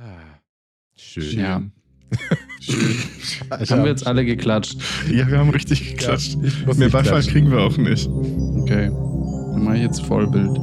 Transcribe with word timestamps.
Ah, 0.00 0.40
schön. 0.96 1.38
Ja. 1.38 1.62
Schön. 2.60 2.96
Haben 3.50 3.84
wir 3.84 3.90
jetzt 3.90 4.06
alle 4.06 4.24
geklatscht? 4.24 4.76
Ja, 5.10 5.28
wir 5.28 5.38
haben 5.38 5.50
richtig 5.50 5.90
geklatscht. 5.90 6.36
Ja, 6.42 6.74
Mehr 6.74 6.88
Beifall 6.88 7.02
klatschen. 7.04 7.32
kriegen 7.32 7.50
wir 7.50 7.60
auch 7.60 7.76
nicht. 7.76 8.08
Okay. 8.08 8.88
Dann 8.88 9.62
mache 9.64 9.76
ich 9.76 9.82
jetzt 9.82 10.02
Vollbild. 10.06 10.56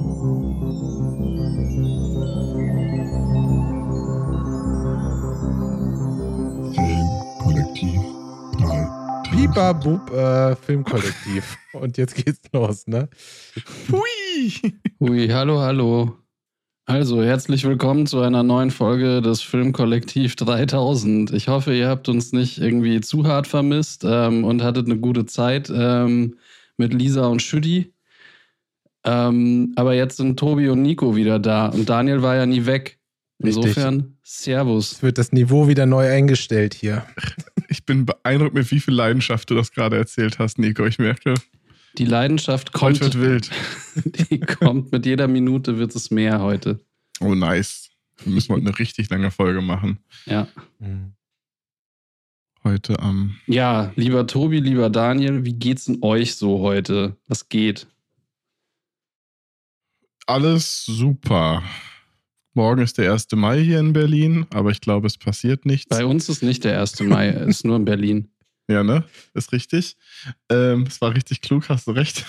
Filmkollektiv 6.76 8.02
3. 8.60 9.30
Pipa 9.32 9.74
Bub 9.74 10.12
äh, 10.12 10.56
Filmkollektiv. 10.56 11.58
Und 11.74 11.98
jetzt 11.98 12.16
geht's 12.16 12.42
los, 12.52 12.88
ne? 12.88 13.10
Hui! 13.92 14.54
Hui, 15.00 15.28
hallo, 15.30 15.60
hallo. 15.60 16.18
Also, 16.90 17.22
herzlich 17.22 17.66
willkommen 17.66 18.06
zu 18.08 18.22
einer 18.22 18.44
neuen 18.44 18.72
Folge 18.72 19.22
des 19.22 19.42
Filmkollektiv 19.42 20.38
3000. 20.38 21.34
Ich 21.34 21.50
hoffe, 21.50 21.76
ihr 21.76 21.90
habt 21.90 22.08
uns 22.08 22.32
nicht 22.32 22.60
irgendwie 22.60 23.02
zu 23.02 23.28
hart 23.28 23.46
vermisst 23.46 24.06
ähm, 24.08 24.46
und 24.46 24.64
hattet 24.64 24.86
eine 24.86 24.98
gute 24.98 25.26
Zeit 25.26 25.70
ähm, 25.70 26.38
mit 26.78 26.94
Lisa 26.94 27.28
und 27.28 27.42
Schütti. 27.42 27.92
Ähm, 29.04 29.74
aber 29.76 29.96
jetzt 29.96 30.16
sind 30.16 30.40
Tobi 30.40 30.70
und 30.70 30.82
Nico 30.82 31.18
wieder 31.18 31.40
da 31.40 31.66
und 31.66 31.90
Daniel 31.90 32.22
war 32.22 32.38
ja 32.38 32.46
nie 32.46 32.66
weg. 32.66 33.00
Richtig. 33.44 33.66
Insofern, 33.66 34.18
Servus. 34.24 34.94
Es 34.94 35.04
wird 35.04 35.18
das 35.18 35.34
Niveau 35.34 35.68
wieder 35.68 35.86
neu 35.86 36.10
eingestellt 36.10 36.74
hier. 36.74 37.06
Ich 37.68 37.86
bin 37.86 38.06
beeindruckt, 38.06 38.54
mit 38.54 38.72
wie 38.72 38.80
viel 38.80 38.94
Leidenschaft 38.94 39.50
du 39.50 39.56
das 39.56 39.74
gerade 39.74 39.98
erzählt 39.98 40.40
hast, 40.40 40.58
Nico. 40.58 40.86
Ich 40.86 41.00
merke, 41.00 41.34
Die 41.98 42.06
Leidenschaft 42.06 42.74
kommt, 42.74 43.02
heute 43.02 43.20
wird 43.20 43.50
wild. 43.96 44.30
die 44.30 44.40
kommt 44.40 44.92
mit 44.92 45.06
jeder 45.06 45.28
Minute 45.28 45.80
wird 45.80 45.96
es 45.96 46.12
mehr 46.12 46.42
heute. 46.42 46.80
Oh, 47.20 47.34
nice. 47.34 47.90
Wir 48.24 48.34
müssen 48.34 48.54
heute 48.54 48.68
eine 48.68 48.78
richtig 48.78 49.10
lange 49.10 49.32
Folge 49.32 49.62
machen. 49.62 50.00
Ja. 50.26 50.48
Heute 52.64 53.00
am. 53.00 53.38
Ja, 53.48 53.92
lieber 53.96 54.28
Tobi, 54.28 54.60
lieber 54.60 54.90
Daniel, 54.90 55.46
wie 55.46 55.54
geht's 55.54 55.86
denn 55.86 56.00
euch 56.02 56.36
so 56.36 56.60
heute? 56.60 57.16
Was 57.28 57.50
geht? 57.50 57.88
Alles 60.28 60.86
super. 60.86 61.64
Morgen 62.54 62.82
ist 62.82 62.98
der 62.98 63.14
1. 63.14 63.28
Mai 63.34 63.64
hier 63.64 63.80
in 63.80 63.94
Berlin, 63.94 64.46
aber 64.50 64.72
ich 64.72 64.82
glaube, 64.82 65.08
es 65.08 65.18
passiert 65.18 65.66
nichts. 65.66 65.90
Bei 65.90 66.06
uns 66.06 66.28
ist 66.28 66.44
nicht 66.44 66.64
der 66.64 66.80
1. 66.80 67.00
Mai, 67.02 67.30
ist 67.30 67.66
nur 67.66 67.76
in 67.76 67.86
Berlin. 67.86 68.28
Ja, 68.68 68.84
ne? 68.84 69.04
Ist 69.34 69.52
richtig. 69.54 69.96
Ähm, 70.50 70.86
es 70.88 71.00
war 71.02 71.14
richtig 71.16 71.42
klug, 71.42 71.70
hast 71.70 71.88
du 71.88 71.92
recht. 71.92 72.26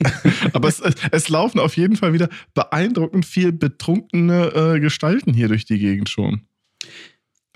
Aber 0.52 0.68
es, 0.68 0.80
es, 0.80 0.94
es 1.10 1.28
laufen 1.28 1.58
auf 1.60 1.76
jeden 1.76 1.96
Fall 1.96 2.12
wieder 2.12 2.28
beeindruckend 2.54 3.24
viel 3.24 3.52
betrunkene 3.52 4.74
äh, 4.76 4.80
Gestalten 4.80 5.32
hier 5.32 5.48
durch 5.48 5.64
die 5.64 5.78
Gegend 5.78 6.08
schon. 6.08 6.42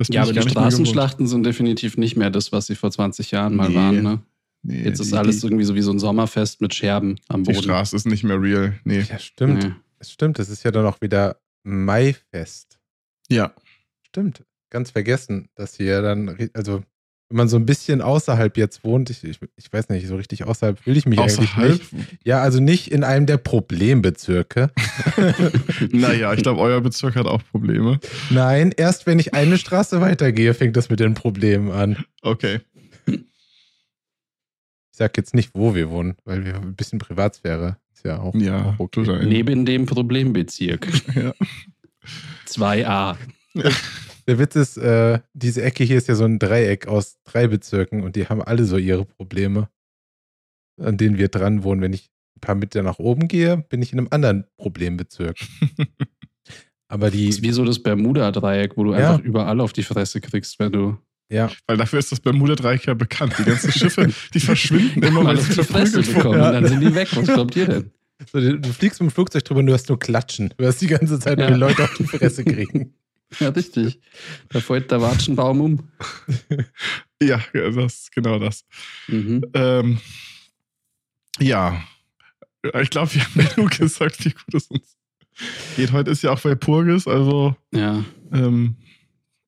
Ja, 0.08 0.22
aber 0.22 0.32
die. 0.34 0.42
Straßenschlachten 0.48 1.26
sind 1.26 1.44
definitiv 1.44 1.96
nicht 1.96 2.16
mehr 2.16 2.30
das, 2.30 2.52
was 2.52 2.66
sie 2.66 2.74
vor 2.74 2.90
20 2.90 3.30
Jahren 3.30 3.56
mal 3.56 3.70
Nee. 3.70 3.74
waren. 3.74 4.02
Ne? 4.02 4.22
Nee, 4.62 4.82
Jetzt 4.84 5.00
ist 5.00 5.12
die, 5.12 5.16
alles 5.16 5.40
die, 5.40 5.46
irgendwie 5.46 5.64
so 5.64 5.74
wie 5.74 5.80
so 5.80 5.90
ein 5.90 5.98
Sommerfest 5.98 6.60
mit 6.60 6.74
Scherben 6.74 7.16
am 7.28 7.44
die 7.44 7.52
Boden. 7.52 7.64
Straße 7.64 7.96
ist 7.96 8.06
nicht 8.06 8.22
mehr 8.22 8.40
real. 8.40 8.78
Nee. 8.84 9.00
Ja, 9.08 9.18
stimmt. 9.18 9.64
Nee. 9.64 9.72
Es 9.98 10.12
stimmt, 10.12 10.38
es 10.38 10.50
ist 10.50 10.64
ja 10.64 10.70
dann 10.70 10.84
auch 10.84 11.00
wieder 11.00 11.40
Maifest. 11.62 12.78
Ja. 13.28 13.54
Stimmt. 14.02 14.44
Ganz 14.70 14.90
vergessen, 14.90 15.48
dass 15.54 15.76
hier 15.76 16.02
dann, 16.02 16.50
also 16.52 16.82
wenn 17.28 17.38
man 17.38 17.48
so 17.48 17.56
ein 17.56 17.66
bisschen 17.66 18.02
außerhalb 18.02 18.56
jetzt 18.56 18.84
wohnt, 18.84 19.10
ich, 19.10 19.24
ich, 19.24 19.38
ich 19.56 19.72
weiß 19.72 19.88
nicht, 19.88 20.06
so 20.06 20.14
richtig 20.16 20.44
außerhalb 20.44 20.78
fühle 20.78 20.96
ich 20.96 21.06
mich 21.06 21.18
Außerhalb. 21.18 21.70
eigentlich 21.70 21.92
nicht. 21.92 22.18
Ja, 22.24 22.40
also 22.40 22.60
nicht 22.60 22.92
in 22.92 23.02
einem 23.02 23.26
der 23.26 23.38
Problembezirke. 23.38 24.70
Naja, 25.92 26.32
ich 26.32 26.42
glaube, 26.42 26.60
euer 26.60 26.80
Bezirk 26.80 27.16
hat 27.16 27.26
auch 27.26 27.42
Probleme. 27.50 27.98
Nein, 28.30 28.72
erst 28.76 29.06
wenn 29.06 29.18
ich 29.18 29.34
eine 29.34 29.58
Straße 29.58 30.00
weitergehe, 30.00 30.54
fängt 30.54 30.76
das 30.76 30.88
mit 30.88 31.00
den 31.00 31.14
Problemen 31.14 31.70
an. 31.70 32.04
Okay. 32.22 32.60
Ich 33.06 33.24
sag 34.92 35.16
jetzt 35.16 35.34
nicht, 35.34 35.50
wo 35.54 35.74
wir 35.74 35.90
wohnen, 35.90 36.16
weil 36.24 36.44
wir 36.44 36.54
ein 36.56 36.74
bisschen 36.74 36.98
Privatsphäre 36.98 37.76
ist 37.92 38.04
ja 38.04 38.18
auch, 38.20 38.34
Ja, 38.34 38.76
auch 38.78 38.78
okay. 38.78 39.26
Neben 39.26 39.66
dem 39.66 39.86
Problembezirk. 39.86 40.86
Ja. 41.14 41.32
2a. 42.48 43.16
Der 44.28 44.38
Witz 44.38 44.56
ist, 44.56 44.76
äh, 44.76 45.20
diese 45.34 45.62
Ecke 45.62 45.84
hier 45.84 45.98
ist 45.98 46.08
ja 46.08 46.14
so 46.16 46.24
ein 46.24 46.38
Dreieck 46.38 46.88
aus 46.88 47.18
drei 47.24 47.46
Bezirken 47.46 48.02
und 48.02 48.16
die 48.16 48.26
haben 48.28 48.42
alle 48.42 48.64
so 48.64 48.76
ihre 48.76 49.04
Probleme, 49.04 49.68
an 50.80 50.96
denen 50.96 51.16
wir 51.18 51.28
dran 51.28 51.62
wohnen. 51.62 51.80
Wenn 51.80 51.92
ich 51.92 52.10
ein 52.36 52.40
paar 52.40 52.54
Meter 52.56 52.82
nach 52.82 52.98
oben 52.98 53.28
gehe, 53.28 53.58
bin 53.68 53.82
ich 53.82 53.92
in 53.92 53.98
einem 54.00 54.08
anderen 54.10 54.44
Problembezirk. 54.58 55.36
Aber 56.88 57.10
Das 57.10 57.18
ist 57.18 57.38
die, 57.38 57.42
wie 57.42 57.52
so 57.52 57.64
das 57.64 57.82
Bermuda-Dreieck, 57.82 58.76
wo 58.76 58.84
du 58.84 58.92
Ja. 58.94 59.12
einfach 59.14 59.24
überall 59.24 59.60
auf 59.60 59.72
die 59.72 59.82
Fresse 59.82 60.20
kriegst, 60.20 60.58
wenn 60.58 60.72
du 60.72 60.98
ja, 61.28 61.50
Weil 61.66 61.76
dafür 61.76 61.98
ist 61.98 62.12
das 62.12 62.20
Bermuda-Dreieck 62.20 62.86
ja 62.86 62.94
bekannt. 62.94 63.34
Die 63.38 63.42
ganzen 63.44 63.72
Schiffe, 63.72 64.08
die 64.34 64.38
verschwinden 64.38 65.02
immer, 65.02 65.24
weil 65.24 65.36
auf 65.36 65.42
sie 65.42 65.54
die 65.60 65.64
Fresse 65.64 66.04
verprügelt 66.04 66.16
bekommen. 66.16 66.38
Ja. 66.38 66.46
Und 66.48 66.54
dann 66.54 66.66
sind 66.68 66.80
die 66.80 66.94
weg. 66.94 67.08
Was 67.16 67.24
glaubt 67.26 67.56
ihr 67.56 67.66
denn? 67.66 67.90
so, 68.32 68.38
du, 68.40 68.60
du 68.60 68.68
fliegst 68.72 69.00
mit 69.00 69.10
dem 69.10 69.12
Flugzeug 69.12 69.44
drüber 69.44 69.58
und 69.58 69.66
du 69.66 69.72
hast 69.72 69.88
nur 69.88 69.98
Klatschen. 69.98 70.54
Du 70.56 70.64
hast 70.64 70.80
die 70.80 70.86
ganze 70.86 71.18
Zeit, 71.18 71.40
Ja. 71.40 71.46
wenn 71.46 71.54
die 71.54 71.58
Leute 71.60 71.82
auf 71.82 71.94
die 71.98 72.04
Fresse 72.04 72.44
kriegen. 72.44 72.94
Ja, 73.40 73.48
richtig. 73.48 74.00
Da 74.50 74.60
fällt 74.60 74.90
der 74.90 75.00
Watschenbaum 75.00 75.60
um. 75.60 75.88
Ja, 77.22 77.40
das 77.54 78.10
genau 78.14 78.38
das. 78.38 78.66
Mhm. 79.08 79.42
Ähm, 79.54 79.98
ja, 81.40 81.82
ich 82.80 82.90
glaube, 82.90 83.14
wir 83.14 83.24
haben 83.24 83.48
genug 83.54 83.70
gesagt, 83.78 84.22
wie 84.24 84.30
gut 84.32 84.54
es 84.54 84.66
uns 84.66 84.96
geht. 85.76 85.92
Heute 85.92 86.10
ist 86.10 86.22
ja 86.22 86.30
auch 86.32 86.44
Walpurgis, 86.44 87.06
also 87.08 87.56
Ja. 87.72 88.04
ähm, 88.32 88.76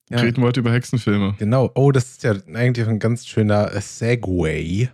Ja. 0.08 0.20
reden 0.20 0.40
wir 0.42 0.46
heute 0.46 0.60
über 0.60 0.72
Hexenfilme. 0.72 1.34
Genau. 1.38 1.70
Oh, 1.74 1.92
das 1.92 2.12
ist 2.12 2.22
ja 2.22 2.32
eigentlich 2.54 2.86
ein 2.88 2.98
ganz 2.98 3.26
schöner 3.26 3.78
Segway. 3.82 4.88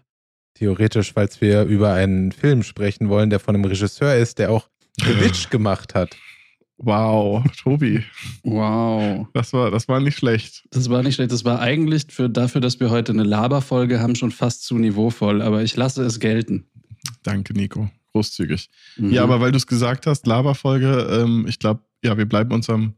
Theoretisch, 0.55 1.13
falls 1.13 1.41
wir 1.41 1.63
über 1.63 1.93
einen 1.95 2.33
Film 2.33 2.65
sprechen 2.65 3.09
wollen, 3.09 3.31
der 3.31 3.39
von 3.39 3.55
einem 3.55 3.65
Regisseur 3.65 4.17
ist, 4.17 4.41
der 4.41 4.51
auch 4.51 4.69
The 4.99 5.21
Witch 5.21 5.49
gemacht 5.51 5.95
hat. 5.95 6.17
Wow, 6.77 7.45
Tobi, 7.63 8.03
Wow. 8.43 9.29
das 9.33 9.53
war, 9.53 9.71
das 9.71 9.87
war 9.89 10.01
nicht 10.01 10.19
schlecht. 10.19 10.67
Das 10.71 10.91
war 10.91 11.03
nicht 11.03 11.15
schlecht. 11.15 11.31
Das 11.33 11.45
war 11.45 11.61
eigentlich 11.61 12.07
für, 12.09 12.29
dafür, 12.29 12.61
dass 12.61 12.81
wir 12.81 12.91
heute 12.91 13.13
eine 13.13 13.23
Laberfolge 13.23 14.01
haben, 14.01 14.17
schon 14.17 14.33
fast 14.33 14.65
zu 14.65 14.77
niveauvoll. 14.77 15.41
Aber 15.41 15.63
ich 15.63 15.77
lasse 15.77 16.03
es 16.05 16.19
gelten. 16.19 16.67
Danke, 17.23 17.55
Nico. 17.55 17.91
Großzügig. 18.13 18.71
Mhm. 18.97 19.13
Ja, 19.13 19.23
aber 19.23 19.41
weil 19.41 19.53
du 19.53 19.57
es 19.57 19.67
gesagt 19.67 20.07
hast, 20.07 20.27
Laberfolge, 20.27 21.09
ähm, 21.23 21.47
ich 21.49 21.59
glaube, 21.59 21.83
ja, 22.05 22.17
wir 22.19 22.27
bleiben 22.27 22.53
unserem 22.53 22.95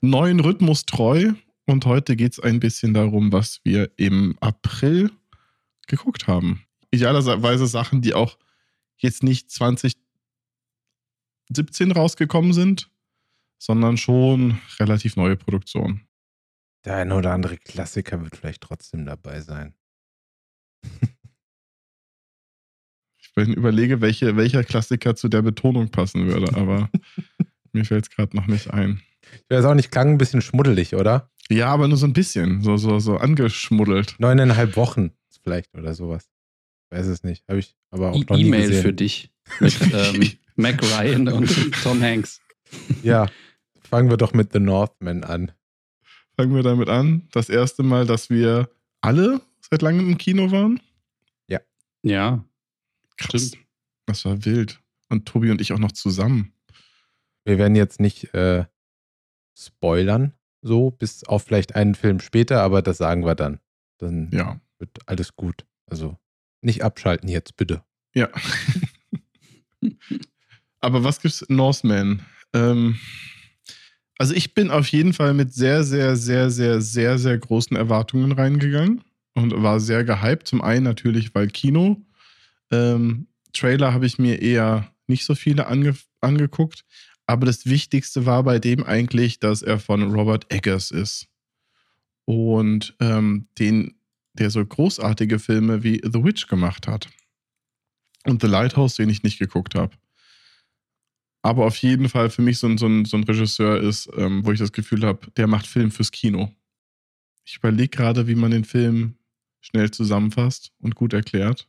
neuen 0.00 0.40
Rhythmus 0.40 0.84
treu. 0.86 1.32
Und 1.66 1.86
heute 1.86 2.16
geht 2.16 2.32
es 2.32 2.40
ein 2.40 2.58
bisschen 2.60 2.94
darum, 2.94 3.32
was 3.32 3.60
wir 3.64 3.90
im 3.96 4.36
April 4.40 5.10
geguckt 5.86 6.26
haben. 6.26 6.62
Idealerweise 6.90 7.66
Sachen, 7.66 8.02
die 8.02 8.14
auch 8.14 8.36
jetzt 8.98 9.22
nicht 9.22 9.52
2017 11.54 11.92
rausgekommen 11.92 12.52
sind, 12.52 12.90
sondern 13.60 13.96
schon 13.96 14.60
relativ 14.78 15.16
neue 15.16 15.36
Produktionen. 15.36 16.06
Der 16.84 16.96
eine 16.96 17.14
oder 17.14 17.32
andere 17.32 17.58
Klassiker 17.58 18.22
wird 18.22 18.36
vielleicht 18.36 18.62
trotzdem 18.62 19.04
dabei 19.06 19.40
sein. 19.40 19.74
Ich 23.22 23.34
bin 23.34 23.52
überlege, 23.54 24.00
welche, 24.00 24.36
welcher 24.36 24.64
Klassiker 24.64 25.14
zu 25.14 25.28
der 25.28 25.42
Betonung 25.42 25.90
passen 25.90 26.26
würde, 26.26 26.52
aber 26.56 26.90
mir 27.72 27.84
fällt 27.84 28.06
es 28.06 28.10
gerade 28.10 28.36
noch 28.36 28.48
nicht 28.48 28.72
ein. 28.72 29.02
Ich 29.32 29.44
weiß 29.56 29.64
auch 29.66 29.74
nicht, 29.74 29.92
klang 29.92 30.08
ein 30.10 30.18
bisschen 30.18 30.42
schmuddelig, 30.42 30.96
oder? 30.96 31.30
Ja, 31.48 31.68
aber 31.68 31.86
nur 31.86 31.96
so 31.96 32.06
ein 32.06 32.12
bisschen, 32.12 32.60
so, 32.62 32.76
so, 32.76 32.98
so 32.98 33.18
angeschmuddelt. 33.18 34.16
Neuneinhalb 34.18 34.76
Wochen 34.76 35.12
vielleicht 35.44 35.72
oder 35.74 35.94
sowas. 35.94 36.28
Ich 36.90 36.98
weiß 36.98 37.06
es 37.06 37.22
nicht. 37.22 37.46
Habe 37.48 37.60
ich 37.60 37.76
aber 37.90 38.10
auch 38.10 38.16
E- 38.16 38.24
noch 38.28 38.36
nie 38.36 38.46
E-Mail 38.46 38.72
für 38.82 38.92
dich 38.92 39.30
mit 39.60 39.78
ähm, 39.92 40.32
Mac 40.60 40.82
Ryan 40.82 41.28
und 41.28 41.48
Tom 41.82 42.00
Hanks. 42.02 42.40
Ja, 43.02 43.26
fangen 43.88 44.10
wir 44.10 44.16
doch 44.16 44.32
mit 44.32 44.52
The 44.52 44.60
Northman 44.60 45.24
an. 45.24 45.52
Fangen 46.36 46.54
wir 46.54 46.62
damit 46.62 46.88
an. 46.88 47.28
Das 47.32 47.48
erste 47.48 47.82
Mal, 47.82 48.06
dass 48.06 48.30
wir 48.30 48.70
alle 49.00 49.40
seit 49.70 49.82
langem 49.82 50.08
im 50.10 50.18
Kino 50.18 50.50
waren. 50.50 50.80
Ja, 52.02 52.42
Krass. 53.18 53.48
Stimmt. 53.48 53.62
Das 54.06 54.24
war 54.24 54.42
wild. 54.46 54.80
Und 55.10 55.26
Tobi 55.26 55.50
und 55.50 55.60
ich 55.60 55.74
auch 55.74 55.78
noch 55.78 55.92
zusammen. 55.92 56.54
Wir 57.44 57.58
werden 57.58 57.76
jetzt 57.76 58.00
nicht 58.00 58.32
äh, 58.32 58.64
spoilern, 59.54 60.32
so, 60.62 60.90
bis 60.92 61.24
auf 61.24 61.42
vielleicht 61.44 61.74
einen 61.74 61.94
Film 61.94 62.20
später, 62.20 62.62
aber 62.62 62.80
das 62.80 62.96
sagen 62.96 63.26
wir 63.26 63.34
dann. 63.34 63.60
Dann 63.98 64.30
Ja. 64.32 64.58
wird 64.78 64.90
alles 65.04 65.36
gut. 65.36 65.66
Also 65.84 66.16
nicht 66.62 66.82
abschalten 66.82 67.28
jetzt, 67.28 67.56
bitte. 67.58 67.84
Ja. 68.14 68.30
Aber 70.80 71.04
was 71.04 71.20
gibt's 71.20 71.44
Northman? 71.48 72.22
Ähm, 72.52 72.98
also 74.18 74.34
ich 74.34 74.54
bin 74.54 74.70
auf 74.70 74.88
jeden 74.88 75.12
Fall 75.12 75.34
mit 75.34 75.54
sehr, 75.54 75.84
sehr, 75.84 76.16
sehr, 76.16 76.50
sehr, 76.50 76.80
sehr, 76.80 77.18
sehr 77.18 77.38
großen 77.38 77.76
Erwartungen 77.76 78.32
reingegangen 78.32 79.02
und 79.34 79.62
war 79.62 79.80
sehr 79.80 80.04
gehypt. 80.04 80.46
Zum 80.46 80.62
einen 80.62 80.84
natürlich, 80.84 81.34
weil 81.34 81.48
Kino. 81.48 82.04
Ähm, 82.70 83.28
Trailer 83.52 83.92
habe 83.92 84.06
ich 84.06 84.18
mir 84.18 84.40
eher 84.40 84.92
nicht 85.06 85.24
so 85.24 85.34
viele 85.34 85.66
ange 85.66 85.96
angeguckt. 86.20 86.84
Aber 87.26 87.46
das 87.46 87.66
Wichtigste 87.66 88.26
war 88.26 88.42
bei 88.42 88.58
dem 88.58 88.84
eigentlich, 88.84 89.38
dass 89.38 89.62
er 89.62 89.78
von 89.78 90.14
Robert 90.14 90.52
Eggers 90.52 90.90
ist. 90.90 91.28
Und 92.24 92.94
ähm, 93.00 93.48
den, 93.58 93.94
der 94.34 94.50
so 94.50 94.64
großartige 94.64 95.38
Filme 95.38 95.82
wie 95.82 96.00
The 96.04 96.24
Witch 96.24 96.46
gemacht 96.46 96.88
hat. 96.88 97.08
Und 98.26 98.42
The 98.42 98.48
Lighthouse, 98.48 98.96
den 98.96 99.08
ich 99.08 99.22
nicht 99.22 99.38
geguckt 99.38 99.74
habe. 99.74 99.96
Aber 101.42 101.66
auf 101.66 101.76
jeden 101.78 102.08
Fall 102.08 102.30
für 102.30 102.42
mich 102.42 102.58
so 102.58 102.66
ein, 102.66 102.76
so 102.76 102.86
ein, 102.86 103.04
so 103.04 103.16
ein 103.16 103.24
Regisseur 103.24 103.80
ist, 103.80 104.10
ähm, 104.16 104.44
wo 104.44 104.52
ich 104.52 104.58
das 104.58 104.72
Gefühl 104.72 105.04
habe, 105.04 105.30
der 105.36 105.46
macht 105.46 105.66
Film 105.66 105.90
fürs 105.90 106.10
Kino. 106.10 106.50
Ich 107.44 107.56
überlege 107.56 107.88
gerade, 107.88 108.26
wie 108.28 108.34
man 108.34 108.50
den 108.50 108.64
Film 108.64 109.14
schnell 109.60 109.90
zusammenfasst 109.90 110.72
und 110.78 110.94
gut 110.94 111.12
erklärt. 111.12 111.66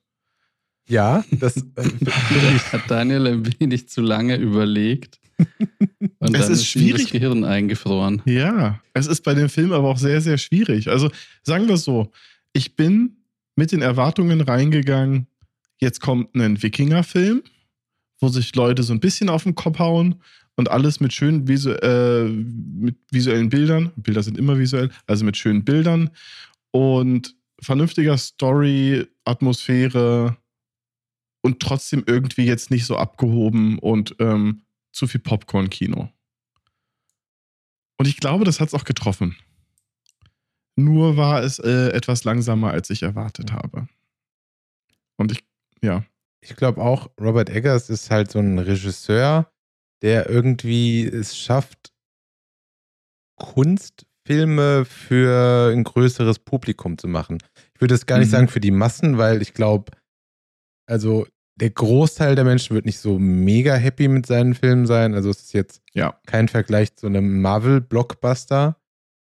Ja, 0.87 1.23
das 1.31 1.57
äh, 1.57 1.83
hat 2.71 2.89
Daniel 2.89 3.27
ein 3.27 3.59
wenig 3.59 3.87
zu 3.87 4.01
lange 4.01 4.35
überlegt. 4.35 5.19
Und 6.19 6.19
es 6.19 6.19
dann 6.19 6.33
ist 6.33 6.41
ist 6.41 6.49
ihm 6.49 6.55
das 6.55 6.65
schwierig. 6.65 7.11
Gehirn 7.11 7.43
eingefroren. 7.43 8.21
Ja, 8.25 8.81
es 8.93 9.07
ist 9.07 9.21
bei 9.21 9.33
dem 9.33 9.49
Film 9.49 9.71
aber 9.71 9.87
auch 9.87 9.97
sehr, 9.97 10.21
sehr 10.21 10.37
schwierig. 10.37 10.89
Also 10.89 11.09
sagen 11.43 11.67
wir 11.67 11.75
es 11.75 11.83
so, 11.83 12.11
ich 12.53 12.75
bin 12.75 13.23
mit 13.55 13.71
den 13.71 13.81
Erwartungen 13.81 14.41
reingegangen, 14.41 15.27
jetzt 15.79 15.99
kommt 15.99 16.35
ein 16.35 16.61
Wikinger-Film, 16.61 17.41
wo 18.21 18.29
sich 18.29 18.55
Leute 18.55 18.83
so 18.83 18.93
ein 18.93 18.99
bisschen 18.99 19.29
auf 19.29 19.43
den 19.43 19.55
Kopf 19.55 19.79
hauen 19.79 20.21
und 20.55 20.69
alles 20.69 20.99
mit 20.99 21.11
schönen 21.11 21.47
visu 21.47 21.71
äh, 21.71 22.29
mit 22.29 22.95
visuellen 23.11 23.49
Bildern. 23.49 23.91
Bilder 23.95 24.23
sind 24.23 24.37
immer 24.37 24.57
visuell, 24.57 24.91
also 25.07 25.25
mit 25.25 25.35
schönen 25.35 25.65
Bildern 25.65 26.11
und 26.71 27.35
vernünftiger 27.61 28.17
Story, 28.17 29.07
Atmosphäre 29.25 30.37
und 31.41 31.59
trotzdem 31.59 32.03
irgendwie 32.05 32.45
jetzt 32.45 32.71
nicht 32.71 32.85
so 32.85 32.97
abgehoben 32.97 33.79
und 33.79 34.15
ähm, 34.19 34.61
zu 34.91 35.07
viel 35.07 35.21
Popcorn-Kino. 35.21 36.09
Und 37.97 38.07
ich 38.07 38.17
glaube, 38.17 38.45
das 38.45 38.59
hat 38.59 38.69
es 38.69 38.73
auch 38.73 38.83
getroffen. 38.83 39.35
Nur 40.75 41.17
war 41.17 41.43
es 41.43 41.59
äh, 41.59 41.89
etwas 41.89 42.23
langsamer, 42.23 42.71
als 42.71 42.89
ich 42.89 43.03
erwartet 43.03 43.51
habe. 43.51 43.87
Und 45.17 45.31
ich, 45.31 45.43
ja. 45.81 46.03
Ich 46.43 46.55
glaube 46.55 46.81
auch, 46.81 47.09
Robert 47.19 47.49
Eggers 47.49 47.89
ist 47.89 48.09
halt 48.09 48.31
so 48.31 48.39
ein 48.39 48.57
Regisseur, 48.57 49.51
der 50.01 50.29
irgendwie 50.29 51.05
es 51.05 51.37
schafft, 51.37 51.93
Kunstfilme 53.37 54.85
für 54.85 55.71
ein 55.73 55.83
größeres 55.83 56.39
Publikum 56.39 56.97
zu 56.97 57.07
machen. 57.07 57.37
Ich 57.75 57.81
würde 57.81 57.95
es 57.95 58.05
gar 58.05 58.17
nicht 58.19 58.27
Mhm. 58.27 58.31
sagen 58.31 58.47
für 58.47 58.59
die 58.59 58.71
Massen, 58.71 59.17
weil 59.17 59.41
ich 59.41 59.53
glaube, 59.53 59.91
also 60.87 61.27
der 61.59 61.69
Großteil 61.69 62.35
der 62.35 62.43
Menschen 62.43 62.73
wird 62.75 62.85
nicht 62.85 62.99
so 62.99 63.19
mega 63.19 63.75
happy 63.75 64.07
mit 64.07 64.25
seinen 64.25 64.55
Filmen 64.55 64.85
sein. 64.85 65.13
Also 65.13 65.29
es 65.29 65.41
ist 65.41 65.53
jetzt 65.53 65.81
Ja. 65.93 66.19
kein 66.25 66.47
Vergleich 66.47 66.95
zu 66.95 67.07
einem 67.07 67.41
Marvel-Blockbuster, 67.41 68.77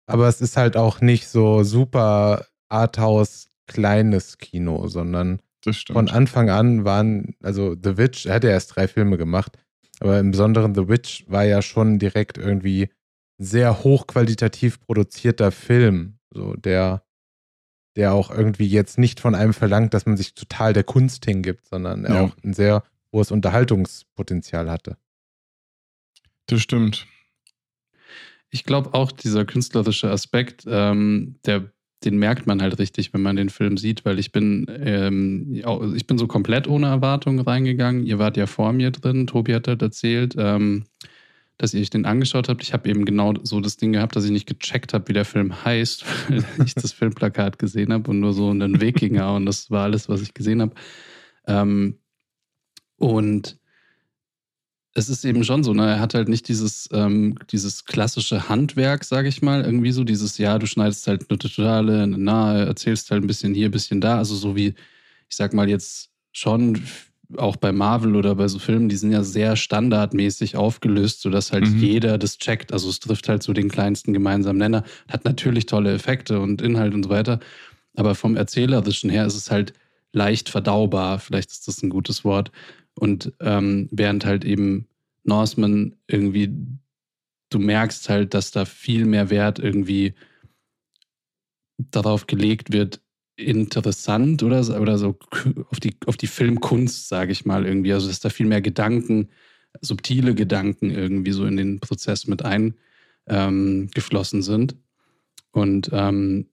aber 0.07 0.29
es 0.29 0.41
ist 0.41 0.57
halt 0.57 0.77
auch 0.77 1.01
nicht 1.01 1.29
so 1.29 1.63
super 1.63 2.47
Arthouse 2.71 3.49
kleines 3.67 4.39
Kino, 4.39 4.89
sondern 4.89 5.41
Das 5.65 5.77
stimmt. 5.77 5.97
von 5.97 6.09
Anfang 6.09 6.51
an 6.51 6.85
waren, 6.85 7.37
also 7.43 7.75
The 7.75 7.97
Witch, 7.97 8.27
er 8.27 8.35
hat 8.35 8.45
ja 8.45 8.51
erst 8.51 8.77
drei 8.77 8.89
Filme 8.89 9.17
gemacht, 9.17 9.57
aber 10.01 10.19
im 10.19 10.31
Besonderen 10.33 10.75
The 10.75 10.89
Witch 10.89 11.25
war 11.29 11.45
ja 11.45 11.63
schon 11.63 11.99
direkt 11.99 12.37
irgendwie 12.39 12.91
sehr 13.39 13.83
hochqualitativ 13.83 14.81
produzierter 14.81 15.51
Film, 15.53 16.19
so 16.31 16.55
der, 16.55 17.05
der 17.97 18.13
auch 18.13 18.31
irgendwie 18.31 18.67
jetzt 18.67 18.99
nicht 18.99 19.21
von 19.21 19.35
einem 19.35 19.55
verlangt, 19.55 19.95
dass 19.95 20.07
man 20.07 20.17
sich 20.17 20.35
total 20.35 20.73
der 20.73 20.85
Kunst 20.85 21.25
hingibt, 21.25 21.67
sondern 21.67 22.05
er 22.05 22.15
Ja. 22.15 22.21
auch 22.23 22.37
ein 22.45 22.55
sehr 22.55 22.85
hohes 23.13 23.31
Unterhaltungspotenzial 23.31 24.71
hatte. 24.71 24.97
das 26.47 26.61
stimmt. 26.61 27.07
Ich 28.51 28.65
glaube 28.65 28.93
auch, 28.93 29.13
dieser 29.13 29.45
künstlerische 29.47 30.11
Aspekt, 30.11 30.65
ähm, 30.67 31.37
der, 31.47 31.72
den 32.05 32.19
merkt 32.19 32.47
man 32.47 32.61
halt 32.63 32.79
richtig, 32.79 33.13
wenn 33.15 33.23
man 33.23 33.37
den 33.37 33.51
Film 33.51 33.77
sieht, 33.77 34.05
weil 34.05 34.19
ich 34.19 34.33
bin, 34.33 34.67
ähm, 34.69 35.63
ich 35.95 36.07
bin 36.07 36.19
so 36.19 36.27
komplett 36.27 36.69
ohne 36.69 36.87
Erwartungen 36.87 37.41
reingegangen. 37.41 38.05
Ihr 38.05 38.19
wart 38.19 38.37
ja 38.37 38.47
vor 38.47 38.73
mir 38.73 38.91
drin, 38.91 39.27
Tobi 39.27 39.55
hat 39.55 39.69
halt 39.69 39.83
erzählt, 39.83 40.35
ähm, 40.39 40.85
dass 41.59 41.75
ihr 41.75 41.81
euch 41.81 41.91
den 41.91 42.07
angeschaut 42.07 42.49
habt. 42.49 42.63
Ich 42.63 42.73
habe 42.73 42.89
eben 42.89 43.05
genau 43.05 43.35
so 43.43 43.61
das 43.61 43.77
Ding 43.77 43.93
gehabt, 43.93 44.17
dass 44.17 44.25
ich 44.25 44.31
nicht 44.31 44.49
gecheckt 44.49 44.95
habe, 44.95 45.09
wie 45.09 45.13
der 45.13 45.25
Film 45.25 45.65
heißt, 45.65 46.05
weil 46.29 46.67
ich 46.67 46.75
das 46.75 46.93
Filmplakat 46.93 47.59
gesehen 47.59 47.93
habe 47.93 48.11
und 48.11 48.21
nur 48.21 48.33
so 48.33 48.51
einen 48.51 48.81
Wikinger 48.81 49.35
und 49.37 49.47
das 49.47 49.71
war 49.71 49.85
alles, 49.85 50.09
was 50.09 50.23
ich 50.23 50.35
gesehen 50.35 50.61
habe. 50.61 50.75
Ähm, 51.47 51.99
und 52.97 53.59
es 54.95 55.09
ist 55.09 55.25
eben 55.25 55.43
schon 55.45 55.65
so, 55.65 55.73
ne? 55.73 55.87
Er 55.87 56.01
hat 56.01 56.15
halt 56.15 56.29
nicht 56.29 56.49
dieses, 56.49 56.89
ähm, 56.93 57.39
dieses 57.51 57.85
klassische 57.85 58.49
Handwerk, 58.49 59.05
sage 59.05 59.29
ich 59.29 59.41
mal, 59.41 59.65
irgendwie 59.65 59.93
so 59.93 60.05
dieses, 60.05 60.39
ja, 60.39 60.59
du 60.59 60.67
schneidest 60.67 61.07
halt 61.07 61.31
eine 61.31 61.39
totale, 61.39 62.03
eine 62.03 62.19
nahe, 62.19 62.67
erzählst 62.67 63.11
halt 63.11 63.25
ein 63.25 63.27
bisschen 63.27 63.55
hier, 63.55 63.69
ein 63.69 63.73
bisschen 63.73 64.01
da. 64.01 64.19
Also 64.19 64.35
so 64.35 64.55
wie, 64.55 64.75
ich 65.29 65.37
sag 65.37 65.55
mal 65.55 65.69
jetzt 65.69 66.11
schon 66.33 66.83
auch 67.39 67.57
bei 67.57 67.73
Marvel 67.73 68.17
oder 68.17 68.35
bei 68.35 68.49
so 68.49 68.59
Filmen, 68.59 68.91
die 68.91 68.97
sind 68.97 69.11
ja 69.13 69.23
sehr 69.25 69.57
standardmäßig 69.57 70.57
aufgelöst, 70.57 71.23
sodass 71.23 71.53
halt 71.53 71.67
Mhm. 71.67 71.79
jeder 71.79 72.19
das 72.19 72.37
checkt. 72.37 72.75
Also 72.75 72.91
es 72.91 73.01
trifft 73.01 73.29
halt 73.31 73.43
so 73.43 73.55
den 73.55 73.71
kleinsten 73.71 74.13
gemeinsamen 74.13 74.59
Nenner. 74.59 74.85
Hat 75.09 75.25
natürlich 75.25 75.65
tolle 75.65 75.95
Effekte 75.95 76.41
und 76.41 76.61
Inhalt 76.61 76.93
und 76.93 77.05
so 77.05 77.09
weiter. 77.09 77.41
Aber 77.97 78.15
vom 78.15 78.37
Erzählerischen 78.37 79.09
her 79.09 79.25
ist 79.27 79.37
es 79.37 79.51
halt 79.51 79.73
leicht 80.13 80.51
verdaubar. 80.51 81.19
Vielleicht 81.19 81.51
ist 81.51 81.69
das 81.69 81.83
ein 81.83 81.89
gutes 81.89 82.25
Wort. 82.25 82.51
Und 83.03 83.33
ähm, 83.41 83.89
während 83.91 84.25
halt 84.25 84.45
eben 84.45 84.87
Norseman 85.25 85.97
irgendwie, 86.07 86.55
du 87.51 87.59
merkst 87.59 88.09
halt, 88.09 88.33
dass 88.33 88.53
da 88.53 88.65
viel 88.65 89.07
mehr 89.07 89.29
Wert 89.29 89.59
irgendwie 89.59 90.15
darauf 91.79 92.29
gelegt 92.29 92.73
wird, 92.73 93.01
interessant 93.35 94.45
oder, 94.45 94.81
oder 94.81 94.99
so 94.99 95.19
auf 95.71 95.81
die, 95.81 95.97
auf 96.07 96.17
die 96.17 96.29
Filmkunst, 96.29 97.09
sage 97.09 97.33
ich 97.33 97.45
mal, 97.45 97.67
irgendwie. 97.67 97.93
Also, 97.93 98.07
dass 98.07 98.21
da 98.21 98.29
viel 98.29 98.47
mehr 98.47 98.63
Gedanken, 98.63 99.31
subtile 99.81 100.37
Gedanken 100.37 100.93
irgendwie 100.93 101.33
so 101.33 101.45
in 101.45 101.57
den 101.57 101.81
Prozess 101.81 102.29
mit 102.29 102.45
eingeflossen 102.45 104.39
ähm, 104.39 104.43
sind. 104.45 104.77
Und 105.51 105.91
ähm, 105.93 106.51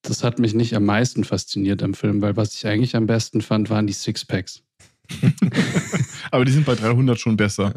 das 0.00 0.24
hat 0.24 0.38
mich 0.38 0.54
nicht 0.54 0.74
am 0.74 0.86
meisten 0.86 1.22
fasziniert 1.22 1.82
am 1.82 1.92
Film, 1.92 2.22
weil 2.22 2.34
was 2.34 2.54
ich 2.54 2.66
eigentlich 2.66 2.96
am 2.96 3.06
besten 3.06 3.42
fand, 3.42 3.68
waren 3.68 3.86
die 3.86 3.92
Sixpacks. 3.92 4.62
Aber 6.30 6.44
die 6.44 6.52
sind 6.52 6.66
bei 6.66 6.74
300 6.74 7.18
schon 7.18 7.36
besser. 7.36 7.74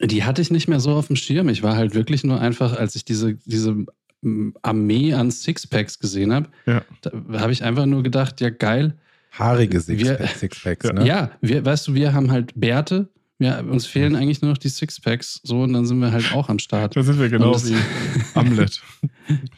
Die 0.00 0.24
hatte 0.24 0.40
ich 0.42 0.50
nicht 0.50 0.68
mehr 0.68 0.80
so 0.80 0.92
auf 0.92 1.08
dem 1.08 1.16
Schirm. 1.16 1.48
Ich 1.48 1.62
war 1.62 1.76
halt 1.76 1.94
wirklich 1.94 2.24
nur 2.24 2.40
einfach, 2.40 2.76
als 2.76 2.94
ich 2.96 3.04
diese, 3.04 3.34
diese 3.44 3.84
mm, 4.22 4.50
Armee 4.62 5.12
an 5.14 5.30
Sixpacks 5.30 5.98
gesehen 5.98 6.32
habe, 6.32 6.48
Ja. 6.66 6.82
da 7.02 7.40
habe 7.40 7.52
ich 7.52 7.64
einfach 7.64 7.86
nur 7.86 8.02
gedacht, 8.02 8.40
ja 8.40 8.50
geil. 8.50 8.96
Haarige 9.32 9.74
Wir- 9.74 9.80
Sixpacks, 9.80 10.40
Sixpacks 10.40 10.86
Ja. 10.86 10.92
ne? 10.92 11.06
Ja, 11.06 11.30
wir, 11.40 11.64
weißt 11.64 11.88
du, 11.88 11.94
wir 11.94 12.12
haben 12.12 12.30
halt 12.30 12.52
Bärte. 12.54 13.08
Ja, 13.40 13.60
uns 13.60 13.86
fehlen 13.86 14.16
eigentlich 14.16 14.42
nur 14.42 14.50
noch 14.50 14.58
die 14.58 14.68
Sixpacks. 14.68 15.40
So, 15.44 15.62
und 15.62 15.72
dann 15.72 15.86
sind 15.86 16.00
wir 16.00 16.10
halt 16.10 16.32
auch 16.34 16.48
am 16.48 16.58
Start. 16.58 16.96
Da 16.96 17.02
sind 17.04 17.20
wir 17.20 17.28
genau 17.28 17.54
wie 17.62 17.76
Hamlet. 18.34 18.80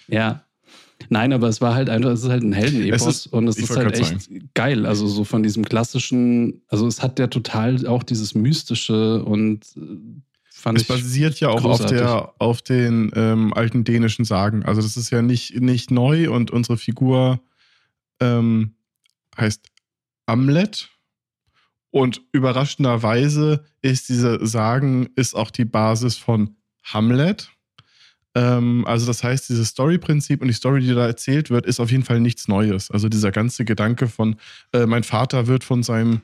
Ja. 0.08 0.44
Nein, 1.08 1.32
aber 1.32 1.48
es 1.48 1.60
war 1.60 1.74
halt 1.74 1.88
einfach, 1.88 2.10
es 2.10 2.22
ist 2.22 2.28
halt 2.30 2.42
ein 2.42 2.52
Heldenepos 2.52 3.06
Es 3.06 3.26
und 3.26 3.48
es 3.48 3.56
ist 3.56 3.74
halt 3.76 3.98
echt 3.98 4.28
geil. 4.54 4.86
Also 4.86 5.06
so 5.06 5.24
von 5.24 5.42
diesem 5.42 5.64
klassischen, 5.64 6.62
also 6.68 6.86
es 6.86 7.02
hat 7.02 7.18
ja 7.18 7.26
total 7.26 7.86
auch 7.86 8.02
dieses 8.02 8.34
Mystische 8.34 9.24
und 9.24 9.64
äh, 9.76 9.80
fand 10.50 10.78
Es 10.78 10.82
ich. 10.82 10.88
basiert 10.88 11.40
ja 11.40 11.48
auch 11.48 11.64
auf, 11.64 11.86
der, 11.86 12.34
auf 12.38 12.62
den 12.62 13.10
ähm, 13.14 13.52
alten 13.54 13.84
dänischen 13.84 14.24
Sagen. 14.24 14.64
Also 14.64 14.82
das 14.82 14.96
ist 14.96 15.10
ja 15.10 15.22
nicht, 15.22 15.60
nicht 15.60 15.90
neu 15.90 16.30
und 16.30 16.50
unsere 16.50 16.76
Figur 16.76 17.40
ähm, 18.20 18.74
heißt 19.36 19.66
Amlet. 20.26 20.90
Und 21.92 22.22
überraschenderweise 22.30 23.64
ist 23.82 24.08
diese 24.10 24.46
Sagen 24.46 25.08
ist 25.16 25.34
auch 25.34 25.50
die 25.50 25.64
Basis 25.64 26.16
von 26.16 26.56
Hamlet. 26.84 27.50
Ähm, 28.40 28.84
also 28.86 29.06
das 29.06 29.22
heißt, 29.22 29.48
dieses 29.50 29.68
Story-Prinzip 29.68 30.40
und 30.40 30.48
die 30.48 30.54
Story, 30.54 30.80
die 30.80 30.94
da 30.94 31.06
erzählt 31.06 31.50
wird, 31.50 31.66
ist 31.66 31.80
auf 31.80 31.90
jeden 31.90 32.04
Fall 32.04 32.20
nichts 32.20 32.48
Neues. 32.48 32.90
Also 32.90 33.08
dieser 33.08 33.32
ganze 33.32 33.64
Gedanke 33.64 34.06
von, 34.08 34.36
äh, 34.72 34.86
mein 34.86 35.02
Vater 35.04 35.46
wird 35.46 35.62
von 35.64 35.82
seinem 35.82 36.22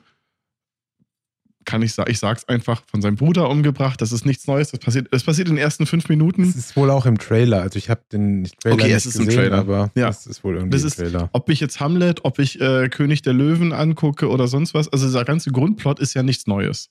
kann 1.65 1.81
ich 1.81 1.93
sagen, 1.93 2.09
ich 2.09 2.19
sag's 2.19 2.45
einfach, 2.47 2.81
von 2.89 3.01
seinem 3.01 3.17
Bruder 3.17 3.49
umgebracht. 3.49 4.01
Das 4.01 4.13
ist 4.13 4.25
nichts 4.25 4.47
Neues. 4.47 4.71
Das 4.71 4.79
passiert, 4.79 5.09
das 5.11 5.25
passiert 5.25 5.49
in 5.49 5.55
den 5.55 5.61
ersten 5.61 5.85
fünf 5.85 6.07
Minuten. 6.07 6.43
Es 6.43 6.55
ist 6.55 6.77
wohl 6.77 6.89
auch 6.89 7.05
im 7.05 7.17
Trailer. 7.17 7.61
Also 7.61 7.77
ich 7.77 7.89
habe 7.89 8.03
den 8.09 8.45
Trailer 8.63 8.75
Okay, 8.75 8.83
nicht 8.85 8.95
es 8.95 9.05
ist 9.05 9.15
im 9.19 9.25
gesehen, 9.25 9.41
Trailer. 9.41 9.57
aber 9.57 9.91
Ja. 9.93 10.07
es 10.07 10.25
ist 10.27 10.45
wohl 10.45 10.55
irgendwie 10.55 10.71
Das 10.71 10.83
im 10.83 10.87
ist- 10.87 10.95
Trailer. 10.95 11.29
Ob 11.33 11.49
ich 11.49 11.59
jetzt 11.59 11.81
Hamlet, 11.81 12.23
ob 12.23 12.39
ich 12.39 12.61
äh, 12.61 12.87
König 12.87 13.21
der 13.21 13.33
Löwen 13.33 13.73
angucke 13.73 14.29
oder 14.29 14.47
sonst 14.47 14.73
was. 14.75 14.87
Also 14.87 15.07
dieser 15.07 15.25
ganze 15.25 15.51
Grundplot 15.51 15.99
ist 15.99 16.13
ja 16.13 16.23
nichts 16.23 16.47
Neues. 16.47 16.89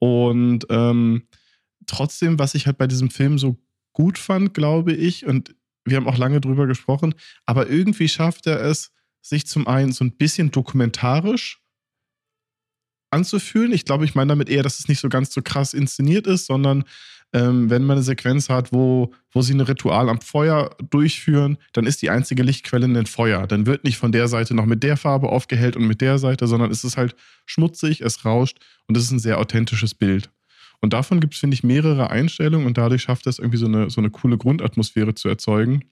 Und 0.00 0.66
ähm, 0.68 1.22
trotzdem, 1.86 2.38
was 2.38 2.54
ich 2.54 2.66
halt 2.66 2.76
bei 2.76 2.86
diesem 2.86 3.08
Film 3.08 3.38
so 3.38 3.56
gut 3.94 4.18
fand, 4.18 4.52
glaube 4.52 4.92
ich, 4.92 5.24
und 5.24 5.54
wir 5.86 5.96
haben 5.96 6.08
auch 6.08 6.18
lange 6.18 6.40
drüber 6.40 6.66
gesprochen, 6.66 7.14
aber 7.46 7.70
irgendwie 7.70 8.08
schafft 8.08 8.46
er 8.46 8.60
es, 8.60 8.92
sich 9.22 9.46
zum 9.46 9.66
einen 9.66 9.92
so 9.92 10.04
ein 10.04 10.12
bisschen 10.12 10.50
dokumentarisch 10.50 11.62
anzufühlen. 13.10 13.72
Ich 13.72 13.86
glaube, 13.86 14.04
ich 14.04 14.14
meine 14.14 14.28
damit 14.28 14.50
eher, 14.50 14.62
dass 14.62 14.78
es 14.78 14.88
nicht 14.88 15.00
so 15.00 15.08
ganz 15.08 15.32
so 15.32 15.40
krass 15.40 15.72
inszeniert 15.72 16.26
ist, 16.26 16.46
sondern 16.46 16.84
ähm, 17.32 17.70
wenn 17.70 17.84
man 17.84 17.96
eine 17.96 18.04
Sequenz 18.04 18.48
hat, 18.48 18.72
wo, 18.72 19.12
wo 19.32 19.42
sie 19.42 19.54
ein 19.54 19.60
Ritual 19.60 20.08
am 20.08 20.20
Feuer 20.20 20.76
durchführen, 20.90 21.58
dann 21.72 21.86
ist 21.86 22.02
die 22.02 22.10
einzige 22.10 22.42
Lichtquelle 22.42 22.86
ein 22.86 23.06
Feuer. 23.06 23.46
Dann 23.46 23.66
wird 23.66 23.84
nicht 23.84 23.98
von 23.98 24.12
der 24.12 24.28
Seite 24.28 24.54
noch 24.54 24.66
mit 24.66 24.82
der 24.82 24.96
Farbe 24.96 25.30
aufgehellt 25.30 25.76
und 25.76 25.86
mit 25.86 26.00
der 26.00 26.18
Seite, 26.18 26.46
sondern 26.46 26.70
es 26.70 26.84
ist 26.84 26.96
halt 26.96 27.16
schmutzig, 27.46 28.02
es 28.02 28.24
rauscht 28.24 28.58
und 28.86 28.96
es 28.96 29.04
ist 29.04 29.10
ein 29.10 29.18
sehr 29.18 29.38
authentisches 29.38 29.94
Bild. 29.94 30.30
Und 30.84 30.92
davon 30.92 31.18
gibt 31.18 31.32
es, 31.32 31.40
finde 31.40 31.54
ich, 31.54 31.64
mehrere 31.64 32.10
Einstellungen 32.10 32.66
und 32.66 32.76
dadurch 32.76 33.00
schafft 33.00 33.26
es 33.26 33.38
irgendwie 33.38 33.56
so 33.56 33.64
eine, 33.64 33.88
so 33.88 34.02
eine 34.02 34.10
coole 34.10 34.36
Grundatmosphäre 34.36 35.14
zu 35.14 35.30
erzeugen. 35.30 35.86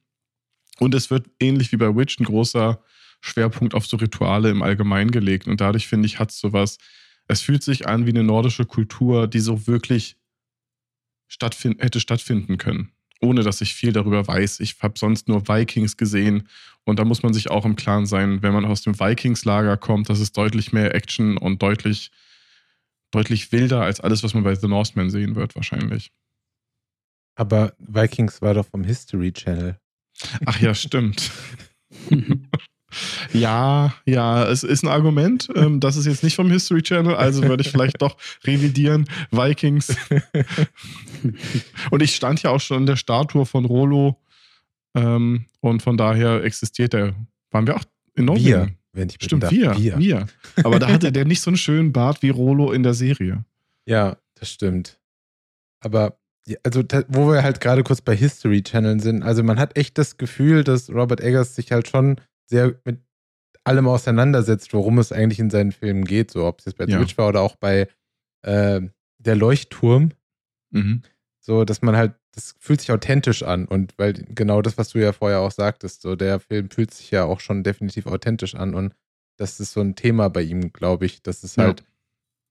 Und 0.81 0.95
es 0.95 1.11
wird 1.11 1.31
ähnlich 1.41 1.73
wie 1.73 1.79
bei 1.79 1.97
Witch 1.97 2.21
ein 2.21 2.25
großer 2.25 2.79
Schwerpunkt 3.23 3.73
auf 3.73 3.87
so 3.87 3.97
Rituale 3.97 4.51
im 4.51 4.61
Allgemeinen 4.61 5.11
gelegt. 5.11 5.47
Und 5.47 5.63
dadurch, 5.63 5.89
finde 5.89 6.05
ich, 6.05 6.19
hat 6.19 6.31
es 6.31 6.39
sowas. 6.39 6.77
Es 7.27 7.41
fühlt 7.41 7.63
sich 7.63 7.89
an 7.89 8.05
wie 8.05 8.11
eine 8.11 8.23
nordische 8.23 8.67
Kultur, 8.67 9.29
die 9.29 9.41
so 9.41 9.67
wirklich 9.67 10.19
stattfind 11.27 11.83
hätte 11.83 11.99
stattfinden 11.99 12.59
können. 12.59 12.93
Ohne 13.23 13.45
dass 13.45 13.63
ich 13.63 13.73
viel 13.73 13.95
darüber 13.95 14.29
weiß. 14.29 14.61
Ich 14.61 14.77
habe 14.83 14.99
sonst 14.99 15.27
nur 15.27 15.49
Vikings 15.49 15.97
gesehen. 15.97 16.47
Und 16.85 16.99
da 16.99 17.07
muss 17.07 17.23
man 17.23 17.33
sich 17.33 17.51
auch 17.51 17.65
im 17.65 17.77
Klaren 17.77 18.05
sein, 18.05 18.43
wenn 18.43 18.53
man 18.53 18.67
aus 18.67 18.83
dem 18.83 19.01
Vikings-Lager 19.01 19.79
kommt, 19.79 20.11
das 20.11 20.21
ist 20.21 20.37
deutlich 20.37 20.75
mehr 20.75 20.95
Action 20.95 21.39
und 21.39 21.63
deutlich, 21.63 22.11
deutlich 23.13 23.53
wilder 23.53 23.83
als 23.83 24.01
alles, 24.01 24.25
was 24.25 24.35
man 24.35 24.43
bei 24.43 24.55
The 24.55 24.67
Northman 24.67 25.11
sehen 25.11 25.37
wird, 25.37 25.55
wahrscheinlich. 25.55 26.11
Aber 27.37 27.75
Vikings 27.79 28.43
war 28.43 28.55
doch 28.55 28.67
vom 28.67 28.85
History 28.85 29.33
Channel. 29.33 29.79
Ach 30.45 30.61
ja, 30.61 30.75
stimmt. 30.75 31.31
Ja, 33.33 33.95
ja, 34.05 34.47
es 34.49 34.65
ist 34.65 34.83
ein 34.83 34.89
Argument. 34.89 35.49
Ähm, 35.55 35.81
das 35.81 35.97
ist 35.97 36.07
jetzt 36.07 36.23
nicht 36.23 36.37
vom 36.37 36.51
History 36.51 36.83
Channel, 36.83 37.15
also 37.15 37.43
würde 37.43 37.63
ich 37.63 37.71
vielleicht 37.71 38.03
doch 38.03 38.17
revidieren. 38.45 39.09
Vikings. 39.31 39.97
und 41.91 42.03
ich 42.03 42.15
stand 42.15 42.43
ja 42.43 42.51
auch 42.51 42.61
schon 42.61 42.79
in 42.79 42.87
der 42.87 42.97
Statue 42.97 43.47
von 43.47 43.65
Rolo. 43.65 44.19
Ähm, 44.95 45.47
und 45.61 45.83
von 45.83 45.97
daher 45.97 46.45
existiert 46.45 46.93
der. 46.93 47.15
Waren 47.51 47.67
wir 47.67 47.77
auch 47.77 47.85
in 48.15 48.27
Norwegen? 48.27 48.77
Wenn 48.93 49.09
ich 49.09 49.17
Stimmt, 49.21 49.51
wir, 49.51 49.77
wir. 49.77 49.99
Wir. 49.99 50.27
Aber 50.65 50.79
da 50.79 50.89
hatte 50.89 51.13
der 51.13 51.25
nicht 51.25 51.41
so 51.41 51.51
einen 51.51 51.57
schönen 51.57 51.93
Bart 51.93 52.23
wie 52.23 52.29
Rolo 52.29 52.73
in 52.73 52.83
der 52.83 52.95
Serie. 52.95 53.45
Ja, 53.87 54.19
das 54.35 54.51
stimmt. 54.51 55.01
Aber 55.81 56.19
also 56.65 56.83
wo 57.09 57.31
wir 57.31 57.43
halt 57.43 57.61
gerade 57.61 57.83
kurz 57.85 58.01
bei 58.01 58.17
History 58.17 58.63
Channel 58.63 59.01
sind, 59.01 59.23
also 59.23 59.43
man 59.43 59.59
hat 59.59 59.77
echt 59.79 59.97
das 59.97 60.17
Gefühl, 60.17 60.65
dass 60.65 60.91
Robert 60.91 61.21
Eggers 61.21 61.55
sich 61.55 61.73
halt 61.73 61.89
schon 61.89 62.17
sehr 62.47 62.75
mit 62.85 62.99
allem 63.65 63.87
auseinandersetzt, 63.87 64.75
worum 64.75 64.99
es 64.99 65.13
eigentlich 65.13 65.39
in 65.39 65.51
seinen 65.51 65.73
Filmen 65.73 66.05
geht, 66.05 66.31
so 66.31 66.45
ob 66.47 66.59
es 66.59 66.67
jetzt 66.67 66.77
bei 66.77 66.85
ja. 66.85 66.99
Twitch 66.99 67.17
war 67.17 67.29
oder 67.29 67.41
auch 67.41 67.57
bei 67.57 67.89
äh, 68.43 68.81
Der 69.19 69.37
Leuchtturm. 69.37 70.11
Mhm. 70.71 71.03
So, 71.41 71.65
dass 71.65 71.83
man 71.83 71.97
halt, 71.97 72.15
das 72.33 72.55
fühlt 72.59 72.81
sich 72.81 72.91
authentisch 72.91 73.43
an 73.43 73.67
und 73.67 73.95
weil 73.99 74.13
genau 74.13 74.63
das, 74.63 74.79
was 74.79 74.91
du 74.91 74.99
ja 74.99 75.13
vorher 75.13 75.41
auch 75.41 75.51
sagtest, 75.51 76.03
so 76.03 76.17
der 76.17 76.41
Film 76.41 76.71
fühlt 76.71 76.93
sich 76.93 77.11
ja 77.11 77.25
auch 77.25 77.41
schon 77.41 77.63
definitiv 77.63 78.07
authentisch 78.07 78.55
an 78.55 78.75
und 78.75 78.95
das 79.37 79.61
ist 79.61 79.73
so 79.73 79.81
ein 79.81 79.95
Thema 79.95 80.29
bei 80.29 80.43
ihm, 80.43 80.73
glaube 80.73 81.07
ich, 81.07 81.23
dass 81.23 81.43
es 81.43 81.57
ja. 81.57 81.65
halt 81.65 81.85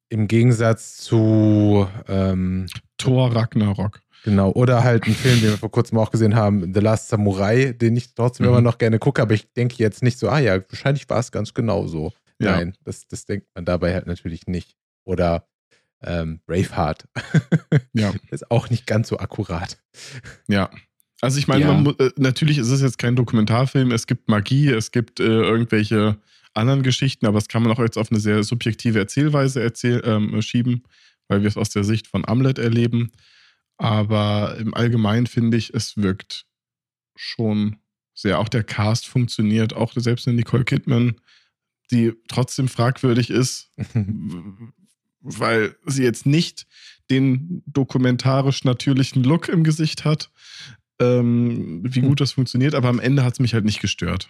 im 0.09 0.27
Gegensatz 0.27 0.97
zu 0.97 1.87
ähm, 2.07 2.67
Thor 2.97 3.33
Ragnarok. 3.33 4.01
Genau, 4.23 4.51
oder 4.51 4.83
halt 4.83 5.07
ein 5.07 5.13
Film, 5.13 5.39
den 5.41 5.49
wir 5.51 5.57
vor 5.57 5.71
kurzem 5.71 5.97
auch 5.97 6.11
gesehen 6.11 6.35
haben, 6.35 6.73
The 6.73 6.79
Last 6.79 7.09
Samurai, 7.09 7.73
den 7.73 7.95
ich 7.95 8.13
trotzdem 8.13 8.45
mhm. 8.45 8.51
immer 8.51 8.61
noch 8.61 8.77
gerne 8.77 8.99
gucke, 8.99 9.21
aber 9.21 9.33
ich 9.33 9.51
denke 9.53 9.75
jetzt 9.77 10.03
nicht 10.03 10.19
so, 10.19 10.29
ah 10.29 10.37
ja, 10.37 10.61
wahrscheinlich 10.69 11.09
war 11.09 11.19
es 11.19 11.31
ganz 11.31 11.53
genau 11.53 11.87
so. 11.87 12.11
Ja. 12.39 12.51
Nein, 12.57 12.75
das, 12.83 13.07
das 13.07 13.25
denkt 13.25 13.47
man 13.55 13.65
dabei 13.65 13.93
halt 13.93 14.05
natürlich 14.05 14.47
nicht. 14.47 14.75
Oder 15.05 15.47
ähm, 16.03 16.41
Braveheart. 16.45 17.05
ja. 17.93 18.13
ist 18.29 18.49
auch 18.51 18.69
nicht 18.69 18.87
ganz 18.87 19.07
so 19.07 19.19
akkurat. 19.19 19.77
Ja. 20.47 20.69
Also 21.21 21.37
ich 21.37 21.47
meine, 21.47 21.65
ja. 21.65 22.05
äh, 22.05 22.11
natürlich 22.17 22.57
ist 22.57 22.69
es 22.69 22.81
jetzt 22.81 22.97
kein 22.97 23.15
Dokumentarfilm, 23.15 23.91
es 23.91 24.07
gibt 24.07 24.27
Magie, 24.27 24.69
es 24.69 24.91
gibt 24.91 25.19
äh, 25.19 25.23
irgendwelche 25.23 26.17
anderen 26.53 26.83
Geschichten, 26.83 27.27
aber 27.27 27.37
das 27.37 27.47
kann 27.47 27.63
man 27.63 27.71
auch 27.71 27.79
jetzt 27.79 27.97
auf 27.97 28.11
eine 28.11 28.19
sehr 28.19 28.43
subjektive 28.43 28.99
Erzählweise 28.99 29.61
erzähl 29.61 30.01
ähm, 30.03 30.41
schieben, 30.41 30.83
weil 31.27 31.41
wir 31.41 31.47
es 31.47 31.57
aus 31.57 31.69
der 31.69 31.83
Sicht 31.83 32.07
von 32.07 32.27
Amlet 32.27 32.57
erleben. 32.57 33.11
Aber 33.77 34.57
im 34.57 34.73
Allgemeinen 34.73 35.27
finde 35.27 35.57
ich, 35.57 35.73
es 35.73 35.97
wirkt 35.97 36.45
schon 37.15 37.77
sehr. 38.13 38.39
Auch 38.39 38.49
der 38.49 38.63
Cast 38.63 39.07
funktioniert, 39.07 39.73
auch 39.73 39.93
selbst 39.95 40.27
eine 40.27 40.35
Nicole 40.37 40.65
Kidman, 40.65 41.15
die 41.91 42.13
trotzdem 42.27 42.67
fragwürdig 42.67 43.29
ist, 43.29 43.71
weil 45.21 45.75
sie 45.85 46.03
jetzt 46.03 46.25
nicht 46.25 46.67
den 47.09 47.63
dokumentarisch 47.65 48.63
natürlichen 48.63 49.23
Look 49.23 49.49
im 49.49 49.63
Gesicht 49.63 50.05
hat, 50.05 50.31
ähm, 50.99 51.81
wie 51.83 52.01
hm. 52.01 52.09
gut 52.09 52.21
das 52.21 52.33
funktioniert. 52.33 52.75
Aber 52.75 52.89
am 52.89 52.99
Ende 52.99 53.23
hat 53.23 53.33
es 53.33 53.39
mich 53.39 53.53
halt 53.53 53.65
nicht 53.65 53.81
gestört. 53.81 54.29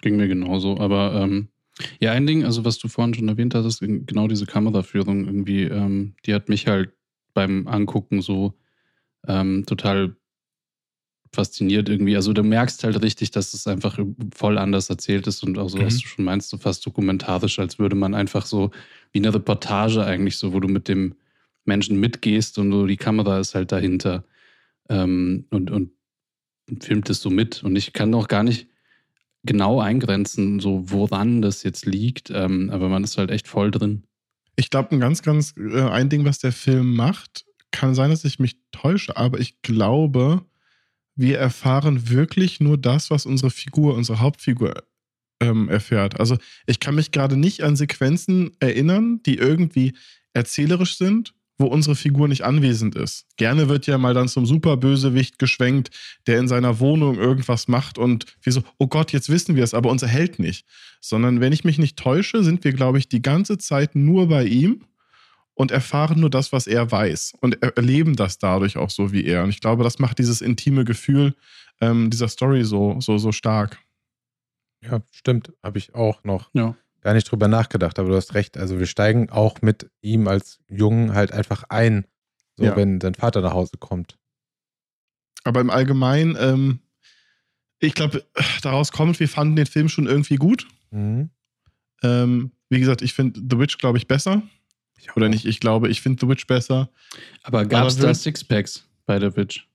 Ging 0.00 0.16
mir 0.16 0.28
genauso. 0.28 0.78
Aber 0.78 1.14
ähm, 1.14 1.48
ja, 2.00 2.12
ein 2.12 2.26
Ding, 2.26 2.44
also 2.44 2.64
was 2.64 2.78
du 2.78 2.88
vorhin 2.88 3.14
schon 3.14 3.28
erwähnt 3.28 3.54
hast, 3.54 3.80
genau 3.80 4.28
diese 4.28 4.46
Kameraführung 4.46 5.26
irgendwie, 5.26 5.64
ähm, 5.64 6.14
die 6.24 6.34
hat 6.34 6.48
mich 6.48 6.66
halt 6.66 6.92
beim 7.34 7.66
Angucken 7.66 8.22
so 8.22 8.54
ähm, 9.26 9.64
total 9.66 10.16
fasziniert 11.32 11.88
irgendwie. 11.88 12.16
Also 12.16 12.32
du 12.32 12.42
merkst 12.42 12.82
halt 12.84 13.02
richtig, 13.02 13.30
dass 13.30 13.52
es 13.52 13.66
einfach 13.66 13.98
voll 14.34 14.58
anders 14.58 14.88
erzählt 14.90 15.26
ist 15.26 15.42
und 15.42 15.58
auch 15.58 15.68
so, 15.68 15.78
mhm. 15.78 15.86
was 15.86 15.98
du 15.98 16.06
schon 16.06 16.24
meinst, 16.24 16.48
so 16.48 16.56
fast 16.56 16.84
dokumentarisch, 16.86 17.58
als 17.58 17.78
würde 17.78 17.96
man 17.96 18.14
einfach 18.14 18.46
so 18.46 18.70
wie 19.12 19.18
eine 19.18 19.34
Reportage 19.34 20.04
eigentlich 20.04 20.36
so, 20.36 20.52
wo 20.52 20.60
du 20.60 20.68
mit 20.68 20.88
dem 20.88 21.14
Menschen 21.64 22.00
mitgehst 22.00 22.58
und 22.58 22.72
so 22.72 22.86
die 22.86 22.96
Kamera 22.96 23.38
ist 23.38 23.54
halt 23.54 23.72
dahinter 23.72 24.24
ähm, 24.88 25.46
und, 25.50 25.70
und, 25.70 25.90
filmt 26.80 27.08
es 27.08 27.22
so 27.22 27.30
mit. 27.30 27.62
Und 27.62 27.76
ich 27.76 27.94
kann 27.94 28.12
auch 28.14 28.28
gar 28.28 28.42
nicht 28.42 28.68
genau 29.44 29.80
eingrenzen, 29.80 30.60
so 30.60 30.90
woran 30.90 31.40
das 31.40 31.62
jetzt 31.62 31.86
liegt, 31.86 32.30
ähm, 32.30 32.68
aber 32.70 32.88
man 32.88 33.04
ist 33.04 33.16
halt 33.16 33.30
echt 33.30 33.48
voll 33.48 33.70
drin. 33.70 34.04
Ich 34.56 34.68
glaube, 34.68 34.90
ein 34.90 35.00
ganz, 35.00 35.22
ganz, 35.22 35.54
äh, 35.56 35.82
ein 35.82 36.10
Ding, 36.10 36.24
was 36.24 36.40
der 36.40 36.52
Film 36.52 36.94
macht, 36.94 37.46
kann 37.70 37.94
sein, 37.94 38.10
dass 38.10 38.24
ich 38.24 38.38
mich 38.38 38.58
täusche, 38.72 39.16
aber 39.16 39.38
ich 39.40 39.62
glaube, 39.62 40.44
wir 41.14 41.38
erfahren 41.38 42.10
wirklich 42.10 42.60
nur 42.60 42.76
das, 42.76 43.10
was 43.10 43.26
unsere 43.26 43.50
Figur, 43.50 43.94
unsere 43.94 44.20
Hauptfigur 44.20 44.82
ähm, 45.40 45.68
erfährt. 45.68 46.18
Also 46.18 46.36
ich 46.66 46.80
kann 46.80 46.94
mich 46.94 47.12
gerade 47.12 47.36
nicht 47.36 47.62
an 47.62 47.76
Sequenzen 47.76 48.50
erinnern, 48.60 49.20
die 49.24 49.36
irgendwie 49.36 49.94
erzählerisch 50.32 50.96
sind, 50.96 51.34
wo 51.58 51.66
unsere 51.66 51.96
Figur 51.96 52.28
nicht 52.28 52.44
anwesend 52.44 52.94
ist. 52.94 53.26
Gerne 53.36 53.68
wird 53.68 53.86
ja 53.86 53.98
mal 53.98 54.14
dann 54.14 54.28
zum 54.28 54.46
Superbösewicht 54.46 55.38
geschwenkt, 55.38 55.90
der 56.26 56.38
in 56.38 56.46
seiner 56.46 56.78
Wohnung 56.78 57.18
irgendwas 57.18 57.66
macht 57.66 57.98
und 57.98 58.26
wir 58.42 58.52
so, 58.52 58.62
oh 58.78 58.86
Gott, 58.86 59.12
jetzt 59.12 59.28
wissen 59.28 59.56
wir 59.56 59.64
es, 59.64 59.74
aber 59.74 59.90
unser 59.90 60.06
Held 60.06 60.38
nicht. 60.38 60.64
Sondern 61.00 61.40
wenn 61.40 61.52
ich 61.52 61.64
mich 61.64 61.78
nicht 61.78 61.96
täusche, 61.96 62.44
sind 62.44 62.62
wir, 62.62 62.72
glaube 62.72 62.98
ich, 62.98 63.08
die 63.08 63.22
ganze 63.22 63.58
Zeit 63.58 63.96
nur 63.96 64.28
bei 64.28 64.44
ihm 64.44 64.84
und 65.54 65.72
erfahren 65.72 66.20
nur 66.20 66.30
das, 66.30 66.52
was 66.52 66.68
er 66.68 66.90
weiß 66.92 67.34
und 67.40 67.60
erleben 67.60 68.14
das 68.14 68.38
dadurch 68.38 68.76
auch 68.76 68.90
so 68.90 69.12
wie 69.12 69.24
er. 69.24 69.42
Und 69.42 69.50
ich 69.50 69.60
glaube, 69.60 69.82
das 69.82 69.98
macht 69.98 70.20
dieses 70.20 70.40
intime 70.40 70.84
Gefühl 70.84 71.34
ähm, 71.80 72.10
dieser 72.10 72.28
Story 72.28 72.62
so, 72.64 73.00
so, 73.00 73.18
so 73.18 73.32
stark. 73.32 73.78
Ja, 74.82 75.00
stimmt. 75.10 75.52
Habe 75.62 75.78
ich 75.78 75.94
auch 75.94 76.24
noch. 76.24 76.50
Ja 76.54 76.76
gar 77.00 77.14
nicht 77.14 77.30
drüber 77.30 77.48
nachgedacht, 77.48 77.98
aber 77.98 78.08
du 78.08 78.16
hast 78.16 78.34
recht. 78.34 78.56
Also 78.56 78.78
wir 78.78 78.86
steigen 78.86 79.30
auch 79.30 79.62
mit 79.62 79.90
ihm 80.00 80.28
als 80.28 80.60
Jungen 80.68 81.14
halt 81.14 81.32
einfach 81.32 81.64
ein, 81.68 82.06
so 82.56 82.64
ja. 82.64 82.76
wenn 82.76 83.00
sein 83.00 83.14
Vater 83.14 83.40
nach 83.40 83.52
Hause 83.52 83.76
kommt. 83.78 84.18
Aber 85.44 85.60
im 85.60 85.70
Allgemeinen, 85.70 86.36
ähm, 86.38 86.80
ich 87.78 87.94
glaube, 87.94 88.24
daraus 88.62 88.92
kommt, 88.92 89.20
wir 89.20 89.28
fanden 89.28 89.56
den 89.56 89.66
Film 89.66 89.88
schon 89.88 90.06
irgendwie 90.06 90.36
gut. 90.36 90.66
Mhm. 90.90 91.30
Ähm, 92.02 92.52
wie 92.68 92.80
gesagt, 92.80 93.02
ich 93.02 93.14
finde 93.14 93.40
The 93.40 93.58
Witch, 93.58 93.78
glaube 93.78 93.98
ich, 93.98 94.06
besser. 94.06 94.42
Ich 94.98 95.14
Oder 95.16 95.28
nicht, 95.28 95.46
ich 95.46 95.60
glaube, 95.60 95.88
ich 95.88 96.02
finde 96.02 96.20
The 96.20 96.28
Witch 96.28 96.46
besser. 96.46 96.90
Aber 97.42 97.64
gab 97.64 97.86
es 97.86 97.96
da 97.96 98.12
Sixpacks 98.12 98.84
bei 99.06 99.20
The 99.20 99.36
Witch? 99.36 99.67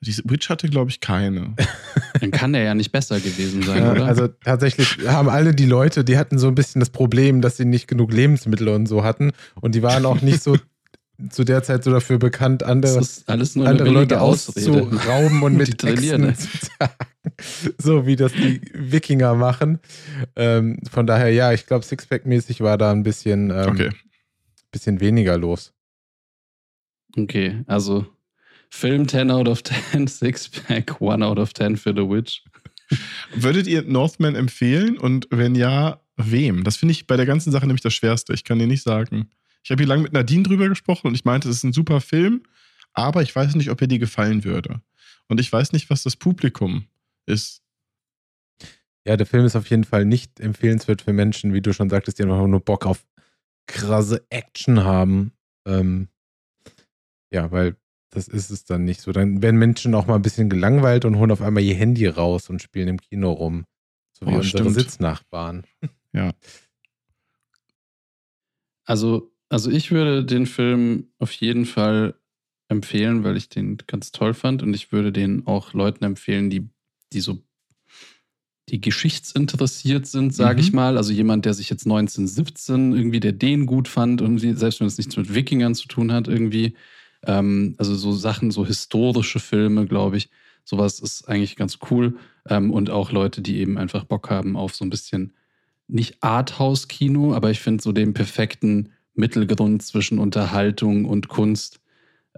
Die 0.00 0.16
Witch 0.24 0.48
hatte, 0.48 0.68
glaube 0.68 0.90
ich, 0.90 1.00
keine. 1.00 1.54
Dann 2.20 2.30
kann 2.30 2.52
der 2.52 2.62
ja 2.62 2.74
nicht 2.74 2.92
besser 2.92 3.18
gewesen 3.18 3.62
sein, 3.62 3.82
ja, 3.82 3.92
oder? 3.92 4.06
Also 4.06 4.28
tatsächlich 4.28 4.98
haben 5.06 5.28
alle 5.28 5.54
die 5.54 5.66
Leute, 5.66 6.04
die 6.04 6.16
hatten 6.16 6.38
so 6.38 6.46
ein 6.46 6.54
bisschen 6.54 6.78
das 6.80 6.90
Problem, 6.90 7.40
dass 7.40 7.56
sie 7.56 7.64
nicht 7.64 7.88
genug 7.88 8.12
Lebensmittel 8.12 8.68
und 8.68 8.86
so 8.86 9.02
hatten. 9.02 9.32
Und 9.60 9.74
die 9.74 9.82
waren 9.82 10.06
auch 10.06 10.22
nicht 10.22 10.42
so 10.42 10.56
zu 11.30 11.42
der 11.42 11.64
Zeit 11.64 11.82
so 11.82 11.90
dafür 11.90 12.18
bekannt, 12.18 12.62
andere, 12.62 13.04
andere 13.26 13.88
Leute 13.88 14.20
auszurauben 14.20 15.42
und 15.42 15.56
mit 15.56 15.68
zu 15.68 15.76
tagen. 15.76 16.36
So 17.76 18.06
wie 18.06 18.14
das 18.14 18.32
die 18.32 18.60
Wikinger 18.72 19.34
machen. 19.34 19.80
Ähm, 20.36 20.78
von 20.88 21.06
daher, 21.06 21.32
ja, 21.32 21.52
ich 21.52 21.66
glaube, 21.66 21.84
Sixpack-mäßig 21.84 22.60
war 22.60 22.78
da 22.78 22.92
ein 22.92 23.02
bisschen, 23.02 23.50
ähm, 23.50 23.68
okay. 23.68 23.90
bisschen 24.70 25.00
weniger 25.00 25.36
los. 25.36 25.72
Okay, 27.16 27.64
also 27.66 28.06
Film 28.70 29.08
10 29.08 29.30
out 29.30 29.48
of 29.48 29.62
10, 29.62 30.06
Sixpack 30.08 31.00
1 31.00 31.22
out 31.22 31.38
of 31.38 31.52
10 31.54 31.76
für 31.76 31.90
The 31.90 32.08
Witch. 32.08 32.42
Würdet 33.34 33.66
ihr 33.66 33.82
Northman 33.82 34.34
empfehlen? 34.34 34.98
Und 34.98 35.26
wenn 35.30 35.54
ja, 35.54 36.00
wem? 36.16 36.64
Das 36.64 36.76
finde 36.76 36.92
ich 36.92 37.06
bei 37.06 37.16
der 37.16 37.26
ganzen 37.26 37.52
Sache 37.52 37.66
nämlich 37.66 37.82
das 37.82 37.94
Schwerste. 37.94 38.32
Ich 38.32 38.44
kann 38.44 38.58
dir 38.58 38.66
nicht 38.66 38.82
sagen. 38.82 39.30
Ich 39.62 39.70
habe 39.70 39.82
hier 39.82 39.88
lange 39.88 40.02
mit 40.02 40.12
Nadine 40.12 40.42
drüber 40.42 40.68
gesprochen 40.68 41.08
und 41.08 41.14
ich 41.14 41.24
meinte, 41.24 41.48
es 41.48 41.56
ist 41.56 41.64
ein 41.64 41.72
super 41.72 42.00
Film, 42.00 42.42
aber 42.92 43.22
ich 43.22 43.34
weiß 43.34 43.54
nicht, 43.54 43.70
ob 43.70 43.80
er 43.80 43.86
dir 43.86 43.98
gefallen 43.98 44.44
würde. 44.44 44.80
Und 45.28 45.40
ich 45.40 45.52
weiß 45.52 45.72
nicht, 45.72 45.90
was 45.90 46.02
das 46.02 46.16
Publikum 46.16 46.86
ist. 47.26 47.62
Ja, 49.04 49.16
der 49.16 49.26
Film 49.26 49.44
ist 49.44 49.56
auf 49.56 49.68
jeden 49.68 49.84
Fall 49.84 50.04
nicht 50.04 50.40
empfehlenswert 50.40 51.02
für 51.02 51.12
Menschen, 51.12 51.52
wie 51.52 51.60
du 51.60 51.72
schon 51.72 51.90
sagtest, 51.90 52.18
die 52.18 52.22
einfach 52.22 52.46
nur 52.46 52.60
Bock 52.60 52.86
auf 52.86 53.06
krasse 53.66 54.24
Action 54.30 54.84
haben. 54.84 55.32
Ähm, 55.66 56.08
ja, 57.30 57.50
weil 57.50 57.76
das 58.10 58.28
ist 58.28 58.50
es 58.50 58.64
dann 58.64 58.84
nicht 58.84 59.00
so. 59.00 59.12
Dann 59.12 59.42
werden 59.42 59.56
Menschen 59.58 59.94
auch 59.94 60.06
mal 60.06 60.16
ein 60.16 60.22
bisschen 60.22 60.48
gelangweilt 60.48 61.04
und 61.04 61.16
holen 61.16 61.30
auf 61.30 61.42
einmal 61.42 61.62
ihr 61.62 61.74
Handy 61.74 62.06
raus 62.06 62.48
und 62.50 62.62
spielen 62.62 62.88
im 62.88 63.00
Kino 63.00 63.32
rum. 63.32 63.64
So 64.12 64.26
wie 64.26 64.30
Oh, 64.30 64.36
unsere 64.36 64.62
stimmt. 64.64 64.74
Sitznachbarn. 64.74 65.64
Ja. 66.14 66.32
Also, 68.86 69.30
also 69.50 69.70
ich 69.70 69.90
würde 69.90 70.24
den 70.24 70.46
Film 70.46 71.08
auf 71.18 71.32
jeden 71.32 71.66
Fall 71.66 72.14
empfehlen, 72.68 73.24
weil 73.24 73.36
ich 73.36 73.48
den 73.48 73.76
ganz 73.86 74.10
toll 74.12 74.34
fand 74.34 74.62
und 74.62 74.74
ich 74.74 74.92
würde 74.92 75.12
den 75.12 75.46
auch 75.46 75.72
Leuten 75.74 76.04
empfehlen, 76.04 76.50
die, 76.50 76.68
die 77.12 77.20
so 77.20 77.42
die 78.70 78.80
geschichtsinteressiert 78.80 80.06
sind, 80.06 80.34
sage 80.34 80.60
Mhm. 80.60 80.66
ich 80.66 80.72
mal. 80.74 80.96
Also 80.98 81.12
jemand, 81.12 81.46
der 81.46 81.54
sich 81.54 81.70
jetzt 81.70 81.86
1917 81.86 82.92
irgendwie, 82.94 83.20
der 83.20 83.32
den 83.32 83.64
gut 83.66 83.88
fand 83.88 84.20
und 84.20 84.38
selbst 84.38 84.80
wenn 84.80 84.86
es 84.86 84.98
nichts 84.98 85.16
mit 85.16 85.34
Wikingern 85.34 85.74
zu 85.74 85.88
tun 85.88 86.12
hat, 86.12 86.28
irgendwie. 86.28 86.74
Ähm, 87.26 87.74
also 87.78 87.94
so 87.94 88.12
Sachen, 88.12 88.50
so 88.50 88.64
historische 88.66 89.40
Filme, 89.40 89.86
glaube 89.86 90.16
ich. 90.16 90.30
Sowas 90.64 91.00
ist 91.00 91.28
eigentlich 91.28 91.56
ganz 91.56 91.78
cool. 91.90 92.16
Ähm, 92.48 92.70
und 92.70 92.90
auch 92.90 93.10
Leute, 93.12 93.40
die 93.42 93.58
eben 93.58 93.78
einfach 93.78 94.04
Bock 94.04 94.30
haben 94.30 94.56
auf 94.56 94.74
so 94.74 94.84
ein 94.84 94.90
bisschen 94.90 95.32
nicht 95.88 96.22
Arthouse-Kino, 96.22 97.34
aber 97.34 97.50
ich 97.50 97.60
finde 97.60 97.82
so 97.82 97.92
den 97.92 98.12
perfekten 98.12 98.90
Mittelgrund 99.14 99.82
zwischen 99.82 100.18
Unterhaltung 100.18 101.06
und 101.06 101.28
Kunst. 101.28 101.80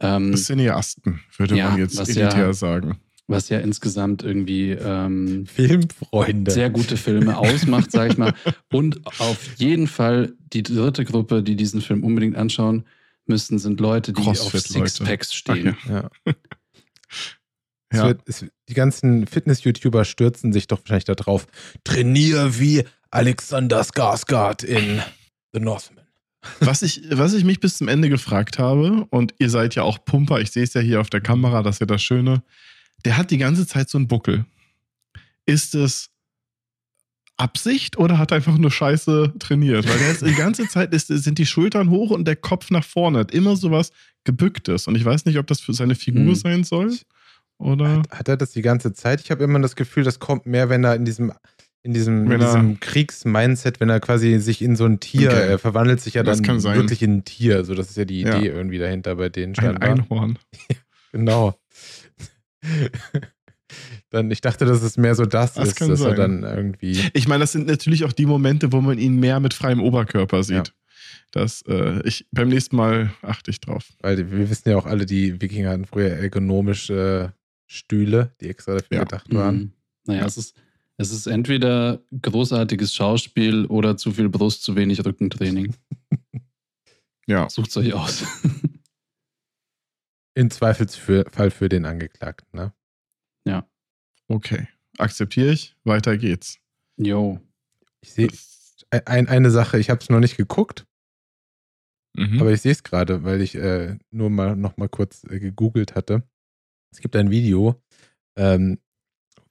Ähm, 0.01 0.35
Cineasten, 0.37 1.21
würde 1.37 1.57
Ja, 1.57 1.71
man 1.71 1.79
jetzt 1.81 1.99
was 1.99 2.09
elitär 2.11 2.39
ja- 2.47 2.53
sagen. 2.53 2.99
was 3.27 3.49
ja 3.49 3.59
insgesamt 3.59 4.23
irgendwie 4.23 4.71
ähm, 4.71 5.47
Filmfreunde. 5.47 6.51
sehr 6.51 6.71
gute 6.71 6.97
Filme 6.97 7.37
ausmacht, 7.37 7.91
sage 7.93 8.13
ich 8.13 8.19
mal. 8.19 8.33
Und 8.73 9.01
auf 9.21 9.57
jeden 9.59 9.89
Fall 9.89 10.33
die 10.53 10.63
dritte 10.63 11.05
Gruppe, 11.05 11.43
die 11.43 11.57
diesen 11.57 11.81
Film 11.81 12.03
unbedingt 12.05 12.37
anschauen 12.37 12.85
müssen, 13.27 13.59
sind 13.59 13.81
Leute, 13.81 14.13
die 14.13 14.23
auf. 14.23 14.39
Sixpacks 14.39 15.31
Ach 15.31 15.35
stehen. 15.35 15.77
Ja. 15.89 16.11
Es 17.93 17.99
Ja. 17.99 18.07
wird, 18.07 18.21
es, 18.27 18.45
die 18.69 18.75
ganzen 18.75 19.27
Fitness-YouTuber 19.27 20.05
stürzen 20.05 20.53
sich 20.53 20.69
doch 20.69 20.79
wahrscheinlich 20.79 21.07
da 21.07 21.17
drauf. 21.17 21.49
Trainier 21.83 22.61
wie 22.61 22.85
Alexander 23.11 23.81
Skarsgård 23.83 24.63
in 24.63 25.03
The 25.53 25.59
Northman. 25.59 26.05
Was 26.61 26.83
ich, 26.83 27.03
was 27.11 27.35
ich 27.35 27.43
mich 27.43 27.59
bis 27.59 27.79
zum 27.79 27.89
Ende 27.89 28.09
gefragt 28.09 28.61
habe, 28.61 29.09
und 29.11 29.35
ihr 29.41 29.51
seid 29.51 29.75
ja 29.75 29.83
auch 29.83 30.05
Pumper, 30.05 30.41
ich 30.41 30.53
sehe 30.53 30.63
es 30.63 30.73
ja 30.75 30.81
hier 30.81 31.01
auf 31.01 31.11
der 31.11 31.21
Kamera, 31.21 31.65
das 31.65 31.77
ist 31.77 31.81
ja 31.81 31.87
das 31.87 32.01
Schöne, 32.01 32.45
der 33.05 33.17
hat 33.17 33.33
die 33.33 33.39
ganze 33.39 33.67
Zeit 33.67 33.91
so 33.91 33.99
einen 33.99 34.07
Buckel. 34.07 34.47
Ist 35.45 35.75
es 35.75 36.11
Absicht 37.41 37.97
oder 37.99 38.19
hat 38.19 38.31
er 38.33 38.37
einfach 38.37 38.57
nur 38.59 38.71
Scheiße 38.71 39.33
trainiert? 39.39 39.89
Weil 39.89 39.99
der 39.99 40.11
ist 40.13 40.27
die 40.27 40.35
ganze 40.35 40.69
Zeit 40.69 40.93
ist, 40.95 41.09
sind 41.09 41.39
die 41.39 41.47
Schultern 41.47 41.91
hoch 41.91 42.11
und 42.11 42.27
der 42.29 42.37
Kopf 42.37 42.71
nach 42.71 42.85
vorne. 42.85 43.21
Hat 43.21 43.33
immer 43.33 43.57
sowas 43.57 43.91
gebücktes. 44.25 44.87
Und 44.87 44.95
ich 44.97 45.05
weiß 45.05 45.25
nicht, 45.27 45.39
ob 45.39 45.47
das 45.47 45.61
für 45.61 45.73
seine 45.73 45.95
Figur 45.95 46.23
Hm. 46.27 46.35
sein 46.35 46.65
soll. 46.65 46.95
Oder. 47.59 47.99
Hat, 47.99 48.11
hat 48.11 48.29
er 48.29 48.37
das 48.37 48.53
die 48.53 48.63
ganze 48.63 48.93
Zeit? 48.93 49.21
Ich 49.21 49.31
habe 49.31 49.43
immer 49.45 49.59
das 49.61 49.77
Gefühl, 49.77 50.05
das 50.05 50.19
kommt 50.19 50.47
mehr, 50.47 50.69
wenn 50.69 50.85
er 50.85 50.95
in 50.95 51.05
diesem, 51.05 51.33
in 51.83 51.93
diesem, 51.95 52.31
in 52.31 52.41
diesem 52.41 52.81
Kriegsmindset, 52.81 53.81
wenn 53.81 53.89
er 53.89 54.01
quasi 54.01 54.39
sich 54.39 54.61
in 54.63 54.77
so 54.77 54.85
ein 54.85 55.01
Tier, 55.01 55.31
Okay. 55.31 55.49
er 55.49 55.59
verwandelt 55.59 56.01
sich 56.01 56.15
ja 56.15 56.23
dann 56.23 56.45
wirklich 56.45 57.03
in 57.03 57.17
ein 57.19 57.25
Tier. 57.25 57.65
So, 57.65 57.75
das 57.75 57.91
ist 57.91 57.97
ja 57.97 58.05
die 58.05 58.21
Ja. 58.21 58.37
Idee 58.39 58.49
irgendwie 58.49 58.79
dahinter 58.79 59.17
bei 59.17 59.29
denen 59.31 59.53
Ein 59.53 59.63
scheinbar. 59.63 59.89
Einhorn. 59.91 60.39
Genau. 61.13 61.59
Dann, 64.11 64.31
ich 64.31 64.41
dachte, 64.41 64.65
dass 64.65 64.83
es 64.83 64.97
mehr 64.97 65.15
so 65.15 65.25
das, 65.27 65.55
Das 65.55 65.69
ist, 65.69 65.77
kann 65.77 65.89
dass 65.89 66.01
er 66.01 66.17
sein. 66.17 66.43
dann 66.43 66.43
irgendwie. 66.57 67.01
Ich 67.15 67.29
meine, 67.29 67.41
das 67.41 67.53
sind 67.53 67.67
natürlich 67.67 68.05
auch 68.05 68.13
die 68.13 68.27
Momente, 68.27 68.73
wo 68.73 68.81
man 68.81 68.99
ihn 68.99 69.17
mehr 69.17 69.41
mit 69.41 69.55
freiem 69.55 69.81
Oberkörper 69.81 70.43
sieht. 70.43 70.69
Ja. 70.69 70.75
Das, 71.33 71.63
äh, 71.69 72.01
ich, 72.07 72.27
beim 72.33 72.49
nächsten 72.49 72.77
Mal 72.77 73.13
achte 73.23 73.51
ich 73.51 73.61
drauf. 73.61 73.89
Weil 74.01 74.31
wir 74.31 74.51
wissen 74.51 74.69
ja 74.69 74.77
auch 74.77 74.87
alle, 74.87 75.07
die 75.07 75.41
Wikinger 75.41 75.71
hatten 75.71 75.85
früher 75.85 76.09
ergonomische 76.11 77.33
Stühle, 77.67 78.33
die 78.41 78.49
extra 78.49 78.75
dafür 78.75 78.97
Ja. 78.99 79.05
gedacht 79.05 79.33
waren. 79.33 79.57
Mhm. 79.57 79.73
Naja, 80.07 80.21
Ja. 80.23 80.27
es, 80.27 80.37
ist, 80.37 80.57
es 80.97 81.13
ist 81.13 81.27
entweder 81.29 82.01
großartiges 82.21 82.93
Schauspiel 82.95 83.67
oder 83.67 83.97
zu 83.97 84.11
viel 84.13 84.29
Brust, 84.29 84.65
zu 84.65 84.75
wenig 84.77 85.05
Rückentraining. 85.05 85.75
Ja. 87.27 87.49
Sucht's 87.49 87.77
euch 87.77 87.93
aus. 87.95 88.25
In 90.35 90.51
Zweifelsfall 90.51 91.51
für 91.51 91.69
den 91.69 91.85
Angeklagten. 91.85 92.49
Ne? 92.59 92.73
Okay. 94.29 94.69
Akzeptiere 94.99 95.51
ich. 95.51 95.75
Weiter 95.83 96.17
geht's. 96.17 96.59
Jo. 96.97 97.41
Ich 98.01 98.13
sehe 98.13 98.29
ein, 99.07 99.27
eine 99.29 99.51
Sache, 99.51 99.79
ich 99.79 99.91
habe 99.91 100.01
es 100.01 100.09
noch 100.09 100.21
nicht 100.21 100.37
geguckt, 100.37 100.87
Mhm. 102.17 102.41
aber 102.41 102.53
ich 102.53 102.61
sehe 102.61 102.73
es 102.73 102.83
gerade, 102.83 103.25
weil 103.25 103.41
ich 103.41 103.55
äh, 103.57 103.97
nur 104.11 104.31
mal 104.31 104.55
noch 104.57 104.77
mal 104.77 104.89
kurz 104.89 105.25
äh, 105.25 105.39
gegoogelt 105.41 105.95
hatte. 105.97 106.23
Es 106.93 107.01
gibt 107.01 107.15
ein 107.17 107.31
Video 107.31 107.81
ähm, 108.37 108.79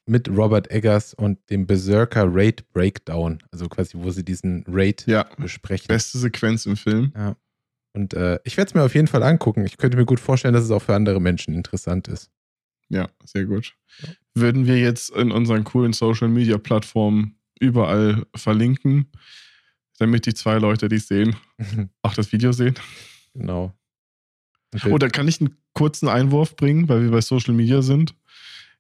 mit 0.06 0.30
Robert 0.30 0.70
Eggers 0.72 1.14
und 1.14 1.40
dem 1.50 1.68
Berserker 1.68 2.26
Raid 2.28 2.70
Breakdown, 2.74 3.40
also 3.52 3.68
quasi, 3.70 3.98
wo 3.98 4.12
sie 4.12 4.24
diesen 4.26 4.64
Raid 4.68 5.06
ja, 5.08 5.24
besprechen. 5.38 5.88
beste 5.88 6.18
Sequenz 6.18 6.66
im 6.66 6.76
Film. 6.78 7.14
Und 7.96 8.14
äh, 8.14 8.40
ich 8.44 8.56
werde 8.58 8.70
es 8.70 8.76
mir 8.76 8.84
auf 8.84 8.94
jeden 8.96 9.08
Fall 9.08 9.24
angucken. 9.24 9.66
Ich 9.66 9.78
könnte 9.78 9.98
mir 9.98 10.06
gut 10.06 10.20
vorstellen, 10.20 10.54
dass 10.54 10.64
es 10.64 10.72
auch 10.72 10.82
für 10.82 10.96
andere 10.96 11.20
Menschen 11.22 11.54
interessant 11.54 12.08
ist. 12.08 12.30
Ja, 12.90 13.10
sehr 13.24 13.46
gut. 13.46 13.76
Würden 14.34 14.66
wir 14.66 14.80
jetzt 14.80 15.10
in 15.12 15.32
unseren 15.32 15.64
coolen 15.64 15.94
Social 15.94 16.28
Media 16.28 16.58
Plattformen 16.58 17.36
überall 17.60 18.26
verlinken, 18.36 19.12
damit 20.00 20.26
die 20.26 20.34
zwei 20.34 20.58
Leute, 20.58 20.88
die 20.90 20.96
es 20.96 21.08
sehen, 21.08 21.36
auch 22.02 22.14
das 22.14 22.32
Video 22.32 22.52
sehen. 22.52 22.76
genau. 23.34 23.74
Wir- 24.72 24.92
Oh, 24.94 24.98
da 25.00 25.10
kann 25.10 25.28
ich 25.28 25.42
einen 25.42 25.56
kurzen 25.74 26.08
Einwurf 26.08 26.56
bringen, 26.56 26.88
weil 26.90 27.02
wir 27.04 27.12
bei 27.12 27.22
Social 27.22 27.54
Media 27.56 27.82
sind. 27.82 28.14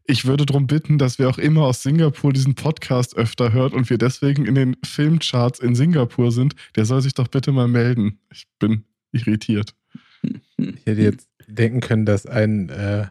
Ich 0.03 0.25
würde 0.25 0.45
darum 0.45 0.65
bitten, 0.67 0.97
dass 0.97 1.17
wer 1.19 1.29
auch 1.29 1.37
immer 1.39 1.63
aus 1.65 1.83
Singapur 1.83 2.31
diesen 2.33 2.55
Podcast 2.55 3.15
öfter 3.15 3.53
hört 3.53 3.73
und 3.73 3.89
wir 3.89 3.97
deswegen 3.99 4.45
in 4.45 4.55
den 4.55 4.77
Filmcharts 4.83 5.59
in 5.59 5.75
Singapur 5.75 6.31
sind, 6.31 6.55
der 6.75 6.85
soll 6.85 7.01
sich 7.01 7.13
doch 7.15 7.27
bitte 7.27 7.51
mal 7.51 7.67
melden. 7.67 8.19
Ich 8.31 8.47
bin 8.59 8.85
irritiert. 9.11 9.75
Ich 10.57 10.85
hätte 10.85 11.01
jetzt 11.01 11.27
denken 11.47 11.79
können, 11.79 12.05
dass 12.05 12.25
ein, 12.25 12.69
äh, 12.69 13.07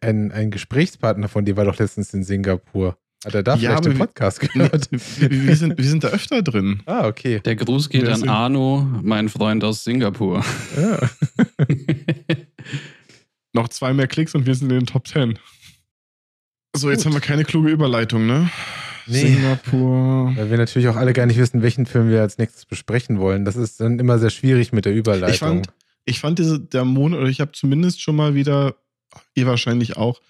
ein, 0.00 0.32
ein 0.32 0.50
Gesprächspartner 0.50 1.28
von 1.28 1.44
dir 1.44 1.56
war 1.56 1.64
doch 1.64 1.78
letztens 1.78 2.12
in 2.14 2.24
Singapur. 2.24 2.96
Hat 3.24 3.34
er 3.34 3.42
da 3.42 3.54
Ja, 3.54 3.70
vielleicht 3.70 3.84
den 3.84 3.98
Podcast 3.98 4.40
gehört? 4.40 4.88
wir, 4.90 5.30
wir, 5.30 5.56
sind, 5.56 5.78
wir 5.78 5.84
sind 5.84 6.02
da 6.02 6.08
öfter 6.08 6.42
drin. 6.42 6.82
ah, 6.86 7.06
okay. 7.06 7.40
Der 7.44 7.54
Gruß 7.54 7.88
geht 7.88 8.02
Der 8.06 8.14
an 8.14 8.28
Arno, 8.28 8.86
mein 9.02 9.28
Freund 9.28 9.62
aus 9.62 9.84
Singapur. 9.84 10.44
Ja. 10.76 11.08
Noch 13.52 13.68
zwei 13.68 13.92
mehr 13.92 14.06
Klicks 14.08 14.34
und 14.34 14.46
wir 14.46 14.54
sind 14.54 14.72
in 14.72 14.80
den 14.80 14.86
Top 14.86 15.06
10. 15.06 15.38
So, 16.74 16.90
jetzt 16.90 17.04
haben 17.04 17.12
wir 17.12 17.20
keine 17.20 17.44
kluge 17.44 17.70
Überleitung, 17.70 18.26
ne? 18.26 18.50
Nee. 19.06 19.18
Singapur. 19.18 20.32
Weil 20.34 20.50
wir 20.50 20.56
natürlich 20.58 20.88
auch 20.88 20.96
alle 20.96 21.12
gar 21.12 21.26
nicht 21.26 21.38
wissen, 21.38 21.62
welchen 21.62 21.86
Film 21.86 22.08
wir 22.08 22.22
als 22.22 22.38
nächstes 22.38 22.64
besprechen 22.66 23.18
wollen. 23.20 23.44
Das 23.44 23.56
ist 23.56 23.80
dann 23.80 23.98
immer 23.98 24.18
sehr 24.18 24.30
schwierig 24.30 24.72
mit 24.72 24.84
der 24.84 24.94
Überleitung. 24.94 25.32
Ich 25.32 25.38
fand, 25.38 25.68
ich 26.06 26.20
fand 26.20 26.38
diese, 26.38 26.60
der 26.60 26.84
Monat, 26.84 27.20
oder 27.20 27.28
ich 27.28 27.40
habe 27.40 27.52
zumindest 27.52 28.00
schon 28.00 28.16
mal 28.16 28.34
wieder, 28.34 28.74
ihr 29.34 29.46
wahrscheinlich 29.46 29.96
auch, 29.96 30.20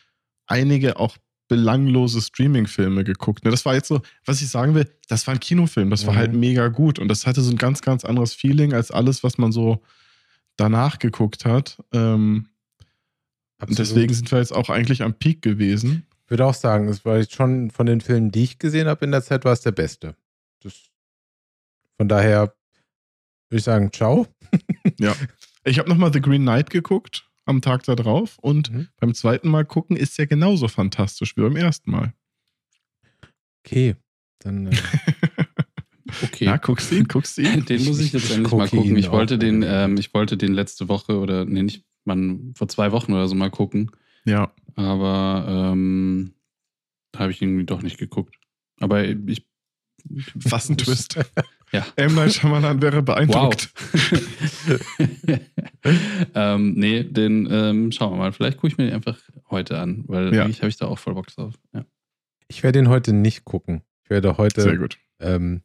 einige 0.47 0.99
auch 0.99 1.17
belanglose 1.49 2.21
Streaming-Filme 2.23 3.05
geguckt. 3.05 3.45
Ne, 3.45 3.51
Das 3.51 3.65
war 3.67 3.75
jetzt 3.75 3.89
so, 3.89 4.01
was 4.25 4.41
ich 4.41 4.49
sagen 4.49 4.75
will, 4.75 4.89
das 5.09 5.27
war 5.27 5.35
ein 5.35 5.41
Kinofilm, 5.41 5.91
das 5.91 6.07
war 6.07 6.15
Mhm. 6.15 6.19
halt 6.19 6.33
mega 6.35 6.69
gut 6.69 6.99
und 6.99 7.09
das 7.09 7.27
hatte 7.27 7.43
so 7.43 7.51
ein 7.51 7.59
ganz, 7.59 7.83
ganz 7.83 8.05
anderes 8.05 8.33
Feeling 8.33 8.73
als 8.73 8.91
alles, 8.91 9.23
was 9.23 9.37
man 9.39 9.53
so 9.53 9.83
danach 10.57 10.99
geguckt 10.99 11.45
hat. 11.45 11.83
Ähm, 11.93 12.49
und 13.61 13.79
deswegen 13.79 14.13
sind 14.15 14.31
wir 14.33 14.39
jetzt 14.39 14.55
auch 14.55 14.71
eigentlich 14.71 15.03
am 15.03 15.15
Peak 15.15 15.43
gewesen. 15.43 16.07
Ich 16.25 16.31
würde 16.31 16.47
auch 16.47 16.55
sagen, 16.55 16.89
es 16.89 17.05
war 17.05 17.19
jetzt 17.19 17.35
schon 17.35 17.71
von 17.71 17.87
den 17.87 18.01
Filmen, 18.01 18.31
die 18.31 18.45
ich 18.45 18.59
gesehen 18.59 18.89
habe 18.89 19.05
in 19.05 19.11
der 19.13 19.23
Zeit, 19.23 19.45
war 19.45 19.53
es 19.53 19.61
der 19.61 19.73
beste. 19.73 20.17
Das, 20.63 20.73
von 21.99 22.09
daher 22.09 22.55
würde 23.51 23.59
ich 23.59 23.63
sagen, 23.65 23.93
ciao. 23.93 24.27
Ich 25.65 25.79
habe 25.79 25.89
nochmal 25.89 26.13
The 26.13 26.21
Green 26.21 26.43
Knight 26.43 26.71
geguckt 26.71 27.29
am 27.45 27.61
Tag 27.61 27.83
da 27.85 27.95
drauf 27.95 28.39
und 28.41 28.71
Mhm. 28.73 28.89
beim 28.99 29.15
zweiten 29.15 29.49
Mal 29.49 29.65
gucken 29.65 29.97
ist 29.97 30.17
ja 30.19 30.25
genauso 30.27 30.69
fantastisch 30.69 31.37
wie 31.37 31.41
beim 31.43 31.57
ersten 31.57 31.91
Mal. 31.91 32.13
Okay. 33.65 33.97
Dann 34.41 34.67
äh, 34.67 34.71
Okay. 36.23 36.45
Na, 36.45 36.57
guckst 36.59 36.91
du 36.91 36.97
ihn, 36.97 37.09
guckst 37.09 37.39
du 37.39 37.43
ihn? 37.43 37.65
Den 37.67 37.85
muss 37.85 37.99
ich 37.99 38.13
jetzt 38.13 38.31
endlich 38.31 38.53
mal 38.53 38.69
gucken. 38.69 38.97
Ich 38.97 39.11
wollte 39.11 39.39
den, 39.39 39.63
ähm, 39.67 39.97
ich 39.97 40.13
wollte 40.13 40.37
den 40.37 40.53
letzte 40.53 40.89
Woche 40.89 41.19
oder 41.19 41.45
nee, 41.47 41.63
nicht, 41.63 41.85
man 42.05 42.53
vor 42.55 42.69
zwei 42.69 42.93
Wochen 42.93 43.13
oder 43.13 43.29
so 43.29 43.35
mal 43.35 43.51
gucken. 43.51 43.91
Ja, 44.25 44.53
Aber 44.77 45.73
ähm, 45.73 46.35
da 47.13 47.21
habe 47.21 47.33
ich 47.33 47.41
irgendwie 47.41 47.65
doch 47.65 47.83
nicht 47.83 47.99
geguckt. 47.99 48.37
Aber 48.81 49.05
ich 49.05 49.47
Was 50.35 50.69
ein 50.69 50.77
Twist. 50.77 51.19
Ja. 51.75 51.87
M. 51.97 52.15
Night 52.15 52.35
Shyamalan 52.35 52.83
wäre 52.83 53.01
beeindruckt. 53.03 53.71
Wow. 53.75 54.81
ähm, 56.35 56.75
nee, 56.75 57.03
den 57.03 57.49
ähm, 57.51 57.93
schauen 57.93 58.13
wir 58.13 58.19
mal. 58.19 58.33
Vielleicht 58.33 58.59
gucke 58.59 58.69
ich 58.69 58.77
mir 58.77 58.85
den 58.85 58.95
einfach 58.95 59.19
heute 59.51 59.79
an, 59.79 60.05
weil 60.07 60.35
Ja. 60.35 60.45
eigentlich 60.45 60.59
habe 60.61 60.69
ich 60.69 60.77
da 60.77 60.87
auch 60.87 60.99
voll 60.99 61.15
Bock 61.15 61.29
drauf. 61.29 61.55
Ja. 61.73 61.87
Ich 62.49 62.63
werde 62.63 62.79
ihn 62.79 62.89
heute 62.91 63.15
nicht 63.15 63.45
gucken. 63.47 63.81
Ich 64.05 64.11
werde 64.11 64.29
Sehr 64.29 64.37
heute 64.39 64.77
gut. 64.79 64.99
ähm, 65.21 65.63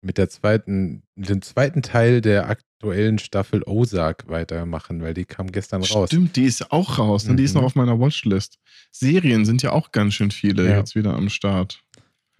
mit 0.00 0.16
der 0.16 0.30
zweiten, 0.30 1.02
dem 1.16 1.42
zweiten 1.42 1.82
Teil 1.82 2.22
der 2.22 2.48
aktuellen 2.48 3.18
Staffel 3.18 3.62
Ozark 3.66 4.28
weitermachen, 4.28 5.02
weil 5.02 5.12
die 5.12 5.24
kam 5.26 5.52
gestern 5.52 5.82
raus. 5.82 6.08
Stimmt, 6.08 6.36
die 6.36 6.44
ist 6.44 6.72
auch 6.72 6.98
raus. 6.98 7.26
Ne? 7.28 7.36
Die 7.36 7.42
ist 7.44 7.52
Mhm. 7.54 7.60
noch 7.60 7.66
auf 7.66 7.74
meiner 7.74 7.98
Watchlist. 8.00 8.58
Serien 8.90 9.44
sind 9.44 9.62
ja 9.62 9.72
auch 9.72 9.92
ganz 9.92 10.14
schön 10.14 10.30
viele 10.30 10.66
Ja. 10.66 10.78
jetzt 10.78 10.94
wieder 10.94 11.12
am 11.14 11.28
Start. 11.28 11.82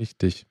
Richtig. 0.00 0.46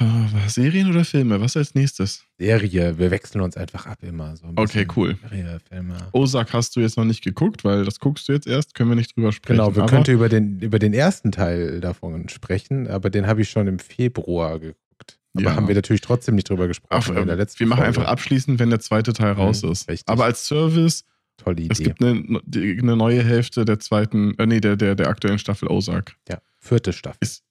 Ah, 0.00 0.28
Serien 0.48 0.88
oder 0.90 1.04
Filme? 1.04 1.40
Was 1.40 1.56
als 1.56 1.74
nächstes? 1.74 2.24
Serie, 2.38 2.98
wir 2.98 3.10
wechseln 3.10 3.40
uns 3.40 3.56
einfach 3.56 3.86
ab 3.86 3.98
immer. 4.02 4.36
So 4.36 4.46
ein 4.46 4.52
Okay, 4.56 4.86
cool. 4.96 5.16
Serie, 5.28 5.58
Filme. 5.68 5.96
Ozark 6.12 6.52
hast 6.52 6.76
du 6.76 6.80
jetzt 6.80 6.96
noch 6.96 7.04
nicht 7.04 7.22
geguckt, 7.24 7.64
weil 7.64 7.84
das 7.84 7.98
guckst 7.98 8.28
du 8.28 8.32
jetzt 8.32 8.46
erst, 8.46 8.74
können 8.74 8.90
wir 8.90 8.94
nicht 8.96 9.16
drüber 9.16 9.32
sprechen. 9.32 9.58
Genau, 9.58 9.74
wir 9.74 9.86
könnten 9.86 10.12
über 10.12 10.28
den, 10.28 10.60
über 10.60 10.78
den 10.78 10.94
ersten 10.94 11.32
Teil 11.32 11.80
davon 11.80 12.28
sprechen, 12.28 12.86
aber 12.86 13.10
den 13.10 13.26
habe 13.26 13.42
ich 13.42 13.50
schon 13.50 13.66
im 13.66 13.80
Februar 13.80 14.60
geguckt. 14.60 15.18
Aber 15.34 15.42
Ja. 15.46 15.56
haben 15.56 15.66
wir 15.66 15.74
natürlich 15.74 16.00
trotzdem 16.00 16.36
nicht 16.36 16.48
drüber 16.48 16.68
gesprochen. 16.68 16.92
Auf, 16.96 17.08
in 17.08 17.26
der 17.26 17.36
letzten 17.36 17.60
wir 17.60 17.66
machen 17.66 17.78
Folge. 17.82 17.98
einfach 18.00 18.10
abschließend, 18.10 18.60
wenn 18.60 18.70
der 18.70 18.80
zweite 18.80 19.12
Teil 19.12 19.32
raus 19.32 19.62
Mhm, 19.64 19.72
ist. 19.72 19.88
richtig. 19.88 20.08
Aber 20.08 20.24
als 20.26 20.46
Service, 20.46 21.04
Tolle 21.38 21.62
es 21.68 21.80
Idee. 21.80 21.84
gibt 21.90 22.02
eine, 22.02 22.40
eine 22.54 22.96
neue 22.96 23.22
Hälfte 23.24 23.64
der 23.64 23.80
zweiten, 23.80 24.36
äh, 24.38 24.46
nee, 24.46 24.60
der, 24.60 24.76
der, 24.76 24.94
der 24.94 25.08
aktuellen 25.08 25.38
Staffel 25.40 25.68
Ozark. 25.68 26.14
Ja, 26.28 26.38
vierte 26.58 26.92
Staffel. 26.92 27.18
Ist, 27.20 27.42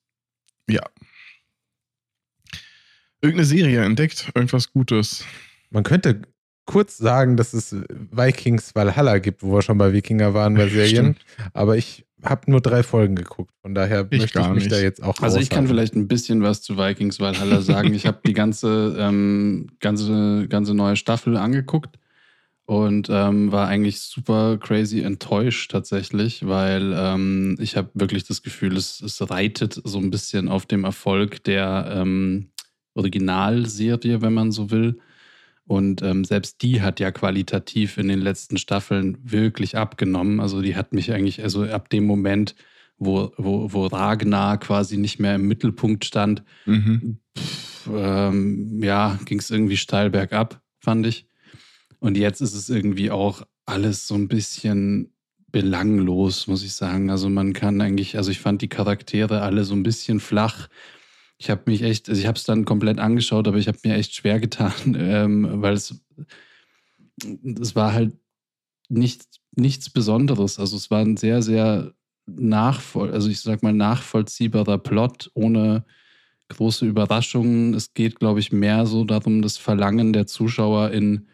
ja. 0.70 0.82
Irgendeine 3.22 3.46
Serie 3.46 3.84
entdeckt, 3.84 4.32
irgendwas 4.36 4.72
Gutes. 4.72 5.24
Man 5.70 5.84
könnte 5.84 6.22
kurz 6.66 6.98
sagen, 6.98 7.38
dass 7.38 7.54
es 7.54 7.76
Vikings 8.12 8.76
Valhalla 8.76 9.18
gibt, 9.20 9.42
wo 9.42 9.54
wir 9.54 9.62
schon 9.62 9.78
bei 9.78 9.94
Wikinger 9.94 10.34
waren 10.34 10.54
bei 10.54 10.68
Serien. 10.70 11.16
Aber 11.54 11.78
ich 11.78 12.06
habe 12.24 12.50
nur 12.52 12.62
drei 12.62 12.84
Folgen 12.84 13.16
geguckt. 13.16 13.52
Von 13.62 13.74
daher 13.74 14.08
Ich 14.10 14.20
möchte 14.20 14.40
ich 14.40 14.48
mich 14.50 14.64
nicht. 14.64 14.72
da 14.72 14.80
jetzt 14.80 15.02
auch 15.02 15.20
Also 15.22 15.40
ich 15.40 15.50
kann 15.50 15.68
vielleicht 15.68 15.96
ein 15.96 16.08
bisschen 16.08 16.42
was 16.42 16.62
zu 16.62 16.78
Vikings 16.78 17.20
Valhalla 17.20 17.62
sagen. 17.62 17.94
Ich 17.94 18.06
habe 18.06 18.20
die 18.26 18.34
ganze, 18.34 18.96
ähm, 19.00 19.68
ganze, 19.80 20.48
ganze 20.48 20.74
neue 20.74 20.96
Staffel 20.96 21.38
angeguckt 21.38 21.98
und 22.66 23.08
ähm, 23.10 23.52
war 23.52 23.68
eigentlich 23.68 24.02
super 24.02 24.58
crazy 24.58 25.02
enttäuscht 25.02 25.72
tatsächlich, 25.72 26.46
weil 26.46 26.94
ähm, 26.98 27.56
ich 27.60 27.78
habe 27.78 27.90
wirklich 27.94 28.26
das 28.26 28.42
Gefühl, 28.42 28.76
es, 28.76 29.00
es 29.02 29.30
reitet 29.30 29.80
so 29.84 30.00
ein 30.00 30.10
bisschen 30.10 30.50
auf 30.50 30.66
dem 30.66 30.84
Erfolg 30.84 31.44
der 31.46 31.90
ähm, 31.96 32.50
Originalserie, 32.98 34.22
wenn 34.22 34.34
man 34.34 34.52
so 34.52 34.72
will. 34.72 35.00
Und 35.66 36.02
ähm, 36.02 36.24
selbst 36.24 36.62
die 36.62 36.82
hat 36.82 37.00
ja 37.00 37.12
qualitativ 37.12 37.98
in 37.98 38.08
den 38.08 38.22
letzten 38.22 38.58
Staffeln 38.58 39.18
wirklich 39.24 39.76
abgenommen. 39.78 40.40
Also 40.40 40.62
die 40.62 40.76
hat 40.76 40.94
mich 40.94 41.12
eigentlich, 41.12 41.44
also 41.44 41.66
ab 41.66 41.90
dem 41.90 42.06
Moment, 42.06 42.56
wo, 42.98 43.32
wo, 43.38 43.72
wo 43.74 43.86
Ragnar 43.88 44.60
quasi 44.60 44.98
nicht 44.98 45.20
mehr 45.20 45.36
im 45.36 45.48
Mittelpunkt 45.48 46.06
stand, 46.06 46.44
Mhm. 46.66 47.20
ähm, 47.94 48.82
ja, 48.82 49.20
ging 49.26 49.40
es 49.40 49.50
irgendwie 49.50 49.78
steil 49.78 50.10
bergab, 50.10 50.62
fand 50.80 51.06
ich. 51.06 51.28
Und 52.00 52.18
jetzt 52.18 52.42
ist 52.42 52.54
es 52.54 52.70
irgendwie 52.70 53.12
auch 53.12 53.44
alles 53.66 54.08
so 54.08 54.16
ein 54.16 54.28
bisschen 54.28 55.12
belanglos, 55.52 56.48
muss 56.48 56.64
ich 56.64 56.74
sagen. 56.74 57.10
Also 57.10 57.30
man 57.30 57.54
kann 57.54 57.82
eigentlich, 57.82 58.18
also 58.18 58.32
ich 58.32 58.40
fand 58.40 58.62
die 58.62 58.68
Charaktere 58.70 59.42
alle 59.42 59.64
so 59.64 59.76
ein 59.76 59.84
bisschen 59.84 60.20
flach. 60.20 60.68
Ich 61.39 61.50
habe 61.50 61.63
mich 61.67 61.84
echt, 61.84 62.10
also 62.10 62.19
ich 62.19 62.28
habe 62.28 62.38
es 62.38 62.43
dann 62.45 62.65
komplett 62.65 63.00
angeschaut, 63.00 63.47
aber 63.47 63.58
ich 63.58 63.67
habe 63.67 63.78
mir 63.84 63.95
echt 63.95 64.15
schwer 64.15 64.39
getan, 64.39 64.73
ähm, 64.97 65.62
weil 65.62 65.73
es, 65.73 66.02
es 67.62 67.76
war 67.76 67.93
halt 67.93 68.13
nichts, 68.89 69.39
nichts 69.56 69.89
Besonderes. 69.89 70.60
Also 70.60 70.78
es 70.78 70.89
war 70.89 71.02
ein 71.02 71.17
sehr, 71.17 71.41
sehr 71.41 71.93
nachvoll, 72.26 73.12
also 73.12 73.30
ich 73.30 73.39
sag 73.39 73.63
mal 73.63 73.73
nachvollziehbarer 73.73 74.80
Plot 74.80 75.32
ohne 75.34 75.86
große 76.50 76.86
Überraschungen. 76.86 77.73
Es 77.73 77.93
geht, 77.93 78.19
glaube 78.19 78.39
ich, 78.39 78.52
mehr 78.52 78.86
so 78.86 79.04
darum, 79.04 79.41
das 79.41 79.58
Verlangen 79.58 80.13
der 80.13 80.28
Zuschauer 80.28 80.91
in 80.91 81.28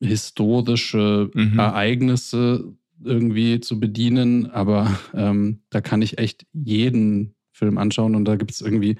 historische 0.00 1.30
Mhm. 1.34 1.58
Ereignisse 1.58 2.74
irgendwie 3.04 3.60
zu 3.60 3.78
bedienen. 3.80 4.50
Aber 4.50 4.98
ähm, 5.14 5.62
da 5.70 5.80
kann 5.80 6.02
ich 6.02 6.18
echt 6.18 6.46
jeden 6.52 7.34
Film 7.60 7.78
anschauen 7.78 8.14
und 8.16 8.24
da 8.24 8.36
gibt 8.36 8.50
es 8.50 8.60
irgendwie 8.62 8.96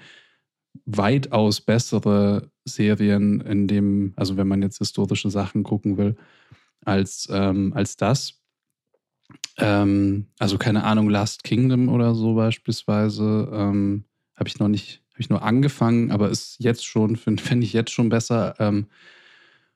weitaus 0.85 1.61
bessere 1.61 2.51
Serien, 2.65 3.41
in 3.41 3.67
dem, 3.67 4.13
also 4.17 4.37
wenn 4.37 4.47
man 4.47 4.63
jetzt 4.63 4.79
historische 4.79 5.31
Sachen 5.31 5.63
gucken 5.63 5.97
will, 5.97 6.17
als, 6.85 7.27
ähm, 7.31 7.73
als 7.75 7.97
das. 7.97 8.35
Ähm, 9.59 10.27
also 10.39 10.59
keine 10.59 10.85
Ahnung, 10.85 11.11
Last 11.11 11.43
Kingdom 11.43 11.89
oder 11.89 12.15
so 12.15 12.35
beispielsweise. 12.35 13.49
Ähm, 13.53 14.05
habe 14.37 14.49
ich 14.49 14.59
noch 14.59 14.69
nicht, 14.69 15.03
habe 15.13 15.21
ich 15.21 15.31
nur 15.31 15.43
angefangen, 15.43 16.11
aber 16.11 16.31
ist 16.31 16.57
jetzt 16.61 16.87
schon, 16.87 17.17
finde 17.25 17.43
find 17.43 17.65
ich 17.65 17.73
jetzt 17.73 17.91
schon 17.91 18.09
besser. 18.11 18.55
Ähm, 18.59 18.87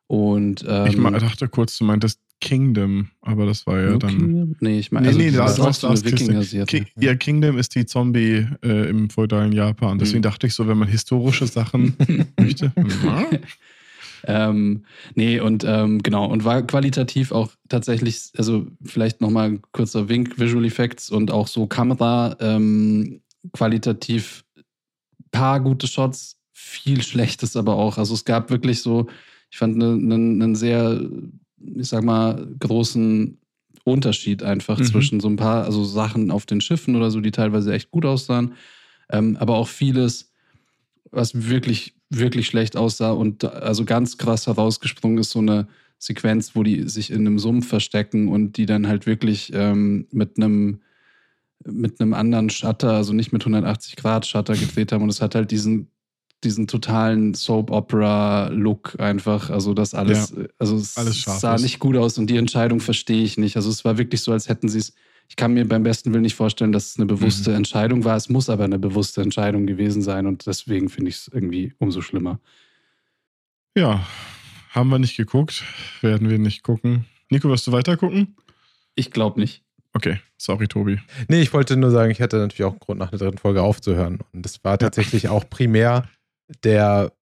und 0.06 0.64
ähm, 0.68 0.86
ich 0.86 0.96
ma- 0.96 1.10
dachte 1.10 1.48
kurz, 1.48 1.78
du 1.78 1.84
meintest 1.84 2.20
Kingdom, 2.44 3.08
aber 3.22 3.46
das 3.46 3.66
war 3.66 3.80
ja 3.80 3.90
nur 3.90 3.98
dann. 3.98 4.10
Kingdom? 4.16 4.56
Nee, 4.60 4.78
ich 4.78 4.92
meine, 4.92 5.06
Nee, 5.06 5.08
also 5.08 5.18
nee, 5.18 5.30
das 5.30 5.36
da 5.56 5.68
ist 5.68 5.78
ist 5.78 5.84
auch 5.84 5.96
so 5.96 6.02
eine. 6.02 6.12
Wikinger-Serie. 6.12 6.66
Ki 6.66 6.84
ja, 7.00 7.14
Kingdom 7.14 7.58
ist 7.58 7.74
die 7.74 7.86
Zombie 7.86 8.46
äh, 8.62 8.88
im 8.90 9.10
feudalen 9.10 9.52
Japan. 9.52 9.98
Deswegen 9.98 10.18
Mhm. 10.18 10.22
dachte 10.22 10.46
ich 10.46 10.54
so, 10.54 10.68
wenn 10.68 10.78
man 10.78 10.88
historische 10.88 11.46
Sachen 11.46 11.96
möchte. 12.38 12.72
Ja. 12.76 13.26
ähm, 14.26 14.84
nee, 15.14 15.40
und 15.40 15.64
ähm, 15.66 16.02
genau, 16.02 16.26
und 16.26 16.44
war 16.44 16.62
qualitativ 16.62 17.32
auch 17.32 17.50
tatsächlich, 17.68 18.30
also 18.36 18.66
vielleicht 18.84 19.20
nochmal 19.20 19.48
ein 19.50 19.62
kurzer 19.72 20.08
Wink, 20.08 20.38
Visual 20.38 20.64
Effects 20.64 21.10
und 21.10 21.30
auch 21.30 21.46
so 21.48 21.66
Kamera, 21.66 22.36
ähm, 22.40 23.20
qualitativ 23.52 24.44
paar 25.30 25.60
gute 25.60 25.86
Shots, 25.86 26.38
viel 26.52 27.02
Schlechtes 27.02 27.56
aber 27.56 27.74
auch. 27.76 27.98
Also 27.98 28.14
es 28.14 28.24
gab 28.24 28.50
wirklich 28.50 28.80
so, 28.82 29.08
ich 29.50 29.58
fand 29.58 29.82
einen 29.82 30.06
ne, 30.06 30.18
ne 30.46 30.56
sehr, 30.56 31.00
ich 31.76 31.88
sag 31.88 32.04
mal, 32.04 32.46
großen 32.58 33.38
Unterschied 33.84 34.42
einfach 34.42 34.78
Mhm. 34.78 34.84
zwischen 34.84 35.20
so 35.20 35.28
ein 35.28 35.36
paar, 35.36 35.64
also 35.64 35.84
Sachen 35.84 36.30
auf 36.30 36.46
den 36.46 36.60
Schiffen 36.60 36.96
oder 36.96 37.10
so, 37.10 37.20
die 37.20 37.30
teilweise 37.30 37.72
echt 37.72 37.90
gut 37.90 38.06
aussahen, 38.06 38.54
ähm, 39.10 39.36
aber 39.38 39.56
auch 39.56 39.68
vieles, 39.68 40.32
was 41.10 41.48
wirklich, 41.48 41.94
wirklich 42.10 42.46
schlecht 42.46 42.76
aussah 42.76 43.10
und 43.12 43.44
also 43.44 43.84
ganz 43.84 44.16
krass 44.18 44.46
herausgesprungen 44.46 45.18
ist 45.18 45.30
so 45.30 45.40
eine 45.40 45.68
Sequenz, 45.98 46.54
wo 46.54 46.62
die 46.62 46.88
sich 46.88 47.10
in 47.10 47.20
einem 47.20 47.38
Sumpf 47.38 47.68
verstecken 47.68 48.28
und 48.28 48.56
die 48.56 48.66
dann 48.66 48.86
halt 48.86 49.06
wirklich 49.06 49.52
ähm, 49.54 50.06
mit 50.10 50.36
einem 50.36 50.80
mit 51.66 51.98
einem 51.98 52.12
anderen 52.12 52.50
Shutter, 52.50 52.92
also 52.92 53.14
nicht 53.14 53.32
mit 53.32 53.42
180 53.42 53.96
Grad 53.96 54.26
Shutter 54.26 54.54
gedreht 54.54 54.92
haben 54.92 55.02
und 55.02 55.08
es 55.08 55.22
hat 55.22 55.34
halt 55.34 55.50
diesen 55.50 55.88
diesen 56.44 56.66
totalen 56.66 57.34
Soap-Opera-Look 57.34 59.00
einfach, 59.00 59.50
also 59.50 59.74
das 59.74 59.94
alles, 59.94 60.34
also 60.58 60.76
es 60.76 60.96
alles 60.96 61.22
sah 61.22 61.54
ist. 61.54 61.62
nicht 61.62 61.78
gut 61.78 61.96
aus 61.96 62.18
und 62.18 62.28
die 62.28 62.36
Entscheidung 62.36 62.80
verstehe 62.80 63.22
ich 63.24 63.38
nicht. 63.38 63.56
Also 63.56 63.70
es 63.70 63.84
war 63.84 63.98
wirklich 63.98 64.20
so, 64.22 64.32
als 64.32 64.48
hätten 64.48 64.68
sie 64.68 64.78
es, 64.78 64.92
ich 65.28 65.36
kann 65.36 65.54
mir 65.54 65.66
beim 65.66 65.82
besten 65.82 66.12
Willen 66.12 66.22
nicht 66.22 66.34
vorstellen, 66.34 66.72
dass 66.72 66.90
es 66.90 66.96
eine 66.98 67.06
bewusste 67.06 67.50
Mhm. 67.50 67.56
Entscheidung 67.56 68.04
war. 68.04 68.16
Es 68.16 68.28
muss 68.28 68.48
aber 68.50 68.64
eine 68.64 68.78
bewusste 68.78 69.22
Entscheidung 69.22 69.66
gewesen 69.66 70.02
sein 70.02 70.26
und 70.26 70.46
deswegen 70.46 70.88
finde 70.88 71.08
ich 71.10 71.16
es 71.16 71.28
irgendwie 71.32 71.72
umso 71.78 72.00
schlimmer. 72.02 72.40
ja, 73.76 74.06
haben 74.70 74.88
wir 74.90 74.98
nicht 74.98 75.16
geguckt. 75.16 75.62
Werden 76.00 76.28
wir 76.28 76.38
nicht 76.38 76.62
gucken. 76.64 77.04
Nico, 77.30 77.48
wirst 77.48 77.66
du 77.66 77.72
weiter 77.72 77.96
gucken? 77.96 78.36
Ich 78.96 79.10
glaube 79.12 79.38
nicht. 79.40 79.62
Okay, 79.92 80.18
sorry, 80.36 80.66
Tobi. 80.66 80.98
Nee, 81.28 81.40
ich 81.42 81.52
wollte 81.52 81.76
nur 81.76 81.92
sagen, 81.92 82.10
ich 82.10 82.20
hatte 82.20 82.38
natürlich 82.38 82.64
auch 82.64 82.72
einen 82.72 82.80
Grund, 82.80 82.98
nach 82.98 83.10
der 83.10 83.20
dritten 83.20 83.38
Folge 83.38 83.62
aufzuhören. 83.62 84.18
Und 84.32 84.44
das 84.44 84.62
war 84.64 84.76
tatsächlich 84.76 85.28
auch 85.28 85.48
primär 85.48 86.08
der, 86.62 87.12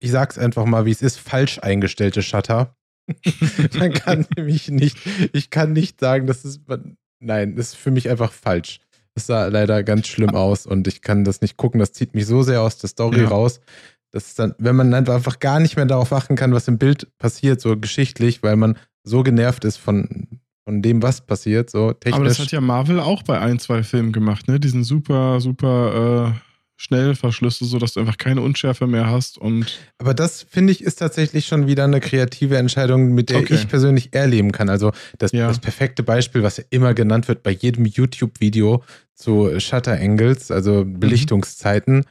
ich 0.00 0.10
sag's 0.10 0.38
einfach 0.38 0.64
mal, 0.64 0.84
wie 0.86 0.90
es 0.90 1.02
ist, 1.02 1.18
falsch 1.18 1.58
eingestellte 1.60 2.22
Shutter. 2.22 2.76
Man 3.78 3.92
kann 3.92 4.26
nämlich 4.36 4.68
nicht, 4.68 4.98
ich 5.32 5.50
kann 5.50 5.72
nicht 5.72 6.00
sagen, 6.00 6.26
das 6.26 6.44
ist, 6.44 6.62
nein, 7.20 7.56
das 7.56 7.68
ist 7.68 7.76
für 7.76 7.90
mich 7.90 8.08
einfach 8.08 8.32
falsch. 8.32 8.80
Das 9.14 9.26
sah 9.26 9.46
leider 9.48 9.82
ganz 9.82 10.06
schlimm 10.08 10.34
aus 10.34 10.66
und 10.66 10.88
ich 10.88 11.02
kann 11.02 11.24
das 11.24 11.42
nicht 11.42 11.56
gucken. 11.58 11.80
Das 11.80 11.92
zieht 11.92 12.14
mich 12.14 12.26
so 12.26 12.42
sehr 12.42 12.62
aus 12.62 12.78
der 12.78 12.88
Story 12.88 13.22
Ja. 13.22 13.28
raus. 13.28 13.60
Das 14.10 14.28
ist 14.28 14.38
dann, 14.38 14.54
wenn 14.58 14.76
man 14.76 14.92
einfach 14.94 15.38
gar 15.38 15.58
nicht 15.60 15.76
mehr 15.76 15.86
darauf 15.86 16.12
achten 16.12 16.36
kann, 16.36 16.52
was 16.52 16.68
im 16.68 16.78
Bild 16.78 17.16
passiert, 17.18 17.60
so 17.60 17.76
geschichtlich, 17.76 18.42
weil 18.42 18.56
man 18.56 18.76
so 19.04 19.22
genervt 19.22 19.64
ist 19.64 19.78
von, 19.78 20.40
von 20.64 20.80
dem, 20.82 21.02
was 21.02 21.22
passiert, 21.22 21.70
so 21.70 21.92
technisch. 21.92 22.16
Aber 22.16 22.24
das 22.24 22.38
hat 22.38 22.52
ja 22.52 22.60
Marvel 22.60 23.00
auch 23.00 23.22
bei 23.22 23.38
ein, 23.40 23.58
zwei 23.58 23.82
Filmen 23.82 24.12
gemacht, 24.12 24.48
ne? 24.48 24.60
Diesen 24.60 24.84
super, 24.84 25.40
super 25.40 26.34
äh, 26.36 26.51
Schnellverschlüsse, 26.82 27.64
sodass 27.64 27.94
du 27.94 28.00
einfach 28.00 28.18
keine 28.18 28.40
Unschärfe 28.40 28.86
mehr 28.88 29.06
hast 29.08 29.38
und 29.38 29.78
Aber 29.98 30.14
das 30.14 30.42
finde 30.42 30.72
ich 30.72 30.82
ist 30.82 30.96
tatsächlich 30.96 31.46
schon 31.46 31.68
wieder 31.68 31.84
eine 31.84 32.00
kreative 32.00 32.56
Entscheidung, 32.56 33.14
mit 33.14 33.30
der 33.30 33.38
Okay. 33.38 33.54
ich 33.54 33.68
persönlich 33.68 34.08
eher 34.12 34.26
leben 34.26 34.50
kann. 34.50 34.68
Also 34.68 34.90
das, 35.18 35.30
Ja. 35.32 35.46
das 35.46 35.60
perfekte 35.60 36.02
Beispiel, 36.02 36.42
was 36.42 36.56
ja 36.56 36.64
immer 36.70 36.92
genannt 36.92 37.28
wird 37.28 37.42
bei 37.44 37.52
jedem 37.52 37.84
YouTube-Video 37.86 38.82
zu 39.14 39.60
Shutter 39.60 39.92
Angles, 39.92 40.50
also 40.50 40.84
Mhm. 40.84 40.98
Belichtungszeiten, 40.98 42.04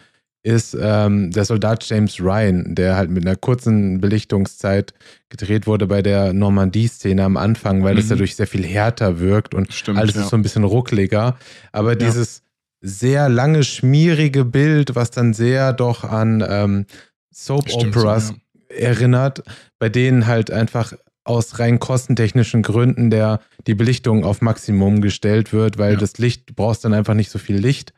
ist 0.44 0.76
ähm, 0.80 1.30
der 1.32 1.46
Soldat 1.46 1.88
James 1.88 2.20
Ryan, 2.20 2.74
der 2.74 2.96
halt 2.96 3.12
mit 3.12 3.26
einer 3.28 3.36
kurzen 3.36 4.00
Belichtungszeit 4.02 4.94
gedreht 5.30 5.68
wurde 5.68 5.86
bei 5.86 6.02
der 6.02 6.34
Normandie-Szene 6.34 7.24
am 7.24 7.38
Anfang, 7.38 7.84
weil 7.84 7.94
mhm. 7.94 7.98
das 7.98 8.08
dadurch 8.08 8.36
sehr 8.36 8.48
viel 8.48 8.66
härter 8.66 9.20
wirkt 9.20 9.54
und 9.54 9.72
Stimmt, 9.74 10.00
alles 10.00 10.16
ja. 10.16 10.22
ist 10.22 10.30
so 10.30 10.38
ein 10.38 10.42
bisschen 10.42 10.64
ruckliger. 10.64 11.38
Aber 11.72 11.92
ja. 11.92 11.96
dieses 12.08 12.42
sehr 12.82 13.30
lange, 13.30 13.63
schmierige 13.63 14.44
Bild, 14.44 14.96
was 14.96 15.12
dann 15.12 15.34
sehr 15.34 15.72
doch 15.74 16.04
an 16.04 16.44
ähm, 16.48 16.86
Soap-Operas 17.32 18.30
so, 18.30 18.34
ja. 18.70 18.76
erinnert, 18.76 19.44
bei 19.80 19.89
denen 19.89 20.28
halt 20.28 20.52
einfach 20.52 20.94
aus 21.24 21.60
rein 21.60 21.80
kostentechnischen 21.80 22.63
Gründen 22.63 23.12
der 23.12 23.41
die 23.67 23.76
Belichtung 23.76 24.26
auf 24.26 24.41
Maximum 24.41 25.02
gestellt 25.02 25.54
wird, 25.54 25.78
weil 25.78 25.96
das 25.96 26.17
Licht, 26.17 26.50
du 26.50 26.54
brauchst 26.56 26.84
dann 26.84 26.94
einfach 26.94 27.13
nicht 27.13 27.30
so 27.30 27.38
viel 27.38 27.58
Licht 27.58 27.94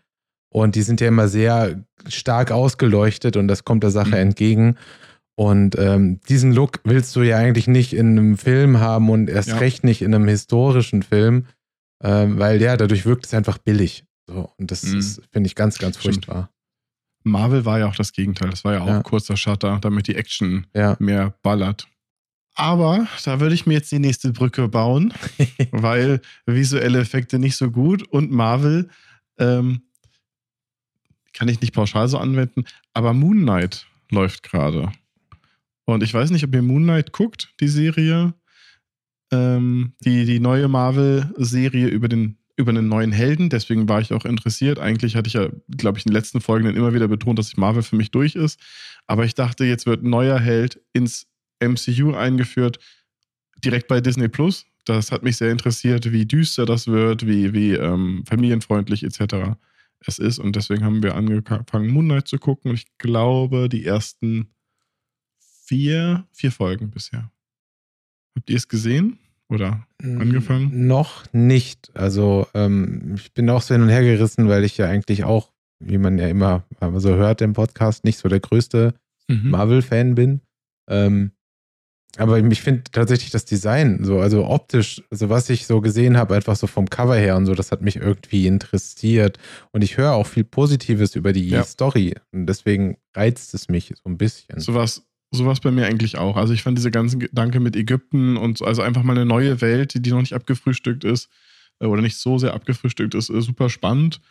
und 0.54 0.76
die 0.76 0.82
sind 0.82 1.00
ja 1.02 1.08
immer 1.08 1.30
sehr 1.30 1.84
stark 2.08 2.52
ausgeleuchtet 2.52 3.38
und 3.38 3.48
das 3.48 3.64
kommt 3.64 3.84
der 3.84 3.92
Sache 3.92 4.10
mhm. 4.10 4.14
entgegen. 4.14 4.78
Und 5.36 5.76
ähm, 5.80 6.20
diesen 6.30 6.54
Look 6.54 6.80
willst 6.84 7.16
du 7.16 7.24
ja 7.24 7.38
eigentlich 7.38 7.68
nicht 7.68 7.94
in 7.94 8.12
einem 8.12 8.38
Film 8.38 8.80
haben 8.80 9.10
und 9.10 9.30
erst 9.30 9.50
ja. 9.50 9.58
recht 9.58 9.84
nicht 9.84 10.04
in 10.04 10.14
einem 10.14 10.28
historischen 10.28 11.02
Film, 11.02 11.48
ähm, 12.04 12.38
weil 12.38 12.62
ja, 12.62 12.78
dadurch 12.78 13.06
wirkt 13.06 13.26
es 13.26 13.34
einfach 13.34 13.58
billig. 13.58 14.04
So, 14.28 14.52
und 14.58 14.72
das 14.72 14.84
mhm. 14.84 15.02
finde 15.32 15.48
ich, 15.48 15.56
ganz, 15.56 15.78
ganz 15.78 15.98
furchtbar. 15.98 16.50
Marvel 17.24 17.66
war 17.66 17.80
ja 17.80 17.88
auch 17.88 17.96
das 17.96 18.14
Gegenteil. 18.14 18.50
Das 18.50 18.64
war 18.64 18.74
ja 18.74 18.82
auch 18.82 18.88
ja. 18.88 18.98
ein 18.98 19.04
kurzer 19.04 19.38
Shutter, 19.38 19.80
damit 19.82 20.08
die 20.08 20.16
Action 20.16 20.68
ja. 20.74 20.96
mehr 21.00 21.36
ballert. 21.42 21.88
Aber 22.56 23.08
da 23.26 23.40
würde 23.40 23.56
ich 23.56 23.66
mir 23.66 23.74
jetzt 23.74 23.92
die 23.92 24.00
nächste 24.00 24.32
Brücke 24.32 24.68
bauen, 24.68 25.14
weil 25.72 26.22
visuelle 26.46 27.00
Effekte 27.00 27.40
nicht 27.40 27.56
so 27.56 27.72
gut 27.72 28.04
und 28.04 28.32
Marvel 28.32 28.90
ähm, 29.40 29.82
kann 31.34 31.48
ich 31.48 31.62
nicht 31.62 31.74
pauschal 31.74 32.08
so 32.08 32.20
anwenden, 32.20 32.66
aber 32.94 33.14
Moon 33.14 33.42
Knight 33.42 33.88
läuft 34.12 34.44
gerade. 34.44 34.92
Und 35.86 36.04
ich 36.04 36.14
weiß 36.14 36.30
nicht, 36.30 36.44
ob 36.44 36.54
ihr 36.54 36.62
Moon 36.62 36.84
Knight 36.84 37.12
guckt, 37.12 37.54
die 37.60 37.68
Serie. 37.68 38.34
Ähm, 39.32 39.94
die, 40.02 40.26
die 40.26 40.40
neue 40.40 40.68
Marvel-Serie 40.68 41.88
über 41.88 42.08
den 42.08 42.38
über 42.56 42.70
einen 42.70 42.88
neuen 42.88 43.12
Helden, 43.12 43.50
deswegen 43.50 43.90
war 43.90 44.00
ich 44.02 44.14
auch 44.14 44.26
interessiert. 44.26 44.78
Eigentlich 44.78 45.16
hatte 45.16 45.28
ich 45.28 45.34
ja, 45.34 45.50
glaube 45.70 45.98
ich, 45.98 46.06
in 46.06 46.12
den 46.12 46.16
letzten 46.16 46.40
Folgen 46.40 46.66
dann 46.66 46.76
immer 46.76 46.94
wieder 46.94 47.08
betont, 47.08 47.40
dass 47.40 47.58
Marvel 47.58 47.82
für 47.82 47.96
mich 47.96 48.12
durch 48.12 48.36
ist. 48.36 48.60
Aber 49.08 49.26
ich 49.26 49.34
dachte, 49.34 49.66
jetzt 49.66 49.86
wird 49.86 50.04
ein 50.04 50.10
neuer 50.10 50.40
Held 50.40 50.80
ins 50.94 51.28
MCU 51.60 52.14
eingeführt, 52.14 52.80
direkt 53.64 53.88
bei 53.88 54.02
Disney 54.02 54.28
Plus. 54.28 54.66
Das 54.86 55.12
hat 55.12 55.24
mich 55.24 55.38
sehr 55.38 55.52
interessiert, 55.52 56.12
wie 56.12 56.26
düster 56.26 56.66
das 56.66 56.88
wird, 56.88 57.26
wie, 57.26 57.54
wie 57.54 57.74
ähm, 57.74 58.24
familienfreundlich 58.28 59.04
etc 59.04 59.56
es 60.08 60.20
ist. 60.20 60.40
Und 60.40 60.56
deswegen 60.56 60.84
haben 60.84 61.04
wir 61.04 61.16
angefangen, 61.16 61.90
Moonlight 61.90 62.28
zu 62.28 62.38
gucken. 62.38 62.72
Und 62.72 62.76
ich 62.76 62.98
glaube, 62.98 63.70
die 63.70 63.86
ersten 63.86 64.54
vier, 65.40 66.28
vier 66.32 66.52
Folgen 66.52 66.92
bisher. 66.92 67.32
Habt 68.36 68.50
ihr 68.50 68.58
es 68.58 68.68
gesehen 68.68 69.20
oder 69.54 69.86
angefangen? 70.02 70.88
Noch 70.88 71.24
nicht. 71.32 71.92
Also 71.94 72.48
ähm, 72.54 73.16
ich 73.16 73.34
bin 73.34 73.50
auch 73.50 73.62
so 73.62 73.74
hin 73.74 73.84
und 73.84 73.90
her 73.90 74.04
gerissen, 74.04 74.50
weil 74.50 74.64
ich 74.64 74.78
ja 74.78 74.88
eigentlich 74.88 75.24
auch, 75.24 75.52
wie 75.80 75.98
man 75.98 76.18
ja 76.18 76.28
immer 76.28 76.64
so 76.96 77.16
hört 77.16 77.42
im 77.42 77.54
Podcast, 77.54 78.04
nicht 78.04 78.18
so 78.18 78.30
der 78.30 78.40
größte 78.40 78.94
mhm. 79.28 79.52
Marvel-Fan 79.52 80.16
bin. 80.16 80.42
Ähm, 80.90 81.32
aber 82.18 82.38
ich 82.38 82.62
finde 82.62 82.84
tatsächlich 82.92 83.32
das 83.32 83.46
Design, 83.46 84.04
so, 84.04 84.20
also 84.20 84.46
optisch, 84.46 85.02
also 85.10 85.30
was 85.30 85.50
ich 85.50 85.66
so 85.66 85.82
gesehen 85.82 86.16
habe, 86.16 86.36
einfach 86.36 86.56
so 86.56 86.68
vom 86.68 86.88
Cover 86.88 87.16
her 87.16 87.36
und 87.36 87.48
so, 87.48 87.56
das 87.56 87.72
hat 87.72 87.82
mich 87.82 87.96
irgendwie 87.96 88.46
interessiert. 88.46 89.40
Und 89.72 89.84
ich 89.84 89.98
höre 89.98 90.14
auch 90.14 90.28
viel 90.28 90.44
Positives 90.44 91.16
über 91.16 91.34
die 91.34 91.50
ja. 91.50 91.64
Story. 91.64 92.14
Und 92.32 92.46
deswegen 92.46 92.98
reizt 93.16 93.56
es 93.56 93.68
mich 93.68 93.94
so 93.96 94.10
ein 94.10 94.20
bisschen. 94.20 94.60
Sowas, 94.60 95.08
sowas 95.36 95.60
bei 95.60 95.72
mir 95.72 95.86
eigentlich 95.86 96.18
auch. 96.18 96.38
Also 96.38 96.54
ich 96.54 96.64
fand 96.64 96.78
diese 96.78 96.92
ganzen 96.92 97.20
Gedanken 97.20 97.64
mit 97.64 97.76
Ägypten 97.76 98.38
und 98.38 98.58
so, 98.58 98.66
also 98.66 98.82
einfach 98.82 99.04
mal 99.04 99.16
eine 99.16 99.26
neue 99.26 99.62
Welt, 99.62 99.94
die, 99.96 100.12
noch 100.12 100.22
nicht 100.22 100.34
abgefrühstückt 100.34 101.04
ist, 101.04 101.30
äh, 101.80 101.86
oder 101.86 102.02
nicht 102.02 102.18
so 102.18 102.38
sehr 102.38 102.54
abgefrühstückt 102.54 103.16
ist, 103.16 103.28
super 103.28 103.70
spannend. 103.70 104.22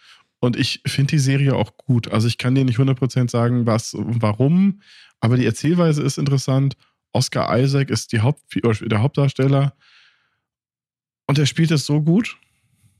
Und 0.40 0.56
ich 0.56 0.80
finde 0.86 1.12
die 1.12 1.18
Serie 1.18 1.54
auch 1.54 1.76
gut. 1.76 2.10
Also 2.10 2.26
ich 2.26 2.38
kann 2.38 2.54
dir 2.54 2.64
nicht 2.64 2.78
100% 2.78 3.30
sagen, 3.30 3.66
was, 3.66 3.94
warum, 3.96 4.80
aber 5.20 5.36
die 5.36 5.46
Erzählweise 5.46 6.02
ist 6.02 6.18
interessant 6.18 6.76
Oscar 7.12 7.58
Isaac 7.58 7.90
ist 7.90 8.12
die 8.12 8.20
Haupt, 8.20 8.42
der 8.64 9.02
Hauptdarsteller 9.02 9.74
und 11.26 11.38
er 11.38 11.46
spielt 11.46 11.70
es 11.70 11.86
so 11.86 12.00
gut. 12.00 12.36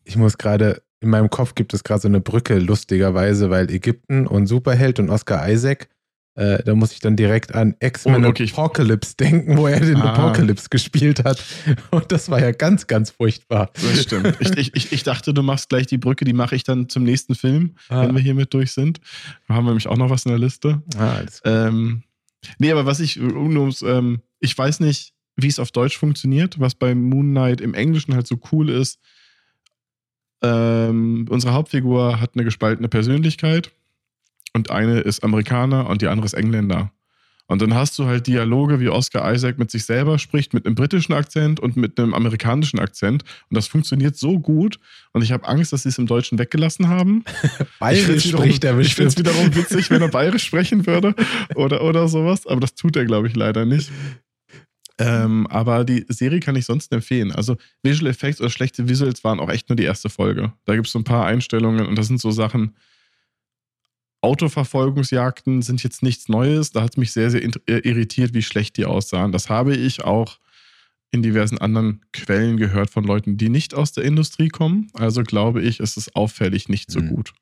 Ich 0.05 0.17
muss 0.17 0.39
gerade, 0.39 0.83
in 1.01 1.11
meinem 1.11 1.31
Kopf 1.31 1.55
gibt 1.55 1.75
es 1.75 1.85
gerade 1.85 2.01
so 2.01 2.09
eine 2.09 2.21
Brücke, 2.21 2.59
lustigerweise, 2.59 3.51
weil 3.51 3.71
Ägypten 3.71 4.27
und 4.27 4.47
Superheld 4.47 4.99
und 4.99 5.11
Oscar 5.11 5.49
Isaac, 5.49 5.89
äh, 6.35 6.63
da 6.63 6.75
muss 6.75 6.93
ich 6.93 7.01
dann 7.01 7.17
direkt 7.17 7.55
an 7.55 7.75
X-Men 7.81 8.25
oh, 8.25 8.29
okay. 8.29 8.49
Apocalypse 8.51 9.17
denken, 9.17 9.57
wo 9.59 9.67
er 9.67 9.81
den 9.81 9.97
ah. 9.97 10.13
Apocalypse 10.13 10.69
gespielt 10.71 11.25
hat. 11.25 11.43
Und 11.91 12.11
das 12.11 12.31
war 12.31 12.41
ja 12.41 12.53
ganz, 12.53 12.87
ganz 12.87 13.11
furchtbar. 13.11 13.71
Das 13.75 14.03
stimmt. 14.03 14.37
ich, 14.41 14.75
ich, 14.75 14.93
ich 14.93 15.03
dachte, 15.03 15.35
du 15.35 15.43
machst 15.43 15.69
gleich 15.69 15.87
die 15.87 15.99
Brücke, 15.99 16.25
die 16.25 16.33
mache 16.33 16.57
ich 16.57 16.65
dann 16.65 16.89
zum 16.89 17.03
nächsten 17.03 17.35
Film, 17.35 17.75
ah. 17.89 18.03
wenn 18.03 18.15
wir 18.15 18.23
hiermit 18.23 18.55
durch 18.55 18.73
sind. 18.73 19.01
Da 19.49 19.55
haben 19.55 19.65
wir 19.65 19.71
nämlich 19.71 19.89
auch 19.89 19.97
noch 19.97 20.11
was 20.11 20.25
in 20.25 20.31
der 20.31 20.39
Liste. 20.39 20.83
Ah, 20.97 21.17
alles 21.17 21.43
klar. 21.43 21.69
Ähm, 21.69 22.03
Nee, 22.59 22.73
aber 22.73 22.87
was 22.87 23.01
ich, 23.01 23.19
ähm, 23.19 24.23
ich 24.41 24.57
weiß 24.57 24.81
nicht, 24.81 25.15
wie 25.37 25.49
es 25.49 25.59
auf 25.59 25.71
Deutsch 25.71 25.97
funktioniert, 25.97 26.61
was 26.61 26.75
bei 26.75 26.95
Moon 26.95 27.31
Knight 27.31 27.61
im 27.61 27.75
Englischen 27.75 28.15
halt 28.15 28.27
so 28.27 28.39
cool 28.53 28.69
ist. 28.69 28.99
Ähm, 30.43 31.27
unsere 31.31 31.53
Hauptfigur 31.53 32.21
hat 32.21 32.33
eine 32.35 32.45
gespaltene 32.45 32.89
Persönlichkeit 32.89 33.73
und 34.55 34.71
eine 34.71 35.01
ist 35.01 35.25
Amerikaner 35.25 35.89
und 35.89 36.03
die 36.03 36.09
andere 36.09 36.27
ist 36.27 36.35
Engländer. 36.35 36.93
Und 37.53 37.61
dann 37.61 37.75
hast 37.75 37.99
du 37.99 38.07
halt 38.07 38.27
Dialoge, 38.27 38.81
wie 38.81 38.89
Oscar 38.89 39.31
Isaac 39.31 39.59
mit 39.59 39.71
sich 39.71 39.85
selber 39.85 40.19
spricht, 40.19 40.55
mit 40.55 40.65
einem 40.65 40.75
britischen 40.75 41.13
Akzent 41.13 41.61
und 41.61 41.77
mit 41.77 41.99
einem 41.99 42.15
amerikanischen 42.15 42.79
Akzent. 42.79 43.25
Und 43.51 43.57
das 43.57 43.67
funktioniert 43.67 44.17
so 44.17 44.39
gut. 44.39 44.79
Und 45.13 45.23
ich 45.23 45.33
habe 45.33 45.47
Angst, 45.47 45.73
dass 45.73 45.83
sie 45.83 45.91
es 45.91 45.99
im 45.99 46.07
Deutschen 46.07 46.39
weggelassen 46.39 46.89
haben. 46.89 47.25
bayerisch 47.79 48.31
spricht 48.31 48.65
er 48.65 48.79
Ich 48.79 48.95
finde 48.95 49.09
es 49.09 49.19
wiederum 49.19 49.55
witzig, 49.55 49.91
wenn 49.91 50.01
er 50.01 50.09
bayerisch 50.11 50.45
sprechen 50.45 50.87
würde 50.87 51.15
oder, 51.55 51.83
oder 51.83 52.09
sowas. 52.09 52.47
Aber 52.47 52.61
das 52.61 52.75
tut 52.75 52.97
er, 52.97 53.05
glaube 53.05 53.29
ich, 53.29 53.37
leider 53.37 53.67
nicht. 53.67 53.91
Ähm, 54.99 55.47
aber 55.49 55.85
die 55.85 56.07
Serie 56.09 56.41
kann 56.41 56.57
ich 56.57 56.65
sonst 56.65 56.93
empfehlen. 56.93 57.33
Also 57.33 57.57
Visual 57.83 58.11
Effects 58.11 58.41
oder 58.41 58.51
schlechte 58.51 58.89
Visuals 58.89 59.25
waren 59.25 59.41
auch 59.41 59.51
echt 59.51 59.69
nur 59.69 59.77
die 59.77 59.85
erste 59.85 60.09
Folge. 60.09 60.53
Da 60.65 60.75
gibt 60.75 60.87
es 60.87 60.93
so 60.93 61.01
ein 61.01 61.05
paar 61.05 61.27
Einstellungen 61.27 61.87
und 61.87 61.97
das 61.99 62.07
sind 62.07 62.21
so 62.21 62.31
Sachen, 62.31 62.77
Autoverfolgungsjagden 64.23 65.63
sind 65.63 65.83
jetzt 65.83 66.03
nichts 66.03 66.29
Neues. 66.29 66.71
Da 66.71 66.83
hat 66.83 66.93
es 66.93 66.97
mich 66.97 67.13
sehr, 67.13 67.31
sehr 67.31 67.43
äh, 67.43 67.79
irritiert, 67.79 68.35
wie 68.35 68.43
schlecht 68.43 68.77
die 68.77 68.87
aussahen. 68.87 69.33
Das 69.33 69.51
habe 69.51 69.77
ich 69.77 70.05
auch 70.05 70.39
in 71.11 71.23
diversen 71.23 71.59
anderen 71.59 72.01
Quellen 72.13 72.57
gehört 72.57 72.89
von 72.89 73.05
Leuten, 73.05 73.37
die 73.37 73.51
nicht 73.51 73.75
aus 73.75 73.93
der 73.93 74.05
Industrie 74.05 74.49
kommen. 74.49 74.91
Also 74.95 75.23
glaube 75.23 75.61
ich, 75.61 75.81
ist 75.81 75.97
es 75.97 76.15
auffällig 76.15 76.69
nicht 76.69 76.91
so 76.91 77.01
mhm. 77.01 77.09
gut. 77.09 77.35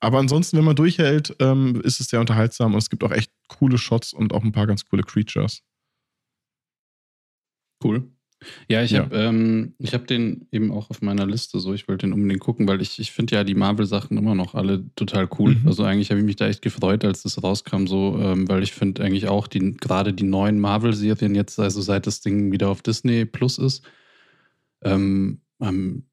Aber 0.00 0.18
ansonsten, 0.18 0.58
wenn 0.58 0.64
man 0.64 0.76
durchhält, 0.76 1.34
ähm, 1.40 1.80
ist 1.82 2.00
es 2.00 2.08
sehr 2.08 2.20
unterhaltsam 2.20 2.74
und 2.74 2.78
es 2.78 2.90
gibt 2.90 3.02
auch 3.02 3.10
echt 3.10 3.32
coole 3.48 3.78
Shots 3.78 4.12
und 4.12 4.32
auch 4.32 4.44
ein 4.44 4.52
paar 4.52 4.66
ganz 4.66 4.84
coole 4.84 5.02
Creatures. 5.02 5.62
Cool. 7.82 8.08
Ja, 8.68 8.82
ich 8.82 8.92
ja. 8.92 9.00
habe 9.00 9.16
ähm, 9.16 9.74
hab 9.82 10.06
den 10.06 10.46
eben 10.52 10.70
auch 10.70 10.90
auf 10.90 11.02
meiner 11.02 11.26
Liste 11.26 11.58
so. 11.58 11.74
Ich 11.74 11.88
wollte 11.88 12.06
den 12.06 12.12
unbedingt 12.12 12.40
gucken, 12.40 12.68
weil 12.68 12.80
ich, 12.80 12.98
ich 12.98 13.10
finde 13.10 13.34
ja 13.34 13.44
die 13.44 13.54
Marvel-Sachen 13.54 14.16
immer 14.16 14.34
noch 14.34 14.54
alle 14.54 14.84
total 14.94 15.28
cool. 15.38 15.56
Mhm. 15.56 15.66
Also 15.66 15.82
eigentlich 15.82 16.10
habe 16.10 16.20
ich 16.20 16.26
mich 16.26 16.36
da 16.36 16.46
echt 16.46 16.62
gefreut, 16.62 17.04
als 17.04 17.22
das 17.22 17.42
rauskam, 17.42 17.86
so, 17.86 18.18
ähm, 18.22 18.48
weil 18.48 18.62
ich 18.62 18.72
finde 18.72 19.02
eigentlich 19.02 19.28
auch 19.28 19.46
die, 19.46 19.74
gerade 19.74 20.12
die 20.12 20.24
neuen 20.24 20.60
Marvel-Serien 20.60 21.34
jetzt, 21.34 21.58
also 21.58 21.80
seit 21.80 22.06
das 22.06 22.20
Ding 22.20 22.52
wieder 22.52 22.68
auf 22.68 22.82
Disney 22.82 23.24
Plus 23.24 23.58
ist, 23.58 23.82
ähm, 24.82 25.40
haben, 25.60 26.08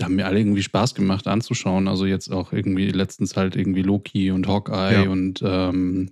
haben 0.00 0.16
mir 0.16 0.26
alle 0.26 0.40
irgendwie 0.40 0.62
Spaß 0.62 0.94
gemacht 0.94 1.28
anzuschauen. 1.28 1.86
Also 1.86 2.06
jetzt 2.06 2.32
auch 2.32 2.52
irgendwie 2.52 2.90
letztens 2.90 3.36
halt 3.36 3.54
irgendwie 3.54 3.82
Loki 3.82 4.32
und 4.32 4.48
Hawkeye 4.48 5.04
ja. 5.04 5.08
und 5.08 5.40
ähm, 5.44 6.10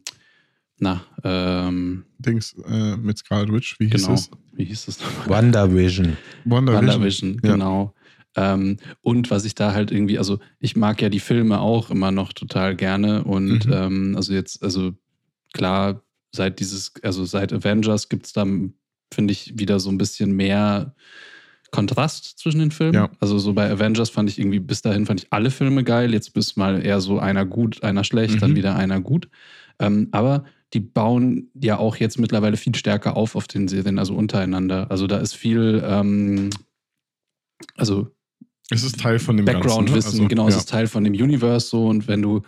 na, 0.79 1.03
ähm, 1.25 2.05
Dings 2.19 2.55
äh, 2.69 2.97
mit 2.97 3.19
Scarlet 3.19 3.53
Witch, 3.53 3.79
wie 3.81 3.89
hieß 3.89 4.03
genau. 4.03 4.15
es? 4.15 4.31
Wie 4.53 4.65
hieß 4.65 4.89
es 4.89 5.01
nochmal? 5.01 5.29
WandaVision. 5.29 6.17
WandaVision, 6.45 6.89
WandaVision 6.89 7.41
ja. 7.43 7.53
genau. 7.53 7.95
Ähm, 8.37 8.77
und 9.01 9.31
was 9.31 9.45
ich 9.45 9.55
da 9.55 9.73
halt 9.73 9.91
irgendwie, 9.91 10.19
also 10.19 10.39
ich 10.61 10.77
mag 10.77 11.01
ja 11.01 11.09
die 11.09 11.21
Filme 11.21 11.61
auch 11.61 11.91
immer 11.91 12.11
noch 12.11 12.33
total 12.35 12.77
gerne 12.77 13.25
und 13.25 13.67
mhm. 13.67 13.73
ähm, 13.73 14.15
also 14.17 14.35
jetzt, 14.35 14.63
also 14.63 14.93
klar, 15.55 16.03
seit 16.33 16.61
dieses, 16.61 16.93
also 17.03 17.25
seit 17.25 17.53
Avengers 17.53 18.11
gibt 18.11 18.27
es 18.27 18.33
da, 18.35 18.45
finde 19.13 19.33
ich, 19.33 19.59
wieder 19.59 19.81
so 19.81 19.91
ein 19.91 19.97
bisschen 19.97 20.33
mehr 20.33 20.95
Kontrast 21.71 22.39
zwischen 22.39 22.59
den 22.59 22.71
Filmen. 22.71 22.95
Ja. 22.95 23.11
Also 23.21 23.39
so 23.39 23.55
bei 23.55 23.71
Avengers 23.71 24.11
fand 24.11 24.29
ich 24.29 24.39
irgendwie, 24.39 24.61
bis 24.61 24.83
dahin 24.83 25.07
fand 25.07 25.23
ich 25.23 25.33
alle 25.33 25.51
Filme 25.51 25.83
geil, 25.83 26.13
jetzt 26.13 26.35
bist 26.35 26.59
mal 26.59 26.85
eher 26.85 27.01
so 27.01 27.19
einer 27.19 27.47
gut, 27.47 27.83
einer 27.83 28.05
schlecht, 28.05 28.35
mhm. 28.37 28.41
dann 28.41 28.57
wieder 28.57 28.77
einer 28.77 29.01
gut. 29.01 29.29
Ähm, 29.79 30.09
aber 30.13 30.45
die 30.75 30.81
bauen 30.81 31.51
ja 31.55 31.79
auch 31.79 31.97
jetzt 31.97 32.19
mittlerweile 32.19 32.57
viel 32.57 32.75
stärker 32.75 33.17
auf 33.17 33.37
auf 33.37 33.47
den 33.47 33.69
Serien, 33.69 33.99
also 33.99 34.15
untereinander. 34.15 34.91
Also 34.91 35.07
da 35.07 35.19
ist 35.19 35.35
viel, 35.35 35.83
ähm, 35.87 36.51
also 37.77 38.09
es 38.71 38.83
ist 38.83 39.01
Teil 39.01 39.19
von 39.19 39.37
dem 39.37 39.47
Background-Wissen, 39.47 40.17
ne? 40.17 40.23
also, 40.25 40.29
genau, 40.29 40.43
ja. 40.45 40.49
es 40.49 40.57
ist 40.57 40.69
Teil 40.69 40.89
von 40.89 41.05
dem 41.05 41.13
Universe 41.13 41.69
so 41.69 41.87
und 41.87 42.09
wenn 42.09 42.21
du 42.21 42.43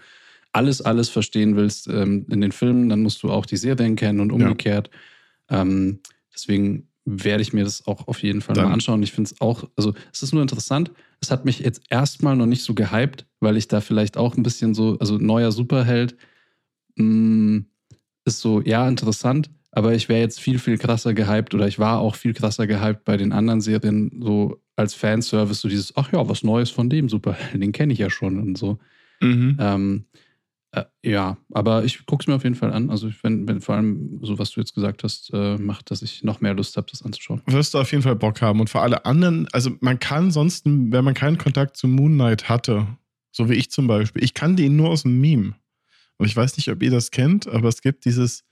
alles, 0.52 0.82
alles 0.82 1.08
verstehen 1.08 1.56
willst 1.56 1.86
ähm, 1.88 2.26
in 2.28 2.40
den 2.40 2.52
Filmen, 2.52 2.88
dann 2.88 3.02
musst 3.02 3.22
du 3.22 3.30
auch 3.30 3.46
die 3.46 3.56
Serien 3.56 3.96
kennen 3.96 4.20
und 4.20 4.32
umgekehrt. 4.32 4.90
Ja. 5.50 5.62
Ähm, 5.62 6.00
deswegen 6.34 6.88
werde 7.04 7.42
ich 7.42 7.52
mir 7.52 7.64
das 7.64 7.86
auch 7.86 8.08
auf 8.08 8.22
jeden 8.22 8.40
Fall 8.40 8.54
dann. 8.54 8.66
mal 8.66 8.72
anschauen. 8.72 9.02
Ich 9.02 9.12
finde 9.12 9.30
es 9.32 9.40
auch, 9.40 9.64
also 9.76 9.94
es 10.12 10.22
ist 10.22 10.32
nur 10.32 10.42
interessant. 10.42 10.90
Es 11.20 11.30
hat 11.30 11.44
mich 11.44 11.60
jetzt 11.60 11.82
erstmal 11.88 12.36
noch 12.36 12.46
nicht 12.46 12.62
so 12.64 12.74
gehypt, 12.74 13.26
weil 13.40 13.56
ich 13.56 13.68
da 13.68 13.80
vielleicht 13.80 14.16
auch 14.16 14.36
ein 14.36 14.42
bisschen 14.42 14.74
so, 14.74 14.98
also 14.98 15.16
neuer 15.18 15.52
Superheld 15.52 16.16
mh, 16.96 17.04
mm, 17.04 17.66
ist 18.28 18.40
so, 18.40 18.60
ja, 18.60 18.88
interessant, 18.88 19.50
aber 19.72 19.94
ich 19.94 20.08
wäre 20.08 20.20
jetzt 20.20 20.40
viel, 20.40 20.58
viel 20.58 20.78
krasser 20.78 21.14
gehypt 21.14 21.54
oder 21.54 21.66
ich 21.66 21.78
war 21.78 21.98
auch 21.98 22.14
viel 22.14 22.34
krasser 22.34 22.66
gehypt 22.66 23.04
bei 23.04 23.16
den 23.16 23.32
anderen 23.32 23.60
Serien, 23.60 24.20
so 24.22 24.60
als 24.76 24.94
Fanservice, 24.94 25.60
so 25.60 25.68
dieses, 25.68 25.96
ach 25.96 26.12
ja, 26.12 26.28
was 26.28 26.44
Neues 26.44 26.70
von 26.70 26.88
dem 26.88 27.08
Superhelden, 27.08 27.60
den 27.62 27.72
kenne 27.72 27.92
ich 27.92 27.98
ja 27.98 28.10
schon 28.10 28.38
und 28.38 28.56
so. 28.56 28.78
Mhm. 29.20 29.56
Ähm, 29.58 30.04
äh, 30.70 30.84
ja, 31.02 31.38
aber 31.52 31.84
ich 31.84 32.04
gucke 32.06 32.22
es 32.22 32.26
mir 32.26 32.34
auf 32.34 32.44
jeden 32.44 32.54
Fall 32.54 32.72
an. 32.72 32.90
Also, 32.90 33.10
wenn, 33.22 33.48
wenn 33.48 33.60
vor 33.60 33.74
allem 33.74 34.20
so, 34.22 34.38
was 34.38 34.50
du 34.50 34.60
jetzt 34.60 34.74
gesagt 34.74 35.02
hast, 35.02 35.30
äh, 35.32 35.56
macht, 35.56 35.90
dass 35.90 36.02
ich 36.02 36.22
noch 36.22 36.40
mehr 36.40 36.54
Lust 36.54 36.76
habe, 36.76 36.86
das 36.90 37.02
anzuschauen. 37.02 37.42
Wirst 37.46 37.72
du 37.74 37.78
auf 37.78 37.90
jeden 37.90 38.02
Fall 38.02 38.16
Bock 38.16 38.42
haben. 38.42 38.60
Und 38.60 38.68
für 38.68 38.80
alle 38.80 39.06
anderen, 39.06 39.48
also 39.52 39.70
man 39.80 39.98
kann 39.98 40.30
sonst, 40.30 40.66
wenn 40.66 41.04
man 41.04 41.14
keinen 41.14 41.38
Kontakt 41.38 41.76
zu 41.76 41.88
Moon 41.88 42.14
Knight 42.14 42.48
hatte, 42.48 42.86
so 43.32 43.48
wie 43.48 43.54
ich 43.54 43.70
zum 43.70 43.86
Beispiel, 43.86 44.22
ich 44.22 44.34
kannte 44.34 44.62
ihn 44.62 44.76
nur 44.76 44.90
aus 44.90 45.02
dem 45.02 45.20
Meme. 45.20 45.54
Und 46.18 46.26
ich 46.26 46.36
weiß 46.36 46.56
nicht, 46.56 46.68
ob 46.70 46.82
ihr 46.82 46.90
das 46.90 47.10
kennt, 47.10 47.46
aber 47.48 47.68
es 47.68 47.80
gibt 47.80 48.04
dieses 48.04 48.44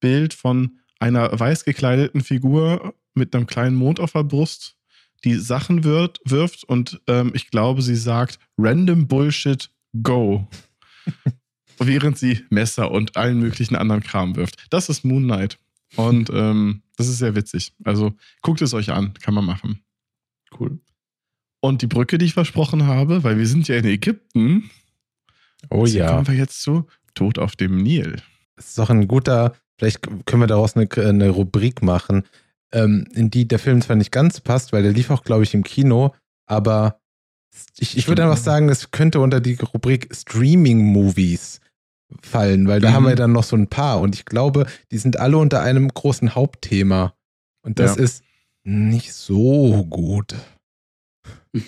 Bild 0.00 0.34
von 0.34 0.78
einer 1.00 1.38
weiß 1.38 1.64
gekleideten 1.64 2.22
Figur 2.22 2.94
mit 3.14 3.34
einem 3.34 3.46
kleinen 3.46 3.76
Mond 3.76 4.00
auf 4.00 4.12
der 4.12 4.24
Brust, 4.24 4.76
die 5.24 5.34
Sachen 5.34 5.84
wird, 5.84 6.20
wirft 6.24 6.64
und 6.64 7.00
ähm, 7.06 7.32
ich 7.34 7.50
glaube, 7.50 7.82
sie 7.82 7.96
sagt 7.96 8.38
Random 8.58 9.08
Bullshit, 9.08 9.70
go. 10.02 10.46
während 11.78 12.18
sie 12.18 12.44
Messer 12.50 12.90
und 12.90 13.16
allen 13.16 13.38
möglichen 13.38 13.76
anderen 13.76 14.02
Kram 14.02 14.36
wirft. 14.36 14.66
Das 14.70 14.88
ist 14.88 15.04
Moon 15.04 15.24
Knight. 15.24 15.58
Und 15.96 16.30
ähm, 16.30 16.82
das 16.96 17.08
ist 17.08 17.18
sehr 17.18 17.34
witzig. 17.34 17.72
Also 17.84 18.14
guckt 18.42 18.62
es 18.62 18.74
euch 18.74 18.90
an, 18.90 19.14
kann 19.14 19.34
man 19.34 19.44
machen. 19.44 19.80
Cool. 20.58 20.80
Und 21.60 21.82
die 21.82 21.86
Brücke, 21.86 22.18
die 22.18 22.26
ich 22.26 22.34
versprochen 22.34 22.86
habe, 22.86 23.24
weil 23.24 23.38
wir 23.38 23.46
sind 23.46 23.68
ja 23.68 23.76
in 23.76 23.86
Ägypten. 23.86 24.70
Oh 25.70 25.86
ja. 25.86 26.10
kommen 26.10 26.26
wir 26.26 26.34
jetzt 26.34 26.62
zu 26.62 26.86
Tod 27.14 27.38
auf 27.38 27.56
dem 27.56 27.82
Nil. 27.82 28.16
Das 28.56 28.68
ist 28.68 28.78
doch 28.78 28.90
ein 28.90 29.08
guter, 29.08 29.54
vielleicht 29.78 30.02
können 30.26 30.42
wir 30.42 30.46
daraus 30.46 30.76
eine, 30.76 30.88
eine 30.96 31.30
Rubrik 31.30 31.82
machen, 31.82 32.24
ähm, 32.72 33.06
in 33.12 33.30
die 33.30 33.46
der 33.48 33.58
Film 33.58 33.82
zwar 33.82 33.96
nicht 33.96 34.12
ganz 34.12 34.40
passt, 34.40 34.72
weil 34.72 34.82
der 34.82 34.92
lief 34.92 35.10
auch, 35.10 35.24
glaube 35.24 35.44
ich, 35.44 35.54
im 35.54 35.64
Kino, 35.64 36.14
aber 36.46 37.00
ich, 37.78 37.96
ich 37.96 38.08
würde 38.08 38.24
einfach 38.24 38.36
sagen, 38.36 38.68
es 38.68 38.90
könnte 38.90 39.20
unter 39.20 39.40
die 39.40 39.54
Rubrik 39.54 40.08
Streaming-Movies 40.12 41.60
fallen, 42.22 42.68
weil 42.68 42.80
da 42.80 42.90
mhm. 42.90 42.94
haben 42.94 43.04
wir 43.04 43.12
mhm. 43.12 43.16
dann 43.16 43.32
noch 43.32 43.44
so 43.44 43.56
ein 43.56 43.68
paar 43.68 44.00
und 44.00 44.14
ich 44.14 44.24
glaube, 44.24 44.66
die 44.90 44.98
sind 44.98 45.18
alle 45.18 45.38
unter 45.38 45.62
einem 45.62 45.88
großen 45.88 46.34
Hauptthema 46.34 47.14
und 47.62 47.78
das 47.78 47.96
ja. 47.96 48.02
ist 48.02 48.24
nicht 48.64 49.12
so 49.12 49.84
gut. 49.84 50.34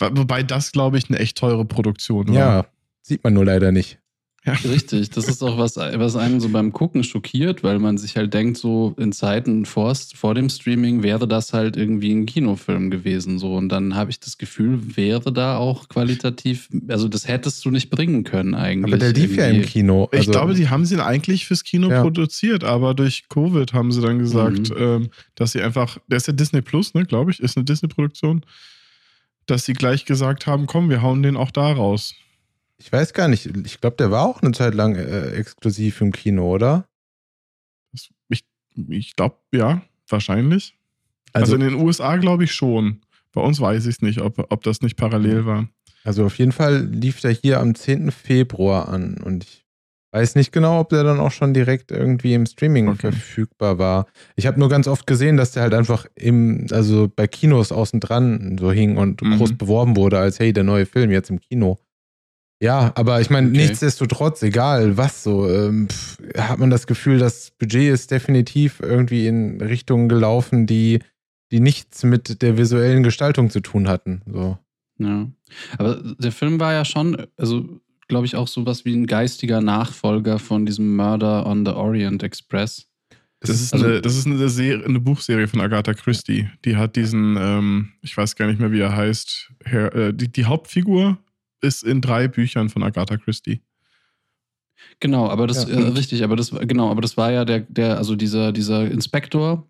Wobei 0.00 0.42
das, 0.42 0.72
glaube 0.72 0.98
ich, 0.98 1.08
eine 1.08 1.18
echt 1.18 1.36
teure 1.38 1.64
Produktion 1.64 2.28
war. 2.28 2.34
Ja, 2.34 2.66
sieht 3.02 3.22
man 3.24 3.34
nur 3.34 3.44
leider 3.44 3.72
nicht. 3.72 4.01
Ja. 4.44 4.54
Richtig, 4.54 5.10
das 5.10 5.28
ist 5.28 5.40
auch 5.44 5.56
was, 5.56 5.76
was 5.76 6.16
einen 6.16 6.40
so 6.40 6.48
beim 6.48 6.72
Gucken 6.72 7.04
schockiert, 7.04 7.62
weil 7.62 7.78
man 7.78 7.96
sich 7.96 8.16
halt 8.16 8.34
denkt, 8.34 8.56
so 8.56 8.92
in 8.98 9.12
Zeiten 9.12 9.66
vor, 9.66 9.94
vor 9.94 10.34
dem 10.34 10.48
Streaming 10.48 11.04
wäre 11.04 11.28
das 11.28 11.52
halt 11.52 11.76
irgendwie 11.76 12.10
ein 12.12 12.26
Kinofilm 12.26 12.90
gewesen. 12.90 13.38
So. 13.38 13.54
Und 13.54 13.68
dann 13.68 13.94
habe 13.94 14.10
ich 14.10 14.18
das 14.18 14.38
Gefühl, 14.38 14.96
wäre 14.96 15.32
da 15.32 15.58
auch 15.58 15.88
qualitativ, 15.88 16.68
also 16.88 17.06
das 17.06 17.28
hättest 17.28 17.64
du 17.64 17.70
nicht 17.70 17.88
bringen 17.90 18.24
können 18.24 18.54
eigentlich. 18.54 18.92
Aber 18.92 18.98
der 18.98 19.12
lief 19.12 19.36
irgendwie. 19.36 19.40
ja 19.40 19.46
im 19.46 19.62
Kino. 19.62 20.08
Also 20.10 20.24
ich 20.24 20.30
glaube, 20.32 20.54
die 20.54 20.68
haben 20.68 20.86
sie 20.86 21.00
eigentlich 21.00 21.46
fürs 21.46 21.62
Kino 21.62 21.88
ja. 21.88 22.02
produziert, 22.02 22.64
aber 22.64 22.94
durch 22.94 23.28
Covid 23.28 23.72
haben 23.72 23.92
sie 23.92 24.00
dann 24.00 24.18
gesagt, 24.18 24.70
mhm. 24.70 24.76
ähm, 24.76 25.10
dass 25.36 25.52
sie 25.52 25.62
einfach, 25.62 25.98
der 26.08 26.16
ist 26.16 26.26
ja 26.26 26.32
Disney 26.32 26.62
Plus, 26.62 26.94
ne, 26.94 27.04
glaube 27.04 27.30
ich, 27.30 27.38
ist 27.38 27.56
eine 27.56 27.64
Disney-Produktion, 27.64 28.44
dass 29.46 29.64
sie 29.64 29.72
gleich 29.72 30.04
gesagt 30.04 30.48
haben, 30.48 30.66
komm, 30.66 30.90
wir 30.90 31.00
hauen 31.00 31.22
den 31.22 31.36
auch 31.36 31.52
da 31.52 31.70
raus. 31.70 32.16
Ich 32.82 32.92
weiß 32.92 33.12
gar 33.12 33.28
nicht. 33.28 33.46
Ich 33.64 33.80
glaube, 33.80 33.96
der 33.96 34.10
war 34.10 34.26
auch 34.26 34.42
eine 34.42 34.50
Zeit 34.50 34.74
lang 34.74 34.96
äh, 34.96 35.30
exklusiv 35.30 36.00
im 36.00 36.10
Kino, 36.10 36.52
oder? 36.52 36.88
Ich, 38.28 38.44
ich 38.88 39.14
glaube, 39.14 39.36
ja, 39.52 39.82
wahrscheinlich. 40.08 40.76
Also, 41.32 41.54
also, 41.54 41.54
in 41.54 41.60
den 41.60 41.80
USA 41.80 42.16
glaube 42.16 42.44
ich 42.44 42.52
schon. 42.52 43.00
Bei 43.32 43.40
uns 43.40 43.60
weiß 43.60 43.86
ich 43.86 43.96
es 43.96 44.02
nicht, 44.02 44.20
ob, 44.20 44.50
ob 44.50 44.64
das 44.64 44.82
nicht 44.82 44.96
parallel 44.96 45.46
war. 45.46 45.68
Also 46.04 46.24
auf 46.24 46.38
jeden 46.38 46.50
Fall 46.50 46.84
lief 46.84 47.20
der 47.20 47.30
hier 47.30 47.60
am 47.60 47.76
10. 47.76 48.10
Februar 48.10 48.88
an 48.88 49.18
und 49.18 49.44
ich 49.44 49.64
weiß 50.10 50.34
nicht 50.34 50.52
genau, 50.52 50.80
ob 50.80 50.88
der 50.88 51.04
dann 51.04 51.20
auch 51.20 51.30
schon 51.30 51.54
direkt 51.54 51.92
irgendwie 51.92 52.34
im 52.34 52.44
Streaming 52.46 52.88
okay. 52.88 53.12
verfügbar 53.12 53.78
war. 53.78 54.06
Ich 54.34 54.46
habe 54.46 54.58
nur 54.58 54.68
ganz 54.68 54.88
oft 54.88 55.06
gesehen, 55.06 55.36
dass 55.36 55.52
der 55.52 55.62
halt 55.62 55.74
einfach 55.74 56.06
im, 56.16 56.66
also 56.72 57.10
bei 57.14 57.28
Kinos 57.28 57.70
außen 57.70 58.00
dran 58.00 58.58
so 58.58 58.72
hing 58.72 58.96
und 58.96 59.22
mhm. 59.22 59.38
groß 59.38 59.56
beworben 59.56 59.96
wurde 59.96 60.18
als 60.18 60.40
hey, 60.40 60.52
der 60.52 60.64
neue 60.64 60.84
Film 60.84 61.12
jetzt 61.12 61.30
im 61.30 61.40
Kino. 61.40 61.78
Ja, 62.62 62.92
aber 62.94 63.20
ich 63.20 63.28
meine, 63.28 63.48
okay. 63.48 63.56
nichtsdestotrotz, 63.56 64.40
egal 64.44 64.96
was 64.96 65.24
so, 65.24 65.50
ähm, 65.50 65.88
pff, 65.88 66.18
hat 66.38 66.60
man 66.60 66.70
das 66.70 66.86
Gefühl, 66.86 67.18
das 67.18 67.50
Budget 67.58 67.92
ist 67.92 68.12
definitiv 68.12 68.78
irgendwie 68.78 69.26
in 69.26 69.60
Richtungen 69.60 70.08
gelaufen, 70.08 70.68
die, 70.68 71.00
die 71.50 71.58
nichts 71.58 72.04
mit 72.04 72.40
der 72.40 72.56
visuellen 72.56 73.02
Gestaltung 73.02 73.50
zu 73.50 73.58
tun 73.58 73.88
hatten. 73.88 74.22
So. 74.32 74.58
Ja. 74.98 75.28
Aber 75.76 76.00
der 76.20 76.30
Film 76.30 76.60
war 76.60 76.72
ja 76.72 76.84
schon, 76.84 77.26
also 77.36 77.80
glaube 78.06 78.26
ich, 78.26 78.36
auch 78.36 78.46
sowas 78.46 78.84
wie 78.84 78.94
ein 78.94 79.08
geistiger 79.08 79.60
Nachfolger 79.60 80.38
von 80.38 80.64
diesem 80.64 80.94
Murder 80.94 81.44
on 81.46 81.66
the 81.66 81.72
Orient 81.72 82.22
Express. 82.22 82.86
Das 83.40 83.50
ist, 83.50 83.72
also, 83.72 83.86
eine, 83.86 84.00
das 84.02 84.16
ist 84.16 84.26
eine, 84.26 84.48
Serie, 84.48 84.84
eine, 84.84 85.00
Buchserie 85.00 85.48
von 85.48 85.60
Agatha 85.60 85.94
Christie. 85.94 86.48
Die 86.64 86.76
hat 86.76 86.94
diesen, 86.94 87.36
ähm, 87.40 87.88
ich 88.02 88.16
weiß 88.16 88.36
gar 88.36 88.46
nicht 88.46 88.60
mehr, 88.60 88.70
wie 88.70 88.78
er 88.78 88.94
heißt, 88.94 89.50
Herr, 89.64 89.92
äh, 89.96 90.14
die, 90.14 90.30
die 90.30 90.44
Hauptfigur 90.44 91.18
ist 91.62 91.82
in 91.82 92.00
drei 92.00 92.28
Büchern 92.28 92.68
von 92.68 92.82
Agatha 92.82 93.16
Christie. 93.16 93.62
Genau, 95.00 95.28
aber 95.28 95.46
das 95.46 95.68
ja, 95.68 95.76
äh, 95.76 95.88
richtig, 95.88 96.24
aber 96.24 96.36
das 96.36 96.50
genau, 96.50 96.90
aber 96.90 97.00
das 97.00 97.16
war 97.16 97.30
ja 97.30 97.44
der, 97.44 97.60
der, 97.60 97.98
also 97.98 98.16
dieser, 98.16 98.52
dieser 98.52 98.90
Inspektor, 98.90 99.66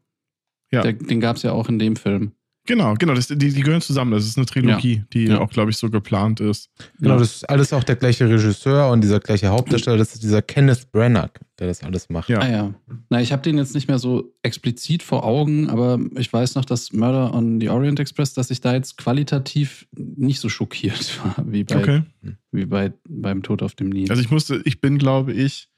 ja. 0.72 0.82
Der, 0.82 0.94
den 0.94 1.20
gab 1.20 1.36
es 1.36 1.42
ja 1.42 1.52
auch 1.52 1.68
in 1.68 1.78
dem 1.78 1.96
Film. 1.96 2.32
Genau, 2.64 2.94
genau, 2.94 3.14
das, 3.14 3.26
die, 3.26 3.36
die 3.36 3.60
gehören 3.60 3.80
zusammen. 3.80 4.12
Das 4.12 4.24
ist 4.24 4.36
eine 4.36 4.46
Trilogie, 4.46 4.98
ja. 4.98 5.04
die 5.12 5.24
ja. 5.24 5.40
auch, 5.40 5.50
glaube 5.50 5.72
ich, 5.72 5.76
so 5.76 5.90
geplant 5.90 6.38
ist. 6.38 6.70
Genau, 7.00 7.18
das 7.18 7.36
ist 7.36 7.50
alles 7.50 7.72
auch 7.72 7.82
der 7.82 7.96
gleiche 7.96 8.28
Regisseur 8.28 8.88
und 8.90 9.00
dieser 9.00 9.18
gleiche 9.18 9.48
Hauptdarsteller. 9.48 9.96
Das 9.96 10.14
ist 10.14 10.22
dieser 10.22 10.42
Kenneth 10.42 10.92
Branagh, 10.92 11.40
der 11.58 11.66
das 11.66 11.82
alles 11.82 12.08
macht. 12.08 12.28
Ja. 12.28 12.38
Ah 12.38 12.48
ja. 12.48 12.74
Na, 13.10 13.20
ich 13.20 13.32
habe 13.32 13.42
den 13.42 13.58
jetzt 13.58 13.74
nicht 13.74 13.88
mehr 13.88 13.98
so 13.98 14.32
explizit 14.42 15.02
vor 15.02 15.24
Augen, 15.24 15.70
aber 15.70 15.98
ich 16.16 16.32
weiß 16.32 16.54
noch, 16.54 16.64
dass 16.64 16.92
Murder 16.92 17.34
on 17.34 17.60
the 17.60 17.68
Orient 17.68 17.98
Express, 17.98 18.32
dass 18.32 18.48
ich 18.52 18.60
da 18.60 18.74
jetzt 18.74 18.96
qualitativ 18.96 19.88
nicht 20.16 20.40
so 20.40 20.48
schockiert 20.48 21.20
war, 21.24 21.44
wie 21.46 21.64
bei, 21.64 21.76
okay. 21.76 22.02
wie 22.50 22.66
bei 22.66 22.92
beim 23.08 23.42
Tod 23.42 23.62
auf 23.62 23.74
dem 23.74 23.90
Nil. 23.90 24.10
Also 24.10 24.22
ich 24.22 24.30
musste, 24.30 24.62
ich 24.64 24.80
bin, 24.80 24.98
glaube 24.98 25.32
ich, 25.32 25.68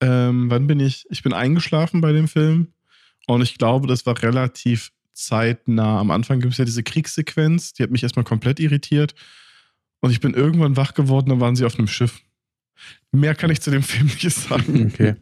ähm, 0.00 0.50
wann 0.50 0.66
bin 0.66 0.80
ich? 0.80 1.06
Ich 1.10 1.22
bin 1.22 1.32
eingeschlafen 1.32 2.00
bei 2.00 2.12
dem 2.12 2.28
Film 2.28 2.68
und 3.26 3.42
ich 3.42 3.58
glaube, 3.58 3.86
das 3.86 4.06
war 4.06 4.20
relativ 4.22 4.92
zeitnah. 5.12 6.00
Am 6.00 6.10
Anfang 6.10 6.40
gibt 6.40 6.52
es 6.52 6.58
ja 6.58 6.64
diese 6.64 6.82
Kriegssequenz, 6.82 7.72
die 7.72 7.82
hat 7.82 7.90
mich 7.90 8.02
erstmal 8.02 8.24
komplett 8.24 8.60
irritiert. 8.60 9.14
Und 10.00 10.10
ich 10.10 10.20
bin 10.20 10.34
irgendwann 10.34 10.76
wach 10.76 10.92
geworden, 10.94 11.30
dann 11.30 11.40
waren 11.40 11.56
sie 11.56 11.64
auf 11.64 11.78
einem 11.78 11.88
Schiff. 11.88 12.20
Mehr 13.12 13.34
kann 13.34 13.50
ich 13.50 13.60
zu 13.60 13.70
dem 13.70 13.82
Film 13.84 14.06
nicht 14.06 14.30
sagen. 14.30 14.90
Okay. 14.92 15.14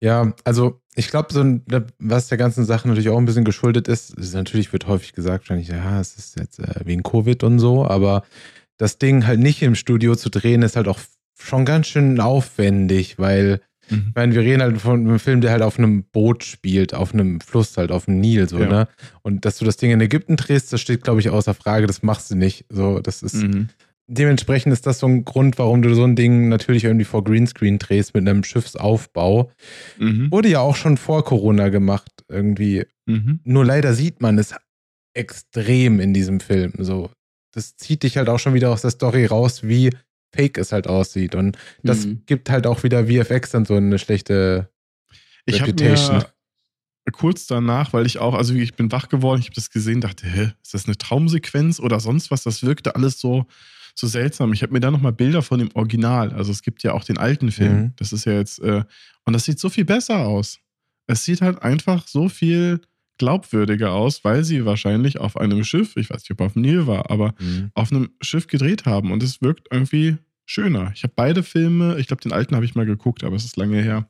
Ja, 0.00 0.34
also 0.44 0.82
ich 0.94 1.08
glaube, 1.08 1.32
so 1.32 1.60
was 1.98 2.28
der 2.28 2.38
ganzen 2.38 2.64
Sache 2.64 2.88
natürlich 2.88 3.08
auch 3.08 3.18
ein 3.18 3.24
bisschen 3.24 3.44
geschuldet 3.44 3.88
ist, 3.88 4.14
ist 4.14 4.34
natürlich 4.34 4.72
wird 4.72 4.86
häufig 4.86 5.12
gesagt, 5.12 5.44
wahrscheinlich, 5.44 5.68
ja, 5.68 6.00
es 6.00 6.16
ist 6.16 6.38
jetzt 6.38 6.58
äh, 6.58 6.80
wegen 6.84 7.02
Covid 7.02 7.42
und 7.44 7.58
so, 7.58 7.86
aber 7.86 8.24
das 8.76 8.98
Ding 8.98 9.26
halt 9.26 9.40
nicht 9.40 9.62
im 9.62 9.74
Studio 9.74 10.14
zu 10.16 10.30
drehen, 10.30 10.62
ist 10.62 10.76
halt 10.76 10.88
auch 10.88 11.00
schon 11.38 11.64
ganz 11.64 11.88
schön 11.88 12.20
aufwendig, 12.20 13.18
weil 13.18 13.60
Mhm. 13.90 14.06
Ich 14.08 14.14
meine, 14.14 14.34
wir 14.34 14.42
reden 14.42 14.62
halt 14.62 14.80
von 14.80 15.00
einem 15.00 15.18
Film, 15.18 15.40
der 15.40 15.50
halt 15.52 15.62
auf 15.62 15.78
einem 15.78 16.04
Boot 16.04 16.44
spielt, 16.44 16.94
auf 16.94 17.12
einem 17.12 17.40
Fluss, 17.40 17.76
halt 17.76 17.90
auf 17.90 18.06
dem 18.06 18.20
Nil, 18.20 18.48
so, 18.48 18.58
ja. 18.58 18.66
ne? 18.66 18.88
Und 19.22 19.44
dass 19.44 19.58
du 19.58 19.64
das 19.64 19.76
Ding 19.76 19.90
in 19.90 20.00
Ägypten 20.00 20.36
drehst, 20.36 20.72
das 20.72 20.80
steht, 20.80 21.02
glaube 21.02 21.20
ich, 21.20 21.30
außer 21.30 21.54
Frage, 21.54 21.86
das 21.86 22.02
machst 22.02 22.30
du 22.30 22.34
nicht. 22.34 22.66
So, 22.68 23.00
das 23.00 23.22
ist. 23.22 23.34
Mhm. 23.34 23.68
Dementsprechend 24.06 24.72
ist 24.72 24.86
das 24.86 24.98
so 24.98 25.06
ein 25.06 25.24
Grund, 25.24 25.58
warum 25.58 25.80
du 25.80 25.94
so 25.94 26.04
ein 26.04 26.14
Ding 26.14 26.48
natürlich 26.48 26.84
irgendwie 26.84 27.06
vor 27.06 27.24
Greenscreen 27.24 27.78
drehst 27.78 28.14
mit 28.14 28.28
einem 28.28 28.44
Schiffsaufbau. 28.44 29.50
Mhm. 29.98 30.30
Wurde 30.30 30.48
ja 30.48 30.60
auch 30.60 30.76
schon 30.76 30.98
vor 30.98 31.24
Corona 31.24 31.70
gemacht, 31.70 32.10
irgendwie. 32.28 32.84
Mhm. 33.06 33.40
Nur 33.44 33.64
leider 33.64 33.94
sieht 33.94 34.20
man 34.20 34.38
es 34.38 34.54
extrem 35.14 36.00
in 36.00 36.12
diesem 36.12 36.40
Film. 36.40 36.72
So, 36.78 37.10
das 37.52 37.76
zieht 37.76 38.02
dich 38.02 38.18
halt 38.18 38.28
auch 38.28 38.38
schon 38.38 38.54
wieder 38.54 38.70
aus 38.70 38.82
der 38.82 38.90
Story 38.90 39.24
raus, 39.24 39.62
wie 39.62 39.90
fake 40.34 40.58
es 40.58 40.72
halt 40.72 40.86
aussieht. 40.86 41.34
Und 41.34 41.56
das 41.82 42.04
mhm. 42.04 42.22
gibt 42.26 42.50
halt 42.50 42.66
auch 42.66 42.82
wieder 42.82 43.06
VFX 43.06 43.52
dann 43.52 43.64
so 43.64 43.74
eine 43.74 43.98
schlechte 43.98 44.68
ich 45.46 45.62
Reputation. 45.62 46.24
Mir 47.06 47.12
kurz 47.12 47.46
danach, 47.46 47.92
weil 47.92 48.06
ich 48.06 48.18
auch, 48.18 48.34
also 48.34 48.54
ich 48.54 48.74
bin 48.74 48.90
wach 48.90 49.08
geworden, 49.08 49.40
ich 49.40 49.46
habe 49.46 49.56
das 49.56 49.70
gesehen, 49.70 50.00
dachte, 50.00 50.26
hä, 50.26 50.52
ist 50.62 50.72
das 50.72 50.86
eine 50.86 50.96
Traumsequenz 50.96 51.78
oder 51.78 52.00
sonst 52.00 52.30
was? 52.30 52.44
Das 52.44 52.62
wirkte 52.62 52.96
alles 52.96 53.20
so, 53.20 53.46
so 53.94 54.06
seltsam. 54.06 54.52
Ich 54.52 54.62
habe 54.62 54.72
mir 54.72 54.80
da 54.80 54.90
nochmal 54.90 55.12
Bilder 55.12 55.42
von 55.42 55.58
dem 55.58 55.70
Original, 55.74 56.32
also 56.32 56.50
es 56.52 56.62
gibt 56.62 56.82
ja 56.82 56.92
auch 56.92 57.04
den 57.04 57.18
alten 57.18 57.50
Film. 57.52 57.76
Mhm. 57.76 57.92
Das 57.96 58.12
ist 58.12 58.24
ja 58.26 58.32
jetzt, 58.32 58.58
äh, 58.60 58.82
und 59.24 59.32
das 59.32 59.44
sieht 59.44 59.58
so 59.60 59.68
viel 59.68 59.84
besser 59.84 60.18
aus. 60.26 60.58
Es 61.06 61.24
sieht 61.24 61.40
halt 61.42 61.62
einfach 61.62 62.06
so 62.08 62.28
viel 62.28 62.80
glaubwürdiger 63.18 63.92
aus, 63.92 64.24
weil 64.24 64.42
sie 64.42 64.64
wahrscheinlich 64.64 65.18
auf 65.20 65.36
einem 65.36 65.62
Schiff, 65.64 65.96
ich 65.96 66.10
weiß 66.10 66.22
nicht, 66.22 66.30
ob 66.32 66.40
auf 66.40 66.54
dem 66.54 66.62
Nil 66.62 66.86
war, 66.86 67.10
aber 67.10 67.34
Mhm. 67.38 67.70
auf 67.74 67.92
einem 67.92 68.10
Schiff 68.20 68.46
gedreht 68.48 68.86
haben 68.86 69.12
und 69.12 69.22
es 69.22 69.40
wirkt 69.40 69.68
irgendwie 69.70 70.16
schöner. 70.46 70.90
Ich 70.94 71.04
habe 71.04 71.12
beide 71.14 71.42
Filme, 71.42 71.96
ich 71.98 72.08
glaube, 72.08 72.22
den 72.22 72.32
alten 72.32 72.56
habe 72.56 72.64
ich 72.64 72.74
mal 72.74 72.86
geguckt, 72.86 73.22
aber 73.22 73.36
es 73.36 73.44
ist 73.44 73.56
lange 73.56 73.80
her. 73.80 74.08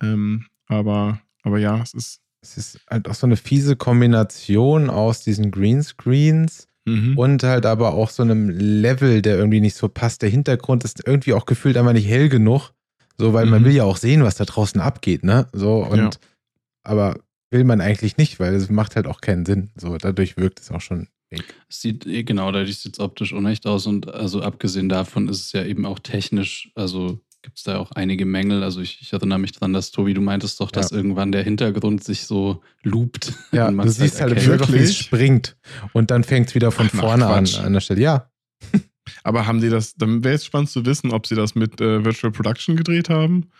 Ähm, 0.00 0.46
aber, 0.66 1.20
aber 1.42 1.58
ja, 1.58 1.80
es 1.82 1.94
ist. 1.94 2.18
Es 2.44 2.56
ist 2.56 2.80
halt 2.90 3.06
auch 3.08 3.14
so 3.14 3.24
eine 3.24 3.36
fiese 3.36 3.76
Kombination 3.76 4.90
aus 4.90 5.22
diesen 5.22 5.52
Greenscreens 5.52 6.66
Mhm. 6.84 7.16
und 7.16 7.42
halt 7.44 7.64
aber 7.66 7.94
auch 7.94 8.10
so 8.10 8.22
einem 8.22 8.50
Level, 8.50 9.22
der 9.22 9.36
irgendwie 9.36 9.60
nicht 9.60 9.76
so 9.76 9.88
passt. 9.88 10.22
Der 10.22 10.30
Hintergrund 10.30 10.82
ist 10.84 11.06
irgendwie 11.06 11.32
auch 11.32 11.46
gefühlt 11.46 11.76
einfach 11.76 11.92
nicht 11.92 12.08
hell 12.08 12.28
genug. 12.28 12.72
So, 13.18 13.32
weil 13.32 13.46
man 13.46 13.62
Mhm. 13.62 13.66
will 13.66 13.72
ja 13.74 13.84
auch 13.84 13.98
sehen, 13.98 14.24
was 14.24 14.34
da 14.36 14.44
draußen 14.44 14.80
abgeht, 14.80 15.22
ne? 15.22 15.46
So, 15.52 15.84
und 15.84 15.98
Ja. 15.98 16.10
aber 16.82 17.18
will 17.50 17.64
man 17.64 17.80
eigentlich 17.80 18.16
nicht, 18.16 18.40
weil 18.40 18.54
es 18.54 18.70
macht 18.70 18.96
halt 18.96 19.06
auch 19.06 19.20
keinen 19.20 19.44
Sinn. 19.46 19.70
So, 19.76 19.96
dadurch 19.98 20.36
wirkt 20.36 20.60
es 20.60 20.70
auch 20.70 20.80
schon 20.80 21.08
fake. 21.32 21.54
Es 21.68 21.82
sieht, 21.82 22.06
eh, 22.06 22.24
genau, 22.24 22.50
dadurch 22.50 22.78
sieht 22.78 22.94
es 22.94 23.00
optisch 23.00 23.32
unecht 23.32 23.66
aus 23.66 23.86
und 23.86 24.08
also 24.12 24.42
abgesehen 24.42 24.88
davon 24.88 25.28
ist 25.28 25.44
es 25.44 25.52
ja 25.52 25.62
eben 25.64 25.84
auch 25.86 25.98
technisch, 25.98 26.72
also 26.74 27.20
gibt 27.42 27.58
es 27.58 27.64
da 27.64 27.78
auch 27.78 27.90
einige 27.92 28.24
Mängel. 28.24 28.62
Also 28.62 28.80
ich, 28.80 29.00
ich 29.02 29.12
erinnere 29.12 29.38
mich 29.38 29.52
dran, 29.52 29.72
dass 29.72 29.90
Tobi, 29.90 30.14
du 30.14 30.20
meintest 30.20 30.60
doch, 30.60 30.70
dass 30.70 30.90
Ja. 30.90 30.96
irgendwann 30.96 31.32
der 31.32 31.42
Hintergrund 31.42 32.02
sich 32.04 32.22
so 32.26 32.62
loopt. 32.82 33.32
Ja, 33.52 33.68
und 33.68 33.78
du 33.78 33.88
siehst 33.90 34.20
halt 34.20 34.32
erkennt. 34.32 34.46
Trailer, 34.62 34.68
wie 34.68 34.76
es 34.76 34.90
Wirklich? 34.90 34.98
springt. 34.98 35.56
Und 35.92 36.10
dann 36.10 36.24
fängt 36.24 36.48
es 36.48 36.54
wieder 36.54 36.70
von 36.70 36.88
Ach, 36.92 36.98
vorne 36.98 37.26
an, 37.26 37.46
an 37.46 37.72
der 37.72 37.80
Stelle. 37.80 38.00
Ja, 38.00 38.30
Aber 39.24 39.46
haben 39.46 39.60
die 39.60 39.68
das, 39.68 39.94
dann 39.96 40.22
wäre 40.22 40.34
jetzt 40.34 40.46
spannend 40.46 40.70
zu 40.70 40.86
wissen, 40.86 41.10
ob 41.12 41.26
sie 41.26 41.34
das 41.34 41.54
mit 41.56 41.80
äh, 41.80 42.04
Virtual 42.04 42.32
Production 42.32 42.76
gedreht 42.76 43.08
haben 43.10 43.50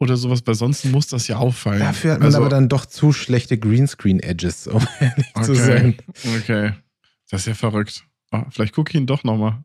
oder 0.00 0.16
sowas, 0.16 0.40
weil 0.46 0.54
sonst 0.56 0.84
muss 0.86 1.06
das 1.06 1.28
ja 1.28 1.36
auffallen. 1.36 1.78
dafür 1.80 2.12
hat 2.14 2.18
man 2.20 2.26
Also- 2.26 2.38
aber 2.38 2.48
dann 2.48 2.68
doch 2.68 2.86
zu 2.86 3.12
schlechte 3.12 3.56
Greenscreen-Edges, 3.58 4.66
um 4.66 4.84
ehrlich 5.00 5.26
zu 5.42 5.52
Okay. 5.52 5.54
sein. 5.54 5.96
Okay. 6.40 6.72
Das 7.30 7.42
ist 7.42 7.46
ja 7.46 7.54
verrückt. 7.54 8.04
Ah, 8.32 8.46
vielleicht 8.50 8.74
gucke 8.74 8.90
ich 8.90 8.96
ihn 8.96 9.06
doch 9.06 9.22
nochmal. 9.24 9.62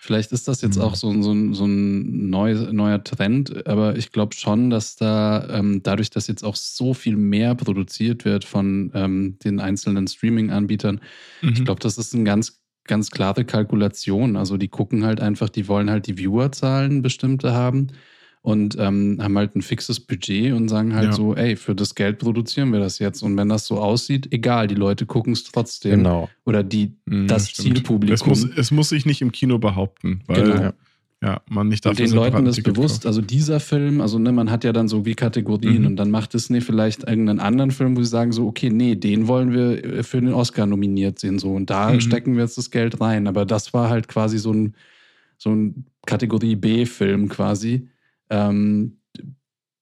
Vielleicht 0.00 0.32
ist 0.32 0.46
das 0.48 0.62
jetzt 0.62 0.76
Mhm. 0.76 0.82
auch 0.82 0.94
so, 0.94 1.10
ein- 1.10 1.22
so, 1.22 1.34
so 1.54 1.66
ein 1.66 2.30
neu, 2.30 2.54
neuer 2.72 3.02
Trend, 3.02 3.66
aber 3.66 3.96
ich 3.96 4.12
glaube 4.12 4.34
schon, 4.34 4.70
dass 4.70 4.96
da 4.96 5.48
ähm, 5.50 5.82
dadurch, 5.82 6.10
dass 6.10 6.26
jetzt 6.28 6.44
auch 6.44 6.56
so 6.56 6.94
viel 6.94 7.16
mehr 7.16 7.54
produziert 7.54 8.24
wird 8.24 8.44
von 8.44 8.90
ähm, 8.94 9.38
den 9.44 9.60
einzelnen 9.60 10.06
Streaming-Anbietern, 10.06 11.00
Mhm. 11.42 11.48
ich 11.52 11.64
glaube, 11.64 11.80
das 11.80 11.98
ist 11.98 12.14
eine 12.14 12.24
ganz, 12.24 12.60
ganz 12.84 13.10
klare 13.10 13.44
Kalkulation. 13.44 14.36
Also 14.36 14.56
die 14.56 14.68
gucken 14.68 15.04
halt 15.04 15.20
einfach, 15.20 15.48
die 15.50 15.68
wollen 15.68 15.90
halt 15.90 16.06
die 16.06 16.16
Viewerzahlen 16.16 17.02
bestimmte 17.02 17.52
haben 17.52 17.88
und 18.48 18.76
ähm, 18.78 19.18
haben 19.20 19.36
halt 19.36 19.54
ein 19.56 19.62
fixes 19.62 20.00
Budget 20.00 20.52
und 20.52 20.68
sagen 20.68 20.94
halt 20.94 21.06
Ja. 21.08 21.12
so, 21.12 21.34
ey, 21.34 21.54
für 21.56 21.74
das 21.74 21.94
Geld 21.94 22.18
produzieren 22.18 22.72
wir 22.72 22.80
das 22.80 22.98
jetzt. 22.98 23.22
Und 23.22 23.36
wenn 23.36 23.48
das 23.48 23.66
so 23.66 23.78
aussieht, 23.78 24.28
egal, 24.32 24.66
die 24.66 24.74
Leute 24.74 25.06
gucken 25.06 25.32
es 25.34 25.44
trotzdem. 25.44 25.98
Genau. 25.98 26.28
Oder 26.46 26.62
die, 26.62 26.92
Mhm, 27.06 27.26
das 27.28 27.50
stimmt. 27.50 27.76
Zielpublikum. 27.76 28.14
Es 28.14 28.26
muss, 28.44 28.56
es 28.56 28.70
muss 28.70 28.88
sich 28.88 29.06
nicht 29.06 29.22
im 29.22 29.32
Kino 29.32 29.58
behaupten, 29.58 30.22
weil 30.26 30.42
Genau. 30.42 30.72
ja. 31.22 31.40
man 31.50 31.68
nicht 31.68 31.84
Und 31.84 31.92
dafür 31.92 32.04
den 32.06 32.10
separat 32.10 32.32
Leuten 32.34 32.46
ist 32.46 32.62
bewusst, 32.62 32.94
kauft. 33.02 33.06
also 33.06 33.20
dieser 33.20 33.60
Film, 33.60 34.00
also 34.00 34.18
ne, 34.18 34.30
man 34.32 34.50
hat 34.50 34.62
ja 34.64 34.72
dann 34.72 34.88
so 34.88 35.04
wie 35.04 35.14
Kategorien 35.14 35.80
Mhm. 35.80 35.86
und 35.86 35.96
dann 35.96 36.10
macht 36.10 36.32
Disney 36.32 36.60
vielleicht 36.60 37.04
irgendeinen 37.08 37.40
anderen 37.40 37.70
Film, 37.70 37.96
wo 37.96 38.02
sie 38.02 38.08
sagen 38.08 38.32
so, 38.32 38.46
okay, 38.46 38.70
nee, 38.70 38.94
den 38.94 39.26
wollen 39.28 39.52
wir 39.52 39.84
äh, 39.84 40.02
für 40.04 40.20
den 40.20 40.32
Oscar 40.32 40.66
nominiert 40.66 41.18
sehen 41.18 41.38
so 41.38 41.52
und 41.54 41.70
da 41.70 41.92
Mhm. 41.92 42.00
stecken 42.00 42.34
wir 42.36 42.42
jetzt 42.44 42.56
das 42.56 42.70
Geld 42.70 43.00
rein. 43.00 43.26
Aber 43.26 43.44
das 43.44 43.74
war 43.74 43.90
halt 43.90 44.06
quasi 44.08 44.38
so 44.38 44.52
ein, 44.52 44.74
so 45.36 45.50
ein 45.50 45.84
Kategorie 46.06 46.56
B-Film 46.56 47.28
quasi, 47.28 47.88
ähm, 48.30 48.98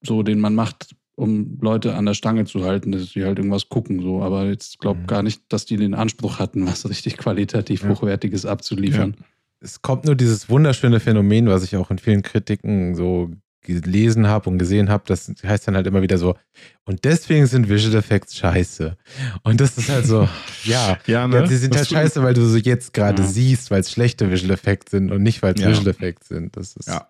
so 0.03 0.23
den 0.23 0.39
man 0.41 0.55
macht, 0.55 0.95
um 1.17 1.59
Leute 1.61 1.95
an 1.95 2.05
der 2.07 2.15
Stange 2.15 2.45
zu 2.45 2.65
halten, 2.65 2.93
dass 2.93 3.11
sie 3.11 3.25
halt 3.25 3.39
irgendwas 3.39 3.69
gucken 3.69 4.03
so. 4.03 4.23
Aber 4.23 4.47
jetzt 4.47 4.79
glaub 4.79 4.99
Mhm. 4.99 5.07
gar 5.07 5.23
nicht, 5.23 5.43
dass 5.49 5.65
die 5.65 5.77
den 5.77 5.95
Anspruch 5.95 6.39
hatten, 6.39 6.67
was 6.67 6.89
richtig 6.89 7.17
qualitativ 7.17 7.83
Ja. 7.83 7.89
hochwertiges 7.91 8.45
abzuliefern. 8.47 9.17
es 9.61 9.81
kommt 9.81 10.05
nur 10.05 10.15
dieses 10.15 10.51
wunderschöne 10.51 11.01
Phänomen, 11.01 11.49
was 11.49 11.65
ich 11.65 11.75
auch 11.77 11.91
in 11.91 11.97
vielen 11.99 12.21
Kritiken 12.23 12.95
so 12.95 13.31
gelesen 13.63 14.29
habe 14.29 14.49
und 14.51 14.59
gesehen 14.59 14.91
habe, 14.91 15.03
das 15.07 15.33
heißt 15.45 15.67
dann 15.67 15.75
halt 15.75 15.87
immer 15.89 16.03
wieder 16.03 16.19
so, 16.19 16.37
und 16.85 17.05
deswegen 17.05 17.47
sind 17.47 17.69
Visual 17.69 17.97
Effects 17.97 18.37
scheiße. 18.37 18.97
Und 19.43 19.61
das 19.61 19.77
ist 19.79 19.89
halt 19.89 20.05
so, 20.07 20.29
ja, 20.65 20.99
Ja, 21.07 21.27
ne? 21.27 21.37
ja 21.37 21.47
sie 21.47 21.57
sind 21.57 21.75
Das 21.75 21.81
halt 21.81 21.89
scheiße, 21.89 22.23
weil 22.23 22.35
du 22.35 22.45
so 22.47 22.59
jetzt 22.59 22.93
gerade 22.93 23.23
Ja. 23.23 23.29
siehst, 23.29 23.71
weil 23.73 23.81
es 23.81 23.91
schlechte 23.91 24.31
Visual 24.31 24.53
Effects 24.53 24.91
sind 24.93 25.11
und 25.11 25.23
nicht, 25.23 25.43
weil 25.43 25.55
es 25.55 25.61
Ja. 25.63 25.71
Visual 25.71 25.89
Effects 25.89 26.29
sind. 26.29 26.57
Das 26.57 26.77
ist, 26.77 26.87
Ja. 26.89 27.09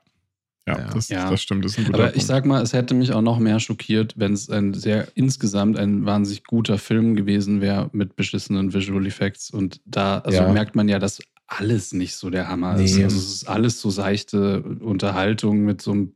Ja, 0.67 0.79
Ja. 0.79 0.91
Das, 0.95 1.09
Ja. 1.09 1.31
das 1.31 1.43
stimmt. 1.43 1.65
Das 1.65 1.73
ist 1.73 1.79
ein 1.79 1.85
guter 1.87 1.99
Aber 1.99 2.05
Punkt. 2.09 2.17
ich 2.19 2.27
sag 2.27 2.45
mal, 2.45 2.61
es 2.63 2.73
hätte 2.73 2.95
mich 2.95 3.13
auch 3.13 3.23
noch 3.23 3.39
mehr 3.39 3.61
schockiert, 3.61 4.15
wenn 4.17 4.33
es 4.33 4.51
ein 4.51 4.75
sehr 4.75 5.09
insgesamt 5.15 5.77
ein 5.79 6.05
wahnsinnig 6.07 6.45
guter 6.45 6.79
Film 6.79 7.15
gewesen 7.15 7.61
wäre 7.61 7.89
mit 7.93 8.17
beschissenen 8.17 8.75
Visual 8.75 9.07
Effects. 9.07 9.51
Und 9.51 9.81
da 9.85 10.19
also 10.19 10.39
Ja. 10.39 10.53
merkt 10.53 10.75
man 10.75 10.89
ja, 10.89 10.99
dass 10.99 11.21
alles 11.47 11.93
nicht 11.93 12.17
so 12.17 12.31
der 12.31 12.49
Hammer 12.49 12.77
ist. 12.81 12.97
Nee. 12.97 13.05
Also 13.05 13.17
es 13.19 13.33
ist 13.35 13.49
alles 13.49 13.81
so 13.81 13.91
seichte 13.91 14.63
Unterhaltung 14.63 15.65
mit 15.65 15.81
so 15.81 15.93
einem, 15.93 16.15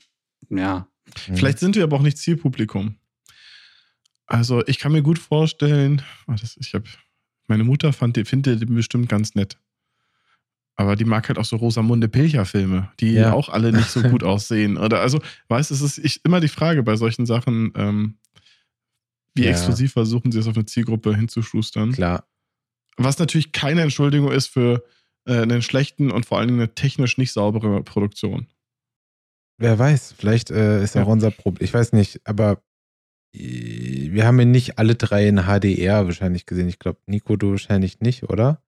ja. 0.50 0.88
Mhm. 1.28 1.36
Vielleicht 1.36 1.58
sind 1.60 1.76
wir 1.76 1.84
aber 1.84 1.96
auch 1.96 2.02
nicht 2.02 2.18
Zielpublikum. 2.18 2.96
Also 4.26 4.64
ich 4.66 4.78
kann 4.78 4.92
mir 4.92 5.02
gut 5.02 5.18
vorstellen, 5.18 6.02
oh, 6.28 6.34
das, 6.40 6.56
ich 6.60 6.74
habe 6.74 6.84
meine 7.46 7.64
Mutter 7.64 7.92
fand 7.92 8.16
die, 8.16 8.24
findet 8.24 8.60
den 8.62 8.74
bestimmt 8.74 9.08
ganz 9.08 9.34
nett. 9.34 9.58
Aber 10.80 10.96
die 10.96 11.04
mag 11.04 11.28
halt 11.28 11.38
auch 11.38 11.44
so 11.44 11.56
Rosamunde 11.56 12.08
Pilcher-Filme, 12.08 12.90
die 13.00 13.12
Ja. 13.12 13.32
auch 13.32 13.50
alle 13.50 13.70
nicht 13.70 13.90
so 13.90 14.00
gut 14.02 14.24
aussehen. 14.24 14.78
Oder 14.78 15.00
also, 15.00 15.20
weißt 15.48 15.70
du, 15.70 15.74
es 15.74 15.82
ist 15.82 15.98
ich, 15.98 16.24
immer 16.24 16.40
die 16.40 16.48
Frage 16.48 16.82
bei 16.82 16.96
solchen 16.96 17.26
Sachen, 17.26 17.72
ähm, 17.76 18.18
wie 19.34 19.44
Ja. 19.44 19.50
exklusiv 19.50 19.92
versuchen 19.92 20.32
sie 20.32 20.38
es 20.38 20.46
auf 20.46 20.56
eine 20.56 20.64
Zielgruppe 20.64 21.14
hinzuschustern. 21.14 21.92
Klar. 21.92 22.26
Was 22.96 23.18
natürlich 23.18 23.52
keine 23.52 23.82
Entschuldigung 23.82 24.32
ist 24.32 24.46
für 24.46 24.82
äh, 25.26 25.42
einen 25.42 25.60
schlechten 25.62 26.10
und 26.10 26.24
vor 26.24 26.38
allen 26.38 26.48
Dingen 26.48 26.60
eine 26.60 26.74
technisch 26.74 27.18
nicht 27.18 27.32
saubere 27.32 27.82
Produktion. 27.84 28.46
Wer 29.58 29.78
weiß, 29.78 30.14
vielleicht 30.16 30.50
äh, 30.50 30.82
ist 30.82 30.94
Ja. 30.94 31.02
auch 31.04 31.08
unser 31.08 31.30
Problem. 31.30 31.62
Ich 31.64 31.74
weiß 31.74 31.92
nicht, 31.92 32.20
aber 32.24 32.62
äh, 33.36 34.10
wir 34.12 34.24
haben 34.26 34.38
ja 34.38 34.46
nicht 34.46 34.78
alle 34.78 34.94
drei 34.94 35.28
in 35.28 35.44
HDR 35.44 36.06
wahrscheinlich 36.06 36.46
gesehen. 36.46 36.68
Ich 36.68 36.78
glaube, 36.78 37.00
Nico, 37.06 37.36
du 37.36 37.50
wahrscheinlich 37.50 38.00
nicht, 38.00 38.22
oder? 38.24 38.62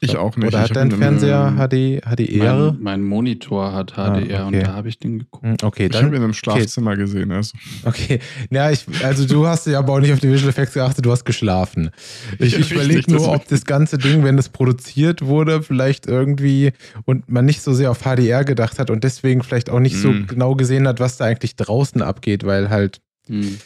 Ich 0.00 0.16
auch 0.16 0.36
nicht. 0.36 0.48
Oder 0.48 0.58
Ich 0.58 0.70
hat 0.70 0.70
hab 0.70 0.74
dein 0.74 0.90
Fernseher 0.92 1.52
HD, 1.56 2.00
HDR? 2.04 2.72
Mein, 2.72 2.82
mein 2.82 3.02
Monitor 3.02 3.72
hat 3.72 3.98
Ah, 3.98 4.14
HDR 4.20 4.46
und 4.46 4.54
okay. 4.54 4.64
da 4.64 4.74
habe 4.74 4.88
ich 4.88 4.98
den 4.98 5.20
geguckt. 5.20 5.44
Hm, 5.44 5.56
Okay, 5.62 5.88
Ich 5.90 6.02
habe 6.02 6.14
ihn 6.16 6.22
im 6.22 6.32
Schlafzimmer 6.32 6.96
gesehen. 6.96 7.30
Also. 7.32 7.56
Okay, 7.84 8.20
ja, 8.50 8.70
ich, 8.70 8.84
also 9.04 9.26
du 9.26 9.46
hast 9.46 9.66
ja 9.66 9.78
aber 9.80 9.92
auch 9.94 10.00
nicht 10.00 10.12
auf 10.12 10.20
die 10.20 10.30
Visual 10.30 10.50
Effects 10.50 10.74
geachtet, 10.74 11.04
du 11.04 11.10
hast 11.10 11.24
geschlafen. 11.24 11.90
Ich, 12.38 12.56
ich 12.56 12.70
überlege 12.72 13.10
nur, 13.12 13.32
ob 13.32 13.46
das 13.48 13.64
ganze 13.64 13.98
Ding, 13.98 14.22
wenn 14.24 14.38
es 14.38 14.48
produziert 14.48 15.22
wurde, 15.22 15.62
vielleicht 15.62 16.06
irgendwie 16.06 16.72
und 17.04 17.28
man 17.30 17.44
nicht 17.44 17.60
so 17.62 17.72
sehr 17.72 17.90
auf 17.90 18.02
HDR 18.02 18.44
gedacht 18.44 18.78
hat 18.78 18.90
und 18.90 19.02
deswegen 19.04 19.42
vielleicht 19.42 19.68
auch 19.70 19.80
nicht 19.80 19.96
so 19.96 20.12
Mm. 20.12 20.26
genau 20.28 20.54
gesehen 20.54 20.86
hat, 20.88 21.00
was 21.00 21.16
da 21.16 21.24
eigentlich 21.26 21.56
draußen 21.56 22.02
abgeht, 22.02 22.44
weil 22.44 22.70
halt 22.70 23.00
Hm. 23.28 23.56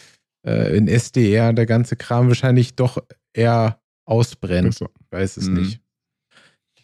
äh, 0.47 0.77
in 0.77 0.87
SDR 0.89 1.53
der 1.55 1.67
ganze 1.67 1.97
Kram 1.97 2.29
wahrscheinlich 2.29 2.75
doch 2.77 2.99
eher 3.33 3.81
ausbrennt. 4.05 4.81
Ich 4.81 4.87
weiß 5.11 5.37
es 5.39 5.49
Mhm. 5.49 5.55
nicht. 5.55 5.81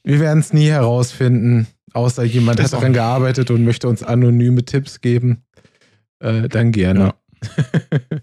Wir 0.05 0.20
werden 0.20 0.40
es 0.40 0.53
nie 0.53 0.68
herausfinden, 0.68 1.66
außer 1.92 2.24
jemand 2.24 2.59
Ist 2.61 2.66
hat 2.66 2.72
daran 2.80 2.92
gearbeitet 2.92 3.50
und 3.50 3.64
möchte 3.64 3.88
uns 3.88 4.03
anonyme 4.03 4.64
Tipps 4.64 5.00
geben. 5.00 5.44
Äh, 6.18 6.48
dann 6.48 6.72
gerne. 6.72 7.14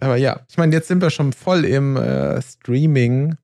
Aber 0.00 0.16
ja, 0.16 0.40
ich 0.48 0.56
meine, 0.58 0.74
jetzt 0.74 0.88
sind 0.88 1.00
wir 1.00 1.10
schon 1.10 1.32
voll 1.32 1.64
im 1.64 1.96
äh, 1.96 2.40
Streaming. 2.42 3.32
Äh, 3.32 3.36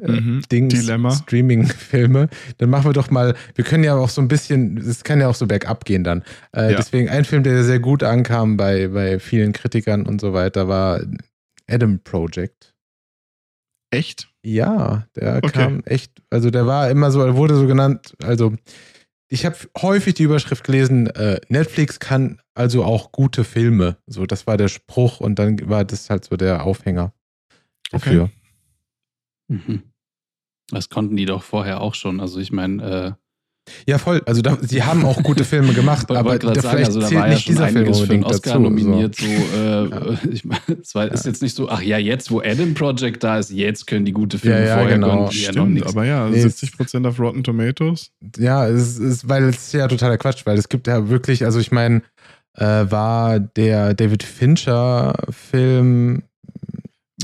Mhm. 0.00 0.42
Dings, 0.52 0.74
Dilemma. 0.74 1.10
Streaming-Filme. 1.10 2.28
Dann 2.58 2.70
machen 2.70 2.84
wir 2.84 2.92
doch 2.92 3.10
mal, 3.10 3.34
wir 3.56 3.64
können 3.64 3.82
ja 3.82 3.96
auch 3.96 4.10
so 4.10 4.20
ein 4.20 4.28
bisschen, 4.28 4.76
es 4.78 5.02
kann 5.02 5.20
ja 5.20 5.26
auch 5.26 5.34
so 5.34 5.46
bergab 5.48 5.84
gehen 5.84 6.04
dann. 6.04 6.22
Äh, 6.54 6.70
Ja. 6.70 6.76
Deswegen 6.76 7.08
ein 7.08 7.24
Film, 7.24 7.42
der 7.42 7.64
sehr 7.64 7.80
gut 7.80 8.04
ankam 8.04 8.56
bei, 8.56 8.86
bei 8.88 9.18
vielen 9.18 9.52
Kritikern 9.52 10.06
und 10.06 10.20
so 10.20 10.32
weiter, 10.32 10.68
war 10.68 11.00
Adam 11.68 11.98
Project. 11.98 12.76
Echt? 13.90 14.28
Ja, 14.48 15.06
der 15.14 15.36
Okay. 15.36 15.50
kam 15.50 15.82
echt, 15.84 16.12
also 16.30 16.50
der 16.50 16.66
war 16.66 16.90
immer 16.90 17.10
so, 17.10 17.20
er 17.20 17.36
wurde 17.36 17.54
so 17.54 17.66
genannt, 17.66 18.14
also 18.22 18.54
ich 19.28 19.44
habe 19.44 19.56
häufig 19.76 20.14
die 20.14 20.22
Überschrift 20.22 20.64
gelesen, 20.64 21.08
äh, 21.08 21.40
Netflix 21.48 22.00
kann 22.00 22.40
also 22.54 22.82
auch 22.82 23.12
gute 23.12 23.44
Filme. 23.44 23.98
So, 24.06 24.24
das 24.24 24.46
war 24.46 24.56
der 24.56 24.68
Spruch 24.68 25.20
und 25.20 25.38
dann 25.38 25.68
war 25.68 25.84
das 25.84 26.08
halt 26.08 26.24
so 26.24 26.36
der 26.36 26.64
Aufhänger 26.64 27.12
dafür. 27.90 28.30
Mhm. 29.48 29.82
Das 30.70 30.88
konnten 30.88 31.16
die 31.16 31.26
doch 31.26 31.42
vorher 31.42 31.80
auch 31.82 31.94
schon. 31.94 32.20
Also 32.20 32.40
ich 32.40 32.52
meine, 32.52 32.82
äh, 32.82 33.12
Ja, 33.86 33.98
voll. 33.98 34.22
Also 34.26 34.42
da, 34.42 34.58
sie 34.60 34.82
haben 34.82 35.04
auch 35.04 35.22
gute 35.22 35.44
Filme 35.44 35.72
gemacht, 35.72 36.10
aber 36.10 36.38
da 36.38 36.54
sagen, 36.54 36.68
vielleicht 36.70 36.86
also 36.86 37.00
da 37.00 37.06
zählt 37.06 37.20
war 37.20 37.28
ja 37.28 37.34
nicht 37.34 37.48
dieser 37.48 37.68
Film 37.68 37.76
für 37.76 37.84
den 37.84 37.94
unbedingt 37.94 38.24
Oscar 38.26 38.50
dazu. 38.50 38.62
nominiert. 38.62 39.16
So. 39.16 39.26
So, 39.26 39.58
äh, 39.58 39.88
ich 40.32 40.44
meine, 40.44 40.60
es 40.82 40.94
war, 40.94 41.10
ist 41.10 41.26
jetzt 41.26 41.42
nicht 41.42 41.54
so, 41.56 41.68
ach 41.68 41.82
ja, 41.82 41.98
jetzt, 41.98 42.30
wo 42.30 42.40
Adam 42.40 42.74
Project 42.74 43.22
da 43.24 43.38
ist, 43.38 43.50
jetzt 43.50 43.86
können 43.86 44.04
die 44.04 44.12
gute 44.12 44.38
Filme 44.38 44.60
Ja, 44.60 44.66
ja, 44.66 44.74
vorher 44.78 44.94
genau. 44.94 45.08
konnten 45.16 45.30
die 45.32 45.40
ja 45.42 45.48
noch 45.48 45.52
Stimmt, 45.62 45.74
nichts. 45.74 45.88
aber 45.92 46.04
ja, 46.04 46.28
Nee, 46.28 46.44
70% 46.44 47.06
auf 47.08 47.18
Rotten 47.20 47.42
Tomatoes. 47.44 48.10
Ja, 48.38 48.68
es 48.68 48.98
ist, 48.98 49.28
weil 49.28 49.44
es 49.44 49.56
ist 49.68 49.72
ja 49.74 49.88
totaler 49.88 50.18
Quatsch, 50.18 50.44
weil 50.46 50.58
es 50.58 50.68
gibt 50.68 50.86
ja 50.86 51.08
wirklich, 51.08 51.44
also 51.44 51.58
ich 51.58 51.72
meine, 51.72 52.02
äh, 52.54 52.64
war 52.90 53.38
der 53.40 53.94
David 53.94 54.22
Fincher-Film 54.22 56.22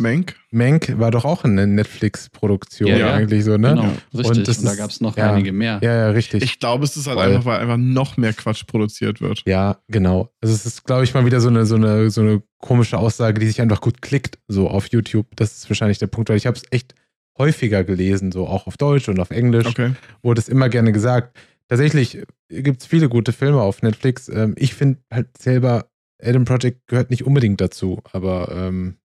Mank. 0.01 0.35
Mank 0.51 0.99
war 0.99 1.11
doch 1.11 1.25
auch 1.25 1.45
eine 1.45 1.67
Netflix-Produktion 1.67 2.89
Ja, 2.89 2.97
ja. 2.97 3.15
eigentlich 3.15 3.45
so, 3.45 3.57
ne? 3.57 3.71
Genau, 3.71 3.83
Ja. 3.85 3.89
richtig. 4.15 4.39
Und 4.41 4.49
Und, 4.59 4.65
da 4.67 4.75
gab 4.75 4.91
es 4.91 5.01
noch 5.01 5.17
ja. 5.17 5.33
einige 5.33 5.53
mehr. 5.53 5.79
Ja, 5.83 5.95
ja, 5.95 6.11
richtig. 6.11 6.43
Ich 6.43 6.59
glaube, 6.59 6.85
es 6.85 6.97
ist 6.97 7.07
halt 7.07 7.19
Voll. 7.19 7.27
einfach, 7.29 7.45
weil 7.45 7.61
einfach 7.61 7.77
noch 7.77 8.17
mehr 8.17 8.33
Quatsch 8.33 8.67
produziert 8.67 9.21
wird. 9.21 9.43
ja, 9.47 9.79
genau. 9.89 10.31
Also 10.41 10.55
es 10.55 10.67
ist, 10.67 10.85
glaube 10.85 11.05
ich, 11.05 11.15
mal 11.15 11.25
wieder 11.27 11.41
so 11.41 11.49
eine, 11.49 11.65
so 11.67 11.77
eine, 11.77 12.11
so 12.11 12.21
eine 12.21 12.43
komische 12.59 12.99
Aussage, 12.99 13.39
die 13.41 13.47
sich 13.47 13.61
einfach 13.61 13.81
gut 13.81 14.03
klickt, 14.03 14.39
so 14.49 14.69
auf 14.69 14.89
YouTube. 14.91 15.27
Das 15.37 15.57
ist 15.57 15.71
wahrscheinlich 15.71 15.99
der 15.99 16.07
Punkt, 16.09 16.29
weil 16.29 16.37
ich 16.37 16.47
habe 16.47 16.57
es 16.57 16.65
echt 16.71 16.95
häufiger 17.39 17.85
gelesen, 17.85 18.33
so 18.33 18.47
auch 18.47 18.67
auf 18.67 18.77
Deutsch 18.77 19.09
und 19.09 19.19
auf 19.21 19.31
Englisch. 19.31 19.67
Okay. 19.67 19.93
wurde 20.23 20.41
es 20.41 20.49
immer 20.49 20.69
gerne 20.69 20.93
gesagt. 20.93 21.37
Tatsächlich 21.69 22.23
gibt 22.49 22.83
es 22.83 22.87
viele 22.87 23.09
gute 23.09 23.33
Filme 23.33 23.61
auf 23.61 23.83
Netflix. 23.83 24.29
Ähm, 24.29 24.55
ich 24.57 24.75
finde 24.75 24.99
halt 25.13 25.37
selber, 25.39 25.87
Adam 26.23 26.45
Project 26.45 26.87
gehört 26.87 27.11
nicht 27.11 27.25
unbedingt 27.27 27.61
dazu, 27.61 28.03
aber 28.13 28.51
ähm, 28.55 28.97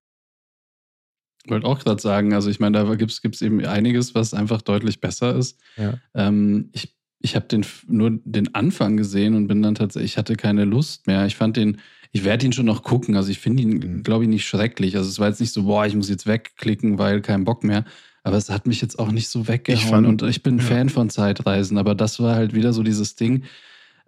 wollte 1.50 1.66
auch 1.68 1.80
gerade 1.80 2.02
sagen, 2.02 2.34
also 2.34 2.50
ich 2.50 2.60
meine, 2.60 2.84
da 2.84 2.96
gibt 2.96 3.12
es 3.24 3.42
eben 3.42 3.66
einiges, 3.66 4.16
was 4.16 4.34
einfach 4.34 4.62
deutlich 4.62 5.00
besser 5.02 5.36
ist. 5.36 5.60
Ja. 5.78 6.00
Ähm, 6.14 6.70
ich 6.74 6.96
ich 7.22 7.36
habe 7.36 7.48
den 7.48 7.66
nur 7.88 8.18
den 8.24 8.56
Anfang 8.56 8.96
gesehen 8.96 9.36
und 9.36 9.48
bin 9.48 9.62
dann 9.62 9.76
tatsächlich, 9.76 10.14
ich 10.14 10.18
hatte 10.18 10.38
keine 10.38 10.64
Lust 10.64 11.06
mehr. 11.06 11.26
Ich 11.26 11.36
fand 11.36 11.58
den, 11.58 11.78
ich 12.14 12.24
werde 12.24 12.46
ihn 12.46 12.54
schon 12.54 12.66
noch 12.66 12.82
gucken. 12.82 13.18
Also 13.18 13.30
ich 13.30 13.40
finde 13.40 13.62
ihn, 13.64 13.72
Mhm. 13.74 14.04
glaube 14.04 14.24
ich, 14.24 14.30
nicht 14.30 14.48
schrecklich. 14.48 14.96
Also 14.96 15.10
es 15.10 15.20
war 15.20 15.28
jetzt 15.28 15.42
nicht 15.42 15.52
so, 15.52 15.64
boah, 15.64 15.86
ich 15.86 15.96
muss 15.96 16.08
jetzt 16.10 16.28
wegklicken, 16.28 16.98
weil 16.98 17.20
kein 17.22 17.44
Bock 17.44 17.66
mehr. 17.66 17.84
Aber 18.24 18.38
es 18.38 18.50
hat 18.50 18.68
mich 18.68 18.80
jetzt 18.82 19.00
auch 19.00 19.12
nicht 19.12 19.28
so 19.28 19.50
weggehauen. 19.50 20.06
fand- 20.06 20.08
und 20.08 20.24
ich 20.30 20.44
bin 20.44 20.60
ja. 20.60 20.64
Fan 20.64 20.88
von 20.88 21.10
Zeitreisen, 21.10 21.78
aber 21.78 21.94
das 21.94 22.22
war 22.22 22.36
halt 22.36 22.54
wieder 22.54 22.72
so 22.72 22.84
dieses 22.84 23.16
Ding. 23.18 23.44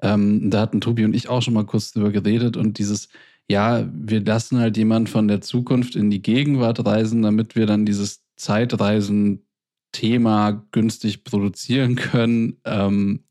Ähm, 0.01 0.49
da 0.49 0.61
hatten 0.61 0.79
Tobi 0.79 1.03
und 1.03 1.13
ich 1.13 1.27
auch 1.27 1.41
schon 1.41 1.53
mal 1.53 1.65
kurz 1.65 1.91
drüber 1.91 2.11
geredet 2.11 2.55
und 2.55 2.77
dieses, 2.79 3.09
ja, 3.49 3.87
wir 3.93 4.23
lassen 4.23 4.59
halt 4.59 4.77
jemand 4.77 5.09
von 5.09 5.27
der 5.27 5.41
Zukunft 5.41 5.95
in 5.95 6.09
die 6.09 6.21
Gegenwart 6.21 6.85
reisen, 6.85 7.21
damit 7.21 7.55
wir 7.55 7.65
dann 7.65 7.85
dieses 7.85 8.23
Zeitreisen-Thema 8.37 10.65
günstig 10.71 11.23
produzieren 11.23 11.95
können. 11.95 12.57
Ähm, 12.65 13.23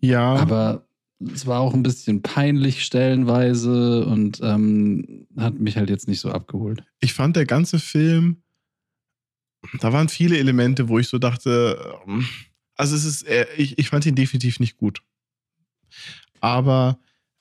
Ja, 0.00 0.36
aber 0.36 0.86
es 1.20 1.46
war 1.46 1.60
auch 1.60 1.74
ein 1.74 1.82
bisschen 1.82 2.22
peinlich 2.22 2.84
stellenweise 2.84 4.06
und 4.06 4.40
ähm, 4.42 5.26
hat 5.36 5.58
mich 5.58 5.76
halt 5.76 5.90
jetzt 5.90 6.06
nicht 6.06 6.20
so 6.20 6.30
abgeholt. 6.30 6.84
ich 7.00 7.12
fand 7.12 7.34
der 7.34 7.46
ganze 7.46 7.80
Film, 7.80 8.42
da 9.80 9.92
waren 9.92 10.08
viele 10.08 10.38
Elemente, 10.38 10.88
wo 10.88 11.00
ich 11.00 11.08
so 11.08 11.18
dachte, 11.18 11.98
ähm, 12.06 12.24
also 12.76 12.94
es 12.94 13.04
ist, 13.04 13.26
äh, 13.26 13.46
ich, 13.56 13.76
ich 13.78 13.88
fand 13.88 14.06
ihn 14.06 14.14
definitiv 14.14 14.60
nicht 14.60 14.76
gut. 14.76 15.02
Aber 16.40 17.00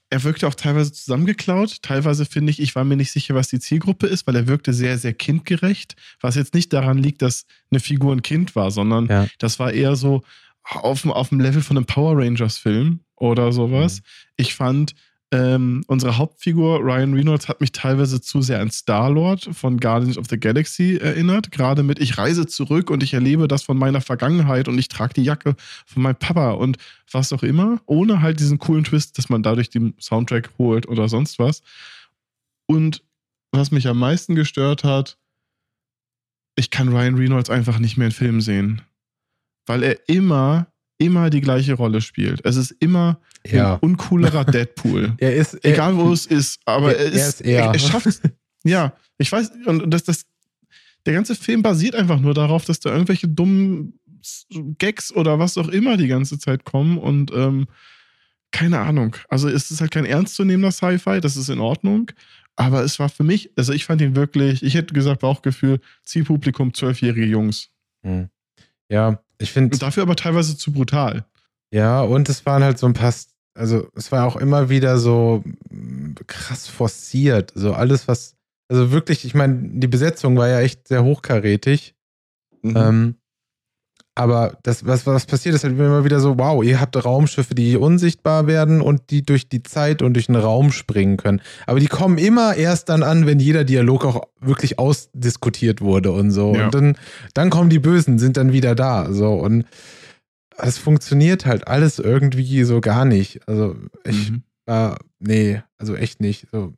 er 0.09 0.23
wirkte 0.23 0.47
auch 0.47 0.55
teilweise 0.55 0.91
zusammengeklaut. 0.93 1.81
Teilweise 1.81 2.25
finde 2.25 2.51
ich, 2.51 2.61
ich 2.61 2.75
war 2.75 2.83
mir 2.85 2.95
nicht 2.95 3.11
sicher, 3.11 3.35
was 3.35 3.49
die 3.49 3.59
Zielgruppe 3.59 4.07
ist, 4.07 4.25
weil 4.25 4.35
er 4.35 4.47
wirkte 4.47 4.73
sehr, 4.73 4.97
sehr 4.97 5.13
kindgerecht. 5.13 5.95
Was 6.21 6.35
jetzt 6.35 6.53
nicht 6.53 6.71
daran 6.71 6.97
liegt, 6.97 7.21
dass 7.21 7.45
eine 7.71 7.79
Figur 7.79 8.13
ein 8.13 8.21
Kind 8.21 8.55
war, 8.55 8.71
sondern 8.71 9.07
Ja. 9.07 9.27
das 9.39 9.59
war 9.59 9.73
eher 9.73 9.95
so 9.95 10.23
auf, 10.63 11.05
auf 11.05 11.29
dem 11.29 11.39
Level 11.39 11.61
von 11.61 11.77
einem 11.77 11.85
Power 11.85 12.17
Rangers-Film 12.17 13.01
oder 13.15 13.51
sowas. 13.51 14.01
Ich 14.37 14.53
fand, 14.55 14.95
ähm, 15.31 15.83
unsere 15.87 16.17
Hauptfigur, 16.17 16.79
Ryan 16.79 17.13
Reynolds, 17.13 17.49
hat 17.49 17.59
mich 17.59 17.73
teilweise 17.73 18.21
zu 18.21 18.41
sehr 18.41 18.61
an 18.61 18.71
Star-Lord 18.71 19.49
von 19.51 19.77
Guardians 19.77 20.17
of 20.17 20.27
the 20.29 20.39
Galaxy 20.39 20.97
erinnert. 21.01 21.51
Gerade 21.51 21.83
mit, 21.83 21.99
ich 21.99 22.17
reise 22.17 22.47
zurück 22.47 22.89
und 22.89 23.03
ich 23.03 23.13
erlebe 23.13 23.49
das 23.49 23.63
von 23.63 23.77
meiner 23.77 23.99
Vergangenheit 23.99 24.69
und 24.69 24.79
ich 24.79 24.87
trage 24.87 25.13
die 25.13 25.23
Jacke 25.23 25.55
von 25.85 26.03
meinem 26.03 26.15
Papa 26.15 26.51
und 26.51 26.77
was 27.11 27.33
auch 27.33 27.43
immer. 27.43 27.81
Ohne 27.85 28.21
halt 28.21 28.39
diesen 28.39 28.57
coolen 28.57 28.85
Twist, 28.85 29.17
dass 29.17 29.27
man 29.27 29.43
dadurch 29.43 29.69
den 29.69 29.95
Soundtrack 29.99 30.51
holt 30.57 30.87
oder 30.87 31.09
sonst 31.09 31.39
was. 31.39 31.61
Und 32.65 33.03
was 33.51 33.71
mich 33.71 33.87
am 33.87 33.99
meisten 33.99 34.35
gestört 34.35 34.85
hat, 34.85 35.17
ich 36.55 36.69
kann 36.69 36.89
Ryan 36.89 37.15
Reynolds 37.15 37.49
einfach 37.49 37.79
nicht 37.79 37.97
mehr 37.97 38.07
in 38.07 38.13
Filmen 38.13 38.41
sehen. 38.41 38.81
Weil 39.65 39.83
er 39.83 40.07
immer, 40.07 40.67
immer 40.97 41.29
die 41.29 41.41
gleiche 41.41 41.73
Rolle 41.73 42.01
spielt. 42.01 42.43
Es 42.45 42.55
ist 42.55 42.71
immer 42.79 43.19
ja. 43.45 43.75
ein 43.75 43.79
uncoolerer 43.79 44.45
Deadpool. 44.51 45.13
Er 45.17 45.35
ist, 45.35 45.53
er, 45.55 45.73
Egal 45.73 45.95
wo 45.97 46.11
es 46.11 46.25
ist, 46.25 46.59
aber 46.65 46.95
er- 46.95 47.11
er, 47.13 47.27
ist, 47.27 47.41
er. 47.41 47.65
er, 47.65 47.79
schafft 47.79 48.21
Ja, 48.63 48.93
ich 49.17 49.31
weiß, 49.31 49.51
und 49.65 49.89
das, 49.91 50.03
das, 50.03 50.25
der 51.05 51.13
ganze 51.13 51.35
Film 51.35 51.61
basiert 51.61 51.95
einfach 51.95 52.19
nur 52.19 52.33
darauf, 52.33 52.65
dass 52.65 52.79
da 52.79 52.91
irgendwelche 52.91 53.27
dummen 53.27 53.99
Gags 54.77 55.13
oder 55.13 55.39
was 55.39 55.57
auch 55.57 55.69
immer 55.69 55.95
die 55.95 56.07
ganze 56.07 56.37
Zeit 56.37 56.65
kommen 56.65 56.97
und 56.97 57.31
ähm, 57.31 57.67
keine 58.51 58.79
Ahnung. 58.79 59.15
Also 59.29 59.47
es 59.49 59.71
ist 59.71 59.81
halt 59.81 59.91
kein 59.91 60.05
ernstzunehmender 60.05 60.71
Sci-Fi, 60.71 61.21
das 61.21 61.37
ist 61.37 61.49
in 61.49 61.59
Ordnung. 61.59 62.11
Aber 62.55 62.83
es 62.83 62.97
war 62.97 63.07
für 63.09 63.23
mich, 63.23 63.51
also 63.55 63.71
ich 63.71 63.85
fand 63.85 64.01
ihn 64.01 64.15
wirklich, 64.15 64.63
ich 64.63 64.73
hätte 64.73 64.93
gesagt, 64.93 65.21
Bauchgefühl, 65.21 65.79
Zielpublikum 66.03 66.73
zwölfjährige 66.73 67.25
Jungs. 67.25 67.69
Hm. 68.03 68.29
Ja, 68.89 69.19
ich 69.37 69.51
finde, 69.51 69.73
Und 69.73 69.81
dafür 69.81 70.03
aber 70.03 70.15
teilweise 70.15 70.57
zu 70.57 70.71
brutal. 70.71 71.25
ja, 71.71 72.01
und 72.01 72.29
es 72.29 72.45
waren 72.45 72.63
halt 72.63 72.79
so 72.79 72.87
ein 72.87 72.93
paar, 72.93 73.13
also 73.53 73.87
es 73.95 74.11
war 74.11 74.25
auch 74.25 74.35
immer 74.35 74.69
wieder 74.69 74.97
so 74.97 75.43
mm, 75.69 76.13
krass 76.27 76.67
forciert. 76.67 77.51
So 77.55 77.73
alles, 77.73 78.07
was, 78.07 78.35
also 78.69 78.91
wirklich, 78.91 79.25
ich 79.25 79.35
meine, 79.35 79.57
die 79.79 79.87
Besetzung 79.87 80.37
war 80.37 80.47
ja 80.47 80.61
echt 80.61 80.87
sehr 80.87 81.03
hochkarätig. 81.03 81.95
Mhm. 82.61 82.75
Ähm, 82.75 83.15
aber 84.17 84.57
das, 84.63 84.83
was, 84.83 85.05
was 85.05 85.27
passiert, 85.27 85.53
ist 85.53 85.63
halt 85.63 85.77
immer 85.77 86.03
wieder 86.03 86.19
so, 86.19 86.39
wow, 86.39 86.63
ihr 86.63 86.81
habt 86.81 86.95
Raumschiffe, 87.05 87.53
die 87.53 87.77
unsichtbar 87.77 88.47
werden 88.47 88.81
und 88.81 89.11
die 89.11 89.21
durch 89.21 89.47
die 89.47 89.61
Zeit 89.61 90.01
und 90.01 90.15
durch 90.15 90.25
den 90.25 90.35
Raum 90.35 90.71
springen 90.71 91.17
können. 91.17 91.39
Aber 91.67 91.79
die 91.79 91.85
kommen 91.85 92.17
immer 92.17 92.55
erst 92.55 92.89
dann 92.89 93.03
an, 93.03 93.27
wenn 93.27 93.39
jeder 93.39 93.63
Dialog 93.63 94.05
auch 94.05 94.23
wirklich 94.39 94.79
ausdiskutiert 94.79 95.81
wurde 95.81 96.11
und 96.13 96.31
so. 96.31 96.55
Ja. 96.55 96.65
Und 96.65 96.73
dann, 96.73 96.97
dann 97.35 97.51
kommen 97.51 97.69
die 97.69 97.77
Bösen, 97.77 98.17
sind 98.17 98.37
dann 98.37 98.53
wieder 98.53 98.73
da. 98.73 99.13
So. 99.13 99.33
Und 99.35 99.65
es 100.57 100.79
funktioniert 100.79 101.45
halt 101.45 101.67
alles 101.67 101.99
irgendwie 101.99 102.63
so 102.63 102.81
gar 102.81 103.05
nicht. 103.05 103.47
Also 103.47 103.75
ich 104.03 104.31
Mhm. 104.31 104.41
war, 104.65 104.97
nee, 105.19 105.61
also 105.77 105.95
echt 105.95 106.21
nicht. 106.21 106.47
So. 106.51 106.73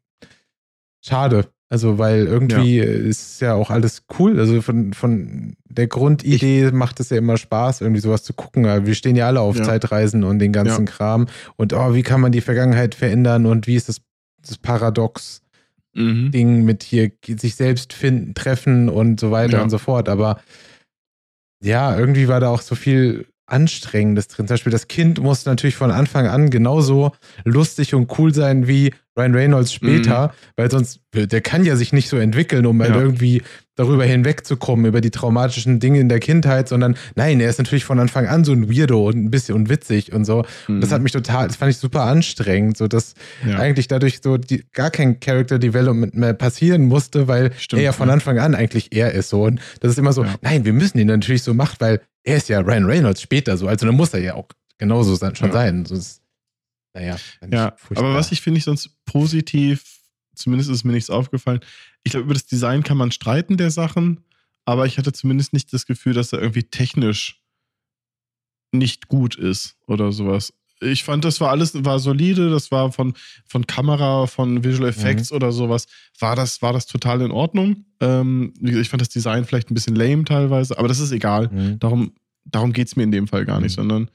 Schade. 1.02 1.48
Also, 1.72 2.00
weil 2.00 2.26
irgendwie 2.26 2.80
ist 2.80 3.42
ja 3.42 3.54
auch 3.54 3.70
alles 3.70 4.04
cool. 4.18 4.40
Also 4.40 4.60
von, 4.64 4.92
von 4.94 5.56
der 5.66 5.86
Grundidee 5.86 6.72
macht 6.72 7.00
es 7.00 7.12
ja 7.12 7.18
immer 7.18 7.38
Spaß, 7.38 7.82
irgendwie 7.82 8.02
sowas 8.02 8.24
zu 8.24 8.34
gucken. 8.34 8.66
Aber 8.66 8.88
Wir 8.88 8.96
stehen 8.96 9.16
ja 9.16 9.28
alle 9.28 9.42
auf 9.42 9.56
Ja. 9.58 9.64
Zeitreisen 9.64 10.24
und 10.24 10.40
den 10.40 10.52
ganzen 10.52 10.86
Kram. 10.86 11.28
Und 11.58 11.74
oh, 11.74 11.94
wie 11.94 12.02
kann 12.02 12.22
man 12.22 12.32
die 12.32 12.42
Vergangenheit 12.42 12.96
verändern 12.96 13.46
und 13.46 13.68
wie 13.68 13.76
ist 13.76 13.88
das, 13.88 14.02
das? 14.42 14.58
Mhm. 15.94 16.32
Ding 16.32 16.66
mit 16.66 16.82
hier 16.84 17.12
sich 17.28 17.56
selbst 17.56 17.94
finden, 17.94 18.34
treffen 18.34 18.90
und 18.90 19.20
so 19.20 19.30
weiter 19.32 19.58
Ja. 19.58 19.64
und 19.64 19.70
so 19.70 19.78
fort. 19.78 20.10
Aber 20.10 20.40
ja, 21.64 21.98
irgendwie 21.98 22.28
war 22.28 22.40
da 22.40 22.50
auch 22.50 22.62
so 22.62 22.74
viel 22.76 23.28
Anstrengendes 23.52 24.28
drin. 24.28 24.48
Zum 24.48 24.54
Beispiel 24.56 24.72
das 24.72 24.88
Kind 24.88 25.20
muss 25.22 25.46
natürlich 25.46 25.76
von 25.76 25.92
Anfang 25.92 26.28
an 26.28 26.50
genauso 26.50 27.12
lustig 27.46 27.94
und 27.94 28.18
cool 28.18 28.34
sein 28.34 28.68
wie 28.68 28.94
Ryan 29.18 29.36
Reynolds 29.36 29.74
später, 29.74 30.34
weil 30.56 30.72
sonst, 30.72 31.02
der 31.14 31.42
kann 31.42 31.66
ja 31.66 31.76
sich 31.76 31.92
nicht 31.92 32.08
so 32.08 32.16
entwickeln, 32.18 32.66
um 32.66 32.80
halt 32.82 32.92
Mhm. 32.92 32.96
Ja. 32.96 33.02
irgendwie 33.02 33.42
darüber 33.76 34.06
hinwegzukommen, 34.06 34.86
über 34.86 35.02
die 35.02 35.10
traumatischen 35.12 35.80
Dinge 35.80 36.00
in 36.00 36.08
der 36.10 36.20
Kindheit, 36.20 36.68
sondern 36.70 36.96
nein, 37.16 37.40
er 37.42 37.50
ist 37.50 37.58
natürlich 37.60 37.84
von 37.86 38.00
Anfang 38.00 38.28
an 38.28 38.44
so 38.46 38.52
ein 38.54 38.70
Weirdo 38.70 39.08
und 39.08 39.18
ein 39.18 39.32
bisschen 39.32 39.56
und 39.56 39.70
witzig 39.70 40.14
und 40.14 40.24
so. 40.26 40.46
Mhm. 40.68 40.80
Das 40.82 40.92
hat 40.92 41.02
mich 41.02 41.12
total, 41.12 41.48
das 41.48 41.58
fand 41.58 41.72
ich 41.72 41.78
super 41.78 42.04
anstrengend, 42.04 42.78
so 42.78 42.88
dass 42.88 43.14
ja. 43.46 43.58
eigentlich 43.58 43.88
dadurch 43.88 44.20
so 44.24 44.38
die, 44.38 44.64
gar 44.74 44.90
kein 44.92 45.20
Character 45.20 45.60
Development 45.60 46.16
mehr 46.16 46.34
passieren 46.34 46.86
musste, 46.88 47.28
weil 47.28 47.52
Stimmt, 47.58 47.82
er 47.82 47.86
ja 47.86 47.92
von. 47.92 48.10
Anfang 48.10 48.40
an 48.40 48.56
eigentlich 48.56 48.90
er 48.96 49.12
ist 49.14 49.30
so. 49.30 49.44
Und 49.44 49.60
das 49.82 49.92
ist 49.92 49.98
immer 50.00 50.14
so, 50.14 50.24
Ja. 50.24 50.36
nein, 50.42 50.64
wir 50.66 50.74
müssen 50.74 50.98
ihn 50.98 51.08
natürlich 51.08 51.44
so 51.44 51.54
machen, 51.54 51.76
weil 51.80 52.02
er 52.30 52.38
ist 52.38 52.50
ja 52.50 52.60
Ryan 52.60 52.86
Reynolds 52.86 53.22
später 53.22 53.58
so. 53.58 53.68
Also 53.68 53.86
dann 53.86 53.96
muss 53.96 54.14
er 54.14 54.22
ja 54.22 54.34
auch 54.36 54.48
genauso 54.78 55.16
sein, 55.16 55.36
schon 55.36 55.48
Ja. 55.48 55.54
sein. 55.54 55.86
So 55.86 55.96
ist, 55.96 56.22
naja. 56.94 57.18
Ja, 57.52 57.76
aber 57.96 58.14
was 58.14 58.32
ich 58.32 58.42
finde 58.42 58.60
ich 58.60 58.64
sonst 58.66 58.90
positiv, 59.06 60.00
zumindest 60.36 60.70
ist 60.70 60.84
mir 60.84 60.94
nichts 60.94 61.10
aufgefallen. 61.10 61.60
Ich 62.04 62.12
glaube, 62.12 62.26
über 62.26 62.34
das 62.34 62.46
Design 62.46 62.84
kann 62.84 62.98
man 62.98 63.12
streiten 63.12 63.58
der 63.58 63.72
Sachen, 63.72 64.24
aber 64.66 64.86
ich 64.86 64.98
hatte 64.98 65.12
zumindest 65.12 65.54
nicht 65.54 65.74
das 65.74 65.86
Gefühl, 65.86 66.14
dass 66.14 66.32
er 66.34 66.40
irgendwie 66.42 66.64
technisch 66.64 67.44
nicht 68.72 69.08
gut 69.08 69.36
ist 69.36 69.78
oder 69.88 70.12
sowas. 70.12 70.54
Ich 70.82 71.04
fand, 71.04 71.26
das 71.26 71.42
war 71.42 71.50
alles, 71.52 71.74
war 71.84 72.00
solide, 72.00 72.50
das 72.50 72.72
war 72.72 72.92
von, 72.92 73.14
von 73.46 73.68
Kamera, 73.68 74.28
von 74.28 74.64
Visual 74.64 74.88
Effects 74.90 75.32
oder 75.32 75.52
sowas, 75.52 75.88
war 76.20 76.36
das, 76.36 76.62
war 76.62 76.72
das 76.74 76.86
total 76.86 77.22
in 77.22 77.32
Ordnung. 77.32 77.86
Ähm, 78.00 78.54
ich 78.62 78.88
fand 78.90 79.02
das 79.02 79.10
Design 79.10 79.44
vielleicht 79.46 79.70
ein 79.72 79.74
bisschen 79.74 79.96
lame 79.96 80.24
teilweise, 80.24 80.78
aber 80.78 80.88
das 80.88 81.00
ist 81.00 81.12
egal. 81.12 81.50
Mhm. 81.52 81.80
Darum, 81.80 82.14
darum 82.46 82.72
geht 82.74 82.88
es 82.88 82.96
mir 82.96 83.04
in 83.04 83.12
dem 83.12 83.28
Fall 83.28 83.46
gar 83.46 83.60
nicht, 83.60 83.74
Mhm. 83.74 83.82
sondern 83.82 84.12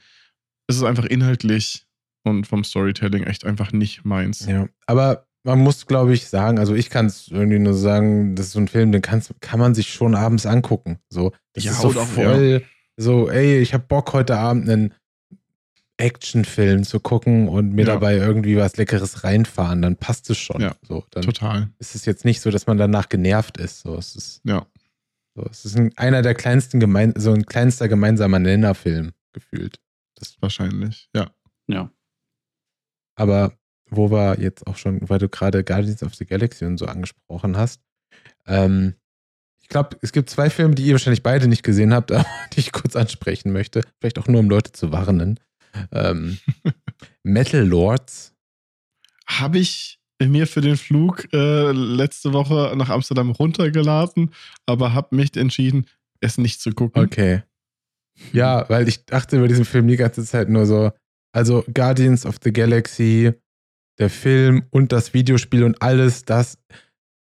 es 0.67 0.77
ist 0.77 0.83
einfach 0.85 1.05
inhaltlich 1.05 1.85
und 2.23 2.47
vom 2.47 2.65
Storytelling 2.65 3.25
echt 3.25 3.45
einfach 3.45 3.73
nicht 3.73 4.05
meins. 4.07 4.47
Ja, 4.47 4.67
aber 4.87 5.27
man 5.47 5.59
muss, 5.59 5.87
glaube 5.87 6.15
ich, 6.15 6.27
sagen, 6.29 6.59
also 6.59 6.75
ich 6.75 6.89
kann 6.89 7.05
es 7.05 7.29
irgendwie 7.29 7.59
nur 7.59 7.75
sagen, 7.75 8.35
das 8.35 8.47
ist 8.47 8.53
so 8.53 8.61
ein 8.61 8.69
Film, 8.69 8.93
den 8.93 9.03
kannst, 9.03 9.31
kann 9.43 9.61
man 9.61 9.75
sich 9.75 9.93
schon 9.93 10.15
abends 10.15 10.47
angucken. 10.47 10.99
So, 11.11 11.33
das 11.53 11.65
Ja, 11.65 11.73
ist 11.73 11.83
so 11.83 11.91
voll, 11.91 12.63
so, 12.97 13.29
ey, 13.29 13.59
ich 13.61 13.75
habe 13.75 13.85
Bock 13.87 14.15
heute 14.15 14.39
Abend 14.39 14.71
einen 14.71 14.95
Actionfilm 15.97 16.83
zu 16.85 16.99
gucken 17.01 17.49
und 17.49 17.73
mir 17.73 17.87
Ja. 17.87 17.95
dabei 17.95 18.17
irgendwie 18.17 18.57
was 18.57 18.77
Leckeres 18.77 19.23
reinfahren, 19.25 19.81
dann 19.83 19.97
passt 19.97 20.29
es 20.31 20.39
schon. 20.39 20.61
Ja, 20.61 20.75
so, 20.83 21.05
dann 21.11 21.23
Total. 21.23 21.71
ist 21.79 21.95
es 21.95 22.05
jetzt 22.05 22.25
nicht 22.25 22.41
so, 22.41 22.51
dass 22.51 22.67
man 22.67 22.79
danach 22.79 23.09
genervt 23.09 23.59
ist. 23.59 23.81
So, 23.81 23.97
es 23.97 24.17
ist, 24.17 24.41
Ja. 24.45 24.67
so, 25.37 25.45
es 25.51 25.65
ist 25.65 25.77
ein, 25.77 25.93
einer 25.97 26.23
der 26.23 26.35
kleinsten 26.35 26.81
gemein, 26.81 27.15
so 27.17 27.33
ein 27.33 27.47
kleinster 27.47 27.89
gemeinsamer 27.89 28.39
Nennerfilm 28.41 29.13
gefühlt. 29.33 29.81
Das, 30.17 30.37
Wahrscheinlich. 30.41 31.09
Ja. 31.15 31.31
Ja. 31.69 31.91
aber 33.17 33.57
wo 33.91 34.11
wir 34.11 34.41
jetzt 34.41 34.67
auch 34.67 34.77
schon, 34.77 35.09
weil 35.09 35.19
du 35.19 35.29
gerade 35.29 35.63
Guardians 35.63 36.03
of 36.03 36.15
the 36.15 36.25
Galaxy 36.27 36.65
und 36.65 36.79
so 36.79 36.87
angesprochen 36.87 37.57
hast, 37.57 37.81
ähm, 38.47 38.95
ich 39.63 39.69
glaube, 39.69 39.97
es 40.03 40.13
gibt 40.13 40.29
zwei 40.31 40.51
Filme, 40.51 40.75
die 40.75 40.85
ihr 40.85 40.93
wahrscheinlich 40.93 41.23
beide 41.23 41.47
nicht 41.49 41.63
gesehen 41.63 41.95
habt, 41.95 42.11
aber 42.13 42.27
die 42.53 42.61
ich 42.61 42.73
kurz 42.73 42.97
ansprechen 42.97 43.53
möchte. 43.53 43.83
Vielleicht 44.01 44.19
auch 44.19 44.27
nur, 44.27 44.41
um 44.41 44.51
Leute 44.51 44.73
zu 44.73 44.91
warnen. 44.93 45.39
Ähm, 45.93 46.39
Metal 47.23 47.67
Lords. 47.67 48.35
Habe 49.27 49.59
ich 49.59 49.99
mir 50.23 50.47
für 50.47 50.61
den 50.61 50.77
Flug 50.77 51.33
äh, 51.33 51.73
letzte 51.73 52.33
Woche 52.33 52.75
nach 52.77 52.89
Amsterdam 52.91 53.31
runtergeladen, 53.31 54.31
aber 54.67 54.95
habe 54.95 55.17
mich 55.17 55.37
entschieden, 55.37 55.87
es 56.21 56.39
nicht 56.39 56.61
zu 56.61 56.71
gucken. 56.71 57.03
Okay. 57.03 57.43
Ja, 58.33 58.69
weil 58.69 58.89
ich 58.89 59.07
dachte 59.07 59.37
über 59.39 59.49
diesen 59.49 59.65
Film 59.65 59.89
die 59.89 59.97
ganze 59.97 60.25
Zeit 60.25 60.49
nur 60.49 60.67
so, 60.67 60.93
also 61.33 61.65
Guardians 61.73 62.27
of 62.27 62.37
the 62.43 62.53
Galaxy, 62.53 63.33
der 63.99 64.11
Film 64.11 64.65
und 64.71 64.93
das 64.93 65.15
Videospiel 65.15 65.65
und 65.65 65.83
alles, 65.83 66.25
das 66.25 66.59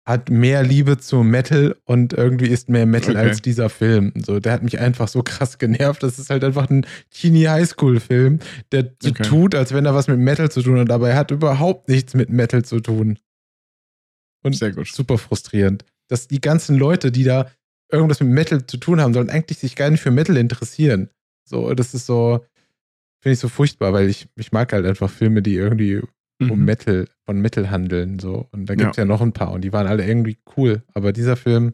hat 0.06 0.30
mehr 0.30 0.64
Liebe 0.64 0.98
zu 0.98 1.24
Metal 1.24 1.78
und 1.86 2.12
irgendwie 2.14 2.48
ist 2.48 2.68
mehr 2.70 2.86
Metal 2.86 3.16
Okay. 3.16 3.26
als 3.26 3.42
dieser 3.42 3.70
Film. 3.70 4.12
So, 4.26 4.40
der 4.40 4.52
hat 4.52 4.64
mich 4.64 4.80
einfach 4.80 5.08
so 5.08 5.24
krass 5.24 5.60
genervt. 5.60 6.04
Das 6.04 6.20
ist 6.20 6.30
halt 6.30 6.44
einfach 6.44 6.70
ein 6.70 6.86
Teenie 7.10 7.48
Highschool 7.48 8.00
Film, 8.02 8.40
der 8.72 8.92
so 9.02 9.12
Okay. 9.12 9.24
tut, 9.24 9.56
als 9.56 9.74
wenn 9.74 9.86
er 9.86 9.96
was 9.96 10.08
mit 10.10 10.20
Metal 10.20 10.52
zu 10.52 10.62
tun 10.62 10.78
hat, 10.80 10.92
aber 10.92 11.10
er 11.10 11.16
hat 11.16 11.32
überhaupt 11.32 11.88
nichts 11.88 12.14
mit 12.16 12.30
Metal 12.30 12.66
zu 12.66 12.82
tun. 12.82 13.18
Und 14.44 14.56
Sehr 14.58 14.72
gut. 14.74 14.88
super 14.88 15.18
frustrierend. 15.18 15.86
Dass 16.10 16.28
die 16.28 16.42
ganzen 16.42 16.78
Leute, 16.78 17.12
die 17.12 17.24
da 17.24 17.50
irgendwas 17.90 18.20
mit 18.20 18.30
Metal 18.30 18.66
zu 18.66 18.78
tun 18.78 19.00
haben, 19.00 19.14
sollen 19.14 19.30
eigentlich 19.30 19.60
sich 19.60 19.76
gar 19.76 19.90
nicht 19.90 20.02
für 20.02 20.12
Metal 20.12 20.36
interessieren. 20.36 21.10
So, 21.46 21.74
das 21.74 21.94
ist 21.94 22.06
so, 22.06 22.44
finde 23.22 23.34
ich 23.34 23.40
so 23.40 23.48
furchtbar, 23.48 23.94
weil 23.94 24.10
ich, 24.10 24.28
ich 24.36 24.52
mag 24.52 24.74
halt 24.74 24.86
einfach 24.86 25.10
Filme, 25.10 25.42
die 25.42 25.56
irgendwie 25.56 26.02
um 26.52 26.60
Mhm. 26.60 26.66
Metal, 26.66 27.08
von 27.26 27.40
Metal 27.40 27.70
handeln. 27.70 28.20
So. 28.20 28.48
Und 28.52 28.66
da 28.68 28.74
Ja. 28.74 28.78
gibt 28.78 28.92
es 28.92 28.98
ja. 28.98 29.06
noch 29.06 29.22
ein 29.22 29.34
paar 29.34 29.52
und 29.52 29.62
die 29.62 29.74
waren 29.74 29.88
alle 29.88 30.06
irgendwie 30.06 30.38
cool. 30.58 30.84
Aber 30.94 31.14
dieser 31.14 31.36
Film, 31.36 31.74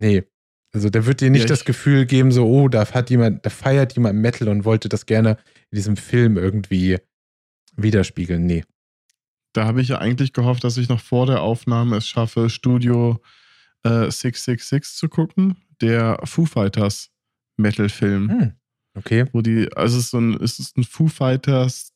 nee. 0.00 0.24
Also 0.72 0.88
der 0.88 1.04
wird 1.06 1.20
dir 1.20 1.30
nicht 1.30 1.42
Ja, 1.42 1.48
das 1.48 1.64
Gefühl 1.64 2.06
geben, 2.06 2.30
so, 2.30 2.46
oh, 2.46 2.68
da 2.68 2.88
hat 2.92 3.10
jemand, 3.10 3.44
da 3.44 3.50
feiert 3.50 3.94
jemand 3.94 4.18
Metal 4.20 4.48
und 4.48 4.64
wollte 4.64 4.88
das 4.88 5.04
gerne 5.06 5.30
in 5.70 5.76
diesem 5.76 5.96
Film 5.96 6.36
irgendwie 6.38 6.98
widerspiegeln. 7.76 8.46
Nee. 8.46 8.64
Da 9.52 9.66
habe 9.66 9.80
ich 9.80 9.88
ja 9.88 9.98
eigentlich 9.98 10.32
gehofft, 10.32 10.62
dass 10.62 10.76
ich 10.76 10.88
noch 10.88 11.00
vor 11.00 11.26
der 11.26 11.42
Aufnahme 11.42 11.96
es 11.96 12.06
schaffe, 12.06 12.48
Studio 12.50 13.20
äh, 13.82 14.10
666 14.10 14.94
zu 14.96 15.08
gucken. 15.08 15.56
Der 15.80 16.20
Foo 16.24 16.44
Fighters 16.46 17.10
Metal-Film. 17.56 18.30
Hm. 18.30 18.52
Okay. 18.96 19.24
Wo 19.32 19.40
die, 19.40 19.68
also 19.74 19.98
es 19.98 20.04
ist, 20.04 20.10
so 20.10 20.18
ein, 20.18 20.34
es 20.40 20.58
ist 20.60 20.76
ein 20.76 20.84
Foo 20.84 21.08
Fighters 21.08 21.92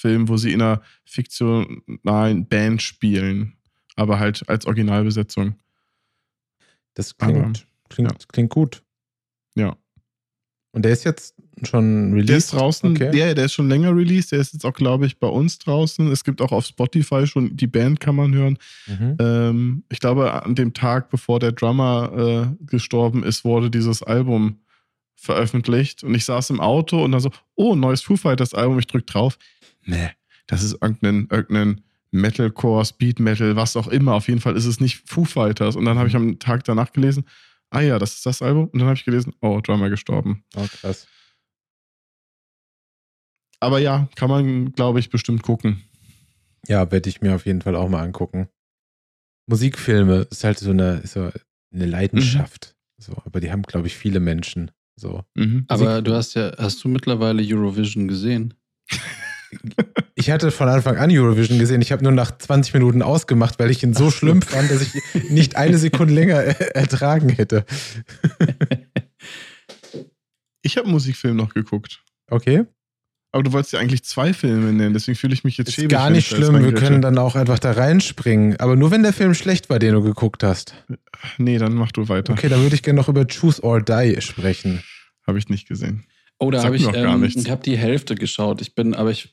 Zombie-Horror-Film, 0.00 0.28
wo 0.28 0.36
sie 0.36 0.52
in 0.52 0.62
einer 0.62 0.82
fiktionalen 1.04 2.46
Band 2.46 2.82
spielen. 2.82 3.54
Aber 3.96 4.18
halt 4.18 4.48
als 4.48 4.66
Originalbesetzung. 4.66 5.56
Das 6.94 7.14
Aber, 7.18 7.32
klingt, 7.32 7.66
klingt, 7.88 8.28
klingt 8.28 8.50
gut. 8.50 8.82
Ja. 9.54 9.76
Und 10.72 10.84
der 10.84 10.92
ist 10.92 11.04
jetzt 11.04 11.34
schon 11.64 12.12
released? 12.12 12.28
Der 12.28 12.36
ist 12.36 12.52
draußen, 12.52 12.90
Okay. 12.92 13.10
der, 13.10 13.34
der 13.34 13.46
ist 13.46 13.52
schon 13.54 13.68
länger 13.68 13.94
released, 13.94 14.32
der 14.32 14.38
ist 14.38 14.52
jetzt 14.52 14.64
auch, 14.64 14.72
glaube 14.72 15.06
ich, 15.06 15.18
bei 15.18 15.26
uns 15.26 15.58
draußen. 15.58 16.10
Es 16.12 16.22
gibt 16.24 16.40
auch 16.40 16.52
auf 16.52 16.64
Spotify 16.64 17.26
schon, 17.26 17.56
die 17.56 17.66
Band 17.66 17.98
kann 18.00 18.14
man 18.14 18.32
hören. 18.32 18.58
Mhm. 18.86 19.16
Ähm, 19.20 19.84
ich 19.90 19.98
glaube, 19.98 20.32
an 20.44 20.54
dem 20.54 20.72
Tag, 20.72 21.10
bevor 21.10 21.40
der 21.40 21.52
Drummer 21.52 22.56
äh, 22.60 22.64
gestorben 22.64 23.24
ist, 23.24 23.44
wurde 23.44 23.70
dieses 23.70 24.02
Album 24.02 24.60
veröffentlicht. 25.16 26.02
Und 26.04 26.14
ich 26.14 26.24
saß 26.24 26.50
im 26.50 26.60
Auto 26.60 27.04
und 27.04 27.12
dann 27.12 27.20
so, 27.20 27.30
oh, 27.54 27.74
neues 27.74 28.00
Foo 28.00 28.16
Fighters 28.16 28.54
Album. 28.54 28.78
Ich 28.78 28.86
drück 28.86 29.06
drauf. 29.06 29.36
Nee, 29.84 30.10
das 30.46 30.62
ist 30.62 30.78
irgendein, 30.80 31.28
irgendein 31.30 31.82
Metalcore, 32.10 32.84
Speed 32.84 33.20
Metal, 33.20 33.56
was 33.56 33.76
auch 33.76 33.88
immer. 33.88 34.14
Auf 34.14 34.28
jeden 34.28 34.40
Fall 34.40 34.56
ist 34.56 34.66
es 34.66 34.80
nicht 34.80 35.08
Foo 35.08 35.24
Fighters. 35.24 35.76
Und 35.76 35.84
dann 35.84 35.98
habe 35.98 36.08
ich 36.08 36.16
am 36.16 36.38
Tag 36.38 36.64
danach 36.64 36.92
gelesen, 36.92 37.24
ah 37.70 37.80
ja, 37.80 37.98
das 37.98 38.14
ist 38.14 38.26
das 38.26 38.42
Album. 38.42 38.68
Und 38.68 38.78
dann 38.78 38.88
habe 38.88 38.96
ich 38.96 39.04
gelesen, 39.04 39.34
oh, 39.40 39.60
Drummer 39.60 39.90
gestorben. 39.90 40.44
Oh, 40.56 40.66
krass. 40.80 41.06
Aber 43.60 43.78
ja, 43.78 44.08
kann 44.16 44.30
man, 44.30 44.72
glaube 44.72 45.00
ich, 45.00 45.10
bestimmt 45.10 45.42
gucken. 45.42 45.82
Ja, 46.66 46.90
werde 46.90 47.08
ich 47.08 47.20
mir 47.20 47.34
auf 47.34 47.46
jeden 47.46 47.62
Fall 47.62 47.76
auch 47.76 47.88
mal 47.88 48.02
angucken. 48.02 48.48
Musikfilme 49.46 50.26
ist 50.30 50.44
halt 50.44 50.58
so 50.58 50.70
eine, 50.70 50.98
ist 50.98 51.12
so 51.12 51.30
eine 51.72 51.86
Leidenschaft. 51.86 52.76
So, 52.98 53.14
aber 53.24 53.40
die 53.40 53.50
haben, 53.50 53.62
glaube 53.62 53.86
ich, 53.86 53.96
viele 53.96 54.20
Menschen. 54.20 54.70
So. 54.96 55.24
Mhm. 55.34 55.64
Aber 55.68 56.02
du 56.02 56.14
hast 56.14 56.34
ja, 56.34 56.52
hast 56.58 56.84
du 56.84 56.88
mittlerweile 56.88 57.42
Eurovision 57.42 58.08
gesehen? 58.08 58.54
Ich 60.14 60.30
hatte 60.30 60.50
von 60.50 60.68
Anfang 60.68 60.96
an 60.96 61.10
Eurovision 61.10 61.58
gesehen. 61.58 61.80
Ich 61.82 61.92
habe 61.92 62.02
nur 62.02 62.12
nach 62.12 62.36
20 62.36 62.74
Minuten 62.74 63.02
ausgemacht, 63.02 63.58
weil 63.58 63.70
ich 63.70 63.82
ihn 63.82 63.94
so 63.94 64.08
Ach 64.08 64.12
schlimm 64.12 64.42
fand, 64.42 64.70
dass 64.70 64.82
ich 64.82 65.30
nicht 65.30 65.56
eine 65.56 65.78
Sekunde 65.78 66.14
länger 66.14 66.34
ertragen 66.74 67.28
hätte. 67.30 67.64
Ich 70.62 70.76
habe 70.76 70.84
einen 70.84 70.92
Musikfilm 70.92 71.36
noch 71.36 71.54
geguckt. 71.54 72.02
Okay? 72.28 72.64
Aber 73.32 73.42
du 73.42 73.52
wolltest 73.52 73.72
ja 73.72 73.78
eigentlich 73.78 74.02
zwei 74.04 74.34
Filme 74.34 74.72
nennen, 74.72 74.92
deswegen 74.92 75.16
fühle 75.16 75.32
ich 75.34 75.44
mich 75.44 75.56
jetzt 75.56 75.68
Ist 75.68 75.74
schäbig. 75.76 75.90
gar 75.90 76.06
wenn 76.06 76.14
nicht 76.14 76.28
schlimm. 76.28 76.52
Wir 76.52 76.60
reingrätsche. 76.60 76.84
können 76.84 77.00
dann 77.02 77.16
auch 77.16 77.36
einfach 77.36 77.58
da 77.58 77.72
reinspringen. 77.72 78.58
Aber 78.58 78.76
nur 78.76 78.90
wenn 78.90 79.02
der 79.02 79.12
Film 79.12 79.34
schlecht 79.34 79.70
war, 79.70 79.78
den 79.78 79.94
du 79.94 80.02
geguckt 80.02 80.42
hast. 80.42 80.74
Nee, 81.38 81.58
dann 81.58 81.74
mach 81.74 81.92
du 81.92 82.08
weiter. 82.08 82.32
Okay, 82.32 82.48
dann 82.48 82.60
würde 82.62 82.74
ich 82.74 82.82
gerne 82.82 82.98
noch 83.00 83.08
über 83.08 83.24
Choose 83.26 83.62
or 83.62 83.80
Die 83.80 84.20
sprechen. 84.20 84.82
Habe 85.26 85.38
ich 85.38 85.48
nicht 85.48 85.68
gesehen. 85.68 86.04
Oh, 86.40 86.50
da 86.50 86.64
habe 86.64 86.76
ich, 86.76 86.86
ähm, 86.94 87.22
ich 87.24 87.50
habe 87.50 87.62
die 87.62 87.76
Hälfte 87.76 88.14
geschaut. 88.14 88.60
Ich 88.62 88.74
bin, 88.74 88.94
aber 88.94 89.10
ich 89.10 89.32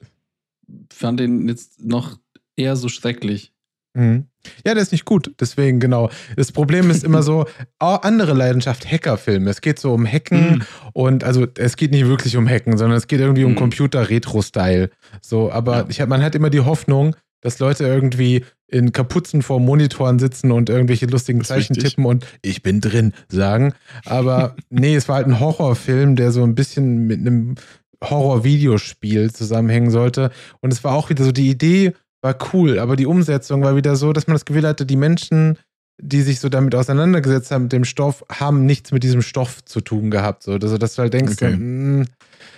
fand 0.93 1.19
den 1.19 1.47
jetzt 1.47 1.83
noch 1.83 2.17
eher 2.57 2.75
so 2.75 2.89
schrecklich. 2.89 3.53
Mhm. 3.93 4.25
Ja, 4.65 4.73
der 4.73 4.83
ist 4.83 4.91
nicht 4.91 5.05
gut. 5.05 5.31
Deswegen, 5.39 5.79
genau. 5.79 6.09
Das 6.35 6.51
Problem 6.51 6.89
ist 6.91 7.03
immer 7.03 7.23
so, 7.23 7.45
auch 7.79 8.03
andere 8.03 8.33
Leidenschaft, 8.33 8.89
Hackerfilme. 8.89 9.49
Es 9.49 9.61
geht 9.61 9.79
so 9.79 9.93
um 9.93 10.05
Hacken 10.05 10.51
Mhm. 10.57 10.63
und 10.93 11.23
also 11.23 11.47
es 11.57 11.77
geht 11.77 11.91
nicht 11.91 12.05
wirklich 12.07 12.35
um 12.37 12.47
Hacken, 12.47 12.77
sondern 12.77 12.97
es 12.97 13.07
geht 13.07 13.19
irgendwie 13.21 13.45
um 13.45 13.51
Mhm. 13.53 13.57
Computer-Retro-Style. 13.57 14.89
So, 15.21 15.51
aber 15.51 15.77
Ja. 15.77 15.85
ich 15.89 16.01
hab, 16.01 16.09
man 16.09 16.21
hat 16.21 16.35
immer 16.35 16.49
die 16.49 16.59
Hoffnung, 16.61 17.15
dass 17.41 17.59
Leute 17.59 17.85
irgendwie 17.85 18.43
in 18.67 18.91
Kapuzen 18.91 19.41
vor 19.41 19.59
Monitoren 19.59 20.19
sitzen 20.19 20.51
und 20.51 20.69
irgendwelche 20.69 21.05
lustigen 21.05 21.43
Zeichen 21.43 21.75
tippen 21.75 22.05
und 22.05 22.25
ich 22.41 22.63
bin 22.63 22.81
drin 22.81 23.13
sagen. 23.29 23.73
Aber 24.05 24.55
nee, 24.69 24.95
es 24.95 25.07
war 25.07 25.15
halt 25.17 25.27
ein 25.27 25.39
Horrorfilm, 25.39 26.15
der 26.17 26.31
so 26.31 26.43
ein 26.43 26.55
bisschen 26.55 27.07
mit 27.07 27.19
einem 27.21 27.55
Horror-Videospiel 28.03 29.31
zusammenhängen 29.31 29.89
sollte. 29.89 30.31
Und 30.61 30.73
es 30.73 30.83
war 30.83 30.93
auch 30.93 31.09
wieder 31.09 31.23
so, 31.23 31.31
die 31.31 31.49
Idee 31.49 31.93
war 32.21 32.35
cool, 32.53 32.79
aber 32.79 32.95
die 32.95 33.05
Umsetzung 33.05 33.63
war 33.63 33.75
wieder 33.75 33.95
so, 33.95 34.11
dass 34.13 34.27
man 34.27 34.35
das 34.35 34.45
Gefühl 34.45 34.67
hatte, 34.67 34.85
die 34.85 34.97
Menschen, 34.97 35.57
die 35.99 36.21
sich 36.21 36.39
so 36.39 36.49
damit 36.49 36.75
auseinandergesetzt 36.75 37.51
haben, 37.51 37.63
mit 37.63 37.71
dem 37.73 37.85
Stoff, 37.85 38.23
haben 38.29 38.65
nichts 38.65 38.91
mit 38.91 39.03
diesem 39.03 39.21
Stoff 39.21 39.63
zu 39.65 39.81
tun 39.81 40.11
gehabt. 40.11 40.43
So, 40.43 40.53
also, 40.53 40.77
dass 40.77 40.95
du 40.95 41.03
halt 41.03 41.13
denkst, 41.13 41.33
Okay. 41.33 41.51
so, 41.51 41.57
mh, 41.57 42.05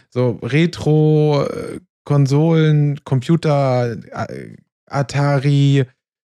so 0.10 0.30
Retro, 0.42 1.44
äh, 1.46 1.80
Konsolen, 2.04 3.00
Computer, 3.04 3.92
äh, 3.92 4.56
Atari, 4.90 5.86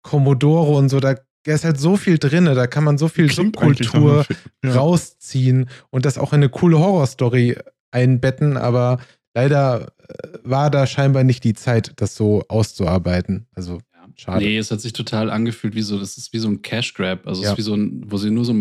Commodore 0.03 0.73
und 0.77 0.89
so, 0.89 1.01
da 1.01 1.15
ist 1.45 1.65
halt 1.65 1.79
so 1.81 1.97
viel 1.97 2.19
drin, 2.19 2.45
da 2.45 2.67
kann 2.67 2.85
man 2.85 2.99
so 2.99 3.09
viel 3.09 3.27
Klingt 3.29 3.57
Subkultur. 3.57 4.25
Ja. 4.65 4.75
rausziehen 4.75 5.69
und 5.91 6.05
das 6.05 6.19
auch 6.19 6.33
in 6.33 6.37
eine 6.39 6.49
coole 6.49 6.79
Horrorstory 6.79 7.57
einbetten, 7.91 8.57
aber 8.57 8.99
leider 9.35 9.93
äh, 10.09 10.29
war 10.45 10.71
da 10.71 10.87
scheinbar 10.87 11.25
nicht 11.25 11.43
die 11.45 11.55
Zeit, 11.55 11.93
das 11.97 12.15
so 12.15 12.43
auszuarbeiten. 12.49 13.47
Also 13.55 13.79
schade. 14.17 14.45
Nee, 14.45 14.57
es 14.59 14.71
hat 14.71 14.81
sich 14.81 14.93
total 14.93 15.31
angefühlt 15.31 15.75
wie 15.75 15.83
so, 15.83 15.99
das 15.99 16.17
ist 16.17 16.33
wie 16.33 16.39
so 16.39 16.49
ein 16.49 16.63
Cash 16.63 16.95
Grab. 16.95 17.27
Also 17.27 17.41
es 17.43 17.47
Ja. 17.47 17.53
ist 17.53 17.59
wie 17.59 17.63
so 17.63 17.75
ein, 17.75 18.05
wo 18.07 18.17
sie 18.19 18.31
nur 18.31 18.45
so 18.45 18.53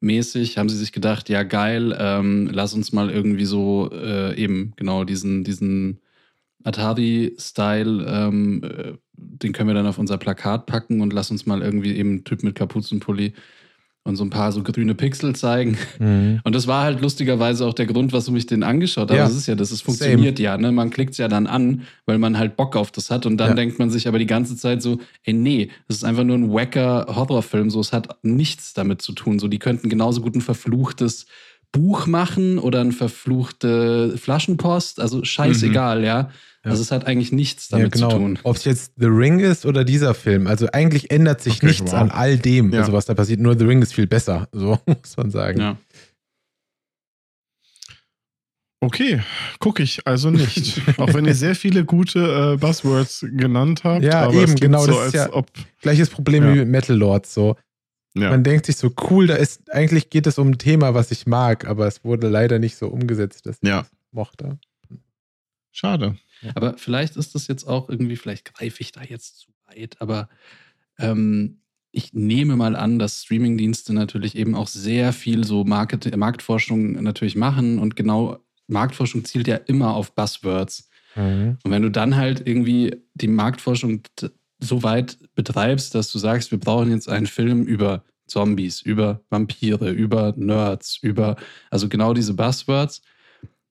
Marketing-mäßig 0.00 0.58
haben 0.58 0.68
sie 0.68 0.76
sich 0.76 0.92
gedacht, 0.92 1.28
ja 1.28 1.42
geil, 1.42 1.96
ähm, 1.98 2.48
lass 2.52 2.74
uns 2.74 2.92
mal 2.92 3.10
irgendwie 3.10 3.44
so 3.46 3.90
äh, 3.92 4.34
eben 4.36 4.72
genau 4.76 5.04
diesen, 5.04 5.44
diesen 5.44 6.00
Atari-Style, 6.66 8.04
ähm, 8.08 8.62
äh, 8.64 8.92
den 9.12 9.52
können 9.52 9.68
wir 9.68 9.74
dann 9.74 9.86
auf 9.86 9.98
unser 9.98 10.18
Plakat 10.18 10.66
packen 10.66 11.00
und 11.00 11.12
lass 11.12 11.30
uns 11.30 11.46
mal 11.46 11.62
irgendwie 11.62 11.96
eben 11.96 12.10
einen 12.10 12.24
Typ 12.24 12.42
mit 12.42 12.54
Kapuzenpulli 12.54 13.32
und 14.06 14.16
so 14.16 14.24
ein 14.24 14.30
paar 14.30 14.52
so 14.52 14.62
grüne 14.62 14.94
Pixel 14.94 15.34
zeigen. 15.34 15.76
Mhm. 15.98 16.40
Und 16.44 16.54
das 16.54 16.66
war 16.66 16.84
halt 16.84 17.00
lustigerweise 17.00 17.66
auch 17.66 17.74
der 17.74 17.86
Grund, 17.86 18.12
warum 18.12 18.36
ich 18.36 18.46
den 18.46 18.62
angeschaut 18.62 19.10
habe. 19.10 19.18
Ja. 19.18 19.24
Das 19.24 19.34
ist 19.34 19.46
ja, 19.46 19.54
das 19.54 19.72
ist 19.72 19.82
funktioniert 19.82 20.38
Same. 20.38 20.44
ja, 20.44 20.58
ne? 20.58 20.70
Man 20.70 20.90
klickt 20.90 21.12
es 21.12 21.18
ja 21.18 21.28
dann 21.28 21.46
an, 21.46 21.82
weil 22.04 22.18
man 22.18 22.38
halt 22.38 22.56
Bock 22.56 22.76
auf 22.76 22.90
das 22.90 23.10
hat 23.10 23.26
und 23.26 23.36
dann 23.36 23.50
ja. 23.50 23.54
denkt 23.54 23.78
man 23.78 23.90
sich 23.90 24.06
aber 24.06 24.18
die 24.18 24.26
ganze 24.26 24.56
Zeit 24.56 24.82
so, 24.82 24.98
ey, 25.24 25.32
nee, 25.32 25.70
das 25.88 25.98
ist 25.98 26.04
einfach 26.04 26.24
nur 26.24 26.36
ein 26.36 26.52
wacker 26.52 27.06
Horrorfilm, 27.08 27.70
so 27.70 27.80
es 27.80 27.92
hat 27.92 28.16
nichts 28.22 28.74
damit 28.74 29.02
zu 29.02 29.12
tun. 29.12 29.38
So, 29.38 29.48
die 29.48 29.58
könnten 29.58 29.88
genauso 29.88 30.20
gut 30.20 30.36
ein 30.36 30.40
verfluchtes 30.40 31.26
Buch 31.72 32.06
machen 32.06 32.58
oder 32.58 32.80
ein 32.80 32.92
verfluchte 32.92 34.16
Flaschenpost, 34.16 35.00
also 35.00 35.24
scheißegal, 35.24 35.98
mhm. 35.98 36.04
ja. 36.04 36.30
Ja. 36.66 36.72
Also 36.72 36.82
es 36.82 36.90
hat 36.90 37.06
eigentlich 37.06 37.30
nichts 37.30 37.68
damit 37.68 37.94
ja, 37.94 38.08
genau. 38.08 38.10
zu 38.10 38.16
tun. 38.16 38.38
Ob 38.42 38.56
es 38.56 38.64
jetzt 38.64 38.94
The 38.96 39.06
Ring 39.06 39.38
ist 39.38 39.64
oder 39.64 39.84
dieser 39.84 40.14
Film. 40.14 40.48
Also 40.48 40.66
eigentlich 40.72 41.12
ändert 41.12 41.40
sich 41.40 41.58
okay, 41.58 41.66
nichts 41.66 41.92
wow. 41.92 42.00
an 42.00 42.10
all 42.10 42.38
dem, 42.38 42.72
ja. 42.72 42.80
also 42.80 42.92
was 42.92 43.06
da 43.06 43.14
passiert. 43.14 43.38
Nur 43.38 43.56
The 43.56 43.64
Ring 43.64 43.80
ist 43.82 43.94
viel 43.94 44.08
besser, 44.08 44.48
so 44.52 44.76
muss 44.84 45.16
man 45.16 45.30
sagen. 45.30 45.60
Ja. 45.60 45.76
Okay, 48.80 49.22
gucke 49.60 49.84
ich 49.84 50.06
also 50.06 50.30
nicht. 50.30 50.82
Auch 50.98 51.14
wenn 51.14 51.24
ihr 51.24 51.36
sehr 51.36 51.54
viele 51.54 51.84
gute 51.84 52.54
äh, 52.54 52.56
Buzzwords 52.56 53.24
genannt 53.30 53.84
habt. 53.84 54.02
Ja, 54.02 54.30
eben, 54.32 54.56
genau. 54.56 54.80
So, 54.80 54.92
das 54.92 55.06
ist 55.06 55.14
ja 55.14 55.32
ob, 55.32 55.46
gleiches 55.80 56.10
Problem 56.10 56.42
ja. 56.44 56.52
wie 56.52 56.58
mit 56.58 56.68
Metal 56.68 56.96
Lords. 56.96 57.32
So. 57.32 57.56
Ja. 58.14 58.30
Man 58.30 58.42
denkt 58.42 58.66
sich 58.66 58.76
so, 58.76 58.90
cool, 59.08 59.28
da 59.28 59.36
ist, 59.36 59.72
eigentlich 59.72 60.10
geht 60.10 60.26
es 60.26 60.38
um 60.38 60.48
ein 60.48 60.58
Thema, 60.58 60.94
was 60.94 61.12
ich 61.12 61.26
mag, 61.26 61.66
aber 61.66 61.86
es 61.86 62.02
wurde 62.02 62.28
leider 62.28 62.58
nicht 62.58 62.76
so 62.76 62.88
umgesetzt, 62.88 63.46
dass 63.46 63.58
ich 63.62 63.68
ja. 63.68 63.82
es 63.82 63.90
mochte. 64.10 64.58
Schade. 65.70 66.16
Aber 66.54 66.76
vielleicht 66.76 67.16
ist 67.16 67.34
das 67.34 67.46
jetzt 67.48 67.64
auch 67.64 67.88
irgendwie, 67.88 68.16
vielleicht 68.16 68.54
greife 68.54 68.80
ich 68.80 68.92
da 68.92 69.02
jetzt 69.02 69.38
zu 69.38 69.50
weit, 69.66 70.00
aber 70.00 70.28
ähm, 70.98 71.60
ich 71.92 72.12
nehme 72.12 72.56
mal 72.56 72.76
an, 72.76 72.98
dass 72.98 73.22
Streamingdienste 73.22 73.94
natürlich 73.94 74.36
eben 74.36 74.54
auch 74.54 74.68
sehr 74.68 75.12
viel 75.12 75.44
so 75.44 75.64
Market 75.64 76.14
Marktforschung 76.14 77.02
natürlich 77.02 77.36
machen 77.36 77.78
und 77.78 77.96
genau 77.96 78.38
Marktforschung 78.66 79.24
zielt 79.24 79.48
ja 79.48 79.56
immer 79.56 79.94
auf 79.94 80.14
Buzzwords. 80.14 80.90
Mhm. 81.14 81.56
Und 81.62 81.70
wenn 81.70 81.82
du 81.82 81.90
dann 81.90 82.16
halt 82.16 82.46
irgendwie 82.46 82.96
die 83.14 83.28
Marktforschung 83.28 84.02
so 84.58 84.82
weit 84.82 85.18
betreibst, 85.34 85.94
dass 85.94 86.10
du 86.12 86.18
sagst, 86.18 86.50
wir 86.50 86.58
brauchen 86.58 86.90
jetzt 86.90 87.08
einen 87.08 87.26
Film 87.26 87.64
über 87.64 88.04
Zombies, 88.26 88.82
über 88.82 89.22
Vampire, 89.30 89.90
über 89.90 90.34
Nerds, 90.36 90.98
über, 91.00 91.36
also 91.70 91.88
genau 91.88 92.12
diese 92.12 92.34
Buzzwords, 92.34 93.02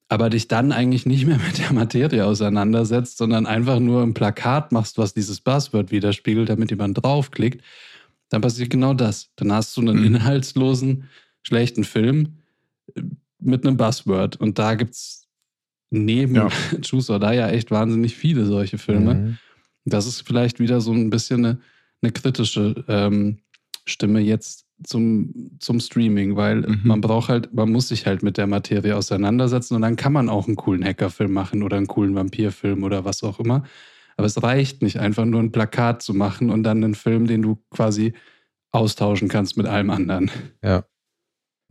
aber 0.08 0.30
dich 0.30 0.48
dann 0.48 0.72
eigentlich 0.72 1.06
nicht 1.06 1.26
mehr 1.26 1.40
mit 1.46 1.58
der 1.58 1.74
Materie 1.74 2.26
auseinandersetzt, 2.26 3.18
sondern 3.18 3.46
einfach 3.46 3.80
nur 3.80 4.04
ein 4.04 4.14
Plakat 4.14 4.72
machst, 4.72 4.98
was 4.98 5.14
dieses 5.14 5.42
Buzzword 5.42 5.92
widerspiegelt, 5.92 6.50
damit 6.50 6.70
jemand 6.70 7.04
draufklickt, 7.04 7.64
dann 8.30 8.42
passiert 8.42 8.70
genau 8.70 8.94
das. 8.94 9.32
Dann 9.36 9.52
hast 9.52 9.76
du 9.78 9.82
einen 9.82 10.00
mhm. 10.00 10.06
inhaltslosen, 10.06 11.06
schlechten 11.42 11.84
Film 11.84 12.38
äh, 12.96 13.02
mit 13.40 13.66
einem 13.66 13.78
Buzzword. 13.78 14.38
Und 14.38 14.60
da 14.60 14.76
gibt 14.76 14.94
es 14.94 15.28
neben 15.90 16.36
ja. 16.36 16.50
Choose 16.82 17.12
or 17.12 17.20
Die 17.20 17.36
ja 17.36 17.50
echt 17.50 17.72
wahnsinnig 17.72 18.16
viele 18.16 18.46
solche 18.46 18.78
Filme. 18.78 19.16
Mhm. 19.16 19.38
Das 19.86 20.08
ist 20.08 20.22
vielleicht 20.22 20.60
wieder 20.60 20.82
so 20.82 20.92
ein 20.92 21.10
bisschen 21.10 21.46
eine, 21.46 21.60
eine 22.02 22.12
kritische 22.12 22.84
ähm, 22.88 23.38
Stimme 23.86 24.20
jetzt 24.20 24.65
zum, 24.84 25.58
zum 25.60 25.80
Streaming, 25.80 26.36
weil 26.36 26.62
mhm. 26.62 26.82
man 26.84 27.02
braucht 27.02 27.30
halt, 27.30 27.54
man 27.54 27.72
muss 27.72 27.88
sich 27.88 28.06
halt 28.06 28.24
mit 28.24 28.38
der 28.38 28.48
Materie 28.48 28.96
auseinandersetzen 28.96 29.76
und 29.76 29.82
dann 29.82 29.96
kann 29.96 30.14
man 30.14 30.30
auch 30.30 30.48
einen 30.48 30.56
coolen 30.56 30.84
Hackerfilm 30.84 31.32
machen 31.32 31.64
oder 31.64 31.78
einen 31.78 31.88
coolen 31.88 32.16
Vampirfilm 32.16 32.84
oder 32.84 33.06
was 33.06 33.24
auch 33.24 33.40
immer. 33.40 33.64
Aber 34.18 34.28
es 34.28 34.42
reicht 34.42 34.82
nicht, 34.82 35.00
einfach 35.00 35.26
nur 35.26 35.42
ein 35.42 35.52
Plakat 35.52 36.02
zu 36.02 36.14
machen 36.14 36.50
und 36.50 36.64
dann 36.64 36.84
einen 36.84 36.96
Film, 36.96 37.28
den 37.28 37.42
du 37.42 37.58
quasi 37.70 38.14
austauschen 38.72 39.28
kannst 39.28 39.58
mit 39.58 39.68
allem 39.68 39.90
anderen. 39.90 40.32
Ja. 40.64 40.86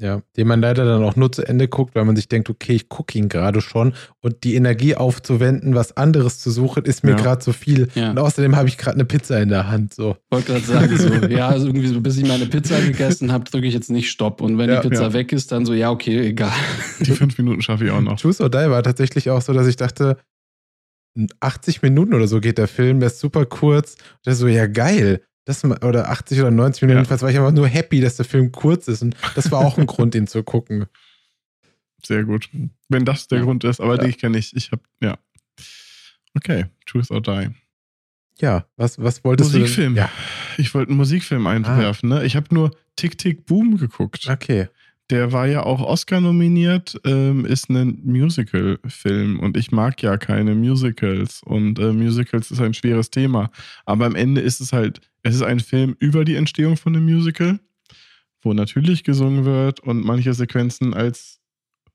Ja, 0.00 0.22
den 0.36 0.48
man 0.48 0.60
leider 0.60 0.84
dann 0.84 1.04
auch 1.04 1.14
nur 1.14 1.30
zu 1.30 1.46
Ende 1.46 1.68
guckt, 1.68 1.94
weil 1.94 2.04
man 2.04 2.16
sich 2.16 2.28
denkt, 2.28 2.50
okay, 2.50 2.72
ich 2.72 2.88
gucke 2.88 3.16
ihn 3.16 3.28
gerade 3.28 3.60
schon 3.60 3.94
und 4.20 4.42
die 4.42 4.56
Energie 4.56 4.96
aufzuwenden, 4.96 5.76
was 5.76 5.96
anderes 5.96 6.40
zu 6.40 6.50
suchen, 6.50 6.84
ist 6.84 7.04
mir 7.04 7.12
ja. 7.12 7.16
gerade 7.16 7.38
zu 7.38 7.52
viel. 7.52 7.86
Ja. 7.94 8.10
Und 8.10 8.18
außerdem 8.18 8.56
habe 8.56 8.66
ich 8.66 8.76
gerade 8.76 8.96
eine 8.96 9.04
Pizza 9.04 9.40
in 9.40 9.50
der 9.50 9.70
Hand. 9.70 9.94
So. 9.94 10.16
Wollte 10.30 10.52
gerade 10.52 10.64
sagen, 10.64 10.96
so, 10.96 11.26
ja, 11.28 11.48
also 11.48 11.68
irgendwie 11.68 11.86
so, 11.86 12.00
bis 12.00 12.16
ich 12.16 12.26
meine 12.26 12.46
Pizza 12.46 12.80
gegessen 12.80 13.30
habe, 13.30 13.44
drücke 13.44 13.68
ich 13.68 13.74
jetzt 13.74 13.88
nicht 13.88 14.10
Stopp. 14.10 14.40
Und 14.40 14.58
wenn 14.58 14.68
ja, 14.68 14.80
die 14.80 14.88
Pizza 14.88 15.12
weg 15.12 15.32
ist, 15.32 15.52
dann 15.52 15.64
so, 15.64 15.74
ja, 15.74 15.92
okay, 15.92 16.26
egal. 16.26 16.50
Die 16.98 17.12
fünf 17.12 17.38
Minuten 17.38 17.62
schaffe 17.62 17.84
ich 17.84 17.92
auch 17.92 18.00
noch. 18.00 18.20
Choose 18.20 18.42
or 18.42 18.50
Die 18.50 18.58
war 18.58 18.82
tatsächlich 18.82 19.30
auch 19.30 19.42
so, 19.42 19.52
dass 19.52 19.68
ich 19.68 19.76
dachte, 19.76 20.16
80 21.38 21.82
Minuten 21.82 22.14
oder 22.14 22.26
so 22.26 22.40
geht 22.40 22.58
der 22.58 22.66
Film, 22.66 22.98
der 22.98 23.06
ist 23.06 23.20
super 23.20 23.46
kurz. 23.46 23.94
Und 23.94 24.26
das 24.26 24.38
so, 24.38 24.48
ja, 24.48 24.66
geil 24.66 25.20
das, 25.44 25.64
oder 25.64 26.08
80 26.10 26.40
oder 26.40 26.50
90 26.50 26.82
Minuten, 26.82 26.96
ja. 26.96 27.00
jedenfalls 27.00 27.22
war 27.22 27.30
ich 27.30 27.38
einfach 27.38 27.52
nur 27.52 27.68
happy, 27.68 28.00
dass 28.00 28.16
der 28.16 28.24
Film 28.24 28.50
kurz 28.52 28.88
ist. 28.88 29.02
Und 29.02 29.16
das 29.34 29.50
war 29.50 29.60
auch 29.60 29.78
ein 29.78 29.86
Grund, 29.86 30.14
ihn 30.14 30.26
zu 30.26 30.42
gucken. 30.42 30.86
Sehr 32.04 32.24
gut. 32.24 32.48
Wenn 32.88 33.04
das 33.04 33.28
der 33.28 33.38
ja. 33.38 33.44
Grund 33.44 33.64
ist, 33.64 33.80
aber 33.80 33.96
ja. 33.96 34.02
den 34.02 34.16
kenne 34.16 34.38
ich. 34.38 34.54
Ich 34.56 34.72
habe, 34.72 34.82
ja. 35.00 35.18
Okay, 36.36 36.66
Truth 36.86 37.10
or 37.10 37.22
Die. 37.22 37.50
Ja, 38.40 38.66
was, 38.76 39.00
was 39.00 39.22
wolltest 39.24 39.52
Musikfilm. 39.52 39.94
du? 39.94 40.00
Musikfilm. 40.00 40.18
Ja. 40.56 40.58
Ich 40.58 40.74
wollte 40.74 40.90
einen 40.90 40.98
Musikfilm 40.98 41.46
einwerfen. 41.46 42.12
Ah. 42.12 42.18
Ne? 42.18 42.24
Ich 42.24 42.36
habe 42.36 42.52
nur 42.52 42.70
Tick 42.96 43.16
Tick 43.18 43.46
Boom 43.46 43.76
geguckt. 43.76 44.28
Okay. 44.28 44.68
Der 45.10 45.32
war 45.32 45.46
ja 45.46 45.62
auch 45.62 45.82
Oscar 45.82 46.20
nominiert, 46.20 46.98
ähm, 47.04 47.44
ist 47.44 47.68
ein 47.68 48.00
Musical-Film 48.04 49.38
und 49.38 49.56
ich 49.58 49.70
mag 49.70 50.02
ja 50.02 50.16
keine 50.16 50.54
Musicals 50.54 51.42
und 51.44 51.78
äh, 51.78 51.92
Musicals 51.92 52.50
ist 52.50 52.60
ein 52.60 52.72
schweres 52.72 53.10
Thema. 53.10 53.50
Aber 53.84 54.06
am 54.06 54.14
Ende 54.14 54.40
ist 54.40 54.60
es 54.60 54.72
halt, 54.72 55.02
es 55.24 55.34
ist 55.34 55.42
ein 55.42 55.58
Film 55.58 55.96
über 55.98 56.24
die 56.24 56.36
Entstehung 56.36 56.76
von 56.76 56.94
einem 56.94 57.06
Musical, 57.06 57.58
wo 58.42 58.52
natürlich 58.52 59.04
gesungen 59.04 59.44
wird 59.44 59.80
und 59.80 60.04
manche 60.04 60.34
Sequenzen 60.34 60.92
als 60.94 61.40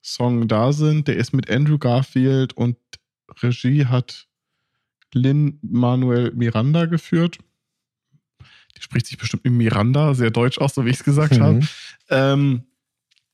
Song 0.02 0.48
da 0.48 0.74
sind. 0.74 1.08
Der 1.08 1.16
ist 1.16 1.32
mit 1.32 1.50
Andrew 1.50 1.78
Garfield 1.78 2.54
und 2.54 2.76
Regie 3.42 3.86
hat 3.86 4.28
Lin 5.14 5.60
Manuel 5.62 6.32
Miranda 6.34 6.86
geführt. 6.86 7.38
Die 8.76 8.82
spricht 8.82 9.06
sich 9.06 9.18
bestimmt 9.18 9.44
mit 9.44 9.54
Miranda, 9.54 10.16
sehr 10.16 10.32
deutsch 10.32 10.58
aus, 10.58 10.74
so 10.74 10.86
wie 10.86 10.90
ich 10.90 10.98
es 10.98 11.04
gesagt 11.04 11.38
mhm. 11.38 11.42
habe. 11.42 11.60
Ähm, 12.10 12.64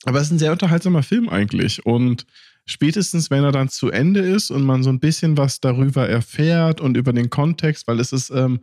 aber 0.03 0.19
es 0.19 0.27
ist 0.27 0.31
ein 0.31 0.39
sehr 0.39 0.51
unterhaltsamer 0.51 1.03
Film 1.03 1.29
eigentlich. 1.29 1.85
Und 1.85 2.25
spätestens, 2.65 3.31
wenn 3.31 3.45
er 3.45 3.53
dann 3.53 3.69
zu 3.69 3.91
Ende 3.91 4.19
ist 4.19 4.51
und 4.51 4.63
man 4.63 4.83
so 4.83 4.89
ein 4.89 4.99
bisschen 4.99 5.37
was 5.37 5.61
darüber 5.61 6.09
erfährt 6.09 6.81
und 6.81 6.97
über 6.97 7.13
den 7.13 7.29
Kontext, 7.29 7.87
weil 7.87 8.01
es 8.01 8.11
ist 8.11 8.29
ähm, 8.29 8.59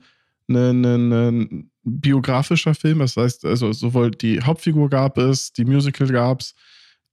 ein, 0.48 0.84
ein, 0.84 1.12
ein 1.12 1.70
biografischer 1.84 2.74
Film, 2.74 3.00
das 3.00 3.16
heißt, 3.16 3.44
also 3.44 3.72
sowohl 3.72 4.10
die 4.10 4.40
Hauptfigur 4.40 4.88
gab 4.88 5.18
es, 5.18 5.52
die 5.52 5.64
Musical 5.64 6.08
gab 6.08 6.40
es, 6.40 6.54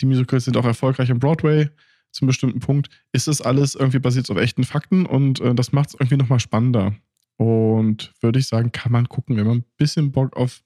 die 0.02 0.06
Musicals 0.06 0.46
sind 0.46 0.58
auch 0.58 0.66
erfolgreich 0.66 1.12
am 1.12 1.20
Broadway 1.20 1.70
zum 2.12 2.28
bestimmten 2.28 2.60
Punkt, 2.60 2.90
ist 3.12 3.28
es 3.28 3.42
alles 3.42 3.76
irgendwie 3.76 4.00
basiert 4.00 4.30
auf 4.30 4.38
echten 4.38 4.64
Fakten 4.64 5.06
und 5.06 5.42
äh, 5.42 5.54
das 5.54 5.72
macht 5.72 5.90
es 5.90 5.96
irgendwie 5.96 6.18
nochmal 6.18 6.40
spannender. 6.40 6.96
Und 7.38 8.14
würde 8.20 8.40
ich 8.40 8.48
sagen, 8.48 8.72
kann 8.72 8.92
man 8.92 9.08
gucken, 9.08 9.38
wenn 9.38 9.48
man 9.48 9.58
ein 9.60 9.66
bisschen 9.78 10.12
Bock 10.12 10.36
auf 10.36 10.62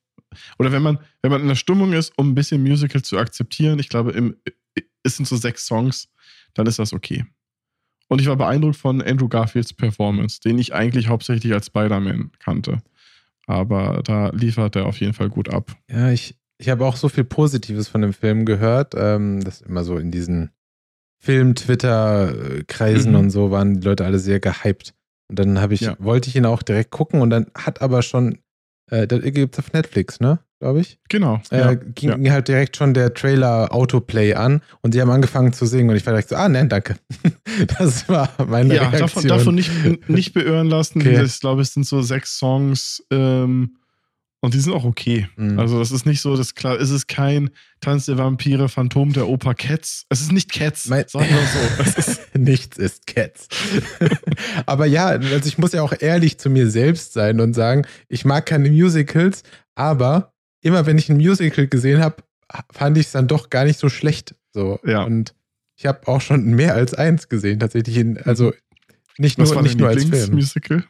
oder 0.57 0.71
wenn 0.71 0.81
man, 0.81 0.97
wenn 1.21 1.31
man 1.31 1.41
in 1.41 1.47
der 1.47 1.55
Stimmung 1.55 1.93
ist, 1.93 2.17
um 2.17 2.29
ein 2.29 2.35
bisschen 2.35 2.63
Musical 2.63 3.01
zu 3.03 3.17
akzeptieren, 3.17 3.79
ich 3.79 3.89
glaube, 3.89 4.11
im, 4.11 4.35
es 5.03 5.17
sind 5.17 5.27
so 5.27 5.35
sechs 5.35 5.67
Songs, 5.67 6.09
dann 6.53 6.65
ist 6.65 6.79
das 6.79 6.93
okay. 6.93 7.25
Und 8.13 8.21
ich 8.21 8.27
war 8.27 8.35
beeindruckt 8.35 8.75
von 8.75 9.01
Andrew 9.01 9.27
Garfields 9.27 9.73
Performance, 9.73 10.39
den 10.39 10.59
ich 10.59 10.75
eigentlich 10.75 11.07
hauptsächlich 11.07 11.51
als 11.51 11.65
Spider-Man 11.65 12.29
kannte. 12.37 12.77
Aber 13.47 14.01
da 14.03 14.29
liefert 14.29 14.75
er 14.75 14.85
auf 14.85 14.99
jeden 14.99 15.13
Fall 15.13 15.29
gut 15.29 15.49
ab. 15.49 15.75
Ja, 15.89 16.11
ich, 16.11 16.37
ich 16.59 16.69
habe 16.69 16.85
auch 16.85 16.95
so 16.95 17.09
viel 17.09 17.23
Positives 17.23 17.87
von 17.87 18.01
dem 18.01 18.13
Film 18.13 18.45
gehört. 18.45 18.93
Ähm, 18.95 19.43
das 19.43 19.61
immer 19.61 19.83
so 19.83 19.97
in 19.97 20.11
diesen 20.11 20.51
Film-Twitter-Kreisen 21.21 23.13
mhm. 23.13 23.17
und 23.17 23.29
so 23.31 23.49
waren 23.49 23.79
die 23.79 23.87
Leute 23.87 24.05
alle 24.05 24.19
sehr 24.19 24.39
gehypt. 24.39 24.93
Und 25.27 25.39
dann 25.39 25.59
habe 25.59 25.73
ich, 25.73 25.81
ja. 25.81 25.95
wollte 25.97 26.29
ich 26.29 26.35
ihn 26.35 26.45
auch 26.45 26.61
direkt 26.61 26.91
gucken 26.91 27.19
und 27.19 27.31
dann 27.31 27.47
hat 27.55 27.81
aber 27.81 28.03
schon 28.03 28.37
äh, 28.91 29.07
das 29.07 29.21
gibt 29.21 29.55
es 29.55 29.59
auf 29.59 29.73
Netflix, 29.73 30.19
ne? 30.19 30.39
Glaube 30.63 30.79
ich. 30.79 30.97
Genau. 31.09 31.41
Äh, 31.51 31.57
ja, 31.57 31.73
ging 31.73 32.23
ja. 32.23 32.31
halt 32.31 32.47
direkt 32.47 32.77
schon 32.77 32.93
der 32.93 33.13
Trailer 33.13 33.73
Autoplay 33.73 34.33
an 34.33 34.61
und 34.79 34.93
sie 34.93 35.01
haben 35.01 35.09
angefangen 35.09 35.51
zu 35.51 35.65
singen 35.65 35.89
und 35.89 35.97
ich 35.97 36.05
war 36.05 36.13
direkt 36.13 36.29
so, 36.29 36.37
ah, 36.37 36.47
nein, 36.47 36.69
danke. 36.69 36.95
das 37.77 38.07
war 38.07 38.29
meine 38.47 38.73
ja, 38.73 38.83
Reaktion. 38.83 38.93
Ja, 38.93 38.99
davon, 38.99 39.27
davon 39.27 39.55
nicht, 39.55 40.07
nicht 40.07 40.33
beirren 40.33 40.67
lassen. 40.67 41.01
Okay. 41.01 41.21
Ich 41.21 41.41
glaube, 41.41 41.63
es 41.63 41.73
sind 41.73 41.85
so 41.85 42.01
sechs 42.01 42.37
Songs. 42.37 43.03
Ähm, 43.11 43.75
und 44.39 44.53
die 44.53 44.59
sind 44.59 44.71
auch 44.71 44.85
okay. 44.85 45.27
Mhm. 45.35 45.59
Also, 45.59 45.79
das 45.79 45.91
ist 45.91 46.05
nicht 46.05 46.21
so, 46.21 46.37
das 46.37 46.55
klar, 46.55 46.79
es 46.79 46.91
ist 46.91 47.09
kein 47.09 47.49
Tanz 47.81 48.05
der 48.05 48.17
Vampire, 48.17 48.69
Phantom 48.69 49.11
der 49.11 49.27
Oper 49.27 49.55
Cats. 49.55 50.05
Es 50.07 50.21
ist 50.21 50.31
nicht 50.31 50.51
Cats, 50.51 50.87
mein, 50.87 51.05
sagen 51.09 51.27
wir 51.29 51.83
so. 51.83 51.99
Ist 51.99 52.21
Nichts 52.35 52.77
ist 52.77 53.05
Cats. 53.05 53.47
aber 54.65 54.85
ja, 54.85 55.07
also 55.07 55.45
ich 55.45 55.57
muss 55.57 55.73
ja 55.73 55.81
auch 55.81 55.93
ehrlich 55.99 56.39
zu 56.39 56.49
mir 56.49 56.69
selbst 56.69 57.13
sein 57.13 57.41
und 57.41 57.53
sagen, 57.53 57.85
ich 58.07 58.23
mag 58.23 58.45
keine 58.45 58.69
Musicals, 58.69 59.43
aber 59.75 60.32
immer 60.63 60.85
wenn 60.85 60.97
ich 60.97 61.09
ein 61.09 61.17
Musical 61.17 61.67
gesehen 61.67 62.01
habe, 62.01 62.17
fand 62.71 62.97
ich 62.97 63.07
es 63.07 63.11
dann 63.11 63.27
doch 63.27 63.49
gar 63.49 63.65
nicht 63.65 63.79
so 63.79 63.89
schlecht. 63.89 64.35
So. 64.53 64.79
Ja. 64.85 65.03
Und 65.03 65.33
ich 65.75 65.85
habe 65.85 66.07
auch 66.07 66.21
schon 66.21 66.45
mehr 66.45 66.73
als 66.75 66.93
eins 66.93 67.29
gesehen, 67.29 67.59
tatsächlich. 67.59 67.97
In, 67.97 68.17
also 68.23 68.53
nicht 69.17 69.37
Was 69.37 69.51
nur, 69.51 69.61
nicht 69.61 69.77
nur 69.77 69.89
als 69.89 70.05
Film. 70.05 70.33
Musical? 70.35 70.83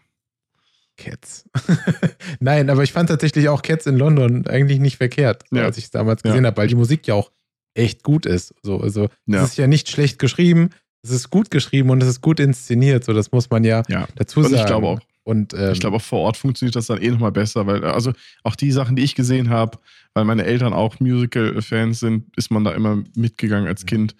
Cats. 0.97 1.45
Nein, 2.39 2.69
aber 2.69 2.84
ich 2.84 2.91
fand 2.93 3.09
tatsächlich 3.09 3.49
auch 3.49 3.61
Cats 3.63 3.88
in 3.88 3.97
London 3.97 4.45
eigentlich 4.47 4.80
nicht 4.80 4.97
verkehrt, 4.97 5.43
so, 5.49 5.57
Ja. 5.57 5.63
als 5.63 5.78
ich 5.78 5.86
es 5.86 5.91
damals 5.91 6.21
gesehen 6.21 6.43
Ja. 6.43 6.47
habe, 6.49 6.57
weil 6.57 6.67
die 6.67 6.76
Musik 6.76 7.07
ja 7.07 7.15
auch 7.15 7.32
echt 7.74 8.03
gut 8.03 8.26
ist. 8.28 8.53
So, 8.61 8.80
also 8.80 9.09
Ja. 9.26 9.43
es 9.43 9.51
ist 9.51 9.57
ja 9.57 9.65
nicht 9.67 9.89
schlecht 9.89 10.19
geschrieben, 10.19 10.69
es 11.01 11.09
ist 11.09 11.30
gut 11.32 11.49
geschrieben 11.49 11.89
und 11.89 12.01
es 12.03 12.09
ist 12.09 12.21
gut 12.21 12.39
inszeniert. 12.39 13.03
So, 13.05 13.13
das 13.13 13.32
muss 13.32 13.49
man 13.49 13.63
ja 13.63 13.82
dazu 14.15 14.39
Und 14.41 14.49
sagen. 14.49 14.55
ich 14.61 14.65
glaube 14.67 14.88
auch, 14.88 14.99
Und 15.24 15.53
ähm, 15.53 15.71
ich 15.71 15.80
glaube 15.80 15.95
auch 15.97 16.01
vor 16.01 16.19
Ort 16.19 16.36
funktioniert 16.38 16.76
das 16.76 16.88
dann 16.88 17.01
eh 17.01 17.09
nochmal 17.09 17.32
besser, 17.32 17.65
weil 17.65 17.84
also 17.86 18.11
auch 18.43 18.55
die 18.55 18.71
Sachen, 18.71 18.95
die 18.97 19.03
ich 19.03 19.15
gesehen 19.15 19.49
habe, 19.49 19.78
weil 20.13 20.26
meine 20.26 20.43
Eltern 20.45 20.74
auch 20.74 20.99
Musical-Fans 20.99 21.99
sind, 22.01 22.26
ist 22.36 22.51
man 22.51 22.63
da 22.65 22.71
immer 22.71 23.01
mitgegangen 23.15 23.67
als. 23.67 23.86
Kind. 23.86 24.15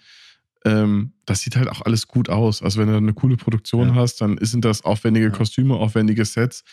Ähm, 0.64 1.12
das 1.26 1.40
sieht 1.40 1.56
halt 1.56 1.68
auch 1.68 1.82
alles 1.82 2.08
gut 2.08 2.30
aus. 2.30 2.62
Also 2.62 2.80
wenn 2.80 2.88
du 2.88 2.96
eine 2.96 3.12
coole 3.12 3.36
Produktion 3.36 3.88
Ja. 3.90 3.94
hast, 3.96 4.20
dann 4.22 4.38
sind 4.40 4.64
das 4.64 4.82
aufwendige 4.84 5.26
Ja. 5.26 5.32
Kostüme, 5.32 5.74
aufwendige 5.74 6.24
Sets. 6.24 6.64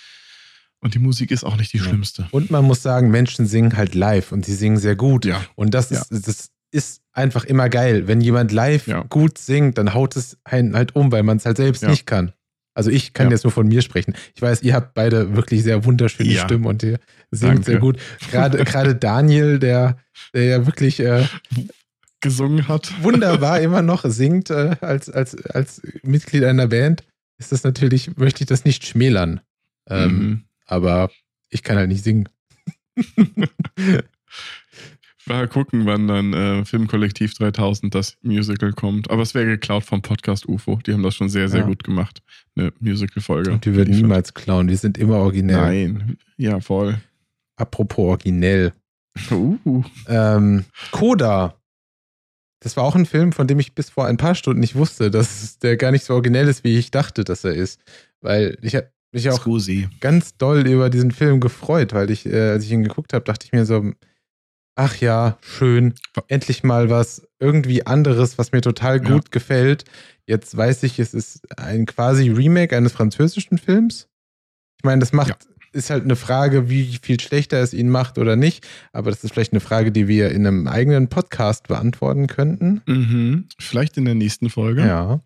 Und 0.80 0.94
die 0.96 1.00
Musik 1.00 1.30
ist 1.30 1.44
auch 1.44 1.58
nicht 1.58 1.74
die 1.74 1.78
Ja. 1.78 1.84
schlimmste. 1.84 2.28
und 2.32 2.50
man 2.52 2.64
muss 2.66 2.82
sagen, 2.82 3.12
Menschen 3.12 3.46
singen 3.46 3.76
halt 3.76 3.94
live 3.96 4.32
und 4.32 4.46
sie 4.46 4.56
singen 4.56 4.78
sehr 4.78 4.96
gut. 4.96 5.26
Ja. 5.26 5.42
Und 5.56 5.74
das 5.74 5.92
ist, 5.92 6.10
das 6.10 6.50
ist 6.72 7.02
einfach 7.12 7.44
immer 7.44 7.68
geil. 7.70 8.08
Wenn 8.08 8.22
jemand 8.22 8.54
live 8.54 8.90
gut 9.10 9.38
singt, 9.38 9.78
dann 9.78 9.94
haut 9.94 10.16
es 10.16 10.38
einen 10.46 10.74
halt 10.76 10.96
um, 10.96 11.12
weil 11.12 11.24
man 11.24 11.36
es 11.38 11.46
halt 11.46 11.58
selbst 11.58 11.84
nicht 11.84 12.06
kann. 12.08 12.32
Also 12.74 12.90
ich 12.90 13.14
kann 13.14 13.28
Ja. 13.28 13.32
jetzt 13.34 13.44
nur 13.44 13.52
von 13.52 13.68
mir 13.68 13.82
sprechen. 13.82 14.14
Ich 14.36 14.42
weiß, 14.42 14.64
ihr 14.64 14.74
habt 14.74 14.94
beide 14.94 15.36
wirklich 15.36 15.64
sehr 15.64 15.84
wunderschöne 15.86 16.30
Ja. 16.30 16.44
Stimmen 16.46 16.66
und 16.66 16.84
ihr 16.84 17.00
singt 17.32 17.52
Danke. 17.54 17.64
sehr 17.64 17.80
gut. 17.80 18.00
Gerade, 18.32 18.64
gerade 18.64 18.96
Daniel, 18.96 19.60
der, 19.60 19.98
der 20.34 20.44
ja 20.46 20.66
wirklich 20.66 21.00
äh, 21.02 21.26
Gesungen 22.22 22.68
hat. 22.68 22.94
wunderbar 23.04 23.60
immer 23.62 23.82
noch 23.82 24.06
singt 24.06 24.50
äh, 24.52 24.76
als, 24.82 25.10
als, 25.10 25.36
als 25.48 25.82
Mitglied 26.04 26.44
einer 26.44 26.68
Band, 26.68 27.04
ist 27.40 27.52
das 27.52 27.64
natürlich, 27.64 28.16
möchte 28.18 28.44
ich 28.44 28.48
das 28.48 28.64
nicht 28.66 28.86
schmälern. 28.86 29.42
Ähm, 29.90 30.12
Mhm. 30.18 30.44
Aber 30.66 31.10
ich 31.50 31.64
kann 31.64 31.76
halt 31.78 31.90
nicht 31.90 32.04
singen. 32.04 32.30
Mal 35.28 35.48
gucken, 35.48 35.86
wann 35.86 36.08
dann 36.08 36.34
äh, 36.34 36.66
Filmkollektiv 36.66 37.34
3000 37.36 37.94
das 37.94 38.18
Musical 38.22 38.72
kommt. 38.74 39.10
Aber 39.12 39.22
es 39.22 39.34
wäre 39.36 39.46
geklaut 39.46 39.84
vom 39.84 40.02
Podcast 40.02 40.48
UFO. 40.48 40.78
Die 40.86 40.94
haben 40.94 41.04
das 41.04 41.16
schon 41.16 41.30
sehr, 41.30 41.48
sehr 41.48 41.62
Ja. 41.62 41.66
gut 41.68 41.84
gemacht. 41.84 42.22
Eine 42.56 42.74
Musical-Folge. 42.80 43.52
Und 43.52 43.66
wir 43.66 43.76
würden 43.76 43.96
niemals 43.96 44.34
klauen. 44.34 44.68
Wir 44.68 44.78
sind 44.78 44.98
immer 44.98 45.18
originell. 45.18 45.58
Nein. 45.90 46.18
Ja, 46.38 46.60
voll. 46.60 47.00
Apropos 47.56 48.10
originell. 48.10 48.74
Uh. 49.30 49.84
Ähm, 50.08 50.66
Coda. 50.92 51.56
Das 52.62 52.78
war 52.78 52.84
auch 52.84 52.96
ein 52.96 53.06
Film, 53.06 53.32
von 53.32 53.48
dem 53.48 53.60
ich 53.60 53.74
bis 53.74 53.90
vor 53.90 54.06
ein 54.08 54.18
paar 54.18 54.36
Stunden 54.36 54.60
nicht 54.60 54.76
wusste, 54.76 55.12
dass 55.12 55.60
der 55.60 55.78
gar 55.78 55.92
nicht 55.92 56.06
so 56.06 56.14
originell 56.14 56.48
ist, 56.48 56.64
wie 56.64 56.78
ich 56.78 56.92
dachte, 56.92 57.24
dass 57.24 57.44
er 57.44 57.54
ist. 57.54 57.80
Weil 58.22 58.58
ich 58.62 58.76
habe 58.76 58.92
mich 59.12 59.30
auch 59.30 59.40
Scusi. 59.42 59.90
ganz 60.00 60.38
doll 60.38 60.68
über 60.68 60.90
diesen 60.90 61.12
Film 61.12 61.40
gefreut, 61.40 61.94
weil 61.94 62.10
ich, 62.12 62.26
äh, 62.26 62.52
als 62.52 62.64
ich 62.66 62.72
ihn 62.72 62.84
geguckt 62.84 63.14
habe, 63.14 63.26
dachte 63.26 63.46
ich 63.46 63.52
mir 63.52 63.66
so, 63.66 63.92
ach 64.76 64.96
ja, 64.98 65.38
schön, 65.42 65.94
endlich 66.28 66.64
mal 66.64 66.90
was 66.90 67.28
irgendwie 67.40 67.86
anderes, 67.86 68.38
was 68.38 68.52
mir 68.52 68.62
total 68.62 69.04
Ja. 69.04 69.10
gut 69.10 69.32
gefällt. 69.32 69.86
Jetzt 70.26 70.56
weiß 70.56 70.84
ich, 70.84 71.00
es 71.00 71.14
ist 71.14 71.42
ein 71.60 71.86
quasi 71.86 72.30
Remake 72.30 72.76
eines 72.76 72.92
französischen 72.94 73.58
Films. 73.58 74.08
Ich 74.78 74.86
meine, 74.86 75.00
das 75.00 75.12
macht, 75.14 75.30
Ja. 75.30 75.36
ist 75.74 75.90
halt 75.90 76.04
eine 76.04 76.16
Frage, 76.16 76.70
wie 76.70 77.00
viel 77.02 77.20
schlechter 77.20 77.60
es 77.62 77.74
ihn 77.74 77.90
macht 77.90 78.18
oder 78.18 78.36
nicht. 78.36 78.66
Aber 78.94 79.10
das 79.12 79.24
ist 79.24 79.34
vielleicht 79.34 79.54
eine 79.54 79.60
Frage, 79.60 79.92
die 79.92 80.08
wir 80.08 80.30
in 80.32 80.46
einem 80.48 80.68
eigenen 80.68 81.08
Podcast 81.10 81.68
beantworten 81.68 82.28
könnten. 82.28 82.82
Mhm. 82.86 83.48
Vielleicht 83.60 83.98
in 83.98 84.06
der 84.06 84.16
nächsten 84.16 84.50
Folge. 84.50 84.82
Ja. 84.82 85.22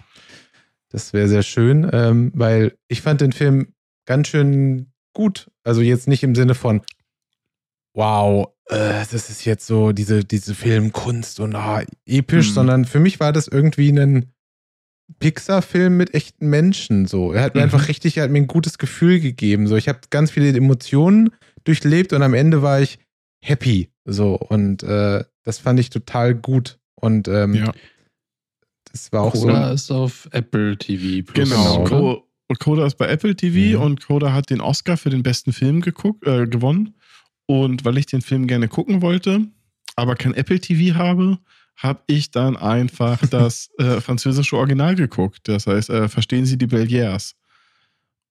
Das 0.90 1.14
wäre 1.14 1.28
sehr 1.28 1.44
schön, 1.44 1.90
ähm, 1.92 2.32
weil 2.36 2.78
ich 2.88 3.02
fand 3.02 3.22
den 3.22 3.32
Film 3.34 3.74
ganz 4.06 4.28
schön 4.30 4.92
gut. 5.14 5.50
Also 5.64 5.82
jetzt 5.82 6.08
nicht 6.08 6.24
im 6.24 6.36
Sinne 6.36 6.56
von, 6.56 6.82
wow, 7.96 8.50
äh, 8.68 9.04
das 9.12 9.14
ist 9.30 9.46
jetzt 9.46 9.66
so 9.66 9.92
diese, 9.92 10.24
diese 10.24 10.54
Filmkunst 10.54 11.40
und 11.40 11.56
ah, 11.56 11.82
episch, 12.06 12.50
Mhm. 12.50 12.54
sondern 12.54 12.86
für 12.86 13.00
mich 13.00 13.20
war 13.20 13.34
das 13.34 13.48
irgendwie 13.48 13.90
ein 13.90 14.32
Pixar-Film 15.20 15.96
mit 15.98 16.14
echten 16.14 16.48
Menschen. 16.50 17.06
So, 17.06 17.32
er 17.32 17.44
hat 17.44 17.56
mir 17.56 17.62
Mhm. 17.62 17.66
einfach 17.66 17.88
richtig, 17.88 18.18
er 18.18 18.24
hat 18.24 18.32
mir 18.32 18.40
ein 18.40 18.48
gutes 18.48 18.78
Gefühl 18.78 19.20
gegeben. 19.20 19.68
So, 19.68 19.76
ich 19.76 19.88
habe 19.88 20.00
ganz 20.10 20.32
viele 20.32 20.56
Emotionen 20.56 21.30
durchlebt 21.64 22.12
und 22.14 22.22
am 22.24 22.34
Ende 22.34 22.62
war 22.62 22.82
ich 22.82 23.00
happy. 23.44 23.90
So 24.06 24.36
und 24.36 24.84
äh, 24.84 25.24
das 25.44 25.60
fand 25.60 25.80
ich 25.80 25.90
total 25.90 26.34
gut. 26.36 26.80
Und 26.96 27.28
ähm, 27.28 27.54
Ja. 27.56 27.74
das 28.92 29.12
war 29.12 29.22
auch 29.24 29.34
Coda 29.34 29.68
so. 29.70 29.74
ist 29.74 29.92
auf 29.92 30.28
Apple 30.32 30.78
TV 30.78 31.24
Plus. 31.32 31.50
Genau. 31.50 31.84
Co 31.86 32.22
Coda 32.60 32.86
ist 32.86 32.98
bei 32.98 33.08
Apple 33.08 33.36
TV 33.36 33.78
Mhm. 33.80 33.84
und 33.84 34.06
Coda 34.08 34.34
hat 34.34 34.50
den 34.50 34.62
Oscar 34.62 34.98
für 34.98 35.10
den 35.10 35.24
besten 35.24 35.54
Film 35.54 35.82
geguckt, 35.82 36.26
äh, 36.28 36.46
gewonnen. 36.48 36.96
Und 37.48 37.86
weil 37.86 37.98
ich 37.98 38.06
den 38.08 38.22
Film 38.22 38.48
gerne 38.48 38.68
gucken 38.68 39.02
wollte, 39.02 39.48
aber 39.96 40.16
kein 40.16 40.34
Apple 40.34 40.60
TV 40.60 40.96
habe, 40.96 41.38
habe 41.76 42.02
ich 42.08 42.32
dann 42.32 42.58
einfach 42.58 43.26
das 43.30 43.70
äh, 43.78 44.02
französische 44.02 44.58
Original 44.58 44.96
geguckt. 44.96 45.48
Das 45.48 45.68
heißt, 45.68 45.90
äh, 45.90 46.10
verstehen 46.10 46.46
Sie 46.46 46.58
die 46.58 46.68
Bellières? 46.68 47.34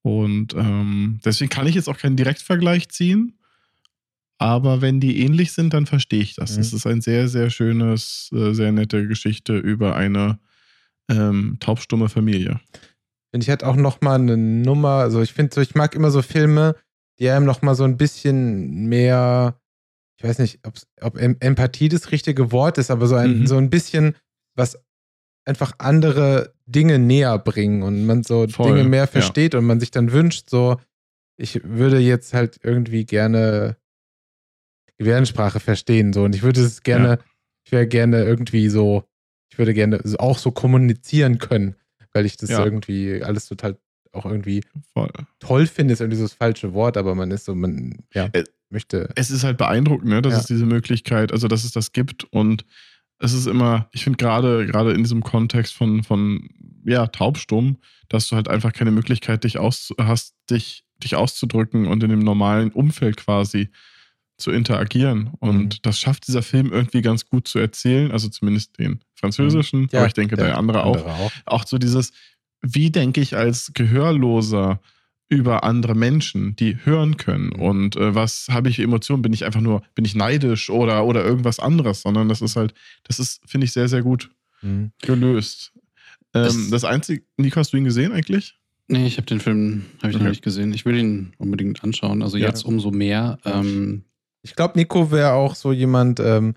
Und 0.03 0.55
ähm, 0.55 1.21
deswegen 1.25 1.49
kann 1.49 1.67
ich 1.67 1.75
jetzt 1.75 1.89
auch 1.89 1.97
keinen 1.97 2.17
Direktvergleich 2.17 2.89
ziehen. 2.91 3.39
Aber 4.39 4.83
wenn 4.83 5.01
die 5.01 5.21
ähnlich 5.23 5.53
sind, 5.53 5.73
dann 5.73 5.87
verstehe 5.87 6.21
ich 6.21 6.35
das. 6.35 6.57
Mhm. 6.57 6.61
Es 6.61 6.73
ist 6.73 6.87
ein 6.87 7.01
sehr, 7.01 7.29
sehr 7.29 7.51
schönes, 7.51 8.31
äh, 8.33 8.53
sehr 8.53 8.73
nette 8.73 9.07
Geschichte 9.07 9.57
über 9.57 9.97
eine 9.97 10.39
ähm, 11.09 11.57
taubstumme 11.61 12.09
Familie. 12.09 12.61
Und 13.33 13.43
ich 13.43 13.51
hatte 13.51 13.67
auch 13.67 13.77
noch 13.77 14.01
mal 14.01 14.17
eine 14.17 14.37
Nummer, 14.37 14.99
also 14.99 15.23
ich 15.23 15.33
finde 15.33 15.55
so, 15.55 15.61
ich 15.61 15.75
mag 15.75 15.95
immer 15.95 16.11
so 16.11 16.23
Filme, 16.23 16.77
die 17.19 17.29
einem 17.31 17.47
noch 17.47 17.63
mal 17.63 17.75
so 17.75 17.85
ein 17.85 17.97
bisschen 17.97 18.87
mehr, 18.89 19.59
ich 20.19 20.25
weiß 20.25 20.39
nicht, 20.39 20.61
ob 21.01 21.17
Em 21.19 21.37
Empathie 21.41 21.89
das 21.89 22.11
richtige 22.13 22.53
Wort 22.53 22.79
ist, 22.79 22.91
aber 22.91 23.07
so 23.07 23.15
ein, 23.17 23.41
Mhm. 23.41 23.47
so 23.47 23.57
ein 23.57 23.71
bisschen 23.71 24.15
was 24.57 24.79
einfach 25.47 25.73
andere 25.79 26.55
Dinge 26.67 26.99
näher 26.99 27.39
bringen 27.39 27.83
und 27.83 28.07
man 28.07 28.23
so 28.23 28.49
Voll, 28.49 28.73
Dinge 28.73 28.85
mehr 28.89 29.03
ja. 29.03 29.07
versteht 29.07 29.55
und 29.55 29.65
man 29.65 29.81
sich 29.81 29.91
dann 29.91 30.13
wünscht, 30.13 30.49
so, 30.49 30.81
ich 31.37 31.63
würde 31.65 31.99
jetzt 31.99 32.33
halt 32.35 32.61
irgendwie 32.63 33.05
gerne 33.05 33.77
Gebärdensprache 34.99 35.61
verstehen, 35.61 36.13
so, 36.13 36.23
und 36.25 36.35
ich 36.35 36.43
würde 36.43 36.63
es 36.63 36.83
gerne, 36.83 37.09
Ja. 37.09 37.19
ich 37.67 37.73
wäre 37.73 37.87
gerne 37.87 38.23
irgendwie 38.25 38.69
so, 38.69 39.05
ich 39.51 39.59
würde 39.59 39.75
gerne 39.75 40.01
auch 40.19 40.39
so 40.39 40.53
kommunizieren 40.53 41.39
können, 41.39 41.75
weil 42.13 42.27
ich 42.27 42.37
das 42.37 42.51
Ja. 42.51 42.65
irgendwie 42.65 43.23
alles 43.23 43.47
total 43.47 43.77
auch 44.15 44.27
irgendwie 44.27 44.63
Voll. 44.93 45.11
toll 45.41 45.67
finde, 45.67 45.93
ist 45.93 46.01
irgendwie 46.01 46.19
so 46.19 46.25
das 46.25 46.35
falsche 46.35 46.73
Wort, 46.75 46.97
aber 46.97 47.15
man 47.15 47.31
ist 47.31 47.45
so, 47.45 47.55
man, 47.55 47.99
ja, 48.15 48.29
Äh, 48.33 48.45
möchte. 48.71 49.11
es 49.17 49.31
ist 49.31 49.45
halt 49.45 49.57
beeindruckend, 49.59 50.09
ne, 50.11 50.23
dass 50.23 50.33
Ja. 50.35 50.39
es 50.41 50.47
diese 50.47 50.67
Möglichkeit, 50.67 51.33
also 51.33 51.49
dass 51.49 51.65
es 51.65 51.73
das 51.73 51.93
gibt 51.93 52.25
und 52.33 52.65
es 53.21 53.33
ist 53.33 53.47
immer, 53.47 53.89
ich 53.93 54.03
finde 54.05 54.17
gerade 54.17 54.67
gerade 54.67 54.93
in 54.93 55.03
diesem 55.03 55.23
Kontext 55.23 55.75
von 55.75 56.03
von 56.03 56.49
ja 56.85 57.07
taubstumm, 57.07 57.79
dass 58.09 58.29
du 58.29 58.37
halt 58.37 58.49
einfach 58.49 58.73
keine 58.73 58.91
Möglichkeit 58.91 59.45
dich 59.45 59.59
aus 59.59 59.93
hast, 60.01 60.35
dich 60.51 60.85
dich 61.03 61.15
auszudrücken 61.17 61.87
und 61.87 62.03
in 62.03 62.11
dem 62.11 62.19
normalen 62.21 62.71
Umfeld 62.73 63.17
quasi 63.17 63.69
zu 64.37 64.51
interagieren 64.51 65.31
und 65.39 65.57
Mhm. 65.57 65.69
das 65.83 66.01
schafft 66.01 66.27
dieser 66.27 66.43
Film 66.43 66.73
irgendwie 66.73 67.03
ganz 67.03 67.27
gut 67.29 67.47
zu 67.47 67.61
erzählen, 67.61 68.11
also 68.11 68.29
zumindest 68.29 68.77
den 68.81 68.99
französischen, 69.15 69.89
Ja, 69.93 70.01
aber 70.01 70.07
ich 70.09 70.13
denke 70.15 70.35
der 70.35 70.47
der 70.47 70.59
andere 70.59 70.83
auch, 70.83 71.07
auch. 71.07 71.33
auch 71.47 71.67
so 71.67 71.79
dieses, 71.79 72.11
wie 72.67 72.91
denke 72.91 73.21
ich 73.21 73.37
als 73.37 73.73
Gehörloser 73.75 74.81
über 75.29 75.65
andere 75.65 75.95
Menschen, 75.95 76.55
die 76.57 76.77
hören 76.85 77.17
können 77.17 77.47
Mhm. 77.55 77.61
und 77.63 77.97
äh, 77.97 78.15
was 78.15 78.47
habe 78.51 78.69
ich 78.69 78.77
für 78.77 78.83
Emotionen? 78.83 79.23
Bin 79.23 79.33
ich 79.33 79.45
einfach 79.45 79.61
nur, 79.61 79.83
bin 79.95 80.05
ich 80.05 80.15
neidisch 80.15 80.71
oder, 80.71 81.05
oder 81.07 81.25
irgendwas 81.25 81.59
anderes, 81.59 82.03
sondern 82.03 82.29
das 82.29 82.41
ist 82.43 82.57
halt, 82.57 82.75
das 83.05 83.19
ist, 83.19 83.41
finde 83.47 83.65
ich, 83.65 83.73
sehr, 83.73 83.89
sehr 83.89 84.03
gut 84.03 84.31
Mhm. 84.63 84.93
gelöst. 85.03 85.73
Ähm, 86.35 86.45
Es- 86.45 86.71
das 86.71 86.85
einzige, 86.85 87.23
Nico, 87.37 87.57
hast 87.57 87.73
du 87.73 87.77
ihn 87.77 87.85
gesehen 87.85 88.13
eigentlich? 88.13 88.59
Nee, 88.89 89.07
ich 89.07 89.17
habe 89.17 89.27
den 89.27 89.41
Film 89.41 89.87
hab 90.03 90.11
ich 90.11 90.17
Okay. 90.17 90.25
noch 90.25 90.31
nicht 90.31 90.43
gesehen. 90.43 90.73
Ich 90.75 90.85
will 90.85 90.97
ihn 90.99 91.33
unbedingt 91.39 91.83
anschauen. 91.83 92.23
Also 92.23 92.37
Ja. 92.37 92.49
jetzt 92.49 92.65
umso 92.65 92.91
mehr. 92.91 93.39
Ähm, 93.45 94.05
Ich 94.43 94.55
glaube, 94.57 94.79
Nico 94.79 95.11
wäre 95.11 95.33
auch 95.33 95.55
so 95.55 95.73
jemand, 95.73 96.21
ähm, 96.21 96.55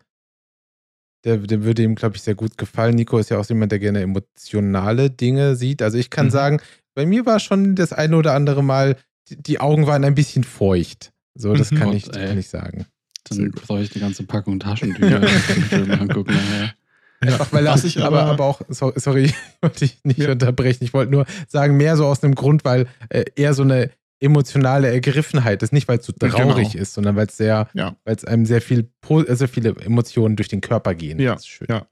der, 1.24 1.38
der 1.38 1.64
würde 1.64 1.84
ihm, 1.84 1.96
glaube 1.96 2.16
ich, 2.16 2.22
sehr 2.22 2.36
gut 2.36 2.58
gefallen. 2.58 2.96
Nico 2.96 3.18
ist 3.18 3.30
ja 3.30 3.38
auch 3.38 3.44
so 3.44 3.54
jemand, 3.54 3.72
der 3.72 3.80
gerne 3.80 4.02
emotionale 4.02 5.10
Dinge 5.10 5.56
sieht. 5.56 5.82
Also 5.82 5.98
ich 5.98 6.10
kann 6.10 6.28
Mhm. 6.28 6.32
sagen, 6.32 6.62
bei 6.96 7.06
mir 7.06 7.26
war 7.26 7.40
schon 7.40 7.76
das 7.76 7.94
eine 7.94 8.16
oder 8.18 8.34
andere 8.34 8.64
Mal, 8.64 8.96
die, 9.30 9.42
die 9.42 9.60
Augen 9.60 9.88
waren 9.88 10.04
ein 10.04 10.16
bisschen 10.16 10.44
feucht. 10.44 11.12
So, 11.36 11.54
das 11.54 11.72
Mhm. 11.72 11.76
kann, 11.78 11.88
Gott, 11.90 11.96
ich, 11.98 12.16
ey. 12.16 12.28
kann 12.28 12.38
ich 12.38 12.50
sagen. 12.50 12.86
dann 13.30 13.52
brauche 13.52 13.82
ich 13.82 13.92
eine 13.94 14.02
ganze 14.02 14.24
Packung 14.24 14.60
Taschentücher 14.60 15.22
ich 15.22 15.92
angucken. 16.00 16.34
Naja. 16.34 16.72
Einfach 17.20 17.52
weil 17.52 17.66
er, 17.66 17.74
Was 17.74 17.84
ich 17.84 18.02
aber, 18.02 18.24
aber- 18.24 18.44
auch, 18.46 18.62
so- 18.70 18.94
sorry, 18.96 19.24
ich 19.26 19.36
wollte 19.62 19.80
dich 19.80 19.98
nicht 20.04 20.20
Ja. 20.20 20.32
unterbrechen. 20.32 20.84
Ich 20.84 20.94
wollte 20.94 21.12
nur 21.12 21.26
sagen, 21.48 21.76
mehr 21.76 21.98
so 21.98 22.06
aus 22.06 22.24
einem 22.24 22.36
Grund, 22.36 22.64
weil 22.64 22.88
äh, 23.10 23.26
eher 23.36 23.54
so 23.54 23.64
eine 23.64 23.90
emotionale 24.20 24.92
Ergriffenheit 24.92 25.62
ist. 25.64 25.74
Nicht, 25.74 25.88
weil 25.88 26.00
es 26.00 26.06
so 26.06 26.14
traurig 26.14 26.72
Genau. 26.72 26.82
ist, 26.82 26.94
sondern 26.94 27.16
weil 27.16 27.28
es 27.28 27.38
sehr, 27.38 27.70
Ja. 27.74 27.96
weil 28.04 28.16
es 28.16 28.26
einem 28.26 28.46
sehr 28.46 28.62
viel, 28.62 28.90
äh, 29.10 29.36
sehr 29.36 29.48
viele 29.48 29.76
Emotionen 29.78 30.36
durch 30.36 30.48
den 30.48 30.62
Körper 30.62 30.96
gehen. 30.96 31.20
Ja, 31.20 31.34
Das 31.34 31.42
ist 31.44 31.48
schön. 31.50 31.68
ja. 31.70 31.88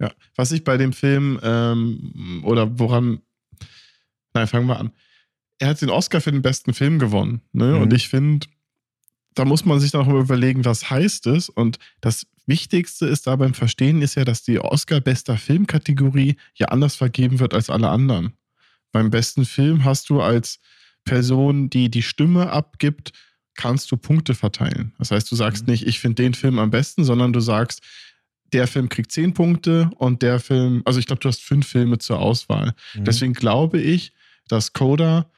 Ja. 0.00 0.12
Was 0.36 0.52
ich 0.52 0.62
bei 0.64 0.76
dem 0.76 0.92
Film 0.92 1.40
ähm, 1.42 2.42
oder 2.44 2.78
woran, 2.78 3.20
nein, 4.32 4.46
fangen 4.46 4.66
wir 4.68 4.78
an. 4.78 4.92
er 5.58 5.68
hat 5.70 5.82
den 5.82 5.90
Oscar 5.90 6.20
für 6.20 6.30
den 6.30 6.42
besten 6.42 6.72
Film 6.72 7.00
gewonnen. 7.00 7.40
Ne? 7.52 7.74
Mhm. 7.74 7.82
Und 7.82 7.92
ich 7.92 8.08
finde, 8.08 8.46
da 9.34 9.44
muss 9.44 9.64
man 9.64 9.80
sich 9.80 9.90
dann 9.90 10.02
auch 10.06 10.08
überlegen, 10.20 10.64
was 10.64 10.88
heißt 10.88 11.26
es. 11.26 11.48
Und 11.48 11.78
das 12.00 12.26
Wichtigste 12.46 13.06
ist 13.06 13.26
da 13.26 13.34
beim 13.34 13.54
Verstehen 13.54 14.00
ist 14.00 14.14
ja, 14.14 14.24
dass 14.24 14.42
die 14.44 14.60
Oscar 14.60 15.00
bester 15.00 15.36
Filmkategorie 15.36 16.36
ja 16.54 16.68
anders 16.68 16.94
vergeben 16.94 17.40
wird 17.40 17.54
als 17.54 17.70
alle 17.70 17.88
anderen. 17.88 18.34
Beim 18.92 19.10
besten 19.10 19.44
Film 19.44 19.84
hast 19.84 20.10
du 20.10 20.20
als 20.22 20.60
Person, 21.08 21.70
die 21.70 21.90
die 21.90 22.02
Stimme 22.02 22.50
abgibt, 22.50 23.12
kannst 23.54 23.90
du 23.90 23.96
Punkte 23.96 24.34
verteilen. 24.34 24.92
Das 24.98 25.10
heißt, 25.10 25.30
du 25.30 25.34
sagst 25.36 25.66
Mhm. 25.66 25.72
nicht, 25.72 25.86
ich 25.86 25.98
finde 26.00 26.22
den 26.22 26.34
Film 26.34 26.58
am 26.58 26.70
besten, 26.70 27.04
sondern 27.04 27.32
du 27.32 27.40
sagst, 27.40 27.82
der 28.52 28.66
Film 28.66 28.88
kriegt 28.88 29.12
zehn 29.12 29.34
Punkte 29.34 29.90
und 29.96 30.22
der 30.22 30.40
Film, 30.40 30.82
also 30.84 30.98
ich 31.00 31.06
glaube, 31.06 31.20
du 31.20 31.28
hast 31.28 31.42
fünf 31.42 31.66
Filme 31.66 31.98
zur 31.98 32.18
Auswahl. 32.18 32.74
Mhm. 32.94 33.04
Deswegen 33.04 33.32
glaube 33.34 33.80
ich, 33.80 34.12
dass 34.48 34.72
Coda 34.72 35.30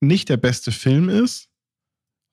nicht 0.00 0.28
der 0.28 0.36
beste 0.38 0.70
Film 0.72 1.08
ist, 1.08 1.48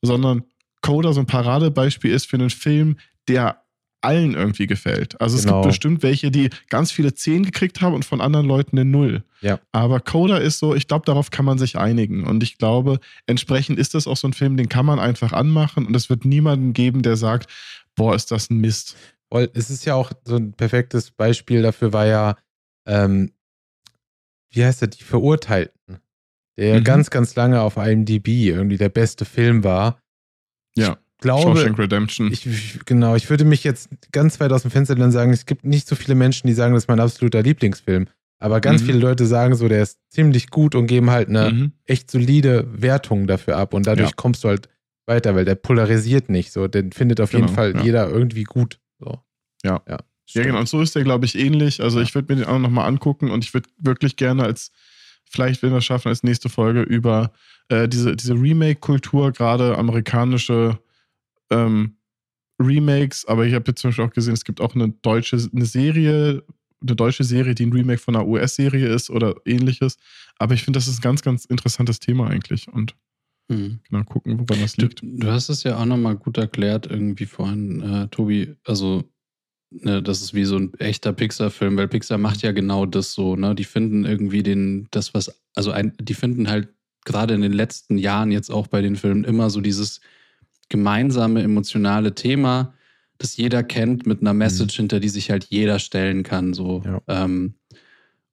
sondern 0.01 0.43
Coda 0.81 1.13
so 1.13 1.19
ein 1.19 1.25
Paradebeispiel 1.25 2.11
ist 2.11 2.27
für 2.27 2.37
einen 2.37 2.51
Film, 2.51 2.97
der 3.27 3.64
allen 4.05 4.33
irgendwie 4.35 4.67
gefällt. 4.67 5.19
Also 5.19 5.35
es 5.37 5.43
Genau. 5.43 5.61
gibt 5.61 5.71
bestimmt 5.71 6.03
welche, 6.03 6.31
die 6.31 6.49
ganz 6.69 6.91
viele 6.91 7.13
Zehn 7.13 7.43
gekriegt 7.43 7.81
haben 7.81 7.93
und 7.93 8.05
von 8.05 8.21
anderen 8.21 8.45
Leuten 8.47 8.77
eine 8.77 8.89
Null. 8.89 9.23
Ja. 9.41 9.59
Aber 9.71 9.99
Coda 9.99 10.37
ist 10.37 10.59
so, 10.59 10.73
ich 10.75 10.87
glaube, 10.87 11.05
darauf 11.05 11.29
kann 11.31 11.45
man 11.45 11.57
sich 11.57 11.77
einigen. 11.77 12.25
Und 12.25 12.41
ich 12.43 12.57
glaube, 12.57 12.99
entsprechend 13.25 13.77
ist 13.79 13.93
das 13.93 14.07
auch 14.07 14.17
so 14.17 14.27
ein 14.27 14.33
Film, 14.33 14.57
den 14.57 14.69
kann 14.69 14.85
man 14.85 14.99
einfach 14.99 15.33
anmachen 15.33 15.85
und 15.85 15.95
es 15.95 16.09
wird 16.09 16.25
niemanden 16.25 16.73
geben, 16.73 17.01
der 17.01 17.15
sagt, 17.17 17.51
boah, 17.95 18.15
ist 18.15 18.31
das 18.31 18.49
ein 18.49 18.57
Mist. 18.59 18.95
Weil 19.29 19.49
es 19.53 19.69
ist 19.69 19.85
ja 19.85 19.95
auch 19.95 20.11
so 20.23 20.35
ein 20.37 20.53
perfektes 20.53 21.11
Beispiel 21.11 21.61
dafür, 21.61 21.91
war 21.93 22.05
ja, 22.05 22.35
ähm, 22.87 23.31
wie 24.51 24.63
heißt 24.63 24.81
er, 24.81 24.87
die 24.87 25.03
Verurteilten, 25.03 25.97
der 26.57 26.79
Mhm. 26.79 26.83
ganz, 26.83 27.09
ganz 27.09 27.35
lange 27.35 27.61
auf 27.61 27.77
IMDb 27.77 28.27
irgendwie 28.29 28.77
der 28.77 28.89
beste 28.89 29.25
Film 29.25 29.63
war. 29.63 29.99
Ja. 30.77 30.97
Ich 31.17 31.21
glaube, 31.21 31.57
Shawshank 31.57 31.79
Redemption. 31.79 32.31
ich, 32.31 32.45
ich- 32.45 32.79
genau, 32.85 33.15
ich 33.15 33.29
würde 33.29 33.45
mich 33.45 33.63
jetzt 33.63 33.89
ganz 34.11 34.39
weit 34.39 34.51
aus 34.51 34.63
dem 34.63 34.71
Fenster 34.71 34.95
und 35.01 35.11
sagen, 35.11 35.31
es 35.31 35.45
gibt 35.45 35.63
nicht 35.65 35.87
so 35.87 35.95
viele 35.95 36.15
Menschen, 36.15 36.47
die 36.47 36.53
sagen, 36.53 36.73
das 36.73 36.83
ist 36.83 36.87
mein 36.89 36.99
absoluter 36.99 37.41
Lieblingsfilm. 37.41 38.07
Aber 38.39 38.59
ganz 38.59 38.81
Mhm. 38.81 38.85
viele 38.87 38.99
Leute 38.99 39.25
sagen 39.25 39.55
so, 39.55 39.67
der 39.69 39.81
ist 39.81 39.97
ziemlich 40.09 40.49
gut 40.49 40.75
und 40.75 40.87
geben 40.87 41.09
halt 41.09 41.29
eine 41.29 41.51
Mhm. 41.51 41.71
echt 41.85 42.11
solide 42.11 42.67
Wertung 42.69 43.27
dafür 43.27 43.57
ab. 43.57 43.73
Und 43.73 43.87
dadurch 43.87 44.09
Ja. 44.09 44.15
kommst 44.15 44.43
du 44.43 44.49
halt 44.49 44.67
weiter, 45.07 45.35
weil 45.35 45.45
der 45.45 45.55
polarisiert 45.55 46.29
nicht 46.29 46.51
so. 46.51 46.67
Den 46.67 46.91
findet 46.91 47.21
auf 47.21 47.31
jeden 47.31 47.45
Genau, 47.45 47.55
Fall 47.55 47.75
ja. 47.75 47.81
jeder 47.83 48.09
irgendwie 48.09 48.43
gut. 48.43 48.79
So. 48.99 49.19
Ja. 49.63 49.81
Ja, 49.87 49.99
Ja, 50.33 50.43
genau. 50.43 50.59
Und 50.59 50.67
so 50.67 50.81
ist 50.81 50.95
der, 50.95 51.03
glaube 51.03 51.25
ich, 51.25 51.37
ähnlich. 51.37 51.81
Also 51.81 52.01
ich 52.01 52.13
würde 52.13 52.33
mir 52.33 52.41
den 52.41 52.49
auch 52.49 52.59
nochmal 52.59 52.87
angucken 52.87 53.29
und 53.31 53.43
ich 53.45 53.53
würde 53.53 53.69
wirklich 53.77 54.15
gerne 54.17 54.43
als, 54.43 54.71
vielleicht 55.29 55.61
wenn 55.63 55.69
wir 55.71 55.77
es 55.77 55.85
schaffen, 55.85 56.09
als 56.09 56.23
nächste 56.23 56.49
Folge 56.49 56.81
über 56.81 57.31
äh, 57.69 57.87
diese, 57.87 58.15
diese 58.15 58.33
Remake-Kultur, 58.33 59.31
gerade 59.31 59.77
amerikanische 59.77 60.77
ähm, 61.49 61.97
Remakes, 62.61 63.25
aber 63.25 63.45
ich 63.45 63.53
habe 63.53 63.65
jetzt 63.67 63.81
zum 63.81 63.89
Beispiel 63.89 64.05
auch 64.05 64.13
gesehen, 64.13 64.33
es 64.33 64.45
gibt 64.45 64.61
auch 64.61 64.75
eine 64.75 64.89
deutsche, 65.01 65.37
eine 65.53 65.65
Serie, 65.65 66.43
eine 66.81 66.95
deutsche 66.95 67.23
Serie, 67.23 67.53
die 67.55 67.65
ein 67.65 67.73
Remake 67.73 67.99
von 67.99 68.15
einer 68.15 68.25
US-Serie 68.27 68.87
ist 68.87 69.09
oder 69.09 69.35
ähnliches. 69.45 69.97
Aber 70.37 70.53
ich 70.53 70.63
finde, 70.63 70.77
das 70.77 70.87
ist 70.87 70.99
ein 70.99 71.01
ganz, 71.01 71.21
ganz 71.21 71.45
interessantes 71.45 71.99
Thema 71.99 72.29
eigentlich. 72.29 72.67
Und 72.71 72.95
Mhm. 73.47 73.79
genau 73.87 74.03
gucken, 74.05 74.39
woran 74.39 74.59
das 74.61 74.73
Du, 74.75 74.87
liegt. 74.87 75.01
du 75.03 75.27
hast 75.27 75.49
es 75.49 75.61
ja 75.63 75.77
auch 75.77 75.85
nochmal 75.85 76.15
gut 76.15 76.37
erklärt, 76.37 76.87
irgendwie 76.87 77.27
vorhin, 77.27 77.81
äh, 77.81 78.07
Tobi. 78.07 78.55
Also, 78.65 79.03
ne, 79.69 80.01
das 80.01 80.21
ist 80.23 80.33
wie 80.33 80.45
so 80.45 80.57
ein 80.57 80.73
echter 80.79 81.13
Pixar-Film, 81.13 81.77
weil 81.77 81.87
Pixar 81.87 82.17
macht 82.17 82.41
ja 82.41 82.53
genau 82.53 82.87
das 82.87 83.13
so, 83.13 83.35
ne? 83.35 83.53
Die 83.53 83.63
finden 83.63 84.03
irgendwie 84.05 84.41
den, 84.41 84.87
das, 84.91 85.13
was, 85.13 85.31
also 85.55 85.69
ein, 85.71 85.93
die 85.99 86.15
finden 86.15 86.49
halt 86.49 86.69
gerade 87.05 87.35
in 87.35 87.41
den 87.41 87.53
letzten 87.53 87.99
Jahren 87.99 88.31
jetzt 88.31 88.49
auch 88.49 88.65
bei 88.65 88.81
den 88.81 88.95
Filmen 88.95 89.23
immer 89.25 89.51
so 89.51 89.61
dieses 89.61 90.01
gemeinsame 90.69 91.41
emotionale 91.43 92.15
Thema, 92.15 92.73
das 93.17 93.37
jeder 93.37 93.63
kennt, 93.63 94.05
mit 94.05 94.21
einer 94.21 94.33
Message, 94.33 94.75
hinter 94.75 94.99
die 94.99 95.09
sich 95.09 95.31
halt 95.31 95.45
jeder 95.45 95.79
stellen 95.79 96.23
kann. 96.23 96.53
So. 96.53 96.83
Ja. 96.85 97.01
Ähm, 97.07 97.55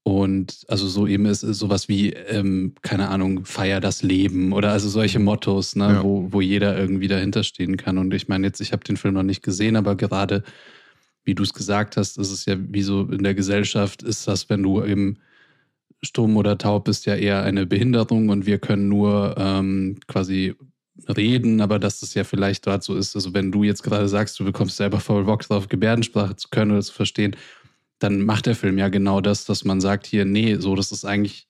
und 0.04 0.64
also 0.66 0.88
so 0.88 1.06
eben 1.06 1.26
ist, 1.26 1.44
ist 1.44 1.58
sowas 1.60 1.88
wie, 1.88 2.10
ähm, 2.10 2.74
keine 2.82 3.08
Ahnung, 3.08 3.44
feier 3.44 3.78
das 3.80 4.02
Leben 4.02 4.52
oder 4.52 4.72
also 4.72 4.88
solche 4.88 5.20
Mottos, 5.20 5.76
ne, 5.76 5.84
Ja. 5.84 6.02
wo, 6.02 6.32
wo 6.32 6.40
jeder 6.40 6.76
irgendwie 6.76 7.06
dahinter 7.06 7.44
stehen 7.44 7.76
kann. 7.76 7.98
Und 7.98 8.12
ich 8.12 8.26
meine, 8.26 8.46
jetzt, 8.48 8.60
ich 8.60 8.72
habe 8.72 8.82
den 8.82 8.96
Film 8.96 9.14
noch 9.14 9.22
nicht 9.22 9.42
gesehen, 9.44 9.76
aber 9.76 9.94
gerade, 9.94 10.42
wie 11.22 11.36
du 11.36 11.44
es 11.44 11.54
gesagt 11.54 11.96
hast, 11.96 12.18
ist 12.18 12.32
es 12.32 12.46
ja 12.46 12.56
wie 12.58 12.82
so 12.82 13.02
in 13.02 13.22
der 13.22 13.34
Gesellschaft, 13.34 14.02
ist 14.02 14.26
das, 14.26 14.50
wenn 14.50 14.64
du 14.64 14.82
eben 14.82 15.18
stumm 16.02 16.36
oder 16.36 16.58
taub 16.58 16.86
bist, 16.86 17.06
ja 17.06 17.14
eher 17.14 17.44
eine 17.44 17.64
Behinderung 17.64 18.28
und 18.30 18.44
wir 18.44 18.58
können 18.58 18.88
nur 18.88 19.36
ähm, 19.38 19.98
quasi 20.08 20.56
reden, 21.16 21.60
aber 21.60 21.78
dass 21.78 22.02
es 22.02 22.14
ja 22.14 22.24
vielleicht 22.24 22.66
dort 22.66 22.82
so 22.84 22.94
ist, 22.96 23.14
also 23.16 23.34
wenn 23.34 23.50
du 23.50 23.64
jetzt 23.64 23.82
gerade 23.82 24.08
sagst, 24.08 24.38
du 24.38 24.44
bekommst 24.44 24.76
selber 24.76 25.00
voll 25.00 25.24
Bock 25.24 25.42
drauf, 25.42 25.68
Gebärdensprache 25.68 26.36
zu 26.36 26.48
können 26.50 26.72
oder 26.72 26.82
zu 26.82 26.92
verstehen, 26.92 27.36
dann 27.98 28.22
macht 28.22 28.46
der 28.46 28.56
Film 28.56 28.78
ja 28.78 28.88
genau 28.88 29.20
das, 29.20 29.44
dass 29.44 29.64
man 29.64 29.80
sagt 29.80 30.06
hier, 30.06 30.24
nee, 30.24 30.56
so, 30.56 30.74
das 30.76 30.92
ist 30.92 31.04
eigentlich 31.04 31.46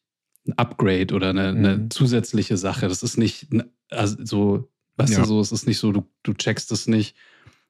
ein 0.47 0.53
Upgrade 0.59 1.15
oder 1.15 1.31
eine, 1.31 1.49
eine 1.49 1.77
Mhm. 1.79 1.91
zusätzliche 1.91 2.57
Sache. 2.57 2.89
Das 2.89 3.03
ist 3.03 3.17
nicht 3.17 3.49
also 3.91 4.17
so, 4.25 4.69
weißt 4.97 5.13
Ja. 5.15 5.21
du, 5.21 5.25
so, 5.27 5.41
es 5.41 5.53
ist 5.53 5.67
nicht 5.67 5.79
so, 5.79 5.93
du, 5.93 6.05
du 6.23 6.35
checkst 6.35 6.71
es 6.73 6.87
nicht, 6.89 7.17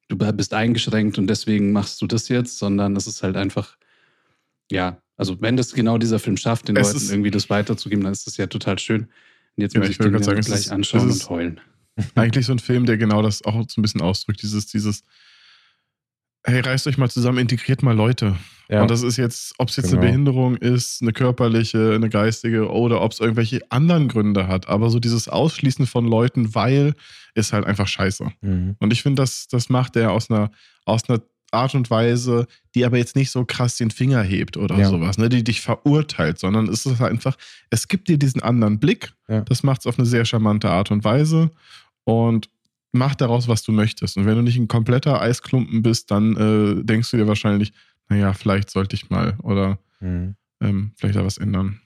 du 0.08 0.16
bist 0.16 0.54
eingeschränkt 0.54 1.18
und 1.18 1.26
deswegen 1.26 1.72
machst 1.72 2.00
du 2.02 2.06
das 2.06 2.28
jetzt, 2.28 2.58
sondern 2.58 2.96
es 2.96 3.06
ist 3.06 3.22
halt 3.22 3.36
einfach, 3.36 3.76
ja, 4.70 5.00
also 5.16 5.40
wenn 5.40 5.56
das 5.56 5.72
genau 5.74 5.98
dieser 5.98 6.18
Film 6.18 6.36
schafft, 6.36 6.68
den 6.68 6.76
Es 6.76 6.92
Leuten 6.92 7.10
irgendwie 7.10 7.30
das 7.30 7.50
weiterzugeben, 7.50 8.04
dann 8.04 8.12
ist 8.12 8.26
das 8.26 8.36
ja 8.36 8.46
total 8.46 8.78
schön. 8.78 9.08
Und 9.56 9.62
jetzt 9.62 9.74
Ja, 9.74 9.80
muss 9.80 9.88
ich 9.90 9.98
ich, 10.00 10.04
den 10.04 10.22
sagen, 10.22 10.40
gleich 10.40 10.60
ist- 10.60 10.70
anschauen 10.72 11.10
und 11.10 11.28
heulen. 11.30 11.60
eigentlich 12.14 12.46
so 12.46 12.52
ein 12.52 12.58
Film, 12.58 12.86
der 12.86 12.96
genau 12.96 13.22
das 13.22 13.44
auch 13.44 13.64
so 13.68 13.80
ein 13.80 13.82
bisschen 13.82 14.00
ausdrückt. 14.00 14.42
Dieses, 14.42 14.66
dieses, 14.66 15.04
hey, 16.44 16.60
reißt 16.60 16.86
euch 16.86 16.98
mal 16.98 17.10
zusammen, 17.10 17.38
integriert 17.38 17.82
mal 17.82 17.94
Leute. 17.94 18.36
Ja. 18.68 18.82
Und 18.82 18.90
das 18.90 19.02
ist 19.02 19.16
jetzt, 19.18 19.54
ob 19.58 19.68
es 19.68 19.76
jetzt 19.76 19.90
Genau. 19.90 20.00
eine 20.00 20.08
Behinderung 20.10 20.56
ist, 20.56 21.02
eine 21.02 21.12
körperliche, 21.12 21.92
eine 21.94 22.08
geistige 22.08 22.70
oder 22.70 23.02
ob 23.02 23.12
es 23.12 23.20
irgendwelche 23.20 23.60
anderen 23.70 24.08
Gründe 24.08 24.48
hat. 24.48 24.68
Aber 24.68 24.88
so 24.88 24.98
dieses 24.98 25.28
Ausschließen 25.28 25.86
von 25.86 26.06
Leuten, 26.06 26.54
weil, 26.54 26.94
ist 27.34 27.52
halt 27.52 27.66
einfach 27.66 27.86
scheiße. 27.86 28.32
Mhm. 28.40 28.76
Und 28.80 28.92
ich 28.92 29.02
finde, 29.02 29.22
das, 29.22 29.46
das 29.48 29.68
macht 29.68 29.94
er 29.96 30.12
aus 30.12 30.30
einer, 30.30 30.50
aus 30.86 31.08
einer 31.08 31.20
Art 31.52 31.74
und 31.74 31.90
Weise, 31.90 32.46
die 32.74 32.84
aber 32.84 32.96
jetzt 32.98 33.14
nicht 33.16 33.30
so 33.30 33.44
krass 33.44 33.76
den 33.76 33.90
Finger 33.90 34.22
hebt 34.22 34.56
oder 34.56 34.76
Ja. 34.78 34.88
sowas, 34.88 35.18
ne, 35.18 35.28
die 35.28 35.44
dich 35.44 35.60
verurteilt, 35.60 36.38
sondern 36.38 36.68
es 36.68 36.86
ist 36.86 37.00
einfach, 37.00 37.36
es 37.70 37.88
gibt 37.88 38.08
dir 38.08 38.18
diesen 38.18 38.42
anderen 38.42 38.78
Blick. 38.80 39.12
Ja. 39.28 39.42
Das 39.42 39.62
macht 39.62 39.80
es 39.80 39.86
auf 39.86 39.98
eine 39.98 40.06
sehr 40.06 40.24
charmante 40.24 40.70
Art 40.70 40.90
und 40.90 41.04
Weise 41.04 41.50
und 42.04 42.48
mach 42.92 43.14
daraus, 43.14 43.48
was 43.48 43.62
du 43.62 43.72
möchtest. 43.72 44.16
Und 44.16 44.26
wenn 44.26 44.36
du 44.36 44.42
nicht 44.42 44.56
ein 44.58 44.68
kompletter 44.68 45.20
Eisklumpen 45.20 45.82
bist, 45.82 46.10
dann 46.10 46.36
äh, 46.36 46.84
denkst 46.84 47.10
du 47.10 47.16
dir 47.16 47.26
wahrscheinlich, 47.28 47.72
naja, 48.08 48.32
vielleicht 48.32 48.70
sollte 48.70 48.96
ich 48.96 49.08
mal 49.10 49.36
oder 49.42 49.78
Mhm. 50.00 50.34
ähm, 50.60 50.92
vielleicht 50.96 51.16
da 51.16 51.24
was 51.24 51.38
ändern. 51.38 51.80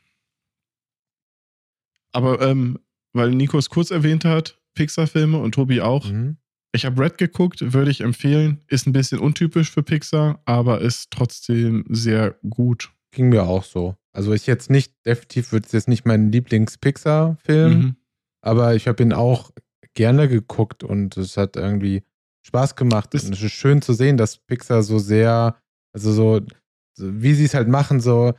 Aber 2.12 2.41
ähm, 2.41 2.79
weil 3.12 3.31
Nico 3.31 3.59
es 3.59 3.69
kurz 3.71 3.91
erwähnt 3.91 4.25
hat, 4.25 4.59
Pixar-Filme 4.75 5.39
und 5.39 5.53
Tobi 5.53 5.81
auch, 5.81 6.11
Mhm. 6.11 6.37
Ich 6.77 6.85
habe 6.85 7.03
Red 7.03 7.18
geguckt, 7.18 7.72
würde 7.72 7.91
ich 7.91 8.01
empfehlen. 8.03 8.61
Ist 8.68 8.87
ein 8.87 8.93
bisschen 8.93 9.18
untypisch 9.18 9.70
für 9.70 9.83
Pixar, 9.83 10.41
aber 10.45 10.81
ist 10.81 11.11
trotzdem 11.11 11.85
sehr 11.89 12.37
gut. 12.49 12.93
Ging 13.11 13.29
mir 13.31 13.43
auch 13.45 13.64
so. 13.64 13.97
Also 14.12 14.33
ich 14.33 14.47
jetzt 14.47 14.70
nicht, 14.70 14.93
definitiv 15.05 15.53
wird 15.53 15.66
es 15.66 15.72
jetzt 15.72 15.89
nicht 15.89 16.07
mein 16.07 16.31
Lieblings-Pixar-Film, 16.33 17.72
Mhm. 17.79 17.97
aber 18.43 18.74
ich 18.74 18.89
habe 18.89 19.03
ihn 19.03 19.12
auch 19.12 19.51
gerne 19.95 20.29
geguckt 20.29 20.85
und 20.85 21.16
es 21.16 21.37
hat 21.37 21.57
irgendwie 21.57 22.03
Spaß 22.47 22.77
gemacht. 22.77 23.12
Das- 23.14 23.24
und 23.24 23.33
es 23.35 23.43
ist 23.43 23.53
schön 23.53 23.83
zu 23.83 23.93
sehen, 23.93 24.16
dass 24.16 24.39
Pixar 24.39 24.83
so 24.83 24.99
sehr, 24.99 25.57
also 25.93 26.12
so, 26.12 26.41
so 26.95 27.22
wie 27.22 27.35
sie 27.35 27.45
es 27.45 27.55
halt 27.55 27.68
machen, 27.68 28.01
so, 28.01 28.35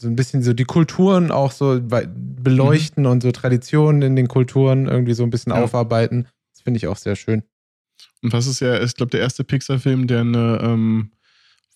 so 0.00 0.08
ein 0.08 0.16
bisschen 0.16 0.42
so 0.42 0.52
die 0.52 0.64
Kulturen 0.64 1.30
auch 1.30 1.52
so 1.52 1.80
beleuchten 1.80 3.06
und 3.06 3.22
so 3.22 3.30
Traditionen 3.32 4.02
in 4.02 4.16
den 4.16 4.28
Kulturen 4.28 4.86
irgendwie 4.86 5.14
so 5.14 5.22
ein 5.22 5.30
bisschen 5.30 5.52
Mhm. 5.52 5.58
Ja. 5.58 5.64
aufarbeiten. 5.64 6.26
Das 6.64 6.72
finde 6.72 6.78
ich 6.78 6.86
auch 6.86 6.96
sehr 6.96 7.14
schön. 7.14 7.42
Und 8.22 8.32
was 8.32 8.46
ist 8.46 8.60
ja, 8.60 8.74
ist, 8.76 8.96
glaube 8.96 9.10
der 9.10 9.20
erste 9.20 9.44
Pixar-Film, 9.44 10.06
der 10.06 10.20
eine, 10.22 10.58
ähm, 10.62 11.10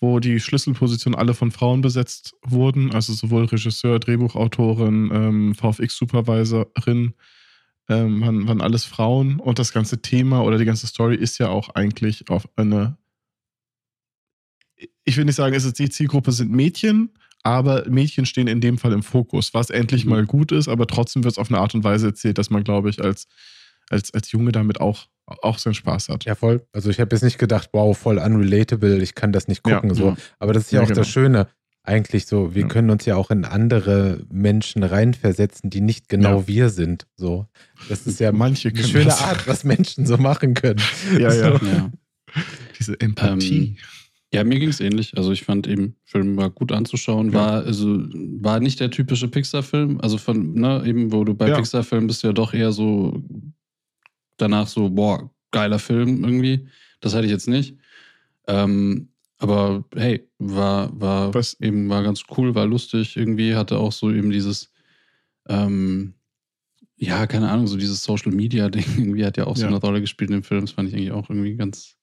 wo 0.01 0.19
die 0.19 0.41
Schlüsselpositionen 0.41 1.19
alle 1.19 1.35
von 1.35 1.51
Frauen 1.51 1.83
besetzt 1.83 2.35
wurden, 2.43 2.95
also 2.95 3.13
sowohl 3.13 3.45
Regisseur, 3.45 3.99
Drehbuchautorin, 3.99 5.11
ähm, 5.13 5.55
VFX-Supervisorin, 5.55 7.13
ähm, 7.91 8.21
waren, 8.23 8.49
waren 8.49 8.61
alles 8.63 8.85
Frauen 8.87 9.41
und 9.41 9.59
das 9.59 9.73
ganze 9.73 10.01
Thema 10.01 10.43
oder 10.43 10.57
die 10.57 10.65
ganze 10.65 10.87
Story 10.87 11.17
ist 11.17 11.39
ja 11.39 11.49
auch 11.49 11.69
eigentlich 11.71 12.31
auf 12.31 12.49
eine, 12.57 12.97
ich 15.05 15.17
will 15.19 15.27
nicht 15.27 15.35
sagen, 15.35 15.55
es 15.55 15.65
ist 15.65 15.79
die 15.79 15.91
Zielgruppe 15.91 16.33
sind 16.33 16.51
Mädchen, 16.51 17.11
aber 17.43 17.89
Mädchen 17.91 18.25
stehen 18.27 18.47
in 18.47 18.61
dem 18.61 18.79
Fall 18.79 18.93
im 18.93 19.03
Fokus, 19.03 19.53
was 19.53 19.71
endlich 19.71 20.05
Mhm. 20.05 20.11
mal 20.11 20.27
gut 20.27 20.53
ist, 20.53 20.69
aber 20.69 20.87
trotzdem 20.87 21.25
wird 21.25 21.33
es 21.33 21.39
auf 21.39 21.51
eine 21.51 21.61
Art 21.61 21.75
und 21.75 21.85
Weise 21.85 22.07
erzählt, 22.09 22.39
dass 22.39 22.51
man, 22.51 22.65
glaube 22.65 22.89
ich, 22.91 23.03
als, 23.03 23.27
als, 23.91 24.13
als 24.15 24.31
Junge 24.33 24.53
damit 24.53 24.81
auch, 24.81 25.07
auch 25.27 25.59
seinen 25.59 25.75
Spaß 25.75 26.09
hat. 26.09 26.25
Ja, 26.25 26.35
voll. 26.35 26.67
Also 26.73 26.91
ich 26.91 27.01
habe 27.01 27.15
jetzt 27.15 27.23
nicht 27.23 27.39
gedacht, 27.39 27.71
wow, 27.73 27.97
voll 27.97 28.19
unrelatable, 28.19 29.03
ich 29.03 29.15
kann 29.15 29.33
das 29.33 29.49
nicht 29.49 29.67
Ja, 29.67 29.77
gucken. 29.81 29.95
so. 29.95 30.09
ja. 30.11 30.17
Aber 30.39 30.53
das 30.53 30.65
ist 30.65 30.73
ja, 30.73 30.79
Ja, 30.79 30.83
auch 30.85 30.89
genau. 30.89 31.01
das 31.01 31.09
Schöne. 31.09 31.49
eigentlich 31.85 32.27
so, 32.27 32.55
wir 32.55 32.63
Ja. 32.63 32.69
können 32.69 32.91
uns 32.91 33.07
ja 33.07 33.17
auch 33.17 33.31
in 33.31 33.45
andere 33.47 34.23
Menschen 34.31 34.83
reinversetzen, 34.83 35.71
die 35.71 35.81
nicht 35.81 36.09
genau 36.11 36.41
Ja. 36.41 36.49
wir 36.49 36.69
sind. 36.69 37.07
So, 37.17 37.47
das 37.89 38.07
ist 38.07 38.21
ja 38.21 38.31
Manche 38.33 38.69
eine 38.69 38.83
schöne 38.85 39.05
das. 39.07 39.23
Art, 39.23 39.47
was 39.49 39.65
Menschen 39.65 40.05
so 40.05 40.19
machen 40.19 40.53
können. 40.55 40.81
Ja, 41.19 41.33
ja. 41.33 41.59
So. 41.59 41.67
Ja. 41.67 41.91
Diese 42.79 43.01
Empathie. 43.01 43.77
Ja, 44.35 44.45
mir 44.45 44.59
ging 44.59 44.69
es 44.69 44.81
ähnlich. 44.81 45.17
Also 45.17 45.33
ich 45.33 45.45
fand 45.45 45.67
eben, 45.67 45.97
Film 46.05 46.37
war 46.37 46.51
gut 46.51 46.73
anzuschauen, 46.73 47.29
Ja. 47.29 47.35
war, 47.35 47.53
also, 47.65 47.87
war 48.43 48.61
nicht 48.61 48.79
der 48.81 48.91
typische 48.91 49.27
Pixar-Film. 49.29 49.99
Also 50.03 50.19
von, 50.19 50.53
ne, 50.53 50.83
eben, 50.85 51.11
wo 51.13 51.25
du 51.25 51.33
bei 51.33 51.49
Ja. 51.49 51.57
Pixar-Filmen 51.57 52.07
bist 52.09 52.23
du 52.23 52.27
ja 52.27 52.33
doch 52.35 52.53
eher 52.53 52.73
so 52.73 53.23
danach 54.39 54.67
so, 54.69 54.89
boah, 54.91 55.31
geiler 55.51 55.79
Film 55.79 56.25
irgendwie. 56.25 56.69
Das 57.01 57.15
hatte 57.15 57.27
ich 57.27 57.31
jetzt 57.33 57.49
nicht. 57.49 57.77
Ähm, 58.47 59.09
aber 59.39 59.85
hey, 59.95 60.27
war, 60.39 60.99
war 61.01 61.35
Was- 61.35 61.61
eben 61.61 61.89
war 61.89 62.03
ganz 62.03 62.23
cool, 62.37 62.55
war 62.55 62.67
lustig 62.67 63.17
irgendwie, 63.17 63.55
hatte 63.55 63.79
auch 63.79 63.93
so 63.93 64.11
eben 64.11 64.31
dieses, 64.31 64.73
ähm, 65.49 66.15
ja, 66.97 67.27
keine 67.27 67.49
Ahnung, 67.51 67.67
so 67.69 67.77
dieses 67.77 68.03
Social 68.03 68.33
Media 68.33 68.69
Ding 68.69 68.85
irgendwie 68.99 69.25
hat 69.25 69.37
ja 69.37 69.47
auch 69.47 69.57
so 69.57 69.63
Ja. 69.63 69.69
eine 69.69 69.77
Rolle 69.81 70.01
gespielt 70.01 70.31
in 70.31 70.39
dem 70.39 70.43
Film. 70.43 70.63
Das 70.63 70.73
fand 70.73 70.89
ich 70.89 70.95
eigentlich 70.95 71.13
auch 71.13 71.31
irgendwie 71.31 71.55
ganz, 71.57 71.97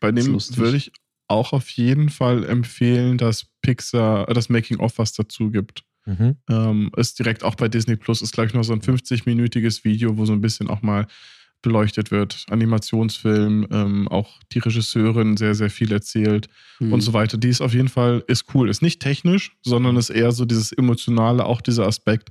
Bei 0.00 0.12
dem 0.12 0.26
würde 0.34 0.76
ich 0.76 0.92
auch 1.26 1.52
auf 1.52 1.68
jeden 1.70 2.08
Fall 2.08 2.44
empfehlen, 2.44 3.18
dass 3.18 3.46
Pixar 3.60 4.28
äh, 4.28 4.34
das 4.34 4.48
Making-of 4.48 4.98
was 4.98 5.12
dazu 5.12 5.50
gibt. 5.50 5.84
Mhm. 6.06 6.36
Ähm, 6.48 6.90
ist 6.96 7.18
direkt 7.18 7.42
auch 7.44 7.54
bei 7.56 7.68
Disney 7.68 7.96
Plus, 7.96 8.22
ist 8.22 8.32
gleich 8.32 8.54
noch 8.54 8.62
so 8.64 8.72
ein 8.72 8.80
50-minütiges 8.80 9.84
Video, 9.84 10.16
wo 10.16 10.24
so 10.24 10.32
ein 10.32 10.40
bisschen 10.40 10.70
auch 10.70 10.80
mal 10.80 11.06
beleuchtet 11.62 12.10
wird. 12.10 12.46
Animationsfilm, 12.50 13.66
ähm, 13.70 14.08
auch 14.08 14.38
die 14.52 14.60
Regisseurin 14.60 15.36
sehr, 15.36 15.54
sehr 15.54 15.70
viel 15.70 15.92
erzählt 15.92 16.48
hm. 16.78 16.92
und 16.92 17.00
so 17.00 17.12
weiter. 17.12 17.36
Die 17.36 17.48
ist 17.48 17.60
auf 17.60 17.74
jeden 17.74 17.88
Fall, 17.88 18.22
ist 18.26 18.46
cool. 18.54 18.68
Ist 18.68 18.82
nicht 18.82 19.00
technisch, 19.00 19.56
sondern 19.62 19.96
ist 19.96 20.10
eher 20.10 20.32
so 20.32 20.44
dieses 20.44 20.72
Emotionale, 20.72 21.44
auch 21.44 21.60
dieser 21.60 21.86
Aspekt. 21.86 22.30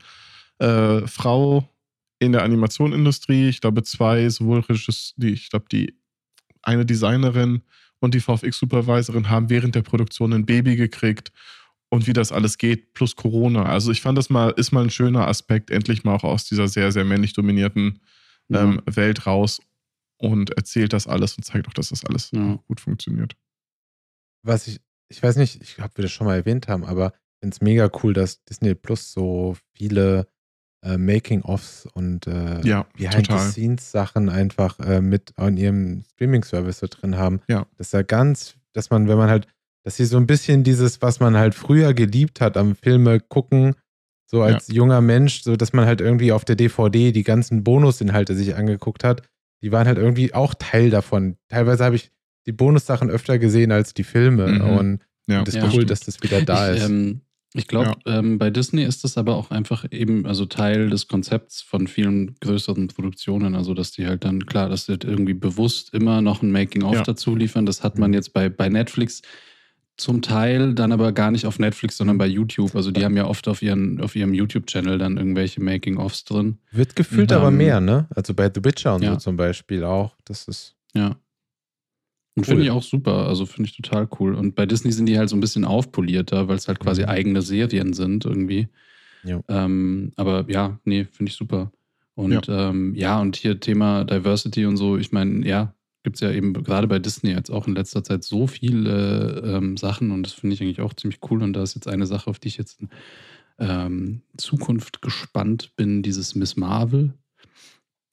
Äh, 0.59 1.05
Frau 1.07 1.69
in 2.19 2.31
der 2.31 2.43
Animationindustrie, 2.43 3.49
ich 3.49 3.61
glaube 3.61 3.83
zwei, 3.83 4.27
sowohl 4.29 4.61
Regisseur, 4.61 5.13
die, 5.17 5.33
ich 5.33 5.49
glaube 5.49 5.65
die 5.71 5.93
eine 6.63 6.85
Designerin 6.85 7.61
und 7.99 8.13
die 8.13 8.19
VFX-Supervisorin 8.19 9.29
haben 9.29 9.49
während 9.49 9.75
der 9.75 9.81
Produktion 9.81 10.33
ein 10.33 10.45
Baby 10.45 10.75
gekriegt 10.75 11.31
und 11.89 12.07
wie 12.07 12.13
das 12.13 12.31
alles 12.31 12.57
geht, 12.57 12.93
plus 12.93 13.15
Corona. 13.15 13.63
Also 13.63 13.91
ich 13.91 14.01
fand 14.01 14.17
das 14.17 14.29
mal, 14.29 14.49
ist 14.51 14.71
mal 14.71 14.83
ein 14.83 14.89
schöner 14.89 15.27
Aspekt, 15.27 15.69
endlich 15.71 16.03
mal 16.03 16.15
auch 16.15 16.23
aus 16.23 16.45
dieser 16.45 16.67
sehr, 16.67 16.91
sehr 16.91 17.05
männlich 17.05 17.33
dominierten 17.33 17.99
Ja. 18.49 18.63
ähm, 18.63 18.81
Welt 18.85 19.25
raus 19.25 19.59
und 20.19 20.51
erzählt 20.57 20.93
das 20.93 21.07
alles 21.07 21.35
und 21.37 21.43
zeigt 21.43 21.67
auch, 21.67 21.73
dass 21.73 21.89
das 21.89 22.05
alles 22.05 22.31
Ja. 22.31 22.59
gut 22.67 22.79
funktioniert. 22.79 23.35
Was 24.43 24.67
ich, 24.67 24.79
ich 25.09 25.21
weiß 25.21 25.35
nicht, 25.37 25.61
ich 25.61 25.75
glaube, 25.75 25.91
wir 25.95 26.03
das 26.03 26.11
schon 26.11 26.27
mal 26.27 26.35
erwähnt 26.35 26.67
haben, 26.67 26.83
aber 26.85 27.07
ich 27.13 27.39
finde 27.41 27.55
es 27.55 27.61
mega 27.61 27.89
cool, 28.03 28.13
dass 28.13 28.43
Disney 28.45 28.73
Plus 28.75 29.11
so 29.11 29.55
viele 29.75 30.27
äh, 30.83 30.97
Making-ofs 30.97 31.87
und 31.93 32.27
äh, 32.27 32.61
Ja. 32.61 32.85
Behind-the-Scenes-Sachen 32.97 34.29
einfach 34.29 34.79
äh, 34.79 35.01
mit 35.01 35.33
an 35.37 35.57
ihrem 35.57 36.03
Streaming-Service 36.13 36.79
so 36.79 36.87
drin 36.89 37.17
haben. 37.17 37.41
Ja. 37.47 37.65
Das 37.77 37.87
ist 37.87 37.93
ja 37.93 38.01
ganz, 38.03 38.55
dass 38.73 38.89
man, 38.89 39.07
wenn 39.07 39.17
man 39.17 39.29
halt, 39.29 39.47
dass 39.83 39.97
sie 39.97 40.05
so 40.05 40.17
ein 40.17 40.27
bisschen 40.27 40.63
dieses, 40.63 41.01
was 41.01 41.19
man 41.19 41.35
halt 41.37 41.55
früher 41.55 41.93
geliebt 41.93 42.41
hat 42.41 42.57
am 42.57 42.75
Filme 42.75 43.19
gucken, 43.19 43.75
so 44.29 44.41
als 44.43 44.67
junger 44.67 45.01
Mensch, 45.01 45.41
so 45.41 45.55
dass 45.55 45.73
man 45.73 45.85
halt 45.85 46.01
irgendwie 46.01 46.31
auf 46.31 46.45
der 46.45 46.55
DVD 46.55 47.11
die 47.11 47.23
ganzen 47.23 47.63
Bonusinhalte 47.63 48.35
sich 48.35 48.55
angeguckt 48.55 49.03
hat, 49.03 49.21
die 49.63 49.71
waren 49.71 49.87
halt 49.87 49.97
irgendwie 49.97 50.33
auch 50.33 50.53
Teil 50.53 50.89
davon. 50.89 51.37
Teilweise 51.49 51.83
habe 51.85 51.95
ich 51.95 52.11
die 52.45 52.51
Bonussachen 52.51 53.09
öfter 53.09 53.39
gesehen 53.39 53.71
als 53.71 53.93
die 53.93 54.03
Filme 54.03 54.47
Mhm. 54.47 54.61
und 54.61 54.99
Ja. 55.27 55.39
das 55.43 55.49
ist 55.49 55.55
Ja, 55.55 55.63
cool, 55.63 55.71
stimmt. 55.71 55.91
dass 55.91 55.99
das 56.01 56.21
wieder 56.21 56.41
da 56.41 56.71
ich, 56.73 56.77
ist. 56.79 56.89
Ähm, 56.89 57.21
ich 57.53 57.67
glaube, 57.67 57.93
ähm, 58.05 58.37
bei 58.37 58.49
Disney 58.49 58.83
ist 58.83 59.03
das 59.03 59.17
aber 59.17 59.35
auch 59.35 59.49
einfach 59.51 59.85
eben, 59.91 60.25
also 60.25 60.45
Teil 60.45 60.89
des 60.89 61.07
Konzepts 61.07 61.61
von 61.61 61.87
vielen 61.87 62.35
größeren 62.41 62.89
Produktionen. 62.89 63.55
Also, 63.55 63.73
dass 63.73 63.91
die 63.91 64.05
halt 64.05 64.25
dann, 64.25 64.45
klar, 64.45 64.69
dass 64.69 64.85
sie 64.85 64.97
irgendwie 65.03 65.33
bewusst 65.33 65.93
immer 65.93 66.21
noch 66.21 66.41
ein 66.43 66.51
Making-of 66.51 66.93
Ja. 66.95 67.03
dazu 67.03 67.35
liefern. 67.35 67.65
Das 67.65 67.83
hat 67.83 67.97
man 67.97 68.11
Mhm. 68.11 68.15
jetzt 68.15 68.33
bei, 68.33 68.49
bei 68.49 68.69
Netflix 68.69 69.21
zum 69.97 70.21
Teil 70.21 70.73
dann 70.73 70.91
aber 70.91 71.11
gar 71.11 71.31
nicht 71.31 71.45
auf 71.45 71.59
Netflix, 71.59 71.97
sondern 71.97 72.17
bei 72.17 72.27
YouTube. 72.27 72.75
Also, 72.75 72.91
die 72.91 73.03
haben 73.03 73.17
ja 73.17 73.25
oft 73.25 73.47
auf, 73.47 73.61
ihren, 73.61 73.99
auf 73.99 74.15
ihrem 74.15 74.33
YouTube-Channel 74.33 74.97
dann 74.97 75.17
irgendwelche 75.17 75.61
Making-ofs 75.61 76.23
drin. 76.23 76.57
Wird 76.71 76.95
gefühlt 76.95 77.31
ähm, 77.31 77.37
aber 77.37 77.51
mehr, 77.51 77.81
ne? 77.81 78.07
Also 78.15 78.33
bei 78.33 78.49
The 78.53 78.63
Witcher 78.63 78.95
und 78.95 79.03
ja. 79.03 79.13
so 79.13 79.17
zum 79.17 79.37
Beispiel 79.37 79.83
auch. 79.83 80.15
Das 80.25 80.47
ist. 80.47 80.75
Ja. 80.93 81.17
Und 82.35 82.43
Cool. 82.43 82.45
finde 82.45 82.63
ich 82.65 82.69
auch 82.71 82.83
super. 82.83 83.27
Also 83.27 83.47
finde 83.47 83.69
ich 83.69 83.75
total 83.75 84.07
cool. 84.19 84.35
Und 84.35 84.53
bei 84.53 84.67
Disney 84.67 84.91
sind 84.91 85.07
die 85.07 85.17
halt 85.17 85.29
so 85.29 85.35
ein 85.35 85.39
bisschen 85.41 85.65
aufpolierter, 85.65 86.47
weil 86.47 86.55
es 86.57 86.67
halt 86.67 86.79
quasi 86.79 87.01
Mhm. 87.01 87.09
eigene 87.09 87.41
Serien 87.41 87.93
sind 87.93 88.25
irgendwie. 88.25 88.67
Jo. 89.23 89.43
Ähm, 89.49 90.11
aber 90.15 90.45
ja, 90.47 90.79
nee, 90.85 91.05
finde 91.05 91.31
ich 91.31 91.35
super. 91.35 91.71
Und 92.13 92.45
ja. 92.47 92.69
Ähm, 92.69 92.93
ja, 92.95 93.19
und 93.19 93.35
hier 93.35 93.59
Thema 93.59 94.03
Diversity 94.03 94.65
und 94.67 94.77
so, 94.77 94.97
ich 94.97 95.11
meine, 95.11 95.47
ja, 95.47 95.73
gibt 96.07 96.15
es 96.15 96.21
ja 96.21 96.31
eben 96.31 96.53
gerade 96.53 96.87
bei 96.87 96.99
Disney 96.99 97.31
jetzt 97.31 97.51
auch 97.51 97.67
in 97.67 97.75
letzter 97.75 98.01
Zeit 98.01 98.23
so 98.23 98.47
viele 98.47 99.41
ähm, 99.45 99.75
Sachen 99.75 100.11
und 100.11 100.23
das 100.23 100.31
finde 100.31 100.53
ich 100.53 100.61
eigentlich 100.61 100.79
auch 100.79 100.93
ziemlich 100.93 101.19
cool. 101.29 101.43
Und 101.43 101.51
da 101.51 101.61
ist 101.61 101.75
jetzt 101.75 101.89
eine 101.89 102.05
Sache, 102.05 102.29
auf 102.29 102.39
die 102.39 102.47
ich 102.47 102.55
jetzt 102.55 102.79
in 102.79 102.87
ähm, 103.59 104.21
Zukunft 104.37 105.01
gespannt 105.01 105.73
bin, 105.75 106.03
dieses 106.03 106.33
Miss 106.33 106.55
Marvel. 106.55 107.13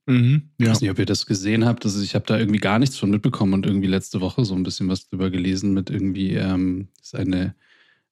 Mhm. 0.06 0.50
Ich 0.58 0.66
Ja. 0.66 0.72
weiß 0.72 0.80
nicht, 0.80 0.90
ob 0.90 0.98
ihr 0.98 1.06
das 1.06 1.24
gesehen 1.24 1.64
habt. 1.64 1.84
Ist, 1.84 2.02
ich 2.02 2.16
habe 2.16 2.26
da 2.26 2.36
irgendwie 2.36 2.58
gar 2.58 2.80
nichts 2.80 2.98
von 2.98 3.10
mitbekommen 3.10 3.54
und 3.54 3.64
irgendwie 3.64 3.86
letzte 3.86 4.20
Woche 4.20 4.44
so 4.44 4.56
ein 4.56 4.64
bisschen 4.64 4.88
was 4.88 5.08
drüber 5.08 5.30
gelesen 5.30 5.72
mit 5.72 5.88
irgendwie, 5.88 6.34
ähm, 6.34 6.88
ist 7.00 7.14
eine 7.14 7.54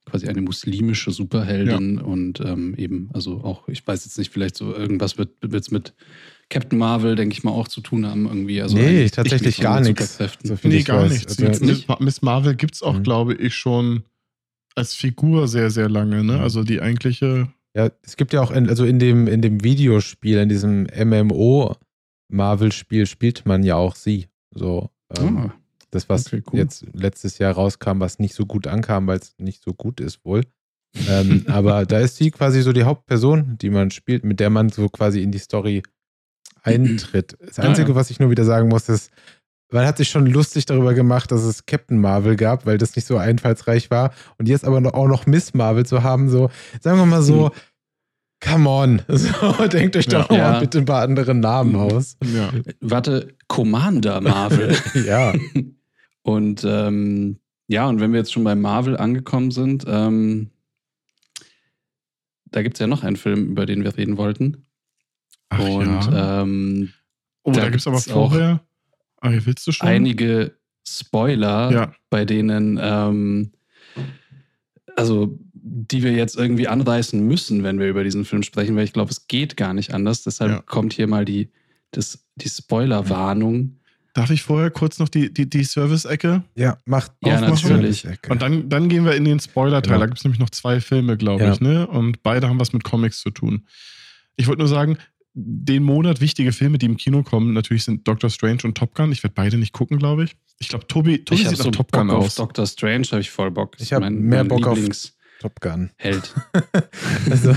quasi 0.05 0.29
eine 0.29 0.43
muslimische 0.43 1.11
Superheldin 1.11 1.99
und 1.99 2.39
ähm, 2.41 2.77
eben, 2.77 3.11
also 3.15 3.41
auch, 3.43 3.69
ich 3.69 3.85
weiß 3.85 4.05
jetzt 4.05 4.17
nicht, 4.19 4.33
vielleicht 4.33 4.57
so 4.57 4.73
irgendwas 4.77 5.19
wird 5.19 5.43
es 5.43 5.73
mit 5.73 5.95
Captain 6.53 6.79
Marvel, 6.79 7.17
denke 7.17 7.33
ich 7.33 7.43
mal, 7.45 7.51
auch 7.53 7.67
zu 7.67 7.81
tun 7.81 8.07
haben 8.07 8.27
irgendwie. 8.27 8.61
Also 8.61 8.77
nee, 8.77 9.09
tatsächlich 9.09 9.59
gar 9.59 9.81
nichts. 9.81 10.19
So 10.43 10.55
Nee, 10.65 10.77
ich 10.77 10.85
gar 10.85 11.03
weiß. 11.03 11.11
nichts. 11.13 11.43
Also, 11.43 11.65
Miss, 11.65 11.87
Miss 11.99 12.23
Marvel 12.23 12.55
gibt 12.55 12.75
es 12.75 12.83
auch, 12.83 12.95
Mhm. 12.99 13.03
glaube 13.03 13.35
ich, 13.35 13.55
schon 13.57 14.03
als 14.75 14.95
Figur 14.95 15.49
sehr, 15.49 15.71
sehr 15.71 15.89
lange. 15.89 16.23
Ne? 16.23 16.35
Mhm. 16.35 16.41
Also 16.41 16.63
die 16.63 16.81
eigentliche. 16.83 17.49
Ja, 17.75 17.91
es 18.03 18.17
gibt 18.19 18.33
ja 18.35 18.43
auch, 18.43 18.51
in, 18.51 18.69
also 18.69 18.85
in 18.85 18.99
dem, 18.99 19.27
in 19.29 19.41
dem 19.41 19.65
Videospiel, 19.65 20.37
in 20.39 20.49
diesem 20.51 20.87
MMO-Marvel-Spiel 22.31 23.07
spielt 23.07 23.47
man 23.47 23.63
ja 23.63 23.77
auch 23.77 23.97
sie. 23.97 24.27
So, 24.55 24.91
ähm, 25.19 25.37
Ah, 25.39 25.55
das, 25.91 26.09
was 26.09 26.27
okay, 26.27 26.43
cool. 26.53 26.59
jetzt 26.61 26.85
letztes 26.93 27.39
Jahr 27.39 27.53
rauskam, 27.55 28.01
was 28.01 28.19
nicht 28.19 28.35
so 28.35 28.45
gut 28.47 28.67
ankam, 28.67 29.07
weil 29.07 29.19
es 29.19 29.35
nicht 29.39 29.63
so 29.63 29.73
gut 29.75 30.01
ist 30.01 30.25
wohl. 30.25 30.43
ähm, 31.09 31.45
aber 31.49 31.87
da 31.87 31.99
ist 32.01 32.17
sie 32.17 32.31
quasi 32.31 32.61
so 32.63 32.73
die 32.73 32.85
Hauptperson, 32.85 33.57
die 33.59 33.71
man 33.71 33.91
spielt, 33.91 34.25
mit 34.25 34.39
der 34.41 34.51
man 34.51 34.69
so 34.69 34.89
quasi 34.91 35.23
in 35.23 35.33
die 35.33 35.39
Story 35.39 35.83
eintritt. 36.63 37.37
Das 37.47 37.59
Einzige, 37.59 37.91
ja. 37.91 37.95
was 37.95 38.11
ich 38.11 38.19
nur 38.21 38.31
wieder 38.31 38.45
sagen 38.45 38.69
muss, 38.69 38.89
ist, 38.89 39.11
man 39.71 39.87
hat 39.87 39.97
sich 39.97 40.09
schon 40.11 40.27
lustig 40.27 40.67
darüber 40.67 40.93
gemacht, 40.95 41.33
dass 41.33 41.43
es 41.43 41.65
Captain 41.67 41.99
Marvel 41.99 42.37
gab, 42.37 42.67
weil 42.67 42.77
das 42.79 42.95
nicht 42.97 43.07
so 43.07 43.17
einfallsreich 43.17 43.91
war. 43.91 44.13
Und 44.39 44.49
jetzt 44.49 44.65
aber 44.65 44.81
noch- 44.81 44.95
auch 44.95 45.09
noch 45.09 45.27
Miss 45.27 45.55
Marvel 45.55 45.87
zu 45.87 46.03
haben, 46.03 46.29
so, 46.29 46.51
sagen 46.81 46.99
wir 46.99 47.07
mal 47.07 47.23
so, 47.23 47.51
come 48.45 48.69
on. 48.69 49.03
So, 49.09 49.67
denkt 49.69 49.97
euch 49.97 50.07
doch 50.09 50.31
Ja. 50.31 50.53
mal 50.53 50.61
bitte 50.61 50.79
ein 50.79 50.85
paar 50.85 51.03
andere 51.03 51.35
Namen 51.35 51.73
Mhm. 51.73 51.79
aus. 51.79 52.17
Warte, 52.81 53.35
Commander 53.49 54.21
Marvel. 54.21 54.77
ja. 55.07 55.33
Und 56.23 56.63
ähm, 56.65 57.39
ja, 57.69 57.89
und 57.89 58.01
wenn 58.01 58.13
wir 58.13 58.19
jetzt 58.21 58.33
schon 58.33 58.45
bei 58.45 58.55
Marvel 58.55 58.97
angekommen 58.97 59.51
sind, 59.51 59.85
ähm, 59.89 60.51
da 62.51 62.63
gibt 62.63 62.77
es 62.77 62.81
ja 62.81 62.87
noch 62.87 63.03
einen 63.03 63.17
Film, 63.17 63.49
über 63.51 63.67
den 63.67 63.83
wir 63.83 63.97
reden 63.97 64.19
wollten. 64.19 64.67
Ach 65.53 65.59
und 65.69 65.87
ja. 66.13 66.43
ähm, 66.43 66.91
oh, 67.43 67.53
da, 67.53 67.61
da 67.61 67.69
gibt 67.69 67.81
es 67.81 67.87
aber 67.87 67.99
vorher. 68.01 68.61
Ah, 69.21 69.31
hier 69.31 69.45
willst 69.47 69.67
du 69.67 69.73
schon? 69.73 69.87
einige 69.89 70.57
Spoiler, 70.87 71.71
Ja. 71.73 71.93
bei 72.11 72.25
denen, 72.25 72.79
ähm, 72.83 73.53
also 74.97 75.39
die 75.55 76.03
wir 76.03 76.13
jetzt 76.13 76.37
irgendwie 76.37 76.67
anreißen 76.69 77.25
müssen, 77.25 77.63
wenn 77.63 77.79
wir 77.79 77.89
über 77.89 78.03
diesen 78.05 78.25
Film 78.25 78.43
sprechen, 78.43 78.75
weil 78.77 78.85
ich 78.85 78.93
glaube, 78.93 79.11
es 79.11 79.29
geht 79.29 79.57
gar 79.57 79.75
nicht 79.75 79.95
anders. 79.95 80.25
Deshalb 80.25 80.51
Ja. 80.51 80.61
kommt 80.63 80.93
hier 80.93 81.07
mal 81.07 81.25
die, 81.25 81.51
das, 81.93 82.27
die 82.37 82.49
Spoiler-Warnung. 82.49 83.79
Darf 84.15 84.31
ich 84.31 84.43
vorher 84.43 84.71
kurz 84.71 84.99
noch 84.99 85.09
die, 85.09 85.33
die, 85.33 85.49
die 85.49 85.65
Service-Ecke? 85.65 86.43
Ja, 86.57 86.79
macht 86.85 87.13
Ja, 87.25 87.41
natürlich. 87.41 88.07
Und 88.29 88.43
dann, 88.43 88.69
dann 88.69 88.89
gehen 88.89 89.05
wir 89.05 89.15
in 89.15 89.25
den 89.25 89.41
Spoiler-Teil. 89.41 89.93
Genau. 89.93 90.01
Da 90.01 90.07
gibt 90.07 90.19
es 90.19 90.25
nämlich 90.25 90.41
noch 90.41 90.51
zwei 90.51 90.81
Filme, 90.81 91.17
glaube 91.17 91.45
Ja. 91.45 91.53
ich, 91.53 91.61
ne? 91.61 91.87
Und 91.87 92.23
beide 92.23 92.49
haben 92.49 92.61
was 92.61 92.73
mit 92.73 92.85
Comics 92.85 93.21
zu 93.21 93.31
tun. 93.31 93.67
Ich 94.37 94.49
wollte 94.49 94.59
nur 94.61 94.69
sagen, 94.69 94.99
den 95.35 95.83
Monat 95.83 96.21
wichtige 96.21 96.53
Filme, 96.53 96.79
die 96.79 96.87
im 96.87 96.97
Kino 96.97 97.23
kommen, 97.23 97.53
natürlich 97.55 97.85
sind 97.85 98.07
Doctor 98.07 98.29
Strange 98.31 98.59
und 98.65 98.77
Top 98.77 98.95
Gun. 98.95 99.13
Ich 99.13 99.23
werde 99.23 99.35
beide 99.35 99.57
nicht 99.57 99.73
gucken, 99.73 99.99
glaube 99.99 100.25
ich. 100.25 100.37
Ich 100.59 100.69
glaube, 100.69 100.87
Tobi, 100.87 101.25
Tobi 101.25 101.41
ich 101.41 101.47
habe 101.47 101.57
sieht 101.57 101.63
so 101.65 101.71
nach 101.71 101.77
Top 101.77 101.91
Bock 101.91 102.01
Gun 102.03 102.11
auf 102.11 102.25
aus. 102.27 102.35
Doctor 102.35 102.67
Strange, 102.67 103.07
habe 103.13 103.21
ich 103.23 103.31
voll 103.31 103.51
Bock. 103.51 103.75
Ich 103.77 103.83
ist 103.85 103.93
hab 103.93 104.01
mein- 104.01 104.19
mehr 104.21 104.41
mein 104.45 104.49
Bock 104.49 104.67
auf- 104.67 104.77
Lieblingsheld. 104.77 105.15
Top 105.41 105.61
Gun. 105.61 105.91
also, 107.31 107.57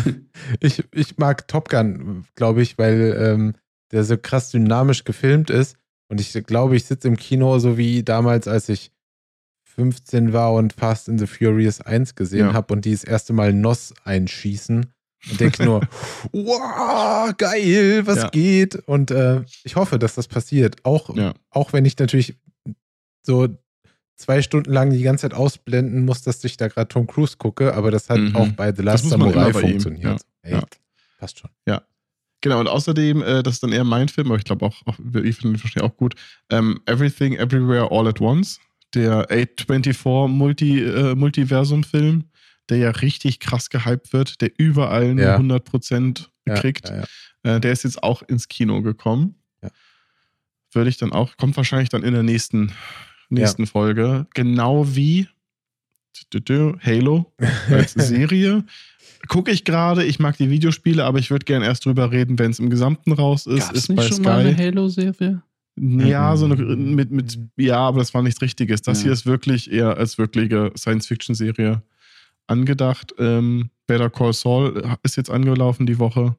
ich, 0.60 0.84
ich 0.92 1.18
mag 1.18 1.48
Top 1.48 1.70
Gun, 1.70 2.26
glaube 2.36 2.62
ich, 2.64 2.78
weil 2.80 3.16
ähm, 3.20 3.54
der 3.92 4.04
so 4.04 4.18
krass 4.18 4.50
dynamisch 4.52 5.04
gefilmt 5.04 5.50
ist. 5.52 5.78
Und 6.08 6.20
ich 6.20 6.34
glaube, 6.46 6.76
ich 6.76 6.86
sitze 6.86 7.08
im 7.08 7.16
Kino 7.18 7.60
so 7.60 7.78
wie 7.78 8.02
damals, 8.04 8.48
als 8.48 8.70
ich 8.70 8.92
15 9.76 10.34
war 10.34 10.54
und 10.54 10.74
Fast 10.74 11.10
in 11.10 11.20
the 11.20 11.28
Furious 11.28 11.82
1 11.82 12.16
gesehen 12.16 12.48
Ja. 12.48 12.54
habe 12.54 12.74
und 12.74 12.86
die 12.86 12.92
das 12.92 13.04
erste 13.04 13.34
Mal 13.34 13.54
Nos 13.54 13.94
einschießen 14.04 14.88
und 15.30 15.40
denke 15.40 15.66
nur, 15.66 15.82
wow, 16.32 17.36
geil, 17.38 18.06
was 18.06 18.18
Ja. 18.18 18.30
geht? 18.30 18.76
Und 18.88 19.12
äh, 19.12 19.44
ich 19.64 19.76
hoffe, 19.76 19.98
dass 20.00 20.16
das 20.16 20.28
passiert. 20.28 20.78
Auch, 20.84 21.16
Ja. 21.16 21.34
auch 21.50 21.74
wenn 21.74 21.86
ich 21.86 21.98
natürlich 21.98 22.36
so 23.24 23.48
zwei 24.18 24.42
Stunden 24.42 24.72
lang 24.72 24.92
die 24.92 25.02
ganze 25.02 25.24
Zeit 25.24 25.34
ausblenden 25.34 26.06
muss, 26.06 26.22
dass 26.22 26.44
ich 26.44 26.58
da 26.58 26.68
gerade 26.68 26.88
Tom 26.88 27.08
Cruise 27.08 27.36
gucke, 27.38 27.74
aber 27.74 27.92
das 27.92 28.10
hat 28.10 28.20
Mhm. 28.20 28.36
auch 28.36 28.48
bei 28.50 28.74
The 28.74 28.82
Last 28.84 29.10
Samurai 29.10 29.52
funktioniert. 29.52 30.04
ja. 30.04 30.18
Ey, 30.44 30.54
Ja. 30.54 30.64
Passt 31.20 31.40
schon. 31.40 31.50
Genau, 32.42 32.60
und 32.60 32.68
außerdem, 32.68 33.24
äh, 33.24 33.42
das 33.42 33.56
ist 33.56 33.64
dann 33.64 33.72
eher 33.72 33.84
mein 33.86 34.08
Film, 34.08 34.28
aber 34.28 34.38
ich 34.38 34.44
glaube 34.44 34.66
auch, 34.68 34.76
auch, 34.86 35.00
ich 35.00 35.36
finde 35.38 35.58
ihn 35.58 35.64
wahrscheinlich 35.64 35.82
auch 35.82 35.98
gut. 35.98 36.14
Ähm, 36.52 36.80
Everything, 36.86 37.34
Everywhere, 37.38 37.90
All 37.90 38.08
at 38.08 38.22
Once, 38.22 38.60
der 38.94 39.22
824 39.32 40.28
Multi, 40.30 40.84
äh, 40.84 41.16
Multiversum-Film, 41.16 42.26
der 42.70 42.78
ja 42.78 42.90
richtig 42.92 43.40
krass 43.40 43.70
gehypt 43.70 44.14
wird, 44.14 44.42
der 44.42 44.52
überall 44.58 45.14
nur 45.16 45.24
Ja. 45.26 45.38
100% 45.38 46.30
Ja, 46.48 46.56
kriegt. 46.56 46.90
ja, 46.90 47.06
ja. 47.44 47.56
Äh, 47.56 47.60
der 47.62 47.72
ist 47.72 47.84
jetzt 47.84 48.02
auch 48.04 48.22
ins 48.24 48.48
Kino 48.48 48.82
gekommen. 48.82 49.36
Ja. 49.62 49.70
Würde 50.72 50.90
ich 50.90 50.98
dann 50.98 51.12
auch, 51.12 51.38
kommt 51.38 51.56
wahrscheinlich 51.58 51.90
dann 51.90 52.04
in 52.04 52.14
der 52.14 52.24
nächsten, 52.24 52.72
nächsten 53.30 53.68
Folge. 53.68 54.28
Genau 54.34 54.96
wie 54.96 55.28
Halo 56.84 57.34
als 57.70 57.94
Serie. 57.96 58.64
Gucke 59.28 59.52
ich 59.52 59.64
gerade, 59.64 60.04
ich 60.06 60.20
mag 60.20 60.38
die 60.38 60.50
Videospiele, 60.50 61.04
aber 61.04 61.20
ich 61.20 61.32
würde 61.32 61.46
gerne 61.46 61.66
erst 61.66 61.86
drüber 61.86 62.12
reden, 62.12 62.38
wenn 62.40 62.52
es 62.52 62.60
im 62.60 62.70
Gesamten 62.70 63.12
raus 63.12 63.48
ist. 63.48 63.68
Gab's 63.68 63.78
ist 63.80 63.90
nicht 63.90 63.98
bei 63.98 64.08
schon 64.08 64.22
mal 64.22 64.40
eine 64.40 64.54
Sky. 64.54 64.64
Halo-Serie? 64.64 65.42
Ja, 65.78 66.38
so 66.38 66.46
eine 66.46 66.56
Mhm. 66.56 66.96
mit, 66.96 67.12
mit, 67.12 67.38
ja, 67.58 67.78
aber 67.80 68.00
das 68.00 68.14
war 68.14 68.22
nichts 68.22 68.42
Richtiges. 68.42 68.82
Das 68.82 69.00
Ja. 69.00 69.04
hier 69.06 69.12
ist 69.14 69.26
wirklich 69.26 69.70
eher 69.72 69.98
als 69.98 70.18
wirkliche 70.18 70.72
Science-Fiction-Serie 70.78 71.82
angedacht. 72.48 73.14
Ähm, 73.20 73.70
Better 73.88 74.10
Call 74.10 74.34
Saul 74.34 74.98
ist 75.04 75.18
jetzt 75.18 75.30
angelaufen 75.30 75.86
die 75.86 76.00
Woche. 76.00 76.36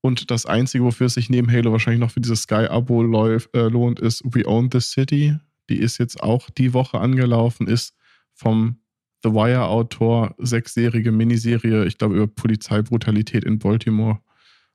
Und 0.00 0.30
das 0.30 0.46
Einzige, 0.46 0.84
wofür 0.84 1.06
es 1.06 1.14
sich 1.14 1.30
neben 1.30 1.50
Halo 1.50 1.70
wahrscheinlich 1.70 2.00
noch 2.00 2.10
für 2.10 2.20
dieses 2.20 2.42
Sky-Abo 2.42 3.02
äh, 3.04 3.68
lohnt, 3.68 4.00
ist 4.00 4.22
We 4.24 4.46
Own 4.46 4.68
the 4.72 4.80
City. 4.80 5.36
Die 5.70 5.78
ist 5.78 5.98
jetzt 5.98 6.22
auch 6.22 6.50
die 6.50 6.74
Woche 6.74 6.98
angelaufen, 6.98 7.68
ist 7.68 7.94
vom 8.32 8.80
The 9.22 9.30
Wire-Autor, 9.30 10.34
sechsjährige 10.38 11.12
Miniserie, 11.12 11.84
ich 11.86 11.98
glaube, 11.98 12.16
über 12.16 12.26
Polizeibrutalität 12.26 13.44
in 13.44 13.60
Baltimore. 13.60 14.18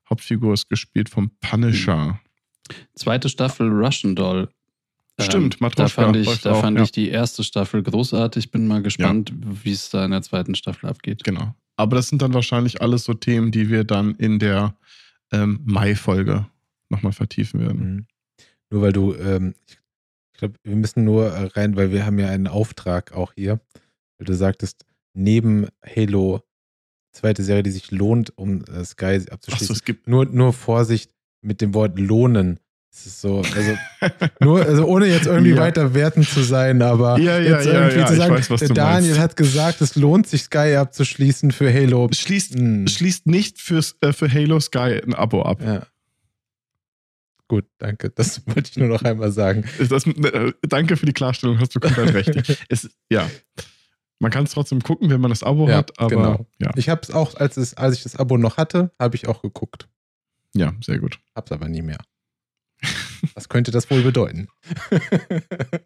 Hauptfigur 0.09 0.53
ist 0.53 0.69
gespielt 0.69 1.09
vom 1.09 1.31
Punisher. 1.41 2.21
Zweite 2.95 3.27
Staffel 3.27 3.69
Russian 3.69 4.15
Doll. 4.15 4.49
Stimmt, 5.19 5.55
da 5.55 5.57
Matroschka 5.61 6.03
fand, 6.03 6.15
ich, 6.15 6.41
da 6.41 6.51
auch, 6.51 6.61
fand 6.61 6.77
ja. 6.77 6.83
ich 6.83 6.91
die 6.91 7.09
erste 7.09 7.43
Staffel 7.43 7.81
großartig. 7.81 8.51
Bin 8.51 8.67
mal 8.67 8.83
gespannt, 8.83 9.33
wie 9.35 9.71
es 9.71 9.89
da 9.89 10.05
in 10.05 10.11
der 10.11 10.21
zweiten 10.21 10.53
Staffel 10.53 10.87
abgeht. 10.87 11.23
Genau. 11.23 11.55
Aber 11.75 11.95
das 11.95 12.09
sind 12.09 12.21
dann 12.21 12.33
wahrscheinlich 12.33 12.81
alles 12.81 13.03
so 13.03 13.13
Themen, 13.13 13.51
die 13.51 13.69
wir 13.69 13.83
dann 13.83 14.15
in 14.15 14.39
der 14.39 14.75
ähm, 15.31 15.61
Mai-Folge 15.65 16.47
nochmal 16.89 17.13
vertiefen 17.13 17.59
werden. 17.59 17.95
Mhm. 17.95 18.07
Nur 18.69 18.81
weil 18.81 18.93
du, 18.93 19.15
ähm, 19.15 19.55
ich, 19.67 20.39
glaube, 20.39 20.55
wir 20.63 20.75
müssen 20.75 21.03
nur 21.03 21.27
äh, 21.27 21.45
rein, 21.45 21.75
weil 21.75 21.91
wir 21.91 22.05
haben 22.05 22.19
ja 22.19 22.29
einen 22.29 22.47
Auftrag 22.47 23.13
auch 23.13 23.33
hier. 23.33 23.59
Weil 24.17 24.25
du 24.25 24.35
sagtest, 24.35 24.85
neben 25.13 25.67
Halo, 25.83 26.41
zweite 27.11 27.43
Serie, 27.43 27.63
die 27.63 27.71
sich 27.71 27.91
lohnt, 27.91 28.37
um 28.37 28.63
äh, 28.65 28.83
Sky 28.85 29.05
Achso, 29.05 29.31
abzuschließen. 29.31 29.75
es 29.75 29.83
gibt. 29.83 30.07
nur, 30.07 30.25
nur 30.25 30.53
Vorsicht 30.53 31.11
mit 31.41 31.61
dem 31.61 31.73
Wort 31.73 31.97
lohnen. 31.99 32.59
Es 32.91 33.05
ist 33.05 33.21
so, 33.21 33.39
also 33.41 33.77
nur, 34.41 34.65
also 34.65 34.85
ohne 34.85 35.05
jetzt 35.05 35.27
irgendwie 35.27 35.51
Ja. 35.55 35.57
weiter 35.57 35.93
wertend 35.93 36.27
zu 36.27 36.41
sein, 36.41 36.81
aber 36.81 37.19
Ja, 37.19 37.37
ja, 37.39 37.57
jetzt 37.57 37.67
irgendwie 37.67 38.05
zu 38.05 38.15
sagen, 38.15 38.35
weiß, 38.35 38.47
Daniel 38.73 39.01
meinst. 39.11 39.19
hat 39.19 39.35
gesagt, 39.35 39.81
es 39.81 39.95
lohnt 39.95 40.27
sich 40.27 40.43
Sky 40.43 40.75
abzuschließen 40.77 41.51
für 41.51 41.71
Halo. 41.71 42.09
schließt, 42.11 42.55
Hm. 42.55 42.87
schließt 42.87 43.27
nicht 43.27 43.61
fürs, 43.61 43.95
äh, 44.01 44.13
für 44.13 44.31
Halo 44.33 44.59
Sky 44.59 44.99
ein 45.05 45.13
Abo 45.13 45.43
ab. 45.43 45.61
Ja. 45.61 45.85
Gut, 47.47 47.65
danke. 47.77 48.09
Das 48.09 48.41
wollte 48.47 48.69
ich 48.71 48.77
nur 48.77 48.87
noch 48.89 49.03
einmal 49.03 49.31
sagen. 49.31 49.63
Das, 49.89 50.05
äh, 50.07 50.53
danke 50.67 50.97
für 50.97 51.05
die 51.05 51.13
Klarstellung, 51.13 51.59
hast 51.59 51.75
du 51.75 51.79
komplett 51.79 52.13
recht. 52.13 52.59
Es, 52.69 52.89
ja. 53.09 53.29
Man 54.19 54.31
kann 54.31 54.45
es 54.45 54.51
trotzdem 54.51 54.81
gucken, 54.81 55.11
wenn 55.11 55.21
man 55.21 55.29
das 55.29 55.43
Abo 55.43 55.69
Ja, 55.69 55.75
hat, 55.77 55.97
aber 55.99 56.09
genau. 56.09 56.45
ja. 56.57 56.71
Ich 56.75 56.89
habe 56.89 57.01
es 57.03 57.11
auch, 57.11 57.35
als, 57.35 57.55
es, 57.57 57.75
als 57.75 57.95
ich 57.95 58.03
das 58.03 58.15
Abo 58.15 58.37
noch 58.37 58.57
hatte, 58.57 58.91
habe 58.99 59.15
ich 59.15 59.27
auch 59.27 59.43
geguckt. 59.43 59.87
ja, 60.55 60.73
sehr 60.83 60.97
gut. 60.97 61.19
Hab's 61.35 61.51
aber 61.51 61.69
nie 61.69 61.83
mehr. 61.83 61.99
Was 63.33 63.49
könnte 63.49 63.71
das 63.71 63.89
wohl 63.89 64.01
bedeuten? 64.03 64.47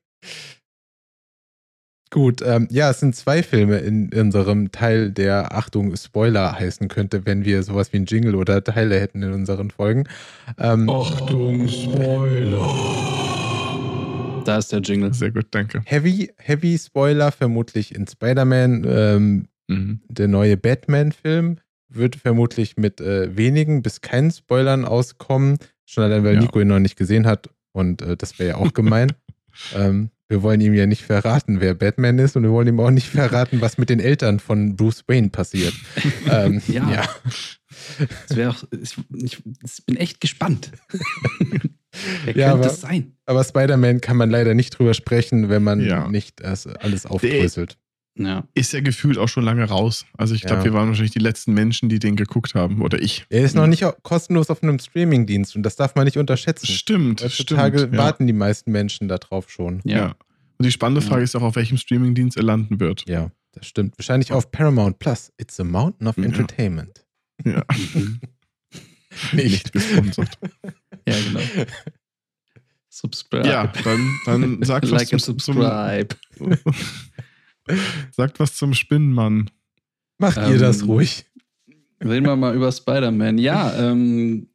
Gut, 2.14 2.42
ähm, 2.46 2.68
ja, 2.70 2.90
es 2.90 3.00
sind 3.00 3.16
zwei 3.16 3.42
Filme 3.42 3.78
in 3.78 4.12
unserem 4.14 4.74
Teil, 4.74 5.12
der 5.12 5.56
Achtung 5.56 5.96
Spoiler 5.96 6.60
heißen 6.60 6.90
könnte, 6.90 7.26
wenn 7.26 7.46
wir 7.46 7.64
sowas 7.64 7.94
wie 7.94 7.98
ein 7.98 8.06
Jingle 8.06 8.36
oder 8.36 8.62
Teile 8.66 9.00
hätten 9.00 9.24
in 9.24 9.32
unseren 9.32 9.72
Folgen. 9.72 10.04
Ähm, 10.58 10.90
Achtung, 10.90 11.70
Spoiler. 11.70 12.68
Da 14.44 14.58
ist 14.58 14.74
der 14.74 14.80
Jingle. 14.82 15.14
Sehr 15.14 15.32
gut, 15.32 15.46
danke. 15.52 15.84
Heavy, 15.86 16.34
Heavy 16.38 16.78
Spoiler 16.78 17.32
vermutlich 17.32 17.96
in 17.96 18.06
Spider-Man. 18.08 18.86
Ähm, 18.88 19.48
Mhm. 19.68 20.02
der 20.10 20.28
neue 20.28 20.58
Batman-Film 20.58 21.60
wird 21.88 22.18
vermutlich 22.18 22.76
mit 22.76 23.00
äh, 23.00 23.38
wenigen 23.38 23.82
bis 23.82 24.02
keinen 24.02 24.30
Spoilern 24.32 24.84
auskommen. 24.84 25.60
Schon 25.92 26.06
allein, 26.06 26.24
weil 26.24 26.36
Ja. 26.36 26.40
Nico 26.42 26.60
ihn 26.62 26.68
noch 26.70 26.80
nicht 26.80 26.96
gesehen 26.96 27.28
hat. 27.28 27.50
Und 27.74 28.02
äh, 28.02 28.16
das 28.16 28.40
wäre 28.40 28.50
ja 28.52 28.56
auch 28.56 28.74
gemein. 28.74 29.12
ähm, 29.76 30.10
wir 30.30 30.42
wollen 30.42 30.62
ihm 30.62 30.74
ja 30.74 30.86
nicht 30.86 31.02
verraten, 31.04 31.60
wer 31.60 31.74
Batman 31.74 32.18
ist. 32.18 32.38
Und 32.38 32.44
wir 32.44 32.52
wollen 32.52 32.68
ihm 32.70 32.80
auch 32.80 32.92
nicht 32.92 33.10
verraten, 33.10 33.60
was 33.60 33.78
mit 33.78 33.90
den 33.90 34.00
Eltern 34.00 34.40
von 34.40 34.78
Bruce 34.78 35.04
Wayne 35.08 35.30
passiert. 35.30 35.74
ähm, 36.32 36.62
Ja. 36.68 36.90
ja. 36.90 37.10
Das 38.30 38.38
auch, 38.40 38.64
ich, 38.72 38.96
ich, 39.18 39.44
ich 39.64 39.86
bin 39.86 39.98
echt 39.98 40.22
gespannt. 40.22 40.72
Wer 42.26 42.36
Ja, 42.38 42.52
könnte 42.52 42.66
aber- 42.66 42.66
es 42.68 42.82
sein? 42.82 43.18
Aber 43.26 43.44
Spider-Man 43.44 44.00
kann 44.00 44.16
man 44.18 44.30
leider 44.30 44.54
nicht 44.54 44.72
drüber 44.78 44.94
sprechen, 44.94 45.50
wenn 45.50 45.64
man 45.64 45.82
Ja. 45.82 46.08
nicht 46.08 46.40
das 46.42 46.68
alles 46.68 47.06
aufdröselt. 47.06 47.78
Ja. 48.18 48.46
Ist 48.54 48.74
ja 48.74 48.82
gefühlt 48.82 49.18
auch 49.18 49.30
schon 49.30 49.44
lange 49.46 49.64
raus. 49.64 50.06
Also 50.18 50.36
ich 50.36 50.42
glaube, 50.42 50.58
Ja. 50.58 50.64
wir 50.66 50.74
waren 50.74 50.90
wahrscheinlich 50.90 51.14
die 51.14 51.20
letzten 51.20 51.54
Menschen, 51.54 51.88
die 51.88 51.98
den 52.00 52.16
geguckt 52.18 52.56
haben. 52.56 52.82
Oder 52.82 53.02
ich. 53.02 53.26
Er 53.30 53.44
ist 53.44 53.56
noch 53.56 53.68
nicht 53.68 53.86
au- 53.86 53.94
kostenlos 54.04 54.50
auf 54.50 54.62
einem 54.64 54.80
Streamingdienst 54.80 55.56
und 55.56 55.64
das 55.64 55.78
darf 55.78 55.96
man 55.96 56.04
nicht 56.06 56.18
unterschätzen. 56.18 56.68
Stimmt, 56.68 57.22
Heutzutage 57.24 57.80
stimmt. 57.80 57.94
Ja. 57.94 58.00
warten 58.00 58.28
die 58.28 58.34
meisten 58.34 58.72
Menschen 58.72 59.08
darauf 59.08 59.50
schon. 59.50 59.80
Ja. 59.86 59.98
Ja. 59.98 60.06
Und 60.58 60.66
die 60.66 60.72
spannende 60.72 61.02
Ja. 61.02 61.08
Frage 61.08 61.24
ist 61.24 61.36
auch, 61.36 61.42
auf 61.42 61.56
welchem 61.56 61.78
Streamingdienst 61.78 62.36
er 62.38 62.44
landen 62.44 62.80
wird. 62.82 63.08
Ja, 63.08 63.32
das 63.54 63.66
stimmt. 63.66 63.98
Wahrscheinlich 63.98 64.32
auf 64.34 64.52
Paramount 64.52 65.00
Plus. 65.00 65.32
It's 65.38 65.60
a 65.60 65.64
mountain 65.64 66.08
of 66.08 66.18
entertainment. 66.18 67.06
Ja. 67.46 67.64
Mhm. 67.94 68.20
Nicht 69.34 69.72
gesponsert. 69.74 70.38
Ja, 71.08 71.16
genau. 71.20 71.40
Subscribe. 72.90 73.48
ja, 73.48 73.68
dann, 73.84 74.20
dann 74.26 74.64
sagt 74.64 74.86
was 74.92 74.92
like 74.92 75.08
zum, 75.08 75.34
and 75.34 75.42
zum, 75.42 75.56
subscribe. 75.56 76.16
Sagt 78.12 78.40
was 78.40 78.56
zum 78.56 78.74
Spinnenmann. 78.74 79.50
Macht 80.18 80.38
Ähm, 80.38 80.54
ihr 80.54 80.60
das 80.60 80.88
ruhig? 80.88 81.26
Reden 82.04 82.26
wir 82.26 82.36
mal 82.36 82.56
über 82.56 82.72
Spider-Man. 82.72 83.38
Ja, 83.38 83.92
ähm, 83.92 84.48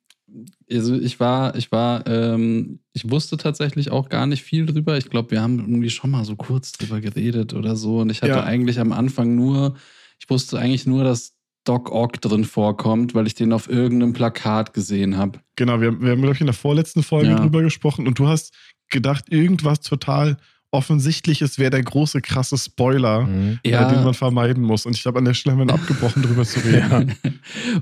also 0.70 0.98
ich 0.98 1.20
war, 1.20 1.54
ich 1.54 1.70
war, 1.70 2.06
ähm, 2.06 2.80
ich 2.92 3.08
wusste 3.10 3.36
tatsächlich 3.36 3.90
auch 3.90 4.08
gar 4.08 4.26
nicht 4.26 4.42
viel 4.42 4.66
drüber. 4.66 4.98
Ich 4.98 5.10
glaube, 5.10 5.30
wir 5.30 5.40
haben 5.40 5.60
irgendwie 5.60 5.90
schon 5.90 6.10
mal 6.10 6.24
so 6.24 6.34
kurz 6.36 6.72
drüber 6.72 7.00
geredet 7.00 7.54
oder 7.54 7.76
so. 7.76 8.00
Und 8.00 8.10
ich 8.10 8.22
hatte 8.22 8.32
Ja. 8.32 8.44
eigentlich 8.44 8.80
am 8.80 8.92
Anfang 8.92 9.34
nur, 9.36 9.76
ich 10.18 10.28
wusste 10.28 10.58
eigentlich 10.58 10.86
nur, 10.86 11.04
dass 11.04 11.34
Doc 11.64 11.90
Ock 11.90 12.20
drin 12.20 12.44
vorkommt, 12.44 13.14
weil 13.14 13.26
ich 13.26 13.34
den 13.34 13.52
auf 13.52 13.68
irgendeinem 13.68 14.12
Plakat 14.12 14.72
gesehen 14.72 15.16
habe. 15.16 15.40
Genau, 15.56 15.80
wir, 15.80 16.00
wir 16.00 16.10
haben, 16.12 16.20
glaube 16.20 16.34
ich, 16.34 16.40
in 16.40 16.46
der 16.46 16.54
vorletzten 16.54 17.02
Folge 17.02 17.30
Ja. 17.30 17.40
drüber 17.40 17.62
gesprochen 17.62 18.06
und 18.06 18.18
du 18.18 18.26
hast 18.28 18.52
gedacht, 18.90 19.26
irgendwas 19.30 19.80
total 19.80 20.36
Offensichtliches 20.76 21.58
wäre 21.58 21.70
der 21.70 21.82
große, 21.82 22.20
krasse 22.20 22.56
Spoiler, 22.58 23.22
Mhm. 23.22 23.58
äh, 23.64 23.70
den 23.70 24.04
man 24.04 24.14
vermeiden 24.14 24.62
muss. 24.62 24.86
Und 24.86 24.94
ich 24.96 25.02
glaube, 25.02 25.18
an 25.18 25.24
der 25.24 25.34
Stelle 25.34 25.56
haben 25.56 25.66
wir 25.68 25.74
abgebrochen, 25.74 26.22
drüber 26.22 26.44
zu 26.44 26.60
reden. 26.64 27.14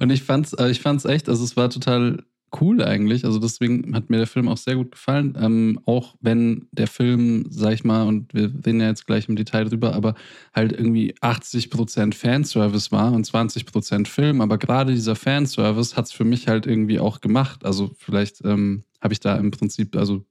Und 0.00 0.10
ich 0.10 0.22
fand's, 0.22 0.52
äh, 0.54 0.70
ich 0.70 0.80
fand's 0.80 1.04
echt, 1.04 1.28
also 1.28 1.44
es 1.44 1.56
war 1.56 1.68
total 1.70 2.22
cool 2.60 2.84
eigentlich. 2.84 3.24
Also 3.24 3.40
deswegen 3.40 3.96
hat 3.96 4.10
mir 4.10 4.18
der 4.18 4.28
Film 4.28 4.48
auch 4.48 4.56
sehr 4.56 4.76
gut 4.76 4.92
gefallen. 4.92 5.36
Ähm, 5.40 5.80
auch 5.86 6.14
wenn 6.20 6.68
der 6.70 6.86
Film, 6.86 7.46
sag 7.50 7.72
ich 7.74 7.82
mal, 7.82 8.04
und 8.06 8.32
wir 8.32 8.44
reden 8.64 8.80
ja 8.80 8.86
jetzt 8.86 9.08
gleich 9.08 9.28
im 9.28 9.34
Detail 9.34 9.64
drüber, 9.64 9.92
aber 9.92 10.14
halt 10.54 10.70
irgendwie 10.72 11.14
80% 11.20 12.14
Fanservice 12.14 12.92
war 12.92 13.12
und 13.12 13.26
20% 13.26 14.06
Film. 14.06 14.40
Aber 14.40 14.56
gerade 14.58 14.92
dieser 14.94 15.16
Fanservice 15.16 15.96
hat's 15.96 16.12
für 16.12 16.24
mich 16.24 16.46
halt 16.46 16.66
irgendwie 16.66 17.00
auch 17.00 17.20
gemacht. 17.20 17.64
Also 17.64 17.90
vielleicht 17.98 18.44
ähm, 18.44 18.84
habe 19.00 19.12
ich 19.12 19.18
da 19.20 19.34
im 19.34 19.50
Prinzip, 19.50 19.96
also 19.96 20.24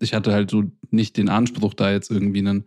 ich 0.00 0.14
hatte 0.14 0.32
halt 0.32 0.50
so 0.50 0.64
nicht 0.90 1.16
den 1.16 1.28
Anspruch, 1.28 1.74
da 1.74 1.90
jetzt 1.90 2.10
irgendwie 2.10 2.40
einen 2.40 2.64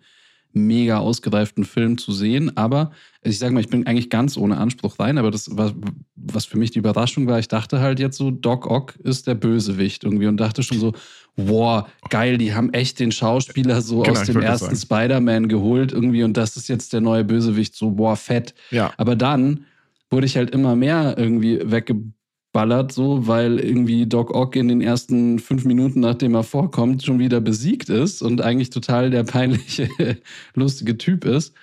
mega 0.52 0.98
ausgereiften 0.98 1.64
Film 1.64 1.98
zu 1.98 2.12
sehen. 2.12 2.58
Aber 2.58 2.92
ich 3.22 3.38
sage 3.38 3.54
mal, 3.54 3.60
ich 3.60 3.70
bin 3.70 3.86
eigentlich 3.86 4.10
ganz 4.10 4.36
ohne 4.36 4.58
Anspruch 4.58 5.00
rein, 5.00 5.18
aber 5.18 5.32
das 5.32 5.56
war, 5.56 5.74
was 6.16 6.46
für 6.46 6.58
mich 6.58 6.72
die 6.72 6.80
Überraschung 6.80 7.28
war, 7.28 7.40
ich 7.40 7.48
dachte 7.48 7.80
halt 7.80 8.00
jetzt 8.00 8.18
so, 8.18 8.32
Doc 8.32 8.66
Ock 8.66 8.96
ist 8.96 9.28
der 9.28 9.36
Bösewicht 9.36 10.04
irgendwie 10.04 10.28
und 10.28 10.38
dachte 10.38 10.64
schon 10.64 10.80
so, 10.80 10.94
wow, 11.36 11.88
geil, 12.10 12.38
die 12.38 12.54
haben 12.54 12.74
echt 12.74 13.00
den 13.00 13.12
Schauspieler 13.12 13.82
so 13.82 14.02
genau, 14.02 14.20
aus 14.20 14.26
dem 14.26 14.42
ersten 14.42 14.76
Spider-Man 14.76 15.48
geholt 15.48 15.92
irgendwie 15.92 16.24
und 16.24 16.36
das 16.36 16.58
ist 16.58 16.68
jetzt 16.68 16.94
der 16.94 17.02
neue 17.02 17.24
Bösewicht, 17.24 17.76
so, 17.76 17.92
boah, 17.92 18.16
fett. 18.16 18.56
Ja. 18.72 18.92
Aber 18.98 19.16
dann 19.16 19.66
wurde 20.10 20.26
ich 20.26 20.36
halt 20.36 20.50
immer 20.50 20.76
mehr 20.76 21.16
irgendwie 21.18 21.60
weggeballert 21.64 22.14
ballert 22.52 22.92
so, 22.92 23.28
weil 23.28 23.60
irgendwie 23.60 24.08
Doc 24.08 24.34
Ock 24.34 24.56
in 24.56 24.68
den 24.68 24.82
ersten 24.82 25.40
fünf 25.40 25.66
Minuten, 25.66 26.00
nachdem 26.00 26.36
er 26.36 26.44
vorkommt, 26.44 27.04
schon 27.04 27.20
wieder 27.20 27.42
besiegt 27.42 27.90
ist 27.90 28.22
und 28.22 28.42
eigentlich 28.42 28.70
total 28.70 29.10
der 29.12 29.24
peinliche, 29.24 29.88
lustige 30.56 30.98
Typ 30.98 31.26
ist. 31.26 31.54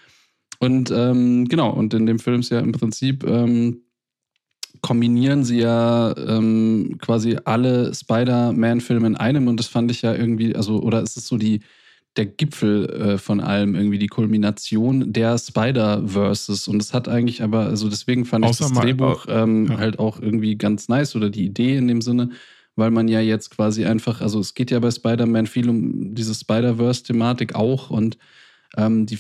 Und 0.59 0.91
ähm, 0.91 1.47
genau, 1.49 1.71
und 1.71 1.93
in 1.93 2.07
dem 2.07 2.19
Film 2.19 2.41
ist 2.41 2.51
ja 2.51 2.61
im 2.61 2.73
Prinzip 2.73 3.25
ähm, 3.25 3.83
kombinieren 4.81 5.45
sie 5.45 5.59
ja 5.59 6.17
ähm, 6.17 6.99
quasi 7.01 7.39
alle 7.45 7.93
Spider-Man-Filme 7.95 9.07
in 9.07 9.17
einem 9.17 9.49
und 9.49 9.59
das 9.59 9.67
fand 9.67 9.91
ich 9.91 10.03
ja 10.03 10.15
irgendwie, 10.15 10.55
also, 10.55 10.81
oder 10.81 11.03
ist 11.03 11.17
es 11.17 11.27
so 11.27 11.37
die, 11.37 11.61
der 12.17 12.27
Gipfel 12.27 12.91
äh, 12.91 13.19
von 13.19 13.41
allem, 13.41 13.75
irgendwie 13.75 13.99
die 13.99 14.07
Kulmination 14.07 15.13
der 15.13 15.39
Spider-Verses. 15.39 16.69
Und 16.69 16.81
es 16.83 16.95
hat 16.95 17.09
eigentlich 17.09 17.43
aber, 17.43 17.67
also 17.67 17.89
deswegen 17.89 18.25
fand 18.25 18.45
Außer 18.45 18.67
ich 18.67 18.73
das 18.73 18.81
Drehbuch 18.81 19.27
ähm, 19.29 19.67
ja. 19.67 19.79
halt 19.79 19.99
auch 19.99 20.21
irgendwie 20.21 20.57
ganz 20.57 20.89
nice 20.89 21.15
oder 21.17 21.31
die 21.31 21.45
Idee 21.45 21.77
in 21.77 21.89
dem 21.89 22.01
Sinne, 22.01 22.31
weil 22.75 22.91
man 22.91 23.09
ja 23.09 23.21
jetzt 23.21 23.51
quasi 23.51 23.85
einfach, 23.85 24.21
also 24.21 24.41
es 24.41 24.55
geht 24.55 24.71
ja 24.71 24.79
bei 24.79 24.91
Spider-Man 24.91 25.47
viel 25.47 25.69
um 25.69 26.15
diese 26.15 26.35
Spider-Verse-Thematik 26.35 27.55
auch 27.55 27.91
und 27.91 28.19
ähm, 28.77 29.07
die, 29.07 29.19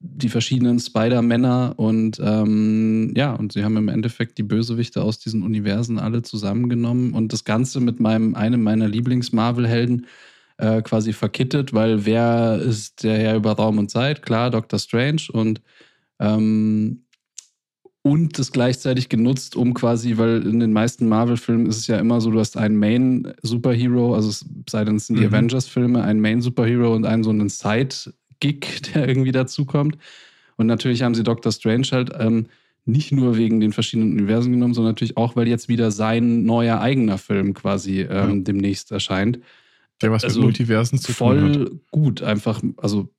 die 0.00 0.28
verschiedenen 0.28 0.78
Spider-Männer 0.78 1.74
und 1.76 2.20
ähm, 2.22 3.12
ja, 3.16 3.32
und 3.34 3.52
sie 3.52 3.64
haben 3.64 3.76
im 3.76 3.88
Endeffekt 3.88 4.38
die 4.38 4.42
Bösewichte 4.42 5.02
aus 5.02 5.18
diesen 5.18 5.42
Universen 5.42 5.98
alle 5.98 6.22
zusammengenommen 6.22 7.12
und 7.14 7.32
das 7.32 7.44
Ganze 7.44 7.80
mit 7.80 8.00
meinem, 8.00 8.34
einem 8.34 8.62
meiner 8.62 8.88
Lieblings-Marvel-Helden, 8.88 10.06
äh, 10.62 10.80
quasi 10.82 11.12
verkittet, 11.12 11.74
weil 11.74 12.06
wer 12.06 12.60
ist 12.60 13.02
der 13.02 13.18
Herr 13.18 13.36
über 13.36 13.52
Raum 13.52 13.78
und 13.78 13.90
Zeit? 13.90 14.22
Klar, 14.22 14.50
Doctor 14.50 14.78
Strange 14.78 15.22
und 15.32 15.60
ähm, 16.20 17.04
und 18.04 18.36
das 18.38 18.50
gleichzeitig 18.50 19.08
genutzt, 19.08 19.54
um 19.54 19.74
quasi, 19.74 20.18
weil 20.18 20.44
in 20.44 20.58
den 20.58 20.72
meisten 20.72 21.08
Marvel-Filmen 21.08 21.66
ist 21.66 21.78
es 21.78 21.86
ja 21.86 21.98
immer 21.98 22.20
so, 22.20 22.32
du 22.32 22.40
hast 22.40 22.56
einen 22.56 22.76
Main-Superhero, 22.76 24.14
also 24.14 24.28
es 24.28 24.44
sei 24.68 24.84
denn, 24.84 24.96
es 24.96 25.06
sind 25.06 25.20
die 25.20 25.26
mhm. 25.26 25.34
Avengers-Filme, 25.34 26.02
einen 26.02 26.20
Main-Superhero 26.20 26.94
und 26.94 27.06
einen 27.06 27.22
so 27.22 27.30
einen 27.30 27.48
Side-Gig, 27.48 28.82
der 28.94 29.06
irgendwie 29.06 29.30
dazukommt. 29.30 29.98
Und 30.56 30.66
natürlich 30.66 31.02
haben 31.02 31.14
sie 31.14 31.22
Doctor 31.22 31.52
Strange 31.52 31.86
halt 31.92 32.10
ähm, 32.18 32.46
nicht 32.84 33.12
nur 33.12 33.36
wegen 33.36 33.60
den 33.60 33.72
verschiedenen 33.72 34.12
Universen 34.12 34.52
genommen, 34.52 34.74
sondern 34.74 34.92
natürlich 34.92 35.16
auch, 35.16 35.36
weil 35.36 35.46
jetzt 35.46 35.68
wieder 35.68 35.92
sein 35.92 36.44
neuer 36.44 36.80
eigener 36.80 37.18
Film 37.18 37.54
quasi 37.54 38.00
ähm, 38.00 38.08
ja. 38.08 38.34
demnächst 38.42 38.90
erscheint. 38.90 39.38
Der 40.02 40.12
was 40.12 40.24
also 40.24 40.40
mit 40.40 40.46
Multiversen 40.46 40.98
zu 40.98 41.12
voll 41.12 41.38
tun 41.38 41.48
hat. 41.48 41.56
Voll 41.56 41.80
gut, 41.90 42.22
einfach, 42.22 42.62
also 42.76 43.12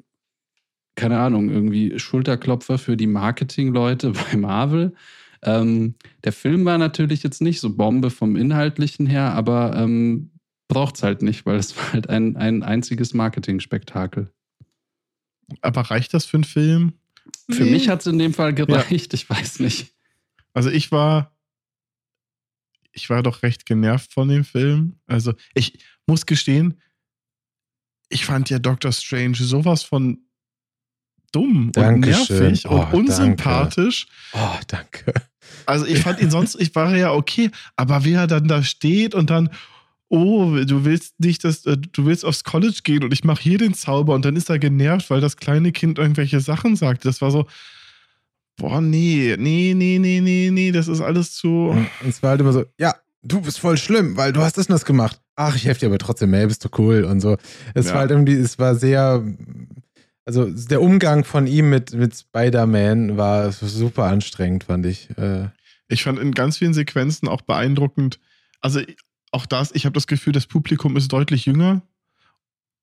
keine 0.96 1.20
Ahnung, 1.20 1.50
irgendwie 1.50 1.98
Schulterklopfer 1.98 2.78
für 2.78 2.98
die 2.98 3.08
Marketingleute 3.08 4.12
bei 4.32 4.38
Marvel. 4.38 4.94
Ähm, 5.42 5.96
der 6.24 6.32
Film 6.32 6.66
war 6.66 6.78
natürlich 6.78 7.24
jetzt 7.24 7.42
nicht 7.42 7.60
so 7.60 7.76
Bombe 7.76 8.10
vom 8.10 8.36
Inhaltlichen 8.36 9.08
her, 9.08 9.34
aber 9.34 9.76
ähm, 9.76 10.32
braucht 10.68 10.96
es 10.96 11.04
halt 11.04 11.22
nicht, 11.22 11.46
weil 11.46 11.58
es 11.58 11.76
war 11.78 11.94
halt 11.94 12.10
ein, 12.10 12.38
ein 12.38 12.64
einziges 12.64 13.14
Marketing-Spektakel. 13.14 14.32
Aber 15.62 15.82
reicht 15.82 16.14
das 16.14 16.26
für 16.26 16.38
einen 16.38 16.46
Film? 16.46 16.94
Für 17.50 17.64
nee. 17.64 17.72
mich 17.72 17.90
hat 17.90 18.02
es 18.02 18.08
in 18.08 18.18
dem 18.18 18.34
Fall 18.34 18.54
gereicht, 18.54 19.14
ja. 19.14 19.14
ich 19.20 19.30
weiß 19.30 19.60
nicht. 19.60 19.94
Also 20.54 20.70
ich 20.70 20.92
war, 20.92 21.33
ich 22.94 23.10
war 23.10 23.24
doch 23.24 23.44
recht 23.44 23.66
genervt 23.66 24.14
von 24.14 24.28
dem 24.28 24.46
Film. 24.46 25.00
Also 25.08 25.34
ich 25.54 25.80
muss 26.06 26.26
gestehen, 26.26 26.80
ich 28.10 28.26
fand 28.26 28.50
ja 28.50 28.60
Doctor 28.60 28.92
Strange 28.92 29.36
sowas 29.36 29.84
von 29.84 30.20
dumm 31.32 31.72
Dankeschön. 31.72 32.38
und 32.38 32.42
nervig 32.42 32.66
oh, 32.70 32.76
und 32.76 32.94
unsympathisch. 32.94 34.08
Danke. 34.32 34.48
Oh, 34.48 34.64
danke. 34.68 35.14
Also 35.66 35.86
ich 35.86 36.00
fand 36.00 36.22
ihn 36.22 36.32
sonst, 36.32 36.56
ich 36.60 36.74
war 36.76 36.96
ja 36.96 37.12
okay, 37.12 37.50
aber 37.76 38.06
wie 38.06 38.14
er 38.14 38.28
dann 38.28 38.48
da 38.48 38.64
steht 38.64 39.16
und 39.16 39.30
dann, 39.30 39.50
oh, 40.10 40.56
du 40.64 40.86
willst 40.86 41.20
nicht, 41.20 41.44
dass 41.44 41.66
äh, 41.66 41.78
du 41.78 42.06
willst 42.06 42.24
aufs 42.24 42.44
College 42.44 42.80
gehen 42.84 43.04
und 43.04 43.14
ich 43.14 43.24
mache 43.24 43.42
hier 43.42 43.58
den 43.58 43.74
Zauber 43.74 44.14
und 44.14 44.26
dann 44.26 44.36
ist 44.36 44.50
er 44.50 44.60
genervt, 44.60 45.10
weil 45.10 45.22
das 45.22 45.38
kleine 45.38 45.72
Kind 45.72 45.98
irgendwelche 45.98 46.40
Sachen 46.40 46.76
sagt. 46.76 47.06
Das 47.06 47.22
war 47.22 47.32
so, 47.32 47.48
boah, 48.58 48.82
nee, 48.82 49.36
nee, 49.38 49.74
nee, 49.76 49.98
nee, 50.00 50.20
nee, 50.20 50.50
nee, 50.52 50.72
das 50.72 50.88
ist 50.88 51.02
alles 51.02 51.34
zu. 51.34 51.70
Und 51.70 51.88
es 52.08 52.22
war 52.22 52.32
halt 52.32 52.42
immer 52.42 52.54
so, 52.54 52.66
ja, 52.78 52.96
du 53.24 53.42
bist 53.42 53.60
voll 53.60 53.78
schlimm, 53.78 54.18
weil 54.18 54.34
du 54.34 54.42
hast 54.42 54.58
das 54.58 54.68
und 54.68 54.74
das 54.74 54.86
gemacht. 54.86 55.20
Ach, 55.36 55.56
ich 55.56 55.66
helfe 55.66 55.82
dir 55.82 55.88
aber 55.88 55.98
trotzdem, 55.98 56.34
ey, 56.34 56.46
bist 56.48 56.64
du 56.64 56.70
cool 56.78 57.04
und 57.04 57.20
so. 57.20 57.38
Es 57.74 57.88
ja. 57.88 57.94
war 57.94 58.02
halt 58.02 58.12
irgendwie, 58.12 58.34
es 58.34 58.60
war 58.60 58.76
sehr, 58.76 59.24
also 60.26 60.46
der 60.46 60.82
Umgang 60.82 61.24
von 61.24 61.48
ihm 61.48 61.70
mit, 61.70 61.94
mit 61.94 62.16
Spider-Man 62.16 63.18
war 63.18 63.52
super 63.52 64.06
anstrengend, 64.06 64.66
fand 64.66 64.86
ich. 64.86 65.10
Äh. 65.18 65.48
Ich 65.88 66.04
fand 66.04 66.20
in 66.20 66.34
ganz 66.34 66.58
vielen 66.58 66.74
Sequenzen 66.74 67.28
auch 67.28 67.42
beeindruckend, 67.42 68.20
also 68.62 68.80
auch 69.32 69.46
das, 69.46 69.72
ich 69.74 69.86
habe 69.86 69.94
das 69.94 70.08
Gefühl, 70.08 70.32
das 70.32 70.46
Publikum 70.46 70.96
ist 70.96 71.12
deutlich 71.12 71.46
jünger, 71.46 71.82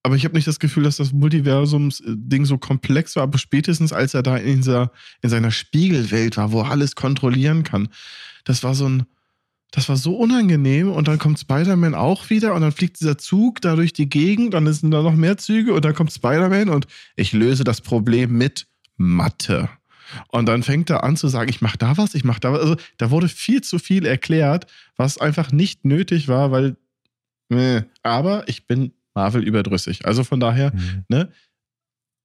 aber 0.02 0.16
ich 0.16 0.24
habe 0.24 0.34
nicht 0.34 0.46
das 0.46 0.58
Gefühl, 0.58 0.84
dass 0.84 0.96
das 0.96 1.12
Multiversums-Ding 1.12 2.46
so 2.46 2.58
komplex 2.58 3.16
war, 3.16 3.24
aber 3.24 3.38
spätestens 3.38 3.92
als 3.92 4.14
er 4.14 4.22
da 4.22 4.36
in, 4.36 4.56
dieser, 4.56 4.92
in 5.22 5.28
seiner 5.28 5.50
Spiegelwelt 5.50 6.36
war, 6.36 6.52
wo 6.52 6.62
er 6.62 6.70
alles 6.70 6.94
kontrollieren 6.94 7.64
kann, 7.64 7.88
das 8.44 8.62
war 8.62 8.74
so 8.74 8.88
ein, 8.88 9.04
das 9.72 9.88
war 9.88 9.96
so 9.96 10.16
unangenehm 10.16 10.90
und 10.90 11.06
dann 11.06 11.18
kommt 11.18 11.38
Spider-Man 11.38 11.94
auch 11.94 12.30
wieder 12.30 12.54
und 12.54 12.62
dann 12.62 12.72
fliegt 12.72 13.00
dieser 13.00 13.18
Zug 13.18 13.60
da 13.60 13.76
durch 13.76 13.92
die 13.92 14.08
Gegend, 14.08 14.54
dann 14.54 14.72
sind 14.72 14.90
da 14.90 15.02
noch 15.02 15.14
mehr 15.14 15.36
Züge 15.36 15.74
und 15.74 15.84
dann 15.84 15.94
kommt 15.94 16.12
Spider-Man 16.12 16.70
und 16.70 16.86
ich 17.14 17.32
löse 17.32 17.62
das 17.62 17.80
Problem 17.80 18.36
mit 18.36 18.66
Mathe. 18.96 19.68
Und 20.28 20.46
dann 20.46 20.62
fängt 20.62 20.90
er 20.90 21.04
an 21.04 21.16
zu 21.16 21.28
sagen, 21.28 21.50
ich 21.50 21.60
mache 21.60 21.78
da 21.78 21.96
was, 21.96 22.14
ich 22.14 22.24
mache 22.24 22.40
da 22.40 22.52
was. 22.52 22.60
Also 22.60 22.76
da 22.96 23.10
wurde 23.10 23.28
viel 23.28 23.60
zu 23.62 23.78
viel 23.78 24.06
erklärt, 24.06 24.66
was 24.96 25.18
einfach 25.18 25.52
nicht 25.52 25.84
nötig 25.84 26.26
war, 26.26 26.50
weil, 26.50 26.76
äh, 27.50 27.82
aber 28.02 28.48
ich 28.48 28.66
bin 28.66 28.92
Marvel 29.14 29.42
überdrüssig. 29.42 30.06
Also 30.06 30.24
von 30.24 30.40
daher, 30.40 30.72
mhm. 30.74 31.04
ne, 31.08 31.32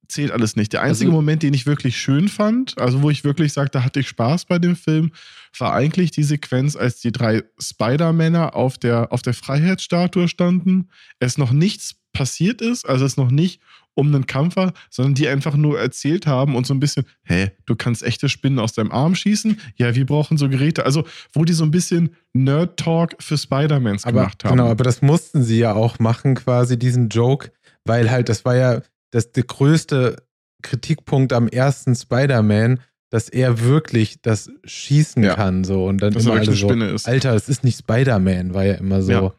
zählt 0.08 0.32
alles 0.32 0.56
nicht. 0.56 0.74
Der 0.74 0.82
einzige 0.82 1.10
also, 1.10 1.18
Moment, 1.18 1.44
den 1.44 1.54
ich 1.54 1.66
wirklich 1.66 1.98
schön 1.98 2.28
fand, 2.28 2.78
also 2.78 3.02
wo 3.02 3.10
ich 3.10 3.24
wirklich 3.24 3.54
sagte, 3.54 3.80
da 3.80 3.84
hatte 3.84 4.00
ich 4.00 4.08
Spaß 4.08 4.46
bei 4.46 4.60
dem 4.60 4.76
Film, 4.76 5.12
war 5.58 5.74
eigentlich 5.74 6.12
die 6.12 6.24
Sequenz, 6.24 6.76
als 6.76 7.00
die 7.00 7.12
drei 7.12 7.44
Spider-Männer 7.60 8.56
auf 8.56 8.78
der, 8.78 9.12
auf 9.12 9.22
der 9.22 9.34
Freiheitsstatue 9.34 10.28
standen, 10.28 10.90
es 11.20 11.38
noch 11.38 11.52
nichts 11.52 11.96
passiert 12.14 12.62
ist, 12.62 12.88
also 12.88 13.06
es 13.06 13.18
noch 13.18 13.32
nicht 13.32 13.62
um 13.96 14.14
einen 14.14 14.28
Kampf 14.28 14.58
war, 14.58 14.74
sondern 14.90 15.16
die 15.16 15.28
einfach 15.28 15.56
nur 15.56 15.80
erzählt 15.80 16.28
haben 16.28 16.56
und 16.56 16.68
so 16.68 16.74
ein 16.74 16.80
bisschen, 16.80 17.06
hä, 17.24 17.52
du 17.66 17.76
kannst 17.76 18.04
echte 18.04 18.30
Spinnen 18.30 18.60
aus 18.60 18.74
deinem 18.74 18.92
Arm 18.92 19.16
schießen? 19.16 19.60
Ja, 19.78 19.96
wir 19.96 20.06
brauchen 20.06 20.38
so 20.38 20.50
Geräte. 20.50 20.86
Also, 20.86 21.06
wo 21.34 21.46
die 21.46 21.54
so 21.54 21.64
ein 21.64 21.72
bisschen 21.72 22.16
Nerd-Talk 22.34 23.16
für 23.20 23.38
Spider-Mans 23.38 24.04
gemacht 24.04 24.44
haben. 24.44 24.58
Genau, 24.58 24.70
aber 24.70 24.84
das 24.84 25.02
mussten 25.02 25.44
sie 25.44 25.58
ja 25.58 25.74
auch 25.74 26.00
machen, 26.00 26.36
quasi 26.36 26.78
diesen 26.78 27.10
Joke, 27.10 27.52
weil 27.86 28.12
halt, 28.12 28.30
das 28.30 28.46
war 28.46 28.56
ja, 28.56 28.82
das 29.12 29.32
der 29.32 29.44
größte 29.44 30.18
Kritikpunkt 30.62 31.32
am 31.32 31.48
ersten 31.48 31.96
Spider-Man, 31.96 32.80
dass 33.10 33.30
er 33.30 33.62
wirklich 33.62 34.22
das 34.22 34.52
schießen 34.66 35.24
ja. 35.24 35.36
kann 35.36 35.64
so 35.64 35.86
und 35.86 36.02
dann 36.02 36.14
dass 36.14 36.26
immer 36.26 36.36
alle 36.36 36.52
so, 36.54 36.70
ist. 36.70 37.08
Alter, 37.08 37.34
es 37.34 37.48
ist 37.48 37.64
nicht 37.64 37.80
Spider-Man, 37.80 38.54
war 38.54 38.66
ja 38.66 38.74
immer 38.74 39.02
so. 39.02 39.12
Ja. 39.12 39.34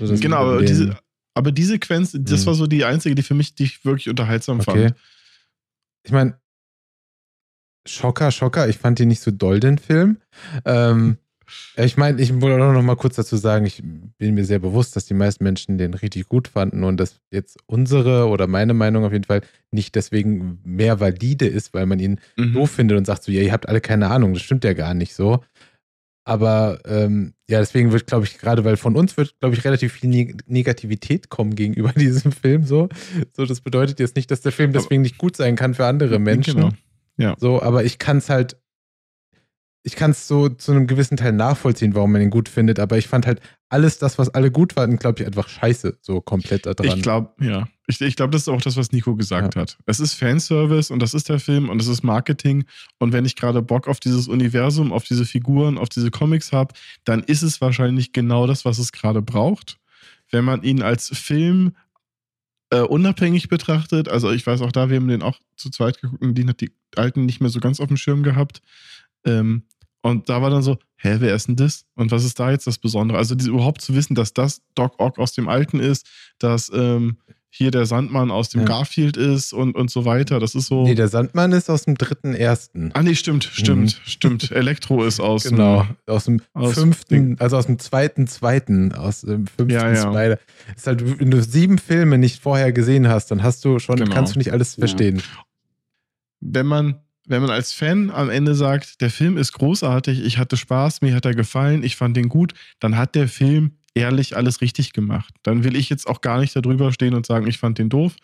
so 0.00 0.16
genau, 0.16 0.38
aber 0.38 0.62
diese, 0.62 0.96
aber 1.34 1.52
die 1.52 1.64
Sequenz, 1.64 2.16
das 2.18 2.40
hm. 2.40 2.46
war 2.46 2.54
so 2.54 2.66
die 2.66 2.84
einzige, 2.84 3.14
die 3.14 3.22
für 3.22 3.34
mich, 3.34 3.54
die 3.54 3.64
ich 3.64 3.84
wirklich 3.84 4.08
unterhaltsam 4.08 4.60
okay. 4.60 4.88
fand. 4.88 4.94
Ich 6.04 6.12
meine, 6.12 6.38
Schocker, 7.86 8.30
Schocker, 8.30 8.68
ich 8.68 8.78
fand 8.78 8.98
die 8.98 9.06
nicht 9.06 9.20
so 9.20 9.30
doll, 9.30 9.60
den 9.60 9.78
Film. 9.78 10.18
Ähm, 10.64 11.18
ich 11.76 11.96
meine, 11.96 12.20
ich 12.20 12.40
wollte 12.40 12.64
auch 12.64 12.72
noch 12.72 12.82
mal 12.82 12.96
kurz 12.96 13.16
dazu 13.16 13.36
sagen, 13.36 13.66
ich 13.66 13.82
bin 14.18 14.34
mir 14.34 14.44
sehr 14.44 14.58
bewusst, 14.58 14.96
dass 14.96 15.06
die 15.06 15.14
meisten 15.14 15.44
Menschen 15.44 15.76
den 15.76 15.92
richtig 15.92 16.28
gut 16.28 16.48
fanden 16.48 16.84
und 16.84 16.98
dass 16.98 17.20
jetzt 17.30 17.58
unsere 17.66 18.28
oder 18.28 18.46
meine 18.46 18.72
Meinung 18.72 19.04
auf 19.04 19.12
jeden 19.12 19.24
Fall 19.24 19.42
nicht 19.70 19.94
deswegen 19.96 20.60
mehr 20.64 21.00
valide 21.00 21.46
ist, 21.46 21.74
weil 21.74 21.86
man 21.86 21.98
ihn 21.98 22.20
mhm. 22.36 22.54
doof 22.54 22.70
findet 22.70 22.96
und 22.96 23.04
sagt 23.04 23.24
so, 23.24 23.32
ja, 23.32 23.42
ihr 23.42 23.52
habt 23.52 23.68
alle 23.68 23.80
keine 23.80 24.10
Ahnung, 24.10 24.32
das 24.32 24.42
stimmt 24.42 24.64
ja 24.64 24.72
gar 24.72 24.94
nicht 24.94 25.14
so. 25.14 25.42
Aber 26.24 26.80
ähm, 26.86 27.34
ja, 27.48 27.58
deswegen 27.58 27.92
wird, 27.92 28.06
glaube 28.06 28.24
ich, 28.24 28.38
gerade 28.38 28.64
weil 28.64 28.78
von 28.78 28.96
uns 28.96 29.16
wird, 29.16 29.38
glaube 29.40 29.54
ich, 29.54 29.64
relativ 29.64 29.92
viel 29.92 30.34
Negativität 30.46 31.28
kommen 31.28 31.54
gegenüber 31.54 31.92
diesem 31.96 32.32
Film 32.32 32.64
so. 32.64 32.88
So, 33.36 33.44
das 33.44 33.60
bedeutet 33.60 34.00
jetzt 34.00 34.16
nicht, 34.16 34.30
dass 34.30 34.40
der 34.40 34.52
Film 34.52 34.72
deswegen 34.72 35.02
nicht 35.02 35.18
gut 35.18 35.36
sein 35.36 35.56
kann 35.56 35.74
für 35.74 35.86
andere 35.86 36.18
Menschen. 36.18 36.54
Genau. 36.54 36.70
Ja. 37.16 37.36
So, 37.38 37.62
aber 37.62 37.84
ich 37.84 37.98
kann 37.98 38.18
es 38.18 38.30
halt 38.30 38.56
ich 39.84 39.96
kann 39.96 40.12
es 40.12 40.26
so 40.26 40.48
zu 40.48 40.72
einem 40.72 40.86
gewissen 40.86 41.18
Teil 41.18 41.32
nachvollziehen, 41.32 41.94
warum 41.94 42.12
man 42.12 42.22
ihn 42.22 42.30
gut 42.30 42.48
findet, 42.48 42.80
aber 42.80 42.96
ich 42.96 43.06
fand 43.06 43.26
halt 43.26 43.40
alles 43.74 43.98
das, 43.98 44.18
was 44.18 44.28
alle 44.28 44.52
gut 44.52 44.74
fanden, 44.74 44.98
glaube 44.98 45.20
ich, 45.20 45.26
einfach 45.26 45.48
scheiße, 45.48 45.98
so 46.00 46.20
komplett 46.20 46.64
da 46.64 46.74
dran. 46.74 46.96
Ich 46.96 47.02
glaube, 47.02 47.30
ja. 47.44 47.66
Ich, 47.88 48.00
ich 48.00 48.14
glaube, 48.14 48.30
das 48.30 48.42
ist 48.42 48.48
auch 48.48 48.62
das, 48.62 48.76
was 48.76 48.92
Nico 48.92 49.16
gesagt 49.16 49.56
ja. 49.56 49.62
hat. 49.62 49.76
Es 49.84 49.98
ist 49.98 50.14
Fanservice 50.14 50.92
und 50.92 51.00
das 51.00 51.12
ist 51.12 51.28
der 51.28 51.40
Film 51.40 51.68
und 51.68 51.82
es 51.82 51.88
ist 51.88 52.04
Marketing. 52.04 52.66
Und 53.00 53.12
wenn 53.12 53.24
ich 53.24 53.34
gerade 53.34 53.62
Bock 53.62 53.88
auf 53.88 53.98
dieses 53.98 54.28
Universum, 54.28 54.92
auf 54.92 55.02
diese 55.02 55.24
Figuren, 55.24 55.76
auf 55.76 55.88
diese 55.88 56.12
Comics 56.12 56.52
habe, 56.52 56.72
dann 57.02 57.24
ist 57.24 57.42
es 57.42 57.60
wahrscheinlich 57.60 58.12
genau 58.12 58.46
das, 58.46 58.64
was 58.64 58.78
es 58.78 58.92
gerade 58.92 59.22
braucht. 59.22 59.78
Wenn 60.30 60.44
man 60.44 60.62
ihn 60.62 60.80
als 60.80 61.08
Film 61.08 61.72
äh, 62.70 62.78
unabhängig 62.78 63.48
betrachtet, 63.48 64.08
also 64.08 64.30
ich 64.30 64.46
weiß 64.46 64.60
auch 64.62 64.72
da, 64.72 64.88
wir 64.88 64.98
haben 64.98 65.08
den 65.08 65.22
auch 65.22 65.40
zu 65.56 65.68
zweit 65.68 66.00
geguckt 66.00 66.22
und 66.22 66.38
den 66.38 66.48
hat 66.48 66.60
die 66.60 66.70
Alten 66.94 67.26
nicht 67.26 67.40
mehr 67.40 67.50
so 67.50 67.58
ganz 67.58 67.80
auf 67.80 67.88
dem 67.88 67.96
Schirm 67.96 68.22
gehabt. 68.22 68.62
Ähm, 69.26 69.64
und 70.00 70.28
da 70.28 70.40
war 70.40 70.50
dann 70.50 70.62
so, 70.62 70.78
hä, 71.04 71.16
wer 71.20 71.34
ist 71.34 71.48
denn 71.48 71.56
das? 71.56 71.84
Und 71.94 72.10
was 72.10 72.24
ist 72.24 72.40
da 72.40 72.50
jetzt 72.50 72.66
das 72.66 72.78
Besondere? 72.78 73.18
Also 73.18 73.34
diese, 73.34 73.50
überhaupt 73.50 73.82
zu 73.82 73.94
wissen, 73.94 74.14
dass 74.14 74.32
das 74.32 74.62
Doc 74.74 74.94
Ock 74.98 75.18
aus 75.18 75.32
dem 75.32 75.48
Alten 75.48 75.78
ist, 75.78 76.06
dass 76.38 76.72
ähm, 76.74 77.18
hier 77.50 77.70
der 77.70 77.86
Sandmann 77.86 78.32
aus 78.32 78.48
dem 78.48 78.62
ja. 78.62 78.66
Garfield 78.66 79.16
ist 79.16 79.52
und, 79.52 79.76
und 79.76 79.88
so 79.88 80.04
weiter. 80.04 80.40
Das 80.40 80.56
ist 80.56 80.66
so. 80.66 80.82
Nee, 80.82 80.96
der 80.96 81.06
Sandmann 81.06 81.52
ist 81.52 81.70
aus 81.70 81.84
dem 81.84 81.94
dritten 81.94 82.34
ersten. 82.34 82.90
Ah, 82.94 83.02
nee, 83.02 83.14
stimmt, 83.14 83.44
stimmt, 83.44 84.00
mhm. 84.00 84.08
stimmt. 84.08 84.50
Elektro 84.50 85.04
ist 85.04 85.20
aus 85.20 85.44
Genau, 85.44 85.86
aus 86.06 86.24
dem 86.24 86.40
aus 86.54 86.74
fünften, 86.74 87.36
also 87.38 87.56
aus 87.56 87.66
dem 87.66 87.78
zweiten, 87.78 88.26
zweiten, 88.26 88.92
aus 88.92 89.20
dem 89.20 89.46
fünften 89.46 89.70
ja, 89.70 89.92
ja. 89.92 90.02
Spider. 90.02 90.38
Ist 90.74 90.86
halt, 90.86 91.20
wenn 91.20 91.30
du 91.30 91.40
sieben 91.42 91.78
Filme 91.78 92.18
nicht 92.18 92.42
vorher 92.42 92.72
gesehen 92.72 93.08
hast, 93.08 93.30
dann 93.30 93.42
hast 93.42 93.64
du 93.64 93.78
schon, 93.78 93.96
genau. 93.96 94.12
kannst 94.12 94.34
du 94.34 94.38
nicht 94.38 94.52
alles 94.52 94.74
verstehen. 94.74 95.22
Wenn 96.40 96.66
man 96.66 97.03
wenn 97.26 97.42
man 97.42 97.50
als 97.50 97.72
Fan 97.72 98.10
am 98.10 98.30
Ende 98.30 98.54
sagt, 98.54 99.00
der 99.00 99.10
Film 99.10 99.36
ist 99.36 99.52
großartig, 99.52 100.24
ich 100.24 100.38
hatte 100.38 100.56
Spaß, 100.56 101.02
mir 101.02 101.14
hat 101.14 101.24
er 101.24 101.34
gefallen, 101.34 101.82
ich 101.82 101.96
fand 101.96 102.16
den 102.16 102.28
gut, 102.28 102.54
dann 102.80 102.96
hat 102.96 103.14
der 103.14 103.28
Film 103.28 103.78
ehrlich 103.94 104.36
alles 104.36 104.60
richtig 104.60 104.92
gemacht. 104.92 105.34
Dann 105.42 105.64
will 105.64 105.76
ich 105.76 105.88
jetzt 105.88 106.06
auch 106.06 106.20
gar 106.20 106.40
nicht 106.40 106.54
darüber 106.54 106.92
stehen 106.92 107.14
und 107.14 107.26
sagen, 107.26 107.46
ich 107.46 107.58
fand 107.58 107.78
den 107.78 107.88
doof. 107.88 108.16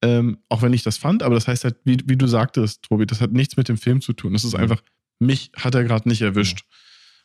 Ähm, 0.00 0.38
auch 0.48 0.62
wenn 0.62 0.72
ich 0.72 0.84
das 0.84 0.96
fand, 0.96 1.24
aber 1.24 1.34
das 1.34 1.48
heißt 1.48 1.64
halt, 1.64 1.76
wie, 1.84 1.98
wie, 2.06 2.16
du 2.16 2.28
sagtest, 2.28 2.82
Tobi, 2.82 3.04
das 3.04 3.20
hat 3.20 3.32
nichts 3.32 3.56
mit 3.56 3.68
dem 3.68 3.76
Film 3.76 4.00
zu 4.00 4.12
tun. 4.12 4.32
Das 4.32 4.44
ist 4.44 4.54
mhm. 4.54 4.60
einfach, 4.60 4.80
mich 5.18 5.50
hat 5.56 5.74
er 5.74 5.82
gerade 5.82 6.08
nicht 6.08 6.22
erwischt. 6.22 6.64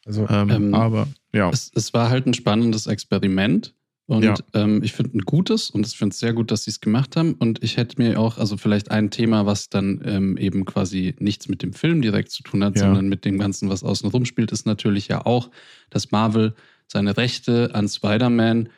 Also, 0.05 0.27
ähm, 0.27 0.49
ähm, 0.49 0.73
aber 0.73 1.07
ja. 1.31 1.49
Es, 1.51 1.71
es, 1.75 1.93
war 1.93 2.09
halt 2.09 2.25
ein 2.25 2.33
spannendes 2.33 2.87
Experiment. 2.87 3.75
Und 4.05 4.23
ja. 4.23 4.35
ähm, 4.53 4.83
ich 4.83 4.91
finde 4.91 5.17
ein 5.17 5.21
gutes 5.21 5.69
und 5.69 5.87
ich 5.87 5.97
finde 5.97 6.13
es 6.13 6.19
sehr 6.19 6.33
gut, 6.33 6.51
dass 6.51 6.65
sie 6.65 6.71
es 6.71 6.81
gemacht 6.81 7.15
haben. 7.15 7.35
Und 7.35 7.63
ich 7.63 7.77
hätte 7.77 8.01
mir 8.01 8.19
auch, 8.19 8.37
also 8.37 8.57
vielleicht 8.57 8.91
ein 8.91 9.11
Thema, 9.11 9.45
was 9.45 9.69
dann 9.69 10.01
ähm, 10.05 10.37
eben 10.37 10.65
quasi 10.65 11.15
nichts 11.19 11.47
mit 11.47 11.63
dem 11.63 11.71
Film 11.71 12.01
direkt 12.01 12.31
zu 12.31 12.43
tun 12.43 12.63
hat, 12.63 12.75
ja. 12.75 12.81
sondern 12.81 13.07
mit 13.07 13.23
dem 13.23 13.39
Ganzen, 13.39 13.69
was 13.69 13.83
außenrum 13.83 14.25
spielt, 14.25 14.51
ist 14.51 14.65
natürlich 14.65 15.07
ja 15.07 15.25
auch, 15.25 15.49
dass 15.89 16.11
Marvel 16.11 16.53
seine 16.87 17.15
Rechte 17.15 17.73
an 17.73 17.87
Spider-Man, 17.87 18.69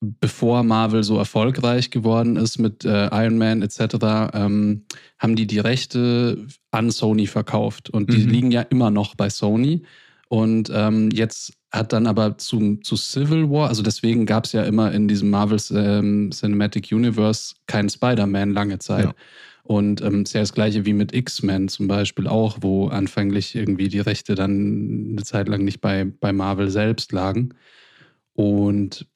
bevor 0.00 0.64
Marvel 0.64 1.04
so 1.04 1.16
erfolgreich 1.16 1.90
geworden 1.90 2.34
ist 2.34 2.58
mit 2.58 2.84
äh, 2.84 3.06
Iron 3.12 3.38
Man 3.38 3.62
etc., 3.62 4.32
ähm, 4.34 4.84
haben 5.16 5.36
die 5.36 5.46
die 5.46 5.60
Rechte 5.60 6.44
an 6.72 6.90
Sony 6.90 7.28
verkauft. 7.28 7.88
Und 7.88 8.12
die 8.12 8.24
mhm. 8.24 8.30
liegen 8.30 8.50
ja 8.50 8.62
immer 8.62 8.90
noch 8.90 9.14
bei 9.14 9.30
Sony. 9.30 9.82
Und 10.28 10.72
ähm, 10.74 11.10
jetzt 11.12 11.52
hat 11.72 11.92
dann 11.92 12.06
aber 12.06 12.36
zu, 12.36 12.76
zu 12.76 12.96
Civil 12.96 13.50
War, 13.50 13.68
also 13.68 13.82
deswegen 13.82 14.26
gab 14.26 14.44
es 14.44 14.52
ja 14.52 14.62
immer 14.62 14.92
in 14.92 15.08
diesem 15.08 15.30
Marvel 15.30 15.58
ähm, 15.72 16.30
Cinematic 16.30 16.92
Universe 16.92 17.54
keinen 17.66 17.88
Spider-Man 17.88 18.52
lange 18.52 18.78
Zeit. 18.78 19.06
Ja. 19.06 19.14
Und 19.64 20.02
ähm, 20.02 20.24
ist 20.24 20.34
ja 20.34 20.40
das 20.40 20.52
gleiche 20.52 20.84
wie 20.84 20.92
mit 20.92 21.14
X-Men 21.14 21.68
zum 21.68 21.86
Beispiel 21.86 22.26
auch, 22.26 22.58
wo 22.60 22.88
anfänglich 22.88 23.54
irgendwie 23.54 23.88
die 23.88 24.00
Rechte 24.00 24.34
dann 24.34 25.12
eine 25.12 25.22
Zeit 25.22 25.48
lang 25.48 25.64
nicht 25.64 25.80
bei, 25.80 26.04
bei 26.04 26.32
Marvel 26.32 26.68
selbst 26.68 27.12
lagen. 27.12 27.54
Und 28.34 29.06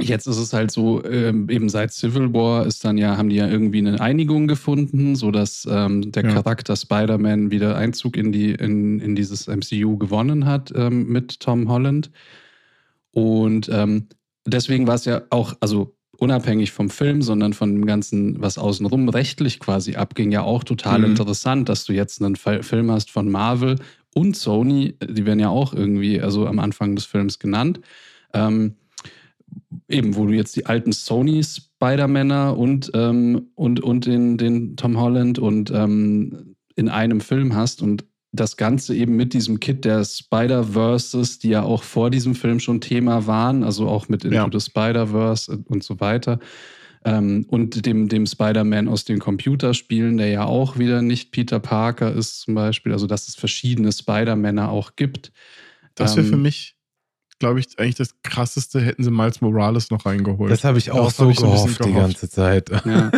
Jetzt 0.00 0.28
ist 0.28 0.38
es 0.38 0.52
halt 0.52 0.70
so, 0.70 1.04
ähm, 1.04 1.48
eben 1.50 1.68
seit 1.68 1.92
Civil 1.92 2.32
War 2.32 2.66
ist 2.66 2.84
dann 2.84 2.98
ja, 2.98 3.16
haben 3.16 3.30
die 3.30 3.36
ja 3.36 3.48
irgendwie 3.48 3.78
eine 3.78 4.00
Einigung 4.00 4.46
gefunden, 4.46 5.16
sodass 5.16 5.66
ähm, 5.68 6.12
der 6.12 6.24
ja. 6.24 6.34
Charakter 6.34 6.76
Spider-Man 6.76 7.50
wieder 7.50 7.76
Einzug 7.76 8.16
in, 8.16 8.30
die, 8.30 8.52
in, 8.52 9.00
in 9.00 9.16
dieses 9.16 9.48
MCU 9.48 9.98
gewonnen 9.98 10.44
hat 10.46 10.72
ähm, 10.76 11.08
mit 11.08 11.40
Tom 11.40 11.68
Holland. 11.68 12.12
Und 13.10 13.68
ähm, 13.72 14.06
deswegen 14.46 14.86
war 14.86 14.94
es 14.94 15.04
ja 15.04 15.22
auch, 15.30 15.56
also 15.58 15.96
unabhängig 16.18 16.72
vom 16.72 16.90
Film, 16.90 17.22
sondern 17.22 17.52
von 17.52 17.72
dem 17.72 17.86
Ganzen, 17.86 18.40
was 18.40 18.58
außenrum 18.58 19.08
rechtlich 19.08 19.60
quasi 19.60 19.96
abging, 19.96 20.30
ja 20.30 20.42
auch 20.42 20.64
total 20.64 21.00
mhm. 21.00 21.06
interessant, 21.06 21.68
dass 21.68 21.84
du 21.84 21.92
jetzt 21.92 22.22
einen 22.22 22.36
Film 22.36 22.90
hast 22.90 23.10
von 23.10 23.30
Marvel 23.30 23.76
und 24.14 24.36
Sony, 24.36 24.96
die 25.02 25.26
werden 25.26 25.40
ja 25.40 25.48
auch 25.48 25.72
irgendwie, 25.72 26.20
also 26.20 26.46
am 26.46 26.58
Anfang 26.58 26.96
des 26.96 27.04
Films 27.04 27.38
genannt. 27.38 27.80
Ähm, 28.34 28.74
eben, 29.88 30.16
wo 30.16 30.26
du 30.26 30.32
jetzt 30.32 30.54
die 30.56 30.66
alten 30.66 30.92
Sony 30.92 31.42
Spider-Männer 31.42 32.56
und, 32.56 32.90
ähm, 32.94 33.50
und, 33.54 33.80
und 33.80 34.06
den, 34.06 34.36
den 34.36 34.76
Tom 34.76 34.98
Holland 34.98 35.38
und 35.38 35.70
ähm, 35.70 36.56
in 36.76 36.88
einem 36.88 37.20
Film 37.20 37.54
hast 37.54 37.82
und 37.82 38.04
das 38.30 38.56
Ganze 38.56 38.94
eben 38.94 39.16
mit 39.16 39.32
diesem 39.32 39.58
Kit 39.58 39.84
der 39.84 40.04
Spider-Verses, 40.04 41.38
die 41.38 41.48
ja 41.48 41.62
auch 41.62 41.82
vor 41.82 42.10
diesem 42.10 42.34
Film 42.34 42.60
schon 42.60 42.80
Thema 42.80 43.26
waren, 43.26 43.64
also 43.64 43.88
auch 43.88 44.08
mit 44.08 44.24
Into 44.24 44.36
ja. 44.36 44.48
the 44.52 44.60
Spider-Verse 44.60 45.64
und 45.66 45.82
so 45.82 45.98
weiter. 46.00 46.38
Ähm, 47.04 47.46
und 47.48 47.86
dem, 47.86 48.08
dem 48.08 48.26
Spider-Man 48.26 48.88
aus 48.88 49.04
den 49.04 49.18
Computerspielen, 49.18 50.18
der 50.18 50.28
ja 50.28 50.44
auch 50.44 50.78
wieder 50.78 51.00
nicht 51.00 51.32
Peter 51.32 51.58
Parker 51.58 52.12
ist, 52.12 52.40
zum 52.40 52.54
Beispiel. 52.54 52.92
Also, 52.92 53.06
dass 53.06 53.28
es 53.28 53.34
verschiedene 53.34 53.92
Spider-Männer 53.92 54.70
auch 54.70 54.96
gibt. 54.96 55.32
Das 55.94 56.16
wäre 56.16 56.26
für 56.26 56.34
ähm, 56.34 56.42
mich 56.42 56.77
glaube 57.38 57.60
ich, 57.60 57.78
eigentlich 57.78 57.96
das 57.96 58.14
krasseste, 58.22 58.80
hätten 58.80 59.04
sie 59.04 59.10
Miles 59.10 59.40
Morales 59.40 59.90
noch 59.90 60.06
reingeholt. 60.06 60.50
Das 60.50 60.64
habe 60.64 60.78
ich 60.78 60.90
auch 60.90 61.10
so, 61.10 61.30
ich 61.30 61.36
gehofft, 61.36 61.78
so 61.78 61.84
die 61.84 61.92
ganze 61.92 62.28
Zeit. 62.28 62.70
Ja. 62.84 63.10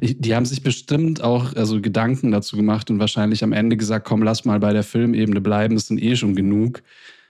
Ich, 0.00 0.18
die 0.18 0.34
haben 0.34 0.46
sich 0.46 0.62
bestimmt 0.62 1.22
auch 1.22 1.54
also 1.54 1.80
Gedanken 1.80 2.32
dazu 2.32 2.56
gemacht 2.56 2.90
und 2.90 2.98
wahrscheinlich 2.98 3.44
am 3.44 3.52
Ende 3.52 3.76
gesagt, 3.76 4.06
komm, 4.06 4.22
lass 4.22 4.44
mal 4.44 4.58
bei 4.58 4.72
der 4.72 4.82
Filmebene 4.82 5.40
bleiben, 5.40 5.74
das 5.74 5.86
sind 5.86 6.02
eh 6.02 6.16
schon 6.16 6.34
genug. 6.34 6.82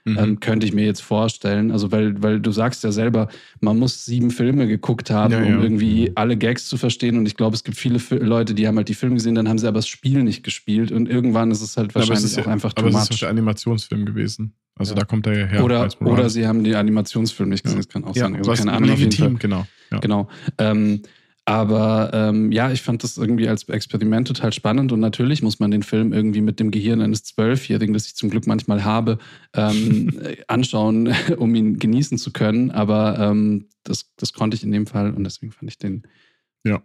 Mhm. 0.07 0.17
Ähm, 0.19 0.39
könnte 0.39 0.67
ich 0.67 0.73
mir 0.73 0.85
jetzt 0.85 1.01
vorstellen. 1.01 1.71
Also, 1.71 1.91
weil, 1.91 2.21
weil 2.21 2.39
du 2.39 2.51
sagst 2.51 2.83
ja 2.83 2.91
selber, 2.91 3.27
man 3.59 3.79
muss 3.79 4.05
sieben 4.05 4.29
Filme 4.29 4.67
geguckt 4.67 5.09
haben, 5.09 5.33
ja, 5.33 5.39
um 5.39 5.61
irgendwie 5.63 6.11
alle 6.13 6.37
Gags 6.37 6.67
zu 6.67 6.77
verstehen. 6.77 7.17
Und 7.17 7.25
ich 7.25 7.35
glaube, 7.35 7.55
es 7.55 7.63
gibt 7.63 7.75
viele 7.75 7.99
Leute, 8.19 8.53
die 8.53 8.67
haben 8.67 8.77
halt 8.77 8.87
die 8.87 8.93
Filme 8.93 9.15
gesehen, 9.15 9.33
dann 9.33 9.49
haben 9.49 9.57
sie 9.57 9.67
aber 9.67 9.79
das 9.79 9.87
Spiel 9.87 10.23
nicht 10.23 10.43
gespielt. 10.43 10.91
Und 10.91 11.09
irgendwann 11.09 11.49
ist 11.49 11.61
es 11.61 11.75
halt 11.75 11.95
wahrscheinlich 11.95 12.25
es 12.25 12.37
auch 12.37 12.45
ja, 12.45 12.51
einfach 12.51 12.73
too 12.73 12.85
aber 12.85 12.95
es 12.95 13.09
ist 13.09 13.21
der 13.21 13.29
Animationsfilm 13.29 14.05
gewesen. 14.05 14.53
Also 14.77 14.93
ja. 14.93 14.99
da 14.99 15.05
kommt 15.05 15.25
er 15.25 15.39
ja 15.39 15.45
her. 15.47 15.63
Oder, 15.63 15.89
oder 16.01 16.29
sie 16.29 16.45
haben 16.45 16.63
die 16.63 16.75
Animationsfilme 16.75 17.51
nicht 17.51 17.63
gesehen, 17.63 17.79
das 17.79 17.87
kann 17.87 18.03
auch 18.03 18.13
sein. 18.13 18.35
Also 18.35 18.53
keine 18.53 18.73
Ahnung. 18.73 18.89
Legitim, 18.89 19.39
genau. 19.39 19.65
Genau. 20.01 20.27
Ähm, 20.57 21.01
aber 21.45 22.09
ähm, 22.11 22.51
ja, 22.51 22.71
ich 22.71 22.81
fand 22.81 23.03
das 23.03 23.17
irgendwie 23.17 23.47
als 23.47 23.69
Experiment 23.69 24.27
total 24.27 24.51
spannend 24.51 24.91
und 24.91 24.99
natürlich 24.99 25.43
muss 25.43 25.59
man 25.59 25.69
den 25.69 25.83
Film 25.83 26.11
irgendwie 26.11 26.41
mit 26.41 26.59
dem 26.59 26.71
Gehirn 26.71 27.01
eines 27.01 27.23
Zwölfjährigen, 27.23 27.93
das 27.93 28.07
ich 28.07 28.15
zum 28.15 28.31
Glück 28.31 28.47
manchmal 28.47 28.83
habe, 28.83 29.19
ähm, 29.53 30.19
anschauen, 30.47 31.13
um 31.37 31.53
ihn 31.53 31.77
genießen 31.77 32.17
zu 32.17 32.33
können. 32.33 32.71
Aber 32.71 33.19
ähm, 33.19 33.69
das, 33.83 34.11
das 34.17 34.33
konnte 34.33 34.55
ich 34.55 34.63
in 34.63 34.71
dem 34.71 34.87
Fall 34.87 35.13
und 35.13 35.23
deswegen 35.23 35.51
fand 35.51 35.69
ich 35.69 35.77
den. 35.77 36.03
Ja. 36.63 36.81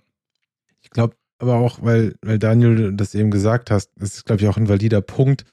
Ich 0.82 0.91
glaube 0.91 1.16
aber 1.39 1.55
auch, 1.55 1.82
weil, 1.82 2.16
weil 2.20 2.39
Daniel 2.39 2.93
das 2.93 3.15
eben 3.15 3.31
gesagt 3.31 3.70
hast, 3.70 3.91
das 3.97 4.16
ist, 4.16 4.27
glaube 4.27 4.43
ich, 4.43 4.49
auch 4.49 4.59
ein 4.59 4.69
valider 4.69 5.01
Punkt, 5.01 5.47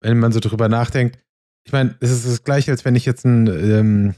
wenn 0.00 0.18
man 0.18 0.32
so 0.32 0.40
drüber 0.40 0.68
nachdenkt. 0.68 1.16
Ich 1.64 1.70
meine, 1.70 1.96
es 2.00 2.10
ist 2.10 2.26
das 2.26 2.42
gleiche, 2.42 2.72
als 2.72 2.84
wenn 2.84 2.96
ich 2.96 3.06
jetzt 3.06 3.24
ein 3.24 3.46
ähm, 3.46 4.14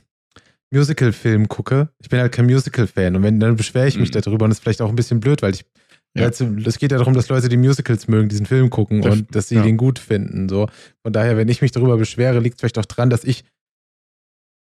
Musical-Film 0.70 1.48
gucke. 1.48 1.88
Ich 1.98 2.08
bin 2.08 2.20
halt 2.20 2.32
kein 2.32 2.46
Musical-Fan 2.46 3.16
und 3.16 3.22
wenn, 3.22 3.40
dann 3.40 3.56
beschwere 3.56 3.88
ich 3.88 3.98
mich 3.98 4.12
mhm. 4.12 4.20
darüber 4.20 4.44
und 4.44 4.50
das 4.50 4.58
ist 4.58 4.62
vielleicht 4.62 4.82
auch 4.82 4.88
ein 4.88 4.96
bisschen 4.96 5.20
blöd, 5.20 5.42
weil 5.42 5.54
ich 5.54 5.64
ja. 6.14 6.28
Es 6.28 6.78
geht 6.78 6.90
ja 6.90 6.98
darum, 6.98 7.14
dass 7.14 7.28
Leute, 7.28 7.48
die 7.48 7.56
Musicals 7.56 8.08
mögen, 8.08 8.28
diesen 8.28 8.46
Film 8.46 8.68
gucken 8.68 9.00
das, 9.00 9.14
und 9.14 9.34
dass 9.34 9.48
sie 9.48 9.54
ja. 9.54 9.62
den 9.62 9.76
gut 9.76 10.00
finden. 10.00 10.48
So. 10.48 10.68
Von 11.04 11.12
daher, 11.12 11.36
wenn 11.36 11.48
ich 11.48 11.62
mich 11.62 11.70
darüber 11.70 11.96
beschwere, 11.96 12.40
liegt 12.40 12.56
es 12.56 12.60
vielleicht 12.60 12.78
auch 12.78 12.84
dran, 12.84 13.10
dass 13.10 13.22
ich 13.22 13.44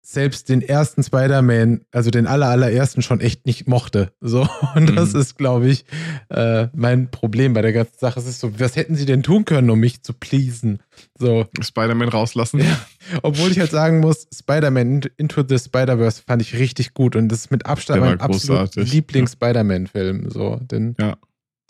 selbst 0.04 0.48
den 0.48 0.62
ersten 0.62 1.02
Spider-Man, 1.04 1.82
also 1.92 2.10
den 2.10 2.26
aller, 2.26 2.48
allerersten 2.48 3.02
schon 3.02 3.20
echt 3.20 3.46
nicht 3.46 3.68
mochte. 3.68 4.12
So, 4.20 4.48
und 4.74 4.90
mhm. 4.90 4.96
das 4.96 5.14
ist, 5.14 5.38
glaube 5.38 5.68
ich, 5.68 5.84
äh, 6.28 6.66
mein 6.74 7.10
Problem 7.10 7.54
bei 7.54 7.62
der 7.62 7.72
ganzen 7.72 7.98
Sache. 7.98 8.18
Es 8.18 8.26
ist 8.26 8.40
so, 8.40 8.58
was 8.58 8.74
hätten 8.74 8.96
sie 8.96 9.06
denn 9.06 9.22
tun 9.22 9.44
können, 9.44 9.70
um 9.70 9.78
mich 9.78 10.02
zu 10.02 10.12
pleasen? 10.12 10.82
So. 11.16 11.46
Spider-Man 11.60 12.08
rauslassen. 12.08 12.60
Ja. 12.60 12.78
Obwohl 13.22 13.52
ich 13.52 13.60
halt 13.60 13.70
sagen 13.70 14.00
muss, 14.00 14.26
Spider-Man 14.34 15.02
Into 15.16 15.44
the 15.48 15.58
Spider-Verse 15.58 16.22
fand 16.26 16.42
ich 16.42 16.58
richtig 16.58 16.94
gut 16.94 17.14
und 17.14 17.28
das 17.28 17.40
ist 17.40 17.50
mit 17.52 17.66
Abstand 17.66 18.00
mein 18.00 18.20
absolut 18.20 18.74
Lieblings-Spider-Man-Film. 18.74 20.30
So, 20.30 20.56
den, 20.56 20.96
ja. 20.98 21.16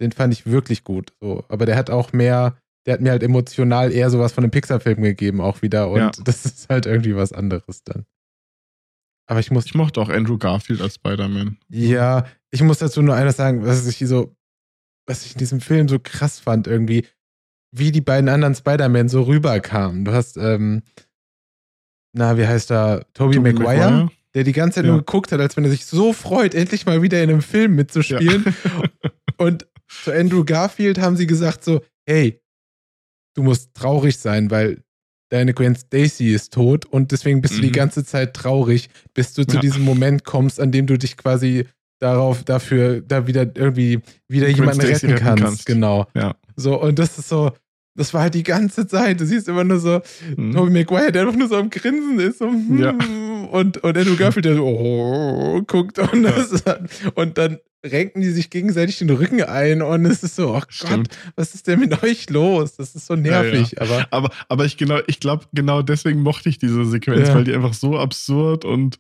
den 0.01 0.13
fand 0.13 0.33
ich 0.33 0.47
wirklich 0.47 0.85
gut. 0.85 1.13
So, 1.21 1.45
aber 1.49 1.67
der 1.67 1.77
hat 1.77 1.91
auch 1.91 2.15
mehr, 2.15 2.57
der 2.87 2.95
hat 2.95 3.03
mir 3.03 3.11
halt 3.11 3.23
emotional 3.23 3.93
eher 3.93 4.09
sowas 4.09 4.33
von 4.33 4.43
einem 4.43 4.51
Pixar-Film 4.51 5.03
gegeben, 5.03 5.43
auch 5.43 5.61
wieder. 5.61 5.91
Und 5.91 5.99
ja. 5.99 6.11
das 6.25 6.47
ist 6.47 6.71
halt 6.71 6.87
irgendwie 6.87 7.15
was 7.15 7.35
anderes 7.35 7.85
dann. 7.85 8.07
Aber 9.27 9.41
ich 9.41 9.51
muss. 9.51 9.67
Ich 9.67 9.75
mochte 9.75 10.01
auch 10.01 10.09
Andrew 10.09 10.37
Garfield 10.39 10.81
als 10.81 10.97
Spider-Man. 10.97 11.59
Ja, 11.69 12.27
ich 12.51 12.63
muss 12.63 12.79
dazu 12.79 13.03
nur 13.03 13.15
eines 13.15 13.37
sagen, 13.37 13.65
was 13.65 13.87
ich 13.87 13.99
so, 14.09 14.35
was 15.07 15.25
ich 15.25 15.33
in 15.33 15.39
diesem 15.39 15.61
Film 15.61 15.89
so 15.89 15.99
krass 15.99 16.39
fand, 16.41 16.67
irgendwie, 16.67 17.07
wie 17.75 17.93
die 17.93 18.01
beiden 18.01 18.29
anderen 18.29 18.55
Spider-Man 18.55 19.09
so 19.09 19.23
rüberkamen. 19.23 20.05
Du 20.05 20.13
hast, 20.13 20.37
ähm, 20.37 20.83
na, 22.15 22.37
wie 22.37 22.47
heißt 22.47 22.71
er? 22.71 23.07
Toby, 23.15 23.37
Tobey 23.37 23.53
Maguire, 23.55 23.91
Maguire. 23.91 24.11
der 24.35 24.45
die 24.45 24.53
ganze 24.53 24.77
Zeit 24.77 24.85
Ja. 24.85 24.91
nur 24.91 25.01
geguckt 25.01 25.33
hat, 25.33 25.41
als 25.41 25.57
wenn 25.57 25.65
er 25.65 25.71
sich 25.71 25.87
so 25.87 26.13
freut, 26.13 26.55
endlich 26.55 26.85
mal 26.85 27.01
wieder 27.03 27.23
in 27.23 27.31
einem 27.31 27.43
Film 27.43 27.75
mitzuspielen. 27.75 28.55
Und 29.39 29.67
zu 29.89 30.13
Andrew 30.13 30.45
Garfield 30.45 30.99
haben 30.99 31.17
sie 31.17 31.27
gesagt 31.27 31.65
so, 31.65 31.83
hey, 32.07 32.41
du 33.35 33.43
musst 33.43 33.73
traurig 33.75 34.19
sein, 34.19 34.51
weil 34.51 34.83
deine 35.33 35.55
Gwen 35.55 35.75
Stacy 35.75 36.35
ist 36.35 36.53
tot 36.53 36.85
und 36.85 37.11
deswegen 37.11 37.41
bist 37.41 37.57
du 37.57 37.61
die 37.63 37.69
Mhm. 37.69 37.73
ganze 37.73 38.05
Zeit 38.05 38.35
traurig, 38.35 38.91
bis 39.15 39.33
du 39.33 39.47
zu 39.47 39.57
Ja. 39.57 39.61
diesem 39.63 39.83
Moment 39.83 40.25
kommst, 40.25 40.61
an 40.61 40.71
dem 40.73 40.87
du 40.87 40.99
dich 40.99 41.17
quasi 41.17 41.65
darauf, 42.01 42.43
dafür, 42.45 43.01
da 43.01 43.27
wieder 43.27 43.43
irgendwie 43.57 44.01
wieder 44.29 44.47
Gwen 44.49 44.57
jemanden 44.57 44.83
Stacy 44.83 45.07
retten 45.07 45.19
kannst. 45.25 45.43
kannst. 45.45 45.67
Genau. 45.67 46.07
Ja. 46.15 46.35
So, 46.57 46.81
und 46.81 46.99
das 46.99 47.19
ist 47.19 47.29
so, 47.29 47.53
das 47.95 48.13
war 48.13 48.23
halt 48.23 48.35
die 48.35 48.43
ganze 48.43 48.87
Zeit. 48.87 49.21
Du 49.21 49.25
siehst 49.27 49.49
immer 49.49 49.65
nur 49.65 49.79
so, 49.81 50.01
Mhm. 50.37 50.53
Tobey 50.53 50.71
Maguire, 50.71 51.13
der 51.13 51.23
einfach 51.23 51.37
nur 51.37 51.49
so 51.49 51.57
am 51.57 51.71
Grinsen 51.71 52.19
ist. 52.21 52.39
So, 52.39 52.49
hm, 52.49 52.79
Ja. 52.79 52.93
Und, 53.49 53.79
und 53.79 53.97
Andrew 53.97 54.17
Garfield, 54.17 54.45
der 54.45 54.57
so 54.57 54.65
oh, 54.67 55.63
guckt 55.67 55.99
und, 55.99 56.23
das, 56.23 56.63
und 57.15 57.39
dann 57.39 57.59
renken 57.85 58.21
die 58.23 58.31
sich 58.31 58.49
gegenseitig 58.51 58.99
den 58.99 59.11
Rücken 59.11 59.43
ein 59.43 59.83
und 59.83 60.07
es 60.07 60.23
ist 60.23 60.37
so, 60.37 60.55
oh 60.55 60.63
Gott, 60.89 61.09
was 61.35 61.55
ist 61.55 61.67
denn 61.67 61.81
mit 61.81 62.03
euch 62.05 62.31
los? 62.31 62.77
Das 62.77 62.95
ist 62.95 63.07
so 63.07 63.17
nervig, 63.17 63.81
aber 63.81 64.07
Aber, 64.11 64.31
aber 64.49 64.65
ich 64.65 64.77
genau, 64.77 65.01
ich 65.09 65.19
glaube, 65.19 65.47
genau 65.53 65.83
deswegen 65.83 66.21
mochte 66.23 66.49
ich 66.49 66.59
diese 66.59 66.85
Sequenz, 66.85 67.29
Ja. 67.29 67.35
weil 67.35 67.45
die 67.45 67.55
einfach 67.55 67.75
so 67.75 67.99
absurd 67.99 68.65
und 68.65 68.99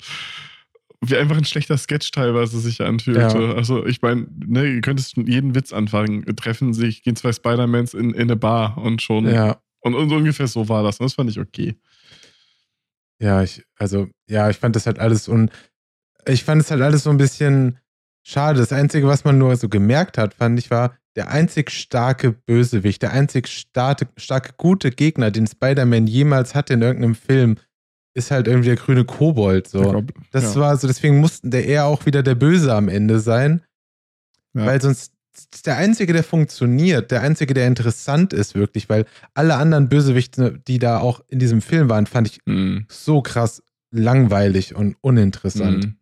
wie 1.05 1.16
einfach 1.16 1.36
ein 1.36 1.44
schlechter 1.44 1.77
Sketch 1.78 2.10
teilweise 2.12 2.60
sich 2.60 2.81
anfühlte. 2.81 3.20
Ja. 3.20 3.55
Also 3.55 3.85
ich 3.86 4.02
meine, 4.02 4.27
ne, 4.47 4.66
ihr 4.66 4.81
könntest 4.82 5.16
jeden 5.16 5.55
Witz 5.55 5.73
anfangen. 5.73 6.24
Treffen 6.36 6.74
sich, 6.74 7.02
gehen 7.02 7.16
zwei 7.16 7.32
Spider-Mans 7.32 7.94
in, 7.94 8.10
in 8.10 8.23
eine 8.23 8.36
Bar 8.36 8.78
und 8.78 9.02
schon. 9.02 9.27
ja, 9.28 9.60
Und, 9.81 9.94
und 9.97 10.12
ungefähr 10.12 10.47
so 10.47 10.69
war 10.69 10.85
das. 10.85 11.01
Und 11.01 11.05
das 11.05 11.14
fand 11.14 11.28
ich 11.28 11.40
okay. 11.40 11.74
Ja, 13.22 13.42
ich, 13.42 13.64
also, 13.78 14.08
ja, 14.28 14.50
ich 14.50 14.58
fand 14.58 14.76
das 14.76 14.86
halt 14.86 14.98
alles 14.98 15.28
und 15.28 15.50
ich 16.26 16.44
fand 16.44 16.60
es 16.62 16.70
halt 16.70 16.82
alles 16.82 17.04
so 17.04 17.10
ein 17.10 17.16
bisschen 17.16 17.78
schade. 18.24 18.58
Das 18.60 18.72
Einzige, 18.72 19.06
was 19.06 19.24
man 19.24 19.38
nur 19.38 19.56
so 19.56 19.68
gemerkt 19.68 20.18
hat, 20.18 20.34
fand 20.34 20.58
ich, 20.58 20.70
war 20.70 20.96
der 21.16 21.28
einzig 21.30 21.70
starke 21.70 22.32
Bösewicht, 22.32 23.02
der 23.02 23.12
einzig 23.12 23.48
starke, 23.48 24.08
starke 24.16 24.54
gute 24.56 24.90
Gegner, 24.90 25.30
den 25.30 25.46
Spider-Man 25.46 26.06
jemals 26.06 26.54
hatte 26.54 26.74
in 26.74 26.82
irgendeinem 26.82 27.14
Film, 27.14 27.56
ist 28.14 28.30
halt 28.30 28.46
irgendwie 28.46 28.68
der 28.68 28.76
grüne 28.76 29.04
Kobold. 29.04 29.68
So. 29.68 29.82
Gob- 29.92 30.12
Das 30.30 30.54
ja. 30.54 30.60
war 30.60 30.76
so, 30.76 30.86
deswegen 30.86 31.18
mussten 31.18 31.50
der 31.50 31.66
eher 31.66 31.86
auch 31.86 32.06
wieder 32.06 32.22
der 32.22 32.34
Böse 32.34 32.74
am 32.74 32.88
Ende 32.88 33.20
sein. 33.20 33.62
Ja. 34.54 34.66
Weil 34.66 34.80
sonst 34.82 35.12
der 35.66 35.76
Einzige, 35.76 36.12
der 36.12 36.24
funktioniert, 36.24 37.10
der 37.10 37.22
Einzige, 37.22 37.54
der 37.54 37.66
interessant 37.66 38.32
ist, 38.32 38.54
wirklich, 38.54 38.88
weil 38.88 39.06
alle 39.34 39.56
anderen 39.56 39.88
Bösewichte, 39.88 40.60
die 40.68 40.78
da 40.78 40.98
auch 41.00 41.22
in 41.28 41.38
diesem 41.38 41.60
Film 41.62 41.88
waren, 41.88 42.06
fand 42.06 42.28
ich 42.28 42.40
Mhm. 42.46 42.86
so 42.88 43.22
krass 43.22 43.62
langweilig 43.90 44.74
und 44.74 44.96
uninteressant. 45.00 45.84
Mhm. 45.86 45.96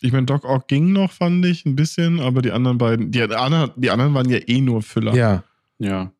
Ich 0.00 0.12
meine, 0.12 0.26
Doc 0.26 0.44
Ock 0.44 0.68
ging 0.68 0.92
noch, 0.92 1.10
fand 1.12 1.44
ich, 1.44 1.66
ein 1.66 1.74
bisschen, 1.74 2.20
aber 2.20 2.40
die 2.42 2.52
anderen 2.52 2.78
beiden, 2.78 3.10
die, 3.10 3.18
die 3.26 3.34
anderen 3.90 4.14
waren 4.14 4.28
ja 4.28 4.38
eh 4.46 4.60
nur 4.60 4.82
Füller. 4.82 5.14
Ja, 5.14 5.42
Ja, 5.78 6.12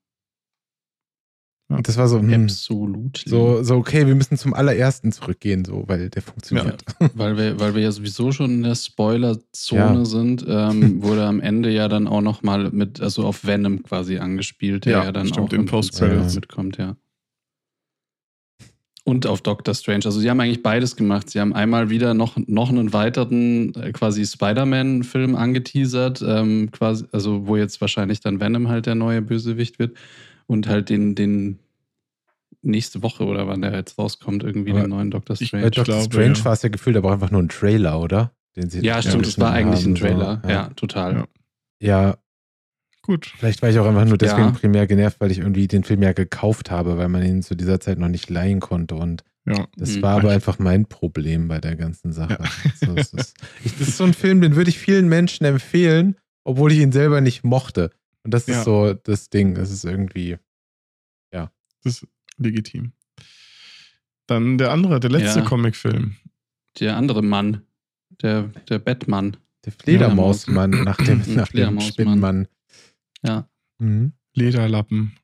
und 1.70 1.86
das 1.86 1.98
war 1.98 2.08
so, 2.08 2.18
hm, 2.18 2.44
absolut. 2.44 3.22
so, 3.26 3.62
so, 3.62 3.76
okay, 3.76 4.06
wir 4.06 4.14
müssen 4.14 4.38
zum 4.38 4.54
allerersten 4.54 5.12
zurückgehen, 5.12 5.66
so, 5.66 5.84
weil 5.86 6.08
der 6.08 6.22
funktioniert. 6.22 6.82
Weil 7.14 7.36
wir, 7.36 7.60
weil 7.60 7.74
wir 7.74 7.82
ja 7.82 7.92
sowieso 7.92 8.32
schon 8.32 8.50
in 8.50 8.62
der 8.62 8.74
Spoiler-Zone 8.74 9.98
Ja. 9.98 10.04
sind, 10.06 10.46
ähm, 10.48 11.02
wurde 11.02 11.26
am 11.26 11.40
Ende 11.40 11.70
ja 11.70 11.88
dann 11.88 12.08
auch 12.08 12.22
nochmal 12.22 12.70
mit, 12.70 13.02
also 13.02 13.24
auf 13.24 13.44
Venom 13.46 13.82
quasi 13.82 14.16
angespielt, 14.16 14.86
der 14.86 14.92
Ja, 14.92 15.04
ja, 15.04 15.12
dann 15.12 15.26
stimmt, 15.28 15.50
auch 15.50 15.52
im. 15.52 15.66
Prinzip 15.66 16.34
mitkommt, 16.34 16.78
ja. 16.78 16.96
Und 19.04 19.26
auf 19.26 19.40
Doctor 19.40 19.74
Strange. 19.74 20.04
Also 20.04 20.20
sie 20.20 20.28
haben 20.28 20.38
eigentlich 20.40 20.62
beides 20.62 20.94
gemacht. 20.94 21.30
Sie 21.30 21.40
haben 21.40 21.54
einmal 21.54 21.88
wieder 21.88 22.12
noch, 22.12 22.36
noch 22.46 22.68
einen 22.68 22.92
weiteren 22.92 23.74
äh, 23.74 23.92
quasi 23.92 24.26
Spider-Man-Film 24.26 25.34
angeteasert, 25.34 26.22
ähm, 26.26 26.70
quasi, 26.72 27.06
also 27.12 27.46
wo 27.46 27.56
jetzt 27.56 27.80
wahrscheinlich 27.80 28.20
dann 28.20 28.38
Venom 28.40 28.68
halt 28.68 28.84
der 28.84 28.94
neue 28.94 29.22
Bösewicht 29.22 29.78
wird 29.78 29.96
und 30.48 30.66
halt 30.66 30.88
den, 30.88 31.14
den 31.14 31.60
nächste 32.62 33.02
Woche 33.02 33.24
oder 33.24 33.46
wann 33.46 33.62
der 33.62 33.72
jetzt 33.74 33.96
rauskommt, 33.98 34.42
irgendwie 34.42 34.72
Aber 34.72 34.80
den 34.80 34.90
neuen 34.90 35.10
Doctor 35.12 35.36
Strange. 35.36 35.62
Bei 35.64 35.70
Doctor 35.70 35.84
glaube, 35.84 36.04
Strange 36.12 36.38
ja. 36.38 36.44
war 36.44 36.52
es 36.54 36.62
ja 36.62 36.68
gefühlt 36.68 36.96
aber 36.96 37.10
auch 37.10 37.12
einfach 37.12 37.30
nur 37.30 37.42
ein 37.42 37.48
Trailer, 37.48 38.00
oder? 38.00 38.32
Den 38.56 38.68
sie 38.68 38.80
Ja, 38.84 39.00
stimmt, 39.00 39.26
es 39.26 39.38
war 39.38 39.52
eigentlich 39.52 39.84
ein 39.86 39.94
haben, 39.94 40.00
Trailer. 40.00 40.40
so. 40.42 40.50
ja. 40.50 40.68
total. 40.74 41.14
Ja. 41.14 41.26
ja, 41.80 42.18
Gut. 43.02 43.32
Vielleicht 43.38 43.62
war 43.62 43.70
ich 43.70 43.78
auch 43.78 43.86
einfach 43.86 44.04
nur 44.04 44.18
deswegen 44.18 44.48
Ja. 44.48 44.50
primär 44.50 44.86
genervt, 44.86 45.18
weil 45.20 45.30
ich 45.30 45.38
irgendwie 45.38 45.66
den 45.66 45.82
Film 45.82 46.02
ja 46.02 46.12
gekauft 46.12 46.70
habe, 46.70 46.98
weil 46.98 47.08
man 47.08 47.22
ihn 47.24 47.42
zu 47.42 47.54
dieser 47.54 47.80
Zeit 47.80 47.98
noch 47.98 48.08
nicht 48.08 48.28
leihen 48.28 48.60
konnte. 48.60 48.96
Und 48.96 49.24
Ja. 49.46 49.66
das 49.76 49.96
Mhm. 49.96 50.02
war 50.02 50.16
aber 50.18 50.30
einfach 50.30 50.58
mein 50.58 50.84
Problem 50.84 51.48
bei 51.48 51.58
der 51.58 51.74
ganzen 51.76 52.12
Sache. 52.12 52.38
Ja. 52.82 52.92
Es 52.96 53.14
ist, 53.14 53.34
ich, 53.64 53.78
das 53.78 53.88
ist 53.88 53.96
so 53.96 54.04
ein 54.04 54.12
Film, 54.12 54.42
den 54.42 54.56
würde 54.56 54.68
ich 54.68 54.78
vielen 54.78 55.08
Menschen 55.08 55.46
empfehlen, 55.46 56.16
obwohl 56.44 56.70
ich 56.72 56.80
ihn 56.80 56.92
selber 56.92 57.22
nicht 57.22 57.44
mochte. 57.44 57.90
Und 58.24 58.32
das 58.34 58.42
ist 58.48 58.56
Ja. 58.56 58.64
so 58.64 58.94
das 58.94 59.30
Ding. 59.30 59.54
Das 59.54 59.70
ist 59.70 59.84
irgendwie. 59.84 60.38
Das 61.30 62.02
ist 62.02 62.08
legitim. 62.38 62.92
Dann 64.26 64.58
der 64.58 64.72
andere, 64.72 64.98
der 64.98 65.10
letzte 65.10 65.38
Ja. 65.40 65.44
Comicfilm. 65.44 66.16
Der 66.80 66.96
andere 66.96 67.22
Mann, 67.22 67.62
der, 68.20 68.48
der 68.68 68.80
Batman. 68.80 69.36
Der 69.64 69.72
Fledermausmann 69.72 70.70
nach 70.70 70.96
dem, 70.96 71.22
nach 71.36 71.48
dem. 71.48 71.80
Spinnenmann. 71.80 72.48
Ja. 73.22 73.48
Mhm. 73.78 74.12
Lederlappen. 74.34 75.16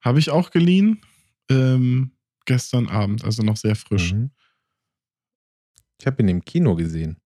Habe 0.00 0.18
ich 0.18 0.30
auch 0.30 0.50
geliehen. 0.50 1.02
Ähm, 1.50 2.12
gestern 2.46 2.88
Abend, 2.88 3.22
also 3.22 3.42
noch 3.42 3.58
sehr 3.58 3.76
frisch. 3.76 4.14
Mhm. 4.14 4.30
Ich 6.00 6.06
habe 6.06 6.22
ihn 6.22 6.28
im 6.28 6.44
Kino 6.44 6.76
gesehen. 6.76 7.19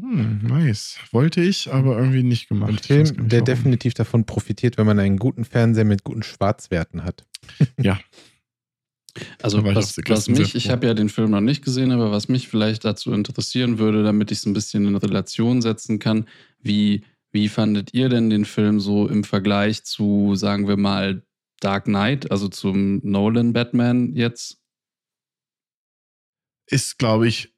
Hm, 0.00 0.40
nice. 0.42 0.98
Wollte 1.12 1.40
ich, 1.40 1.72
aber 1.72 1.96
irgendwie 1.98 2.22
nicht 2.22 2.48
gemacht. 2.48 2.70
Ein 2.70 2.78
Film, 2.78 3.02
nicht, 3.02 3.16
der 3.18 3.40
warum. 3.40 3.44
definitiv 3.44 3.94
davon 3.94 4.24
profitiert, 4.24 4.76
wenn 4.76 4.86
man 4.86 4.98
einen 4.98 5.18
guten 5.18 5.44
Fernseher 5.44 5.84
mit 5.84 6.04
guten 6.04 6.22
Schwarzwerten 6.22 7.04
hat. 7.04 7.24
Also 9.40 9.62
war 9.62 9.70
ich 9.70 9.76
was, 9.76 9.96
was 10.08 10.28
mich, 10.28 10.56
ich 10.56 10.70
habe 10.70 10.88
ja 10.88 10.94
den 10.94 11.08
Film 11.08 11.30
noch 11.30 11.40
nicht 11.40 11.64
gesehen, 11.64 11.92
aber 11.92 12.10
was 12.10 12.26
mich 12.26 12.48
vielleicht 12.48 12.84
dazu 12.84 13.12
interessieren 13.12 13.78
würde, 13.78 14.02
damit 14.02 14.32
ich 14.32 14.38
es 14.38 14.46
ein 14.46 14.54
bisschen 14.54 14.88
in 14.88 14.96
Relation 14.96 15.62
setzen 15.62 16.00
kann, 16.00 16.26
wie, 16.58 17.04
wie 17.30 17.48
fandet 17.48 17.94
ihr 17.94 18.08
denn 18.08 18.28
den 18.28 18.44
Film 18.44 18.80
so 18.80 19.06
im 19.06 19.22
Vergleich 19.22 19.84
zu, 19.84 20.34
sagen 20.34 20.66
wir 20.66 20.76
mal, 20.76 21.22
Dark 21.60 21.84
Knight, 21.84 22.32
also 22.32 22.48
zum 22.48 23.00
Nolan 23.04 23.52
Batman 23.52 24.12
jetzt? 24.14 24.58
ist, 26.66 26.98
glaube 26.98 27.28
ich, 27.28 27.54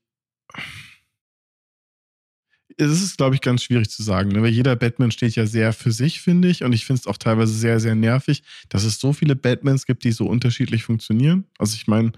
es 2.78 3.03
ist, 3.03 3.16
glaube 3.16 3.35
ich, 3.35 3.40
ganz 3.40 3.62
schwierig 3.62 3.89
zu 3.90 4.03
sagen, 4.03 4.31
ne? 4.31 4.43
weil 4.43 4.51
jeder 4.53 4.77
Batman 4.77 5.11
steht 5.11 5.35
ja 5.35 5.47
sehr 5.47 5.73
für 5.73 5.93
sich, 5.93 6.20
finde 6.20 6.48
ich. 6.48 6.62
Und 6.62 6.73
ich 6.74 6.85
finde 6.85 7.01
es 7.01 7.07
auch 7.07 7.16
teilweise 7.16 7.53
sehr, 7.55 7.81
sehr 7.81 7.94
nervig, 7.94 8.43
dass 8.69 8.85
es 8.85 9.01
so 9.01 9.12
viele 9.12 9.35
Batmans 9.36 9.86
gibt, 9.86 10.05
die 10.05 10.12
so 10.12 10.27
unterschiedlich 10.27 10.82
funktionieren. 10.85 11.44
Also 11.59 11.74
ich 11.74 11.86
meine, 11.86 12.12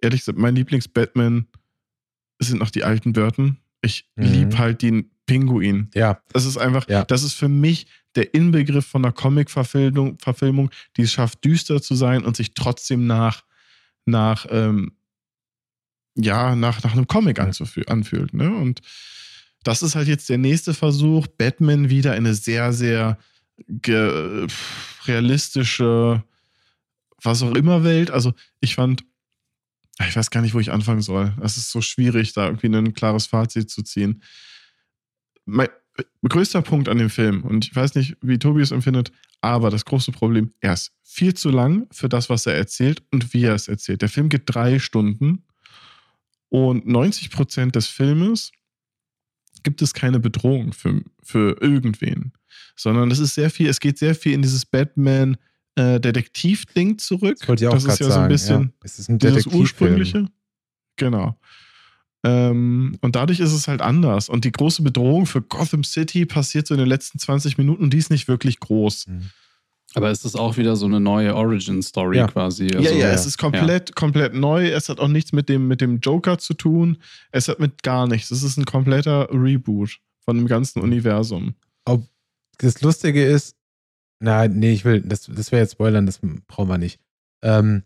ehrlich 0.00 0.20
gesagt, 0.22 0.38
mein 0.38 0.56
Lieblings-Batman 0.56 1.46
sind 2.40 2.58
noch 2.58 2.70
die 2.70 2.82
alten 2.84 3.12
Burton. 3.12 3.58
Ich 3.80 4.08
Mhm. 4.16 4.24
liebe 4.24 4.58
halt 4.58 4.82
den 4.82 5.10
Pinguin. 5.26 5.88
Ja, 5.94 6.20
Das 6.32 6.44
ist 6.46 6.56
einfach, 6.58 6.88
Ja. 6.88 7.04
das 7.04 7.22
ist 7.22 7.34
für 7.34 7.48
mich 7.48 7.86
der 8.16 8.34
Inbegriff 8.34 8.84
von 8.86 9.04
einer 9.04 9.12
Comic-Verfilmung, 9.12 10.18
Verfilmung, 10.18 10.70
die 10.96 11.02
es 11.02 11.12
schafft, 11.12 11.44
düster 11.44 11.80
zu 11.80 11.94
sein 11.94 12.24
und 12.24 12.36
sich 12.36 12.54
trotzdem 12.54 13.06
nach, 13.06 13.44
nach, 14.04 14.46
ähm, 14.50 14.96
ja, 16.16 16.54
nach, 16.56 16.82
nach 16.82 16.92
einem 16.92 17.06
Comic 17.06 17.38
Ja. 17.38 17.44
anzufü- 17.44 17.86
anfühlt. 17.88 18.34
Ne? 18.34 18.50
Und 18.54 18.80
das 19.64 19.82
ist 19.82 19.94
halt 19.94 20.08
jetzt 20.08 20.28
der 20.28 20.38
nächste 20.38 20.74
Versuch, 20.74 21.26
Batman 21.26 21.90
wieder 21.90 22.12
in 22.16 22.26
eine 22.26 22.34
sehr, 22.34 22.72
sehr 22.72 23.18
realistische, 25.06 26.24
was 27.22 27.42
auch 27.42 27.54
immer 27.54 27.84
Welt. 27.84 28.10
Also 28.10 28.32
ich 28.60 28.74
fand, 28.74 29.04
ich 30.00 30.16
weiß 30.16 30.30
gar 30.30 30.40
nicht, 30.40 30.54
wo 30.54 30.60
ich 30.60 30.72
anfangen 30.72 31.02
soll. 31.02 31.34
Es 31.42 31.56
ist 31.56 31.70
so 31.70 31.80
schwierig, 31.80 32.32
da 32.32 32.46
irgendwie 32.46 32.66
ein 32.66 32.94
klares 32.94 33.26
Fazit 33.26 33.70
zu 33.70 33.82
ziehen. 33.82 34.22
Mein 35.44 35.68
größter 36.26 36.62
Punkt 36.62 36.88
an 36.88 36.98
dem 36.98 37.10
Film, 37.10 37.42
und 37.42 37.66
ich 37.66 37.76
weiß 37.76 37.94
nicht, 37.94 38.16
wie 38.22 38.38
Tobi 38.38 38.62
es 38.62 38.70
empfindet, 38.70 39.12
aber 39.40 39.70
das 39.70 39.84
große 39.84 40.12
Problem, 40.12 40.52
er 40.60 40.72
ist 40.72 40.92
viel 41.02 41.34
zu 41.34 41.50
lang 41.50 41.86
für 41.90 42.08
das, 42.08 42.30
was 42.30 42.46
er 42.46 42.54
erzählt 42.54 43.02
und 43.12 43.34
wie 43.34 43.44
er 43.44 43.54
es 43.54 43.68
erzählt. 43.68 44.02
Der 44.02 44.08
Film 44.08 44.28
geht 44.28 44.42
drei 44.46 44.78
Stunden 44.78 45.44
und 46.48 46.86
90 46.86 47.30
Prozent 47.30 47.76
des 47.76 47.86
Filmes 47.86 48.52
gibt 49.62 49.82
es 49.82 49.94
keine 49.94 50.20
Bedrohung 50.20 50.72
für, 50.72 51.02
für 51.22 51.56
irgendwen, 51.60 52.32
sondern 52.76 53.10
es 53.10 53.18
ist 53.18 53.34
sehr 53.34 53.50
viel, 53.50 53.68
es 53.68 53.80
geht 53.80 53.98
sehr 53.98 54.14
viel 54.14 54.32
in 54.32 54.42
dieses 54.42 54.66
Batman 54.66 55.36
äh, 55.74 56.00
Detektiv-Ding 56.00 56.98
zurück. 56.98 57.36
das 57.38 57.48
wollte 57.48 57.64
ich 57.64 57.68
auch 57.68 57.74
das 57.74 57.84
ist 57.84 57.98
ja 58.00 58.06
so 58.06 58.12
sagen. 58.12 58.22
ein 58.24 58.28
bisschen 58.28 58.62
ja. 58.62 58.70
Es 58.82 58.98
ist 58.98 59.08
ein 59.08 59.18
dieses 59.18 59.46
ursprüngliche. 59.46 60.26
Genau. 60.96 61.38
Ähm, 62.24 62.96
und 63.00 63.16
dadurch 63.16 63.40
ist 63.40 63.52
es 63.52 63.68
halt 63.68 63.80
anders. 63.80 64.28
Und 64.28 64.44
die 64.44 64.52
große 64.52 64.82
Bedrohung 64.82 65.26
für 65.26 65.42
Gotham 65.42 65.82
City 65.82 66.26
passiert 66.26 66.66
so 66.66 66.74
in 66.74 66.78
den 66.78 66.88
letzten 66.88 67.18
20 67.18 67.58
Minuten, 67.58 67.90
die 67.90 67.98
ist 67.98 68.10
nicht 68.10 68.28
wirklich 68.28 68.60
groß. 68.60 69.08
Mhm. 69.08 69.30
Aber 69.94 70.10
ist 70.10 70.24
es 70.24 70.34
auch 70.34 70.56
wieder 70.56 70.76
so 70.76 70.86
eine 70.86 71.00
neue 71.00 71.34
Origin-Story 71.34 72.18
Ja. 72.18 72.26
quasi? 72.26 72.68
ja, 72.72 72.78
Also, 72.78 72.94
ja, 72.94 73.10
es 73.10 73.26
ist 73.26 73.38
komplett, 73.38 73.94
komplett 73.94 74.34
neu. 74.34 74.68
Es 74.68 74.88
hat 74.88 75.00
auch 75.00 75.08
nichts 75.08 75.32
mit 75.32 75.48
dem, 75.48 75.68
mit 75.68 75.80
dem 75.80 76.00
Joker 76.00 76.38
zu 76.38 76.54
tun. 76.54 76.98
Es 77.30 77.48
hat 77.48 77.60
mit 77.60 77.82
gar 77.82 78.06
nichts. 78.06 78.30
Es 78.30 78.42
ist 78.42 78.56
ein 78.56 78.64
kompletter 78.64 79.28
Reboot 79.30 79.98
von 80.24 80.36
dem 80.36 80.46
ganzen 80.46 80.80
Universum. 80.80 81.54
Das 82.58 82.80
Lustige 82.80 83.24
ist, 83.24 83.56
na, 84.20 84.46
nee, 84.46 84.72
ich 84.72 84.84
will, 84.84 85.00
das, 85.00 85.26
das 85.26 85.50
wäre 85.50 85.62
jetzt 85.62 85.72
Spoilern, 85.72 86.06
das 86.06 86.20
brauchen 86.46 86.68
wir 86.68 86.78
nicht. 86.78 87.00
Ähm, 87.42 87.82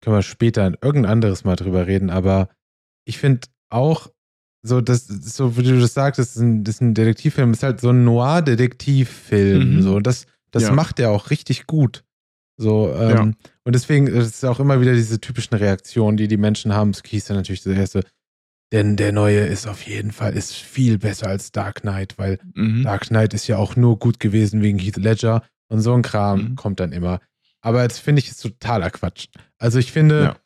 können 0.00 0.16
wir 0.16 0.22
später 0.22 0.72
irgendein 0.82 1.10
anderes 1.10 1.42
Mal 1.44 1.56
drüber 1.56 1.86
reden, 1.86 2.10
aber 2.10 2.48
ich 3.04 3.18
finde 3.18 3.48
auch, 3.70 4.08
so, 4.62 4.80
das, 4.80 5.06
so 5.06 5.56
wie 5.56 5.62
du 5.64 5.80
das 5.80 5.94
sagst, 5.94 6.18
das 6.18 6.36
ist 6.36 6.42
ein, 6.42 6.64
das 6.64 6.76
ist 6.76 6.80
ein 6.82 6.94
Detektivfilm, 6.94 7.50
das 7.50 7.58
ist 7.58 7.62
halt 7.64 7.80
so 7.80 7.90
ein 7.90 8.04
Noir-Detektivfilm, 8.04 9.76
Mhm. 9.76 9.82
so, 9.82 9.96
und 9.96 10.06
das, 10.06 10.26
das 10.50 10.64
Ja. 10.64 10.72
macht 10.72 10.98
er 11.00 11.10
auch 11.10 11.30
richtig 11.30 11.66
gut. 11.66 12.04
So, 12.58 12.92
ähm, 12.94 13.10
Ja. 13.10 13.22
und 13.64 13.74
deswegen 13.74 14.06
ist 14.06 14.26
es 14.36 14.44
auch 14.44 14.60
immer 14.60 14.80
wieder 14.80 14.92
diese 14.94 15.20
typischen 15.20 15.56
Reaktionen, 15.56 16.16
die 16.16 16.28
die 16.28 16.36
Menschen 16.36 16.72
haben. 16.74 16.90
Es 16.90 17.02
hieß 17.04 17.28
ja 17.28 17.34
natürlich 17.34 17.62
das 17.62 17.74
erste, 17.76 18.04
denn 18.72 18.96
der 18.96 19.12
neue 19.12 19.40
ist 19.40 19.66
auf 19.66 19.82
jeden 19.86 20.12
Fall, 20.12 20.34
ist 20.36 20.52
viel 20.54 20.98
besser 20.98 21.26
als 21.28 21.50
Dark 21.52 21.80
Knight, 21.80 22.18
weil 22.18 22.38
Mhm. 22.54 22.82
Dark 22.84 23.08
Knight 23.08 23.34
ist 23.34 23.46
ja 23.48 23.56
auch 23.56 23.74
nur 23.76 23.98
gut 23.98 24.20
gewesen 24.20 24.62
wegen 24.62 24.78
Heath 24.78 24.96
Ledger 24.96 25.42
und 25.68 25.80
so 25.80 25.92
ein 25.94 26.02
Kram 26.02 26.50
Mhm. 26.50 26.56
kommt 26.56 26.78
dann 26.80 26.92
immer. 26.92 27.20
Aber 27.62 27.86
das 27.86 27.98
finde 27.98 28.20
ich 28.20 28.28
ist 28.28 28.42
totaler 28.42 28.90
Quatsch. 28.90 29.26
Also 29.58 29.78
ich 29.78 29.90
finde, 29.92 30.22
Ja. 30.22 30.36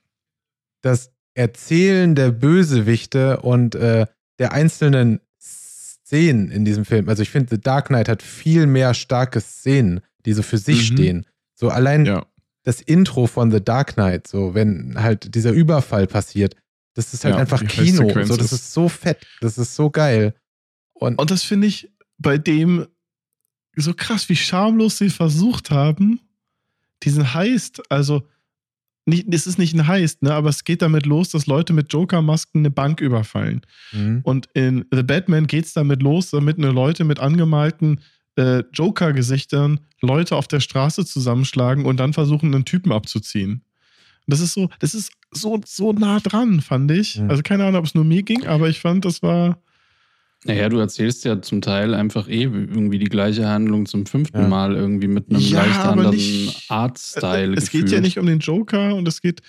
das 0.83 1.11
Erzählen 1.37 2.15
der 2.15 2.31
Bösewichte 2.33 3.41
und 3.41 3.75
äh, 3.75 4.07
der 4.39 4.53
einzelnen 4.53 5.21
Szenen 5.39 6.51
in 6.51 6.65
diesem 6.65 6.85
Film, 6.85 7.09
also 7.09 7.23
ich 7.23 7.31
finde, 7.31 7.55
The 7.57 7.61
Dark 7.61 7.89
Knight 7.89 8.09
hat 8.09 8.23
viel 8.23 8.67
mehr 8.67 8.95
starke 8.95 9.41
Szenen, 9.41 10.01
die 10.25 10.33
so 10.33 10.43
für 10.43 10.59
sich 10.59 10.91
Mhm. 10.91 10.95
stehen. 10.97 11.27
So 11.55 11.69
allein 11.69 12.07
Ja. 12.07 12.27
das 12.63 12.81
Intro 12.81 13.27
von 13.27 13.51
The 13.51 13.63
Dark 13.63 13.95
Knight, 13.95 14.27
so 14.27 14.55
wenn 14.55 14.95
halt 15.03 15.35
dieser 15.35 15.53
Überfall 15.53 16.07
passiert, 16.07 16.55
das 16.95 17.13
ist 17.13 17.25
halt 17.25 17.35
Ja, 17.35 17.41
einfach 17.41 17.63
Kino. 17.67 18.09
So, 18.25 18.37
das 18.37 18.47
ist- 18.47 18.53
ist 18.53 18.73
so 18.73 18.89
fett, 18.89 19.27
das 19.41 19.59
ist 19.59 19.75
so 19.77 19.91
geil. 19.91 20.35
Und, 20.95 21.19
Und 21.19 21.31
das 21.31 21.43
finde 21.43 21.67
ich 21.67 21.93
bei 22.19 22.39
dem 22.39 22.87
so 23.77 23.93
krass, 23.93 24.29
wie 24.31 24.37
schamlos 24.37 24.97
sie 24.99 25.11
versucht 25.11 25.71
haben, 25.71 26.21
diesen 27.03 27.35
Heist, 27.35 27.83
also 27.93 28.27
nicht, 29.07 29.33
es 29.33 29.47
ist 29.47 29.59
nicht 29.59 29.75
ein 29.75 29.87
Heist, 29.87 30.23
ne, 30.23 30.35
aber 30.35 30.49
es 30.49 30.65
geht 30.65 30.83
damit 30.83 31.07
los, 31.07 31.31
dass 31.31 31.47
Leute 31.47 31.73
mit 31.73 31.93
Joker-Masken 31.93 32.61
eine 32.61 32.71
Bank 32.71 33.01
überfallen. 33.01 33.63
Mhm. 33.93 34.21
Und 34.25 34.49
in 34.55 34.85
The 34.91 35.03
Batman 35.03 35.47
geht 35.47 35.65
es 35.65 35.73
damit 35.73 36.03
los, 36.03 36.31
damit 36.31 36.59
eine 36.59 36.73
Leute 36.73 37.05
mit 37.05 37.21
angemalten 37.21 38.01
äh, 38.37 38.65
Joker-Gesichtern 38.73 39.81
Leute 40.03 40.37
auf 40.37 40.49
der 40.49 40.61
Straße 40.61 41.07
zusammenschlagen 41.07 41.87
und 41.87 41.99
dann 41.99 42.13
versuchen, 42.13 42.55
einen 42.55 42.65
Typen 42.65 42.93
abzuziehen. 42.93 43.63
Das 44.27 44.41
ist 44.41 44.55
so, 44.55 44.69
das 44.81 44.95
ist 44.95 45.13
so, 45.31 45.61
so 45.65 45.93
nah 45.93 46.19
dran, 46.21 46.61
fand 46.61 46.91
ich. 46.91 47.19
Mhm. 47.19 47.31
Also 47.31 47.43
keine 47.43 47.65
Ahnung, 47.65 47.81
ob 47.81 47.87
es 47.87 47.95
nur 47.95 48.05
mir 48.05 48.23
ging, 48.23 48.47
aber 48.47 48.69
ich 48.69 48.81
fand, 48.81 49.05
das 49.05 49.23
war. 49.23 49.59
Naja, 50.47 50.69
du 50.69 50.79
erzählst 50.79 51.25
ja 51.25 51.41
zum 51.43 51.61
Teil 51.61 51.95
einfach 51.95 52.29
eh 52.29 52.43
irgendwie 52.43 52.99
die 52.99 53.07
gleiche 53.07 53.49
Handlung 53.49 53.87
zum 53.87 54.07
fünften 54.07 54.41
Ja. 54.43 54.49
Mal 54.49 54.75
irgendwie 54.75 55.09
mit 55.09 55.31
einem 55.31 55.41
Ja, 55.41 55.63
leicht 55.65 55.81
anderen 55.81 56.19
Artstyle. 56.69 57.55
es 57.57 57.71
geht 57.71 57.91
ja 57.91 58.01
nicht 58.01 58.19
um 58.19 58.27
den 58.27 58.39
Joker 58.41 58.95
und 58.95 59.07
es 59.09 59.21
geht. 59.21 59.41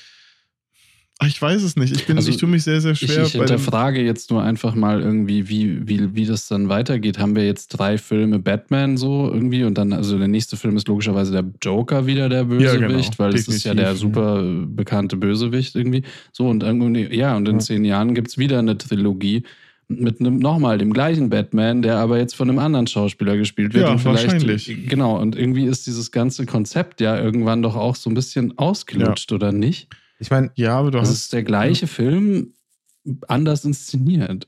Ach, 1.20 1.26
ich 1.28 1.42
weiß 1.42 1.64
es 1.64 1.76
nicht. 1.76 1.96
Ich, 1.96 2.06
bin, 2.06 2.16
Also, 2.18 2.30
ich 2.30 2.38
tue 2.38 2.48
mich 2.48 2.64
sehr, 2.64 2.80
sehr 2.80 2.92
Ich, 2.92 3.00
schwer. 3.00 3.24
ich 3.26 3.34
bei 3.34 3.46
dem- 3.46 3.58
hinterfrage 3.58 4.04
jetzt 4.04 4.30
nur 4.30 4.44
einfach 4.44 4.76
mal 4.76 5.02
irgendwie, 5.02 5.50
wie, 5.50 5.88
wie, 5.88 6.14
wie 6.16 6.26
das 6.28 6.48
dann 6.48 6.70
weitergeht. 6.70 7.18
Haben 7.18 7.36
wir 7.36 7.44
jetzt 7.44 7.70
drei 7.70 7.98
Filme 7.98 8.38
Batman 8.38 8.98
so 8.98 9.28
irgendwie 9.34 9.64
und 9.64 9.80
dann, 9.80 9.94
also 9.94 10.20
der 10.20 10.28
nächste 10.28 10.58
Film 10.58 10.78
ist 10.78 10.88
logischerweise 10.88 11.32
der 11.32 11.46
Joker 11.64 12.06
wieder 12.06 12.30
der 12.30 12.44
Bösewicht, 12.44 13.18
genau, 13.18 13.30
weil 13.30 13.34
es 13.34 13.48
ist 13.48 13.64
ja 13.64 13.74
der 13.74 13.94
definitiv. 13.94 14.16
super 14.16 14.44
bekannte 14.68 15.18
Bösewicht 15.18 15.76
irgendwie. 15.76 16.04
So 16.32 16.48
und 16.48 16.62
irgendwie, 16.62 17.08
ja, 17.16 17.36
und 17.36 17.48
in 17.48 17.56
Ja. 17.56 17.60
zehn 17.62 17.84
Jahren 17.84 18.14
gibt 18.14 18.28
es 18.28 18.38
wieder 18.38 18.60
eine 18.60 18.78
Trilogie 18.78 19.42
mit 19.90 20.20
einem 20.20 20.38
nochmal 20.40 20.78
dem 20.78 20.92
gleichen 20.92 21.30
Batman, 21.30 21.82
der 21.82 21.98
aber 21.98 22.18
jetzt 22.18 22.36
von 22.36 22.50
einem 22.50 22.60
anderen 22.60 22.88
Schauspieler 22.88 23.38
gespielt 23.38 23.74
wird. 23.74 23.86
Ja, 23.86 23.92
und 23.94 24.00
vielleicht, 24.00 24.32
wahrscheinlich. 24.34 24.88
Genau, 24.90 25.18
und 25.20 25.36
irgendwie 25.36 25.66
ist 25.66 25.88
dieses 25.88 26.12
ganze 26.12 26.46
Konzept 26.46 27.00
ja 27.00 27.18
irgendwann 27.18 27.62
doch 27.62 27.76
auch 27.76 27.96
so 27.96 28.10
ein 28.10 28.14
bisschen 28.14 28.58
ausgelutscht, 28.58 29.32
oder 29.32 29.52
nicht? 29.52 29.88
ich 30.20 30.30
meine, 30.32 30.52
ja, 30.56 30.78
aber 30.78 30.92
du 30.92 30.98
Das 30.98 31.10
hast. 31.10 31.18
ist 31.18 31.34
der 31.34 31.44
gleiche 31.44 31.88
Film, 31.88 32.54
anders 33.28 33.64
inszeniert. 33.64 34.48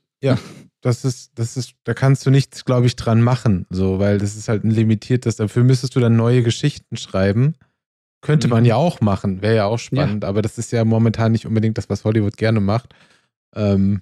das 0.82 1.06
ist, 1.06 1.32
das 1.36 1.56
ist, 1.58 1.74
da 1.84 1.94
kannst 1.94 2.26
du 2.26 2.32
nichts, 2.32 2.66
glaube 2.66 2.88
ich, 2.88 2.96
dran 2.96 3.22
machen, 3.22 3.66
so, 3.70 4.00
weil 4.00 4.18
das 4.18 4.36
ist 4.36 4.50
halt 4.50 4.64
ein 4.66 4.72
limitiertes, 4.72 5.36
dafür 5.38 5.64
müsstest 5.64 5.96
du 5.96 6.00
dann 6.02 6.16
neue 6.18 6.44
Geschichten 6.44 6.98
schreiben. 6.98 7.56
Könnte 8.22 8.50
man 8.50 8.64
Mhm. 8.64 8.66
ja 8.70 8.76
auch 8.76 9.00
machen, 9.00 9.42
wäre 9.42 9.56
ja 9.56 9.66
auch 9.68 9.80
spannend, 9.80 10.26
aber 10.26 10.42
das 10.42 10.58
ist 10.58 10.72
ja 10.74 10.84
momentan 10.84 11.32
nicht 11.32 11.46
unbedingt 11.46 11.78
das, 11.78 11.90
was 11.90 12.04
Hollywood 12.04 12.36
gerne 12.36 12.60
macht. 12.60 12.94
Ähm, 13.56 14.02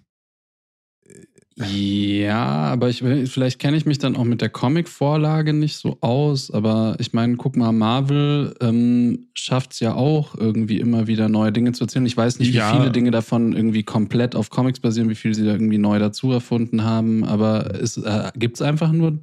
Ja, 1.60 2.38
aber 2.72 2.90
ich 2.90 3.00
vielleicht 3.00 3.58
kenne 3.58 3.78
ich 3.78 3.88
mich 3.88 3.98
dann 3.98 4.16
auch 4.16 4.26
mit 4.26 4.42
der 4.42 4.50
Comic-Vorlage 4.50 5.54
nicht 5.54 5.78
so 5.78 5.98
aus. 6.02 6.52
Aber 6.52 6.96
ich 7.00 7.14
meine, 7.14 7.36
guck 7.36 7.56
mal, 7.56 7.72
Marvel 7.72 8.54
ähm, 8.62 9.28
schafft 9.34 9.74
es 9.74 9.80
ja 9.80 9.96
auch 9.96 10.36
irgendwie 10.36 10.80
immer 10.80 11.08
wieder 11.08 11.30
neue 11.30 11.52
Dinge 11.52 11.72
zu 11.72 11.86
erzählen. 11.86 12.06
Ich 12.06 12.16
weiß 12.16 12.38
nicht, 12.38 12.54
wie 12.54 12.58
Ja. 12.58 12.78
viele 12.78 12.92
Dinge 12.92 13.10
davon 13.10 13.54
irgendwie 13.54 13.82
komplett 13.82 14.36
auf 14.36 14.52
Comics 14.52 14.80
basieren, 14.80 15.10
wie 15.10 15.16
viel 15.16 15.34
sie 15.34 15.46
da 15.46 15.52
irgendwie 15.54 15.80
neu 15.80 15.98
dazu 15.98 16.32
erfunden 16.32 16.84
haben. 16.84 17.24
Aber 17.24 17.74
es, 17.82 17.98
äh, 17.98 18.30
gibt 18.36 18.58
es 18.58 18.62
einfach 18.62 18.92
nur 18.92 19.18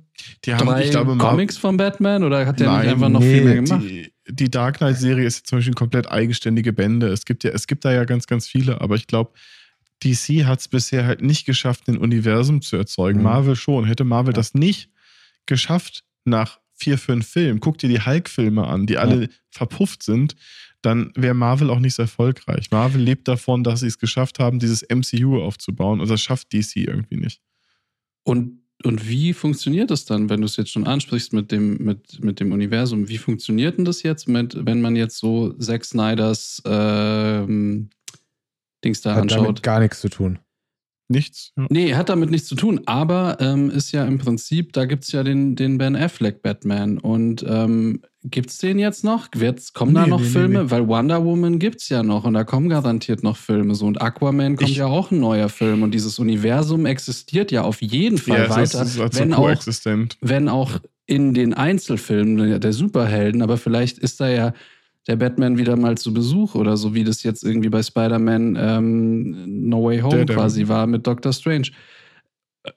Die 0.44 0.54
haben, 0.54 0.66
drei 0.66 0.88
glaube, 0.88 1.16
Comics 1.16 1.56
von 1.56 1.76
Batman 1.76 2.24
oder 2.24 2.46
hat 2.46 2.58
der 2.58 2.68
nicht 2.68 2.78
Nein, 2.78 2.88
einfach 2.88 3.08
noch 3.10 3.20
nee, 3.20 3.32
viel 3.32 3.44
mehr 3.44 3.54
gemacht? 3.62 3.82
Die, 3.84 4.12
die 4.28 4.50
Dark 4.50 4.78
Knight-Serie 4.78 5.24
ist 5.24 5.46
zum 5.46 5.58
Beispiel 5.58 5.74
komplett 5.74 6.10
eigenständige 6.10 6.72
Bände. 6.72 7.06
Es 7.08 7.26
gibt 7.26 7.44
ja, 7.44 7.50
es 7.50 7.68
gibt 7.68 7.84
da 7.84 7.92
ja 7.92 8.04
ganz, 8.04 8.26
ganz 8.26 8.48
viele, 8.48 8.80
aber 8.80 8.96
ich 8.96 9.06
glaube, 9.06 9.30
DC 10.02 10.44
hat 10.44 10.60
es 10.60 10.68
bisher 10.68 11.06
halt 11.06 11.22
nicht 11.22 11.46
geschafft, 11.46 11.88
ein 11.88 11.98
Universum 11.98 12.62
zu 12.62 12.76
erzeugen. 12.76 13.18
Mhm. 13.18 13.24
Marvel 13.24 13.56
schon. 13.56 13.84
Hätte 13.86 14.04
Marvel 14.04 14.32
Ja. 14.32 14.36
das 14.36 14.54
nicht 14.54 14.90
geschafft 15.46 16.04
nach 16.24 16.58
vier, 16.74 16.98
fünf 16.98 17.26
Filmen, 17.28 17.60
guck 17.60 17.78
dir 17.78 17.88
die 17.88 18.00
Hulk-Filme 18.04 18.66
an, 18.66 18.86
die 18.86 18.98
alle 18.98 19.28
verpufft 19.50 20.02
sind, 20.02 20.34
dann 20.82 21.12
wäre 21.14 21.34
Marvel 21.34 21.70
auch 21.70 21.78
nicht 21.78 21.94
so 21.94 22.02
erfolgreich. 22.02 22.70
Marvel 22.70 23.00
lebt 23.00 23.28
davon, 23.28 23.62
dass 23.64 23.80
sie 23.80 23.86
es 23.86 23.98
geschafft 23.98 24.38
haben, 24.38 24.58
dieses 24.58 24.82
MCU 24.82 25.40
aufzubauen 25.40 26.00
und 26.00 26.10
das 26.10 26.20
schafft 26.20 26.52
DC 26.52 26.76
irgendwie 26.76 27.16
nicht. 27.16 27.40
Und, 28.24 28.60
und 28.82 29.08
wie 29.08 29.32
funktioniert 29.32 29.90
das 29.90 30.04
dann, 30.04 30.28
wenn 30.28 30.40
du 30.40 30.46
es 30.46 30.56
jetzt 30.56 30.72
schon 30.72 30.86
ansprichst 30.86 31.32
mit 31.32 31.52
dem, 31.52 31.78
mit, 31.78 32.22
mit 32.22 32.40
dem 32.40 32.52
Universum? 32.52 33.08
Wie 33.08 33.18
funktioniert 33.18 33.78
denn 33.78 33.84
das 33.84 34.02
jetzt, 34.02 34.28
mit, 34.28 34.56
wenn 34.66 34.80
man 34.80 34.96
jetzt 34.96 35.18
so 35.18 35.52
Zack 35.54 35.84
Snyders 35.84 36.60
ähm, 36.66 37.88
Dings 38.84 39.00
da 39.00 39.14
hat 39.14 39.22
anschaut? 39.22 39.44
damit 39.46 39.62
gar 39.62 39.80
nichts 39.80 40.00
zu 40.00 40.08
tun. 40.08 40.38
Nichts. 41.06 41.52
Ja. 41.58 41.66
Nee, 41.68 41.94
hat 41.94 42.08
damit 42.08 42.30
nichts 42.30 42.48
zu 42.48 42.54
tun, 42.54 42.80
aber 42.86 43.36
ähm, 43.38 43.68
ist 43.68 43.92
ja 43.92 44.06
im 44.06 44.16
Prinzip, 44.16 44.72
da 44.72 44.86
gibt 44.86 45.04
es 45.04 45.12
ja 45.12 45.22
den, 45.22 45.54
den 45.54 45.76
Ben 45.76 45.94
Affleck 45.96 46.40
Batman. 46.40 46.96
Und 46.96 47.44
ähm, 47.46 48.00
gibt 48.24 48.48
es 48.48 48.56
den 48.56 48.78
jetzt 48.78 49.04
noch? 49.04 49.28
Wird's, 49.34 49.74
kommen 49.74 49.94
da 49.94 50.04
Nee, 50.04 50.08
noch 50.08 50.20
nee, 50.20 50.26
Filme? 50.28 50.64
nee. 50.64 50.70
Weil 50.70 50.88
Wonder 50.88 51.22
Woman 51.22 51.58
gibt 51.58 51.82
es 51.82 51.90
ja 51.90 52.02
noch 52.02 52.24
und 52.24 52.32
da 52.32 52.44
kommen 52.44 52.70
garantiert 52.70 53.22
noch 53.22 53.36
Filme. 53.36 53.74
So. 53.74 53.84
Und 53.84 54.00
Aquaman 54.00 54.56
kommt 54.56 54.70
Ich- 54.70 54.76
ja 54.78 54.86
auch 54.86 55.10
ein 55.10 55.20
neuer 55.20 55.50
Film. 55.50 55.82
Und 55.82 55.90
dieses 55.92 56.18
Universum 56.18 56.86
existiert 56.86 57.52
ja 57.52 57.62
auf 57.64 57.82
jeden 57.82 58.16
Fall 58.16 58.38
Ja, 58.38 58.46
das 58.46 58.56
weiter. 58.56 58.84
ist 58.86 58.98
also 58.98 59.18
wenn 59.20 59.34
auch 59.34 59.54
wenn 60.22 60.48
auch 60.48 60.80
in 61.04 61.34
den 61.34 61.52
Einzelfilmen 61.52 62.60
der 62.62 62.72
Superhelden, 62.72 63.42
aber 63.42 63.58
vielleicht 63.58 63.98
ist 63.98 64.20
da 64.20 64.28
ja 64.30 64.54
der 65.06 65.16
Batman 65.16 65.58
wieder 65.58 65.76
mal 65.76 65.98
zu 65.98 66.14
Besuch 66.14 66.54
oder 66.54 66.76
so, 66.76 66.94
wie 66.94 67.04
das 67.04 67.22
jetzt 67.22 67.44
irgendwie 67.44 67.68
bei 67.68 67.82
Spider-Man 67.82 68.56
ähm, 68.58 69.68
No 69.68 69.84
Way 69.84 70.00
Home 70.00 70.10
Daredevil. 70.10 70.36
quasi 70.36 70.68
war 70.68 70.86
mit 70.86 71.06
Doctor 71.06 71.32
Strange. 71.32 71.68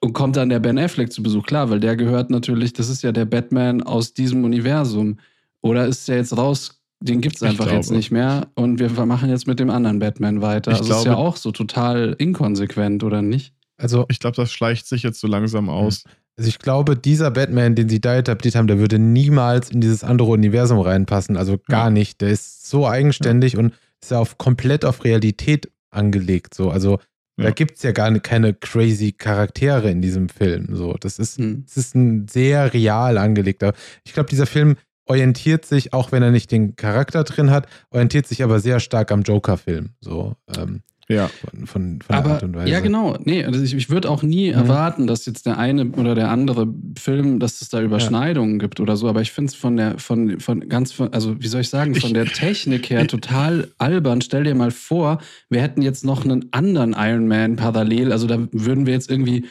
Und 0.02 0.12
kommt 0.12 0.36
dann 0.36 0.50
der 0.50 0.60
Ben 0.60 0.78
Affleck 0.78 1.14
zu 1.14 1.24
Besuch, 1.24 1.46
klar, 1.46 1.70
weil 1.70 1.80
der 1.80 1.96
gehört 1.96 2.30
natürlich, 2.30 2.74
das 2.74 2.90
ist 2.90 3.04
ja 3.04 3.14
der 3.14 3.24
Batman 3.24 3.82
aus 3.82 4.14
diesem 4.14 4.44
Universum. 4.44 5.20
Oder 5.62 5.88
ist 5.88 6.10
der 6.10 6.18
jetzt 6.18 6.36
raus, 6.36 6.82
den 7.00 7.22
gibt 7.22 7.38
es 7.38 7.44
einfach 7.44 7.72
jetzt 7.72 7.88
glaube. 7.88 7.98
nicht 7.98 8.12
mehr 8.12 8.48
und 8.56 8.80
wir 8.80 8.90
machen 9.06 9.30
jetzt 9.30 9.48
mit 9.48 9.60
dem 9.60 9.70
anderen 9.70 10.00
Batman 10.00 10.42
weiter. 10.42 10.72
Also 10.72 10.94
ist 10.94 11.06
ja 11.06 11.16
auch 11.16 11.38
so 11.38 11.52
total 11.52 12.16
inkonsequent, 12.18 13.04
oder 13.04 13.22
nicht? 13.22 13.54
Also, 13.78 14.06
Ich 14.10 14.20
glaube, 14.20 14.36
das 14.36 14.52
schleicht 14.52 14.88
sich 14.88 15.04
jetzt 15.04 15.20
so 15.20 15.28
langsam 15.28 15.70
aus. 15.70 16.04
Also 16.38 16.48
ich 16.50 16.60
glaube, 16.60 16.96
dieser 16.96 17.32
Batman, 17.32 17.76
den 17.76 17.90
sie 17.90 18.00
da 18.00 18.16
etabliert 18.16 18.56
haben, 18.56 18.68
der 18.68 18.80
würde 18.80 19.00
niemals 19.00 19.70
in 19.72 19.82
dieses 19.82 20.04
andere 20.04 20.30
Universum 20.30 20.80
reinpassen. 20.80 21.36
Also 21.38 21.58
gar 21.68 21.86
Ja. 21.86 21.90
nicht. 21.90 22.22
Der 22.22 22.30
ist 22.30 22.70
so 22.70 22.88
eigenständig 22.88 23.58
und 23.58 23.74
ist 24.02 24.12
ja 24.12 24.20
auf, 24.20 24.38
komplett 24.38 24.86
auf 24.86 25.04
Realität 25.04 25.72
angelegt. 25.90 26.54
So. 26.54 26.70
Also 26.70 27.00
da 27.38 27.46
Ja. 27.46 27.50
gibt 27.52 27.78
es 27.78 27.84
ja 27.84 27.92
gar 27.92 28.12
keine 28.20 28.54
crazy 28.54 29.12
Charaktere 29.14 29.90
in 29.90 30.02
diesem 30.02 30.30
Film. 30.30 30.76
So. 30.76 30.94
Das 31.00 31.18
ist, 31.20 31.38
Hm. 31.40 31.64
es 31.68 31.78
ist 31.78 31.96
ein 31.96 32.28
sehr 32.28 32.74
real 32.74 33.18
angelegter. 33.18 33.74
Ich 34.06 34.14
glaube, 34.14 34.30
dieser 34.30 34.46
Film 34.46 34.76
orientiert 35.08 35.66
sich, 35.66 35.94
auch 35.94 36.12
wenn 36.12 36.22
er 36.22 36.32
nicht 36.32 36.52
den 36.52 36.76
Charakter 36.76 37.24
drin 37.24 37.50
hat, 37.50 37.66
orientiert 37.92 38.28
sich 38.28 38.44
aber 38.44 38.60
sehr 38.60 38.80
stark 38.80 39.12
am 39.12 39.22
Joker-Film. 39.24 39.92
So, 40.02 40.36
ähm, 40.56 40.82
Ja. 41.10 41.28
Von, 41.30 41.66
von, 41.68 42.02
von 42.02 42.02
der 42.10 42.18
Aber 42.18 42.30
Art 42.34 42.44
und 42.44 42.56
Weise. 42.56 42.70
ja, 42.70 42.82
genau. 42.82 43.18
Nee, 43.24 43.46
also 43.46 43.62
ich, 43.64 43.74
ich 43.74 43.90
würde 43.90 44.10
auch 44.10 44.24
nie 44.24 44.50
Mhm. 44.50 44.58
erwarten, 44.58 45.08
dass 45.08 45.26
jetzt 45.26 45.46
der 45.46 45.58
eine 45.58 45.86
oder 45.92 46.16
der 46.16 46.30
andere 46.30 46.68
Film, 47.00 47.40
dass 47.40 47.62
es 47.62 47.70
da 47.70 47.82
Überschneidungen 47.82 48.60
gibt 48.60 48.80
oder 48.82 48.98
so. 48.98 49.08
Aber 49.08 49.22
ich 49.22 49.32
finde 49.32 49.52
es 49.52 49.56
von 49.56 49.78
der, 49.78 49.98
von, 50.00 50.40
von 50.42 50.68
ganz, 50.68 50.92
von, 50.92 51.14
also 51.14 51.42
wie 51.42 51.48
soll 51.48 51.62
ich 51.62 51.70
sagen, 51.70 51.96
von 51.96 52.10
Ich- 52.10 52.14
der 52.14 52.26
Technik 52.26 52.90
her 52.90 53.08
total 53.08 53.70
albern. 53.78 54.20
Stell 54.22 54.44
dir 54.44 54.54
mal 54.56 54.72
vor, 54.72 55.20
wir 55.50 55.62
hätten 55.62 55.82
jetzt 55.82 56.04
noch 56.04 56.26
einen 56.26 56.48
anderen 56.52 56.94
Iron 56.98 57.28
Man 57.28 57.56
parallel. 57.56 58.12
Also 58.12 58.28
da 58.28 58.40
würden 58.52 58.86
wir 58.86 58.94
jetzt 58.94 59.10
irgendwie, 59.10 59.46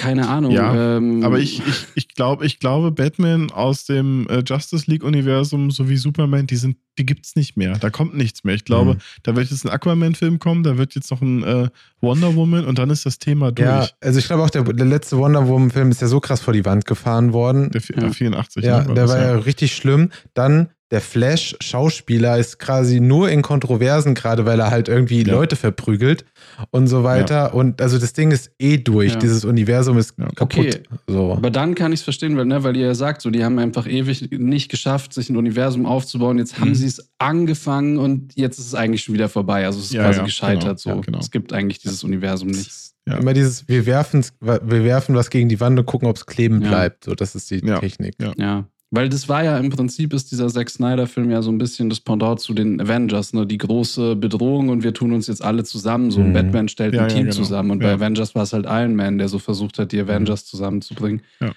keine 0.00 0.28
Ahnung. 0.28 0.50
Ja, 0.52 0.96
ähm, 0.96 1.22
Aber 1.22 1.38
ich, 1.38 1.60
ich, 1.66 1.86
ich, 1.94 2.08
glaub, 2.08 2.42
ich 2.42 2.58
glaube, 2.58 2.90
Batman 2.90 3.50
aus 3.50 3.84
dem 3.84 4.26
äh, 4.28 4.42
Justice 4.46 4.90
League-Universum 4.90 5.70
sowie 5.70 5.96
Superman, 5.96 6.46
die, 6.46 6.56
sind, 6.56 6.76
die 6.98 7.04
gibt 7.06 7.26
es 7.26 7.36
nicht 7.36 7.56
mehr. 7.56 7.78
Da 7.78 7.90
kommt 7.90 8.16
nichts 8.16 8.42
mehr. 8.44 8.54
Ich 8.54 8.64
glaube, 8.64 8.94
Mhm. 8.94 8.98
da 9.22 9.36
wird 9.36 9.50
jetzt 9.50 9.64
ein 9.64 9.70
Aquaman-Film 9.70 10.38
kommen, 10.38 10.62
da 10.62 10.78
wird 10.78 10.94
jetzt 10.94 11.10
noch 11.10 11.20
ein 11.20 11.42
äh, 11.42 11.68
Wonder 12.00 12.34
Woman 12.34 12.64
und 12.64 12.78
dann 12.78 12.88
ist 12.90 13.04
das 13.06 13.18
Thema 13.18 13.52
durch. 13.52 13.68
Ja, 13.68 13.88
also 14.00 14.18
ich 14.18 14.26
glaube 14.26 14.42
auch, 14.42 14.50
der, 14.50 14.62
der 14.64 14.86
letzte 14.86 15.18
Wonder 15.18 15.46
Woman-Film 15.46 15.90
ist 15.90 16.00
ja 16.00 16.08
so 16.08 16.20
krass 16.20 16.40
vor 16.40 16.54
die 16.54 16.64
Wand 16.64 16.86
gefahren 16.86 17.32
worden. 17.32 17.70
Der, 17.70 17.82
Ja. 17.94 18.00
der 18.00 18.12
84. 18.12 18.64
Ja, 18.64 18.80
ne, 18.80 18.86
der 18.86 18.94
das 18.94 19.10
war 19.10 19.18
ja 19.20 19.32
ja. 19.32 19.38
richtig 19.38 19.74
schlimm. 19.76 20.10
Dann 20.34 20.70
der 20.90 21.00
Flash-Schauspieler 21.00 22.38
ist 22.38 22.58
quasi 22.58 23.00
nur 23.00 23.30
in 23.30 23.42
Kontroversen, 23.42 24.14
gerade 24.14 24.44
weil 24.46 24.58
er 24.60 24.70
halt 24.70 24.88
irgendwie 24.88 25.22
Ja. 25.22 25.32
Leute 25.34 25.56
verprügelt 25.56 26.24
und 26.70 26.86
so 26.88 27.04
weiter. 27.04 27.54
Und 27.54 27.80
also 27.80 27.98
das 27.98 28.12
Ding 28.12 28.30
ist 28.30 28.50
eh 28.58 28.76
durch. 28.78 29.12
Ja. 29.12 29.18
Dieses 29.18 29.44
Universum 29.44 29.98
ist 29.98 30.14
Ja. 30.18 30.28
kaputt. 30.34 30.66
Okay. 30.66 30.82
So. 31.06 31.32
Aber 31.32 31.50
dann 31.50 31.74
kann 31.74 31.92
ich 31.92 32.00
es 32.00 32.04
verstehen, 32.04 32.36
weil, 32.36 32.46
ne, 32.46 32.62
weil 32.64 32.76
ihr 32.76 32.86
ja 32.86 32.94
sagt, 32.94 33.22
so, 33.22 33.30
die 33.30 33.44
haben 33.44 33.58
einfach 33.58 33.86
ewig 33.86 34.30
nicht 34.32 34.68
geschafft, 34.70 35.12
sich 35.12 35.30
ein 35.30 35.36
Universum 35.36 35.86
aufzubauen. 35.86 36.38
Jetzt 36.38 36.58
haben 36.58 36.70
Mhm. 36.70 36.74
sie 36.74 36.86
es 36.86 37.10
angefangen 37.18 37.98
und 37.98 38.32
jetzt 38.36 38.58
ist 38.58 38.66
es 38.66 38.74
eigentlich 38.74 39.02
schon 39.04 39.14
wieder 39.14 39.28
vorbei. 39.28 39.66
Also 39.66 39.78
es 39.78 39.86
ist 39.86 39.92
Ja, 39.92 40.04
quasi 40.04 40.18
ja, 40.18 40.24
gescheitert. 40.24 40.62
genau, 40.62 40.76
so. 40.76 40.90
ja, 40.90 41.00
genau. 41.00 41.18
Es 41.18 41.30
gibt 41.30 41.52
eigentlich 41.52 41.78
dieses 41.78 42.02
Universum 42.04 42.48
nicht. 42.48 42.70
Ja. 43.06 43.16
Immer 43.16 43.32
dieses, 43.32 43.66
wir 43.68 43.86
werfen, 43.86 44.24
wir 44.40 44.84
werfen 44.84 45.14
was 45.14 45.30
gegen 45.30 45.48
die 45.48 45.58
Wand 45.60 45.78
und 45.78 45.86
gucken, 45.86 46.08
ob 46.08 46.16
es 46.16 46.26
kleben 46.26 46.60
Ja. 46.62 46.68
bleibt. 46.68 47.04
So, 47.04 47.14
das 47.14 47.34
ist 47.34 47.50
die 47.50 47.64
Ja. 47.64 47.78
Technik. 47.78 48.14
Ja. 48.36 48.66
Weil 48.92 49.08
das 49.08 49.28
war 49.28 49.44
ja 49.44 49.56
im 49.58 49.70
Prinzip 49.70 50.12
ist 50.12 50.32
dieser 50.32 50.48
Zack 50.48 50.68
Snyder-Film 50.68 51.30
ja 51.30 51.42
so 51.42 51.50
ein 51.52 51.58
bisschen 51.58 51.88
das 51.88 52.00
Pendant 52.00 52.40
zu 52.40 52.54
den 52.54 52.80
Avengers, 52.80 53.32
ne? 53.32 53.46
Die 53.46 53.58
große 53.58 54.16
Bedrohung 54.16 54.68
und 54.68 54.82
wir 54.82 54.92
tun 54.92 55.12
uns 55.12 55.28
jetzt 55.28 55.44
alle 55.44 55.62
zusammen. 55.62 56.10
So 56.10 56.20
ein 56.20 56.30
Mhm. 56.30 56.32
Batman 56.32 56.68
stellt 56.68 56.94
Ja, 56.94 57.02
ein 57.04 57.08
ja, 57.08 57.14
Team 57.14 57.24
genau. 57.26 57.36
zusammen. 57.36 57.70
Und 57.70 57.78
bei 57.78 57.88
Ja. 57.88 57.94
Avengers 57.94 58.34
war 58.34 58.42
es 58.42 58.52
halt 58.52 58.66
Iron 58.66 58.96
Man, 58.96 59.18
der 59.18 59.28
so 59.28 59.38
versucht 59.38 59.78
hat, 59.78 59.92
die 59.92 60.00
Avengers 60.00 60.44
zusammenzubringen. 60.44 61.22
Ja. 61.40 61.52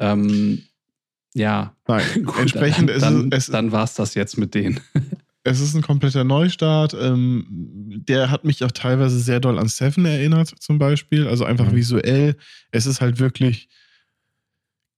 Ähm, 0.00 0.62
ja. 1.34 1.74
Nein, 1.86 2.02
Gut, 2.24 2.38
entsprechend 2.40 2.88
dann, 2.90 2.96
ist 2.96 3.02
dann, 3.02 3.28
es, 3.32 3.38
es, 3.38 3.46
dann 3.52 3.70
war 3.72 3.84
es 3.84 3.94
das 3.94 4.14
jetzt 4.14 4.36
mit 4.36 4.54
denen. 4.56 4.80
es 5.44 5.60
ist 5.60 5.76
ein 5.76 5.82
kompletter 5.82 6.24
Neustart. 6.24 6.96
Ähm, 7.00 7.46
der 8.08 8.32
hat 8.32 8.44
mich 8.44 8.64
auch 8.64 8.72
teilweise 8.72 9.20
sehr 9.20 9.38
doll 9.38 9.60
an 9.60 9.68
Seven 9.68 10.04
erinnert, 10.06 10.52
zum 10.58 10.78
Beispiel. 10.80 11.28
Also 11.28 11.44
einfach 11.44 11.70
Mhm. 11.70 11.76
visuell. 11.76 12.36
Es 12.72 12.86
ist 12.86 13.00
halt 13.00 13.20
wirklich. 13.20 13.68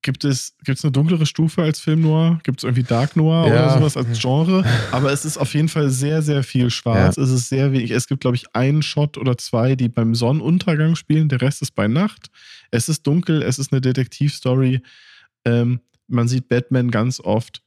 Gibt 0.06 0.24
es, 0.24 0.54
gibt 0.64 0.78
es 0.78 0.84
eine 0.84 0.92
dunklere 0.92 1.26
Stufe 1.26 1.62
als 1.64 1.80
Film 1.80 2.02
Noir? 2.02 2.38
Gibt 2.44 2.60
es 2.60 2.64
irgendwie 2.64 2.84
Dark 2.84 3.16
Noir 3.16 3.48
Ja. 3.48 3.52
oder 3.52 3.78
sowas 3.78 3.96
als 3.96 4.20
Genre? 4.20 4.64
Aber 4.92 5.10
es 5.12 5.24
ist 5.24 5.36
auf 5.36 5.52
jeden 5.52 5.68
Fall 5.68 5.90
sehr, 5.90 6.22
sehr 6.22 6.44
viel 6.44 6.70
schwarz. 6.70 7.16
Es 7.16 7.28
ist 7.28 7.48
sehr 7.48 7.72
wenig. 7.72 7.90
Es 7.90 8.06
gibt, 8.06 8.20
glaube 8.20 8.36
ich, 8.36 8.44
einen 8.54 8.82
Shot 8.82 9.18
oder 9.18 9.36
zwei, 9.36 9.74
die 9.74 9.88
beim 9.88 10.14
Sonnenuntergang 10.14 10.94
spielen. 10.94 11.28
Der 11.28 11.40
Rest 11.42 11.60
ist 11.60 11.72
bei 11.74 11.88
Nacht. 11.88 12.28
Es 12.70 12.88
ist 12.88 13.04
dunkel. 13.04 13.42
Es 13.42 13.58
ist 13.58 13.72
eine 13.72 13.80
Detektivstory. 13.80 14.80
Ähm, 15.44 15.80
man 16.06 16.28
sieht 16.28 16.48
Batman 16.48 16.92
ganz 16.92 17.18
oft 17.18 17.62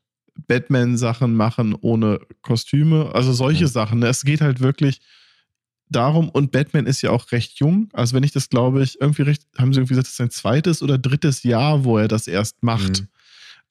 Batman-Sachen 0.48 1.36
machen 1.36 1.76
ohne 1.82 2.22
Kostüme. 2.42 3.12
Also 3.14 3.34
solche 3.34 3.66
Mhm. 3.66 3.70
Sachen. 3.70 4.04
Es 4.04 4.24
geht 4.24 4.40
halt 4.40 4.62
wirklich 4.62 5.02
darum, 5.90 6.30
und 6.30 6.52
Batman 6.52 6.86
ist 6.86 7.02
ja 7.02 7.12
auch 7.12 7.32
recht 7.32 7.60
jung. 7.60 7.90
Also 7.94 8.16
wenn 8.16 8.24
ich 8.24 8.32
das 8.32 8.50
glaube 8.50 8.84
ich, 8.84 9.00
irgendwie 9.02 9.24
recht, 9.24 9.44
haben 9.58 9.74
sie 9.74 9.80
irgendwie 9.80 9.94
gesagt, 9.94 10.08
das 10.08 10.12
ist 10.12 10.18
sein 10.18 10.30
zweites 10.32 10.82
oder 10.82 10.98
drittes 10.98 11.44
Jahr, 11.44 11.84
wo 11.84 11.98
er 11.98 12.08
das 12.08 12.28
erst 12.28 12.64
macht. 12.64 13.02
Mhm. 13.02 13.08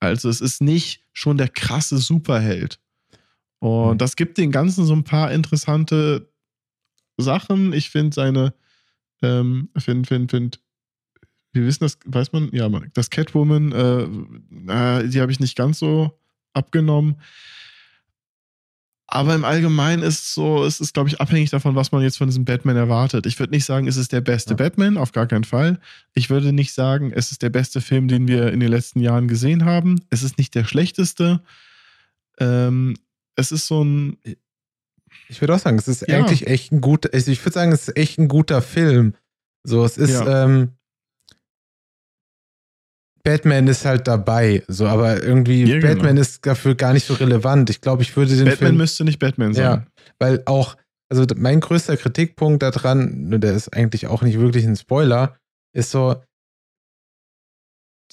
Also 0.00 0.28
es 0.28 0.40
ist 0.40 0.60
nicht 0.60 1.04
schon 1.12 1.38
der 1.38 1.48
krasse 1.48 1.98
Superheld. 1.98 2.78
Und 3.60 3.94
Mhm. 3.94 3.98
das 3.98 4.14
gibt 4.16 4.38
den 4.38 4.52
Ganzen 4.52 4.84
so 4.84 4.94
ein 4.94 5.04
paar 5.04 5.32
interessante 5.32 6.30
Sachen. 7.16 7.72
Ich 7.72 7.90
finde 7.90 8.14
seine, 8.14 8.54
ähm, 9.22 9.70
finde, 9.76 10.06
finde, 10.06 10.30
finde, 10.30 10.58
wir 11.52 11.64
wissen 11.66 11.82
das, 11.84 11.98
weiß 12.04 12.32
man, 12.32 12.50
ja, 12.52 12.68
man, 12.68 12.90
das 12.94 13.10
Catwoman, 13.10 13.72
äh, 13.72 15.08
die 15.08 15.20
habe 15.20 15.32
ich 15.32 15.40
nicht 15.40 15.56
ganz 15.56 15.80
so 15.80 16.16
abgenommen. 16.52 17.16
Aber 19.10 19.34
im 19.34 19.44
Allgemeinen 19.44 20.02
ist 20.02 20.18
es 20.22 20.34
so, 20.34 20.64
es 20.66 20.80
ist, 20.80 20.92
glaube 20.92 21.08
ich, 21.08 21.18
abhängig 21.18 21.48
davon, 21.48 21.74
was 21.74 21.92
man 21.92 22.02
jetzt 22.02 22.18
von 22.18 22.28
diesem 22.28 22.44
Batman 22.44 22.76
erwartet. 22.76 23.24
Ich 23.24 23.38
würde 23.40 23.52
nicht 23.54 23.64
sagen, 23.64 23.88
es 23.88 23.96
ist 23.96 24.12
der 24.12 24.20
beste 24.20 24.50
Ja. 24.50 24.56
Batman, 24.56 24.98
auf 24.98 25.12
gar 25.12 25.26
keinen 25.26 25.44
Fall. 25.44 25.80
Ich 26.12 26.28
würde 26.28 26.52
nicht 26.52 26.74
sagen, 26.74 27.10
es 27.14 27.32
ist 27.32 27.40
der 27.40 27.48
beste 27.48 27.80
Film, 27.80 28.08
den 28.08 28.28
wir 28.28 28.52
in 28.52 28.60
den 28.60 28.68
letzten 28.68 29.00
Jahren 29.00 29.26
gesehen 29.26 29.64
haben. 29.64 30.02
Es 30.10 30.22
ist 30.22 30.36
nicht 30.36 30.54
der 30.54 30.64
schlechteste. 30.64 31.40
Ähm, 32.38 32.96
es 33.34 33.50
ist 33.50 33.66
so 33.66 33.82
ein, 33.82 34.18
Ich 35.30 35.40
würde 35.40 35.54
auch 35.54 35.58
sagen, 35.58 35.78
es 35.78 35.88
ist 35.88 36.06
Ja. 36.06 36.18
eigentlich 36.18 36.46
echt 36.46 36.70
ein 36.72 36.80
guter, 36.82 37.08
also 37.12 37.30
ich 37.30 37.42
würde 37.44 37.54
sagen, 37.54 37.72
es 37.72 37.88
ist 37.88 37.96
echt 37.96 38.18
ein 38.18 38.28
guter 38.28 38.60
Film. 38.62 39.14
So, 39.64 39.84
es 39.84 39.96
ist, 39.98 40.10
Ja. 40.10 40.44
ähm, 40.44 40.72
Batman 43.28 43.68
ist 43.68 43.84
halt 43.84 44.08
dabei, 44.08 44.62
so, 44.68 44.86
aber 44.86 45.22
irgendwie 45.22 45.64
Ja, 45.64 45.78
genau. 45.78 45.94
Batman 45.94 46.16
ist 46.16 46.46
dafür 46.46 46.74
gar 46.74 46.94
nicht 46.94 47.06
so 47.06 47.12
relevant. 47.12 47.68
Ich 47.68 47.82
glaube, 47.82 48.02
ich 48.02 48.16
würde 48.16 48.34
den 48.34 48.46
Batman 48.46 48.56
Film, 48.56 48.76
müsste 48.78 49.04
nicht 49.04 49.18
Batman 49.18 49.52
sein. 49.52 49.64
Ja. 49.64 49.86
weil 50.18 50.42
auch, 50.46 50.76
also 51.10 51.26
mein 51.36 51.60
größter 51.60 51.98
Kritikpunkt 51.98 52.62
daran, 52.62 53.32
und 53.34 53.40
der 53.42 53.52
ist 53.52 53.74
eigentlich 53.74 54.06
auch 54.06 54.22
nicht 54.22 54.38
wirklich 54.38 54.64
ein 54.64 54.76
Spoiler, 54.76 55.36
ist 55.76 55.90
so, 55.90 56.16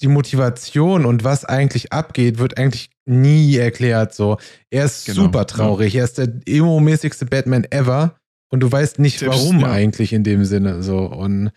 die 0.00 0.08
Motivation 0.08 1.06
und 1.06 1.24
was 1.24 1.46
eigentlich 1.46 1.94
abgeht, 1.94 2.38
wird 2.38 2.58
eigentlich 2.58 2.90
nie 3.06 3.56
erklärt. 3.56 4.14
So, 4.14 4.36
er 4.70 4.84
ist 4.84 5.06
Genau, 5.06 5.22
super 5.22 5.46
traurig. 5.46 5.94
Er 5.94 6.04
ist 6.04 6.18
der 6.18 6.28
emo-mäßigste 6.44 7.24
Batman 7.24 7.64
ever. 7.70 8.18
Und 8.48 8.60
du 8.60 8.70
weißt 8.70 8.98
nicht, 9.00 9.18
Selbst- 9.18 9.38
warum 9.38 9.60
ja. 9.60 9.70
eigentlich 9.72 10.12
in 10.12 10.22
dem 10.22 10.44
Sinne. 10.44 10.82
So. 10.82 10.98
Und 10.98 11.50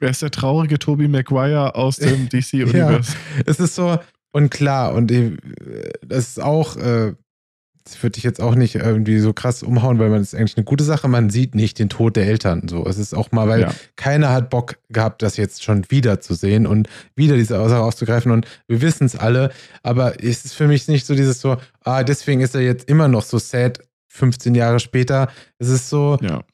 Er 0.00 0.08
ist 0.10 0.22
der 0.22 0.30
traurige 0.30 0.78
Tobey 0.78 1.06
Maguire 1.08 1.74
aus 1.74 1.96
dem 1.96 2.28
DC-Universum. 2.32 3.14
es 3.46 3.60
ist 3.60 3.74
so, 3.74 3.98
und 4.32 4.50
klar, 4.50 4.94
und 4.94 5.12
das 6.06 6.28
ist 6.28 6.40
auch, 6.42 6.76
äh, 6.76 7.14
das 7.84 8.02
würde 8.02 8.18
ich 8.18 8.24
jetzt 8.24 8.40
auch 8.40 8.54
nicht 8.54 8.74
irgendwie 8.76 9.18
so 9.18 9.32
krass 9.32 9.62
umhauen, 9.62 9.98
weil 9.98 10.10
man 10.10 10.20
ist 10.20 10.34
eigentlich 10.34 10.56
eine 10.56 10.64
gute 10.64 10.84
Sache, 10.84 11.08
man 11.08 11.30
sieht 11.30 11.54
nicht 11.54 11.78
den 11.78 11.88
Tod 11.88 12.14
der 12.14 12.26
Eltern. 12.26 12.68
So, 12.68 12.86
es 12.86 12.98
ist 12.98 13.14
auch 13.14 13.32
mal, 13.32 13.48
weil 13.48 13.62
Ja. 13.62 13.74
keiner 13.96 14.30
hat 14.30 14.50
Bock 14.50 14.76
gehabt, 14.90 15.22
das 15.22 15.36
jetzt 15.36 15.64
schon 15.64 15.90
wieder 15.90 16.20
zu 16.20 16.34
sehen 16.34 16.66
und 16.66 16.88
wieder 17.16 17.36
diese 17.36 17.54
Sache 17.54 17.78
aufzugreifen. 17.80 18.32
Und 18.32 18.46
wir 18.68 18.80
wissen 18.82 19.04
es 19.06 19.16
alle, 19.16 19.50
aber 19.82 20.22
es 20.22 20.44
ist 20.44 20.54
für 20.54 20.68
mich 20.68 20.88
nicht 20.88 21.06
so 21.06 21.14
dieses 21.14 21.40
so, 21.40 21.56
ah, 21.84 22.04
deswegen 22.04 22.40
ist 22.42 22.54
er 22.54 22.60
jetzt 22.60 22.88
immer 22.88 23.08
noch 23.08 23.22
so 23.22 23.38
sad, 23.38 23.80
15 24.10 24.54
Jahre 24.54 24.80
später. 24.80 25.30
Es 25.58 25.68
ist 25.68 25.88
so, 25.88 26.18
ja. 26.20 26.44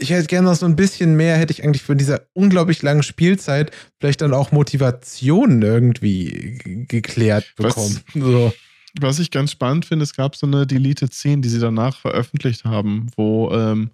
ich 0.00 0.10
hätte 0.10 0.26
gerne 0.26 0.48
noch 0.48 0.56
so 0.56 0.66
ein 0.66 0.76
bisschen 0.76 1.16
mehr, 1.16 1.36
hätte 1.36 1.52
ich 1.52 1.64
eigentlich 1.64 1.82
von 1.82 1.98
dieser 1.98 2.22
unglaublich 2.34 2.82
langen 2.82 3.02
Spielzeit 3.02 3.72
vielleicht 3.98 4.20
dann 4.20 4.34
auch 4.34 4.52
Motivationen 4.52 5.62
irgendwie 5.62 6.86
geklärt 6.88 7.52
Was- 7.56 7.74
bekommen. 7.74 8.00
So. 8.14 8.52
Was 9.00 9.18
ich 9.18 9.30
ganz 9.30 9.52
spannend 9.52 9.86
finde, 9.86 10.02
es 10.02 10.14
gab 10.14 10.36
so 10.36 10.46
eine 10.46 10.66
Deleted 10.66 11.14
Szene, 11.14 11.40
die 11.40 11.48
sie 11.48 11.58
danach 11.60 11.96
veröffentlicht 11.98 12.64
haben, 12.66 13.06
wo 13.16 13.50
ähm, 13.50 13.90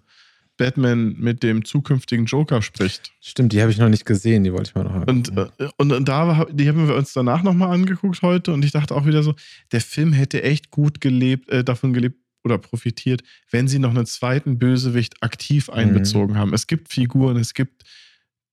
Batman 0.57 1.15
mit 1.17 1.41
dem 1.41 1.63
zukünftigen 1.63 2.25
Joker 2.25 2.61
spricht. 2.61 3.13
Stimmt, 3.21 3.53
die 3.53 3.61
habe 3.61 3.71
ich 3.71 3.77
noch 3.77 3.87
nicht 3.87 4.05
gesehen, 4.05 4.43
die 4.43 4.51
wollte 4.51 4.71
ich 4.71 4.75
mal 4.75 4.83
noch 4.83 5.07
Und, 5.07 5.37
äh, 5.37 5.69
und, 5.77 5.93
und 5.93 6.09
da, 6.09 6.45
die 6.51 6.67
haben 6.67 6.85
wir 6.85 6.95
uns 6.95 7.13
danach 7.13 7.43
nochmal 7.43 7.71
angeguckt 7.73 8.21
heute 8.21 8.51
und 8.51 8.65
ich 8.65 8.73
dachte 8.73 8.93
auch 8.93 9.05
wieder 9.05 9.23
so, 9.23 9.35
der 9.71 9.79
Film 9.79 10.11
hätte 10.11 10.43
echt 10.43 10.69
gut 10.69 10.99
gelebt, 10.99 11.47
äh, 11.47 11.63
davon 11.63 11.93
gelebt 11.93 12.17
oder 12.43 12.57
profitiert, 12.57 13.21
wenn 13.51 13.67
sie 13.67 13.79
noch 13.79 13.89
einen 13.89 14.05
zweiten 14.05 14.57
Bösewicht 14.59 15.21
aktiv 15.21 15.69
einbezogen 15.69 16.37
haben. 16.37 16.53
Es 16.53 16.67
gibt 16.67 16.91
Figuren, 16.93 17.37
es 17.37 17.53
gibt 17.53 17.83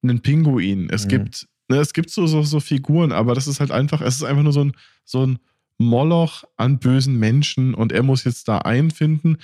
einen 0.03 0.21
Pinguin, 0.21 0.89
es 0.91 1.05
Mhm. 1.05 1.09
gibt, 1.09 1.49
ne, 1.69 1.77
es 1.79 1.93
gibt 1.93 2.11
so, 2.11 2.27
so, 2.27 2.43
so 2.43 2.61
Figuren, 2.61 3.13
aber 3.13 3.35
das 3.35 3.47
ist 3.47 3.61
halt 3.61 3.71
einfach, 3.71 4.01
es 4.01 4.17
ist 4.17 4.25
einfach 4.25 4.43
nur 4.43 4.53
so 4.53 4.65
ein, 4.65 4.73
so 5.05 5.27
ein 5.27 5.39
Moloch 5.79 6.45
an 6.57 6.79
bösen 6.79 7.19
Menschen 7.19 7.75
und 7.75 7.93
er 7.93 8.03
muss 8.03 8.25
jetzt 8.25 8.49
da 8.49 8.59
einfinden 8.59 9.39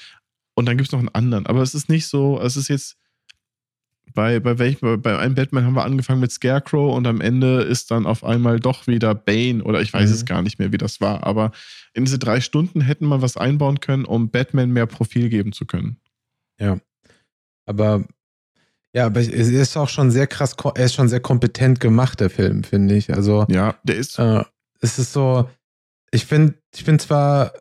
und 0.55 0.66
dann 0.66 0.77
gibt 0.77 0.89
es 0.89 0.93
noch 0.93 0.98
einen 1.01 1.09
anderen. 1.10 1.47
Aber 1.47 1.62
es 1.62 1.74
ist 1.74 1.89
nicht 1.89 2.06
so, 2.06 2.40
es 2.40 2.56
ist 2.56 2.69
jetzt 2.69 2.97
bei, 4.14 4.40
bei 4.40 4.59
welchem, 4.59 5.01
bei 5.02 5.18
einem 5.18 5.34
Batman 5.34 5.64
haben 5.64 5.74
wir 5.74 5.84
angefangen 5.84 6.20
mit 6.20 6.32
Scarecrow 6.32 6.94
und 6.94 7.06
am 7.06 7.20
Ende 7.20 7.62
ist 7.62 7.90
dann 7.90 8.06
auf 8.06 8.24
einmal 8.24 8.60
doch 8.60 8.86
wieder 8.86 9.14
Bane 9.14 9.62
oder 9.64 9.80
ich 9.80 9.93
weiß 9.93 10.09
Mhm. 10.10 10.14
es 10.14 10.24
gar 10.24 10.43
nicht 10.43 10.59
mehr, 10.59 10.72
wie 10.72 10.78
das 10.78 11.01
war. 11.01 11.24
Aber 11.26 11.52
in 11.94 12.05
diese 12.05 12.18
drei 12.18 12.40
Stunden 12.40 12.80
hätten 12.80 13.06
wir 13.09 13.22
was 13.22 13.36
einbauen 13.36 13.80
können, 13.80 14.05
um 14.05 14.30
Batman 14.30 14.70
mehr 14.70 14.86
Profil 14.86 15.28
geben 15.28 15.52
zu 15.52 15.66
können. 15.66 15.97
Aber 17.66 18.05
ja, 18.94 19.06
aber 19.06 19.20
es 19.20 19.28
ist 19.28 19.76
auch 19.76 19.89
schon 19.89 20.10
sehr 20.10 20.26
krass, 20.26 20.55
er 20.74 20.84
ist 20.84 20.94
schon 20.94 21.09
sehr 21.09 21.20
kompetent 21.20 21.80
gemacht, 21.80 22.20
der 22.20 22.28
Film, 22.30 22.62
finde 22.62 22.94
ich. 22.94 23.12
Also 23.12 23.47
Ja, 23.48 23.76
der 23.84 23.97
ist. 23.97 24.18
äh, 24.18 24.44
es 24.80 24.98
ist 24.98 25.12
so, 25.12 25.48
ich 26.10 26.26
finde, 26.26 26.55
ich 26.74 26.84
bin 26.84 26.98
zwar 26.98 27.52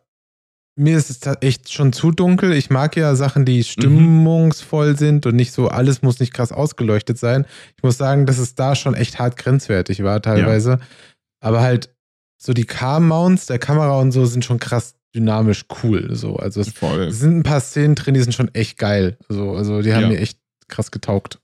mir 0.76 0.96
ist 0.96 1.10
es 1.10 1.20
echt 1.40 1.72
schon 1.72 1.92
zu 1.92 2.10
dunkel. 2.10 2.52
Ich 2.52 2.70
mag 2.70 2.96
ja 2.96 3.14
Sachen, 3.14 3.44
die 3.44 3.62
stimmungsvoll 3.62 4.96
sind 4.96 5.26
und 5.26 5.36
nicht 5.36 5.52
so, 5.52 5.68
alles 5.68 6.02
muss 6.02 6.18
nicht 6.18 6.32
krass 6.32 6.52
ausgeleuchtet 6.52 7.18
sein. 7.18 7.46
Ich 7.76 7.82
muss 7.82 7.98
sagen, 7.98 8.26
dass 8.26 8.38
es 8.38 8.54
da 8.54 8.74
schon 8.74 8.94
echt 8.94 9.18
hart 9.18 9.36
grenzwertig 9.36 10.02
war 10.02 10.22
teilweise. 10.22 10.70
Ja. 10.70 10.80
Aber 11.40 11.60
halt 11.60 11.90
so 12.38 12.52
die 12.52 12.64
Car-Mounts 12.64 13.46
der 13.46 13.58
Kamera 13.58 14.00
und 14.00 14.12
so 14.12 14.24
sind 14.24 14.44
schon 14.44 14.58
krass 14.58 14.94
dynamisch 15.14 15.66
cool. 15.82 16.14
So. 16.14 16.36
Also 16.36 16.60
es, 16.60 16.72
es, 16.82 17.18
sind 17.18 17.38
ein 17.38 17.42
paar 17.42 17.60
Szenen 17.60 17.94
drin, 17.94 18.14
die 18.14 18.20
sind 18.20 18.34
schon 18.34 18.52
echt 18.54 18.78
geil. 18.78 19.18
So, 19.28 19.52
also 19.52 19.82
die 19.82 19.92
haben 19.92 20.02
ja. 20.02 20.08
mir 20.08 20.18
echt 20.18 20.38
krass 20.68 20.90
getaugt. 20.90 21.38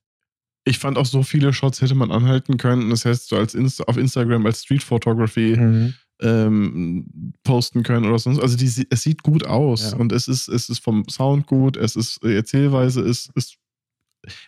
Ich 0.64 0.78
fand 0.78 0.98
auch 0.98 1.06
so 1.06 1.22
viele 1.22 1.52
Shots 1.52 1.80
hätte 1.80 1.94
man 1.94 2.10
anhalten 2.10 2.56
können. 2.56 2.90
Das 2.90 3.04
heißt, 3.04 3.28
so 3.28 3.36
als 3.36 3.54
Insta 3.54 3.84
auf 3.84 3.96
Instagram 3.96 4.44
als 4.46 4.62
Street 4.62 4.82
Photography 4.82 5.56
mhm. 5.56 5.94
Ähm, 6.20 7.32
posten 7.44 7.82
können 7.82 8.06
oder 8.06 8.18
sonst. 8.18 8.40
Also 8.40 8.56
die, 8.56 8.86
es 8.90 9.02
sieht 9.02 9.22
gut 9.22 9.46
aus 9.46 9.92
ja. 9.92 9.96
und 9.96 10.12
es 10.12 10.28
ist, 10.28 10.48
es 10.48 10.68
ist 10.68 10.80
vom 10.80 11.08
Sound 11.08 11.46
gut, 11.46 11.76
es 11.76 11.96
ist 11.96 12.22
Erzählweise 12.24 13.02
ist, 13.02 13.30
ist 13.34 13.58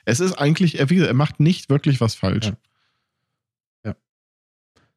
es 0.05 0.20
ist 0.20 0.34
eigentlich, 0.34 0.78
er, 0.78 0.90
er 0.90 1.14
macht 1.14 1.40
nicht 1.40 1.70
wirklich 1.70 2.01
was 2.01 2.14
falsch. 2.14 2.52
Ja. 3.84 3.97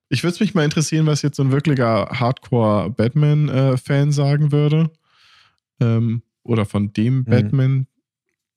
Ich 0.10 0.24
würde 0.24 0.34
es 0.34 0.40
mich 0.40 0.54
mal 0.54 0.66
interessieren, 0.66 1.08
was 1.08 1.22
jetzt 1.22 1.38
so 1.38 1.44
ein 1.44 1.52
wirklicher 1.52 2.10
Hardcore-Batman-Fan 2.12 4.12
sagen 4.12 4.52
würde. 4.52 4.92
Ähm, 5.80 6.24
oder 6.44 6.66
von 6.66 6.94
dem 6.94 7.20
mhm. 7.20 7.26
Batman. 7.26 7.88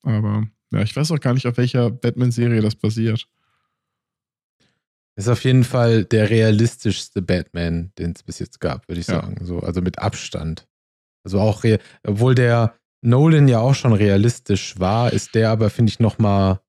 Aber 0.02 0.46
ja, 0.70 0.82
ich 0.82 0.94
weiß 0.94 1.10
auch 1.12 1.20
gar 1.20 1.34
nicht, 1.34 1.46
auf 1.46 1.56
welcher 1.56 1.90
Batman-Serie 1.90 2.60
das 2.60 2.74
basiert. 2.74 3.28
Ist 5.16 5.28
auf 5.28 5.44
jeden 5.44 5.64
Fall 5.64 6.04
der 6.04 6.28
realistischste 6.28 7.22
Batman, 7.22 7.90
den 7.98 8.12
es 8.12 8.22
bis 8.22 8.38
jetzt 8.38 8.60
gab, 8.60 8.86
würde 8.88 9.00
ich 9.00 9.06
ja. 9.06 9.22
sagen. 9.22 9.36
So, 9.44 9.60
also 9.60 9.80
mit 9.80 9.98
Abstand. 9.98 10.66
Also 11.24 11.40
auch, 11.40 11.64
obwohl 12.06 12.34
der 12.34 12.74
Nolan 13.00 13.48
ja 13.48 13.60
auch 13.60 13.74
schon 13.74 13.92
realistisch 13.92 14.78
war, 14.78 15.12
ist 15.12 15.34
der 15.34 15.50
aber, 15.50 15.70
finde 15.70 15.90
ich, 15.90 16.00
nochmal 16.00 16.60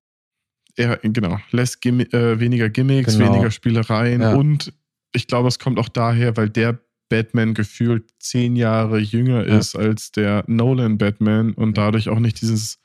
ja, 0.78 0.96
genau. 1.02 1.38
Less 1.50 1.80
Gimmi 1.80 2.04
äh, 2.04 2.38
weniger 2.38 2.70
Gimmicks, 2.70 3.18
genau. 3.18 3.32
weniger 3.32 3.50
Spielereien 3.50 4.22
ja. 4.22 4.34
und 4.34 4.72
ich 5.12 5.26
glaube, 5.26 5.48
es 5.48 5.58
kommt 5.58 5.78
auch 5.78 5.88
daher, 5.88 6.36
weil 6.36 6.48
der 6.48 6.78
Batman 7.08 7.54
gefühlt 7.54 8.10
zehn 8.20 8.54
Jahre 8.54 8.98
jünger 8.98 9.46
ja. 9.46 9.58
ist 9.58 9.74
als 9.74 10.12
der 10.12 10.44
Nolan 10.46 10.98
Batman 10.98 11.52
und 11.54 11.76
dadurch 11.76 12.08
auch 12.08 12.20
nicht 12.20 12.40
dieses, 12.40 12.78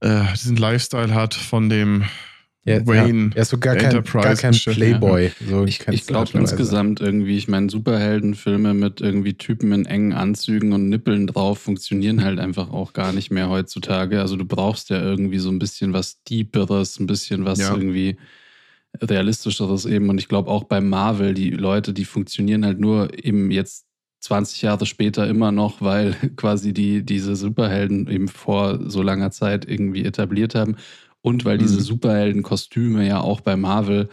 äh, 0.00 0.22
diesen 0.34 0.56
Lifestyle 0.56 1.14
hat 1.14 1.34
von 1.34 1.68
dem 1.68 2.04
ja, 2.68 2.86
Wayne. 2.86 3.24
Ja. 3.30 3.36
Er 3.36 3.42
ist 3.42 3.48
so 3.50 3.58
gar 3.58 3.76
kein, 3.76 4.02
gar 4.02 4.36
kein 4.36 4.52
Playboy. 4.52 5.32
So 5.48 5.64
ich 5.64 5.86
ich 5.88 6.06
glaube 6.06 6.30
insgesamt 6.34 7.00
irgendwie, 7.00 7.36
ich 7.36 7.48
meine, 7.48 7.70
Superheldenfilme 7.70 8.74
mit 8.74 9.00
irgendwie 9.00 9.34
Typen 9.34 9.72
in 9.72 9.86
engen 9.86 10.12
Anzügen 10.12 10.72
und 10.72 10.88
Nippeln 10.88 11.26
drauf 11.26 11.58
funktionieren 11.58 12.22
halt 12.22 12.38
einfach 12.38 12.70
auch 12.70 12.92
gar 12.92 13.12
nicht 13.12 13.30
mehr 13.30 13.48
heutzutage. 13.48 14.20
Also 14.20 14.36
du 14.36 14.44
brauchst 14.44 14.90
ja 14.90 15.00
irgendwie 15.00 15.38
so 15.38 15.50
ein 15.50 15.58
bisschen 15.58 15.92
was 15.92 16.22
Deeperes, 16.24 16.98
ein 17.00 17.06
bisschen 17.06 17.44
was 17.44 17.58
ja. 17.58 17.72
irgendwie 17.72 18.16
realistischeres 19.00 19.86
eben. 19.86 20.08
Und 20.08 20.18
ich 20.18 20.28
glaube 20.28 20.50
auch 20.50 20.64
bei 20.64 20.80
Marvel, 20.80 21.34
die 21.34 21.50
Leute, 21.50 21.92
die 21.92 22.04
funktionieren 22.04 22.64
halt 22.64 22.80
nur 22.80 23.10
eben 23.24 23.50
jetzt 23.50 23.86
20 24.20 24.62
Jahre 24.62 24.86
später 24.86 25.26
immer 25.28 25.52
noch, 25.52 25.80
weil 25.80 26.14
quasi 26.36 26.72
die 26.72 27.04
diese 27.04 27.36
Superhelden 27.36 28.08
eben 28.08 28.28
vor 28.28 28.78
so 28.90 29.02
langer 29.02 29.30
Zeit 29.30 29.68
irgendwie 29.68 30.04
etabliert 30.04 30.54
haben 30.54 30.76
und 31.22 31.44
weil 31.44 31.56
mhm. 31.56 31.62
diese 31.62 31.80
Superhelden-Kostüme 31.80 33.06
ja 33.06 33.20
auch 33.20 33.40
bei 33.40 33.56
Marvel 33.56 34.08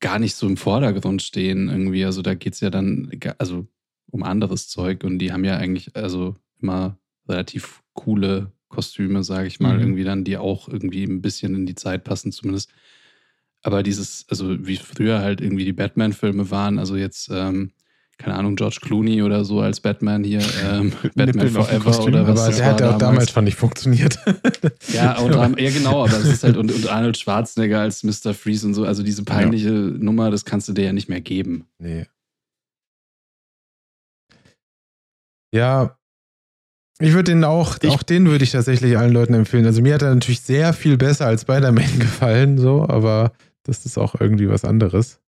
gar 0.00 0.18
nicht 0.18 0.34
so 0.34 0.46
im 0.46 0.56
Vordergrund 0.56 1.22
stehen 1.22 1.68
irgendwie. 1.68 2.04
Also 2.04 2.22
da 2.22 2.34
geht 2.34 2.54
es 2.54 2.60
ja 2.60 2.70
dann 2.70 3.10
also 3.38 3.66
um 4.10 4.22
anderes 4.22 4.68
Zeug 4.68 5.04
und 5.04 5.18
die 5.18 5.32
haben 5.32 5.44
ja 5.44 5.56
eigentlich 5.56 5.96
also 5.96 6.36
immer 6.60 6.98
relativ 7.28 7.82
coole 7.92 8.52
Kostüme, 8.68 9.24
sage 9.24 9.48
ich 9.48 9.60
mal, 9.60 9.74
mhm. 9.74 9.80
irgendwie 9.80 10.04
dann, 10.04 10.24
die 10.24 10.36
auch 10.36 10.68
irgendwie 10.68 11.04
ein 11.04 11.22
bisschen 11.22 11.54
in 11.54 11.66
die 11.66 11.74
Zeit 11.74 12.04
passen 12.04 12.32
zumindest. 12.32 12.70
Aber 13.62 13.82
dieses, 13.82 14.26
also 14.28 14.66
wie 14.66 14.76
früher 14.76 15.20
halt 15.20 15.40
irgendwie 15.40 15.64
die 15.64 15.72
Batman-Filme 15.72 16.50
waren, 16.50 16.78
also 16.78 16.96
jetzt, 16.96 17.30
ähm, 17.32 17.72
keine 18.18 18.34
Ahnung, 18.34 18.56
George 18.56 18.78
Clooney 18.80 19.22
oder 19.22 19.44
so 19.44 19.60
als 19.60 19.80
Batman 19.80 20.24
hier, 20.24 20.40
ähm, 20.64 20.92
Batman 21.14 21.50
Forever 21.50 22.00
oder 22.02 22.26
was. 22.26 22.40
Aber 22.40 22.52
der 22.56 22.66
hat 22.66 22.80
ja 22.80 22.94
auch 22.94 22.98
damals 22.98 23.30
schon 23.30 23.44
nicht 23.44 23.56
funktioniert. 23.56 24.18
ja, 24.92 25.18
und, 25.18 25.32
ja, 25.60 25.70
genau, 25.70 26.04
aber 26.04 26.16
es 26.18 26.24
ist 26.24 26.44
halt, 26.44 26.56
und, 26.56 26.72
und, 26.72 26.88
Arnold 26.88 27.18
Schwarzenegger 27.18 27.80
als 27.80 28.02
Mr. 28.02 28.32
Freeze 28.32 28.66
und 28.66 28.74
so, 28.74 28.84
also 28.84 29.02
diese 29.02 29.24
peinliche 29.24 29.68
ja. 29.68 29.74
Nummer, 29.74 30.30
das 30.30 30.44
kannst 30.44 30.68
du 30.68 30.72
dir 30.72 30.86
ja 30.86 30.92
nicht 30.92 31.08
mehr 31.08 31.20
geben. 31.20 31.66
Nee. 31.78 32.06
Ja, 35.54 35.96
ich 36.98 37.12
würde 37.12 37.32
den 37.32 37.44
auch, 37.44 37.76
ich, 37.82 37.90
auch 37.90 38.02
den 38.02 38.26
würde 38.26 38.44
ich 38.44 38.52
tatsächlich 38.52 38.96
allen 38.96 39.12
Leuten 39.12 39.34
empfehlen. 39.34 39.66
Also 39.66 39.82
mir 39.82 39.94
hat 39.94 40.02
er 40.02 40.14
natürlich 40.14 40.40
sehr 40.40 40.72
viel 40.72 40.96
besser 40.96 41.26
als 41.26 41.42
Spider-Man 41.42 41.98
gefallen, 41.98 42.56
so, 42.56 42.88
aber 42.88 43.32
das 43.64 43.84
ist 43.84 43.98
auch 43.98 44.18
irgendwie 44.18 44.48
was 44.48 44.64
anderes. 44.64 45.20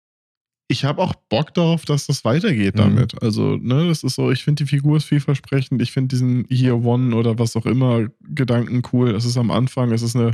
Ich 0.68 0.84
habe 0.84 1.00
auch 1.00 1.14
Bock 1.28 1.54
darauf, 1.54 1.84
dass 1.84 2.06
das 2.06 2.24
weitergeht 2.24 2.74
mhm. 2.74 2.78
damit. 2.78 3.22
Also, 3.22 3.56
ne, 3.56 3.86
das 3.88 4.02
ist 4.02 4.16
so, 4.16 4.30
ich 4.30 4.42
finde 4.42 4.64
die 4.64 4.68
Figur 4.68 4.96
ist 4.96 5.04
vielversprechend. 5.04 5.80
Ich 5.80 5.92
finde 5.92 6.08
diesen 6.08 6.46
Year 6.48 6.84
One 6.84 7.14
oder 7.14 7.38
was 7.38 7.56
auch 7.56 7.66
immer 7.66 8.08
Gedanken 8.20 8.82
cool. 8.92 9.14
Es 9.14 9.24
ist 9.24 9.36
am 9.36 9.50
Anfang, 9.50 9.92
es 9.92 10.02
ist 10.02 10.16
eine 10.16 10.32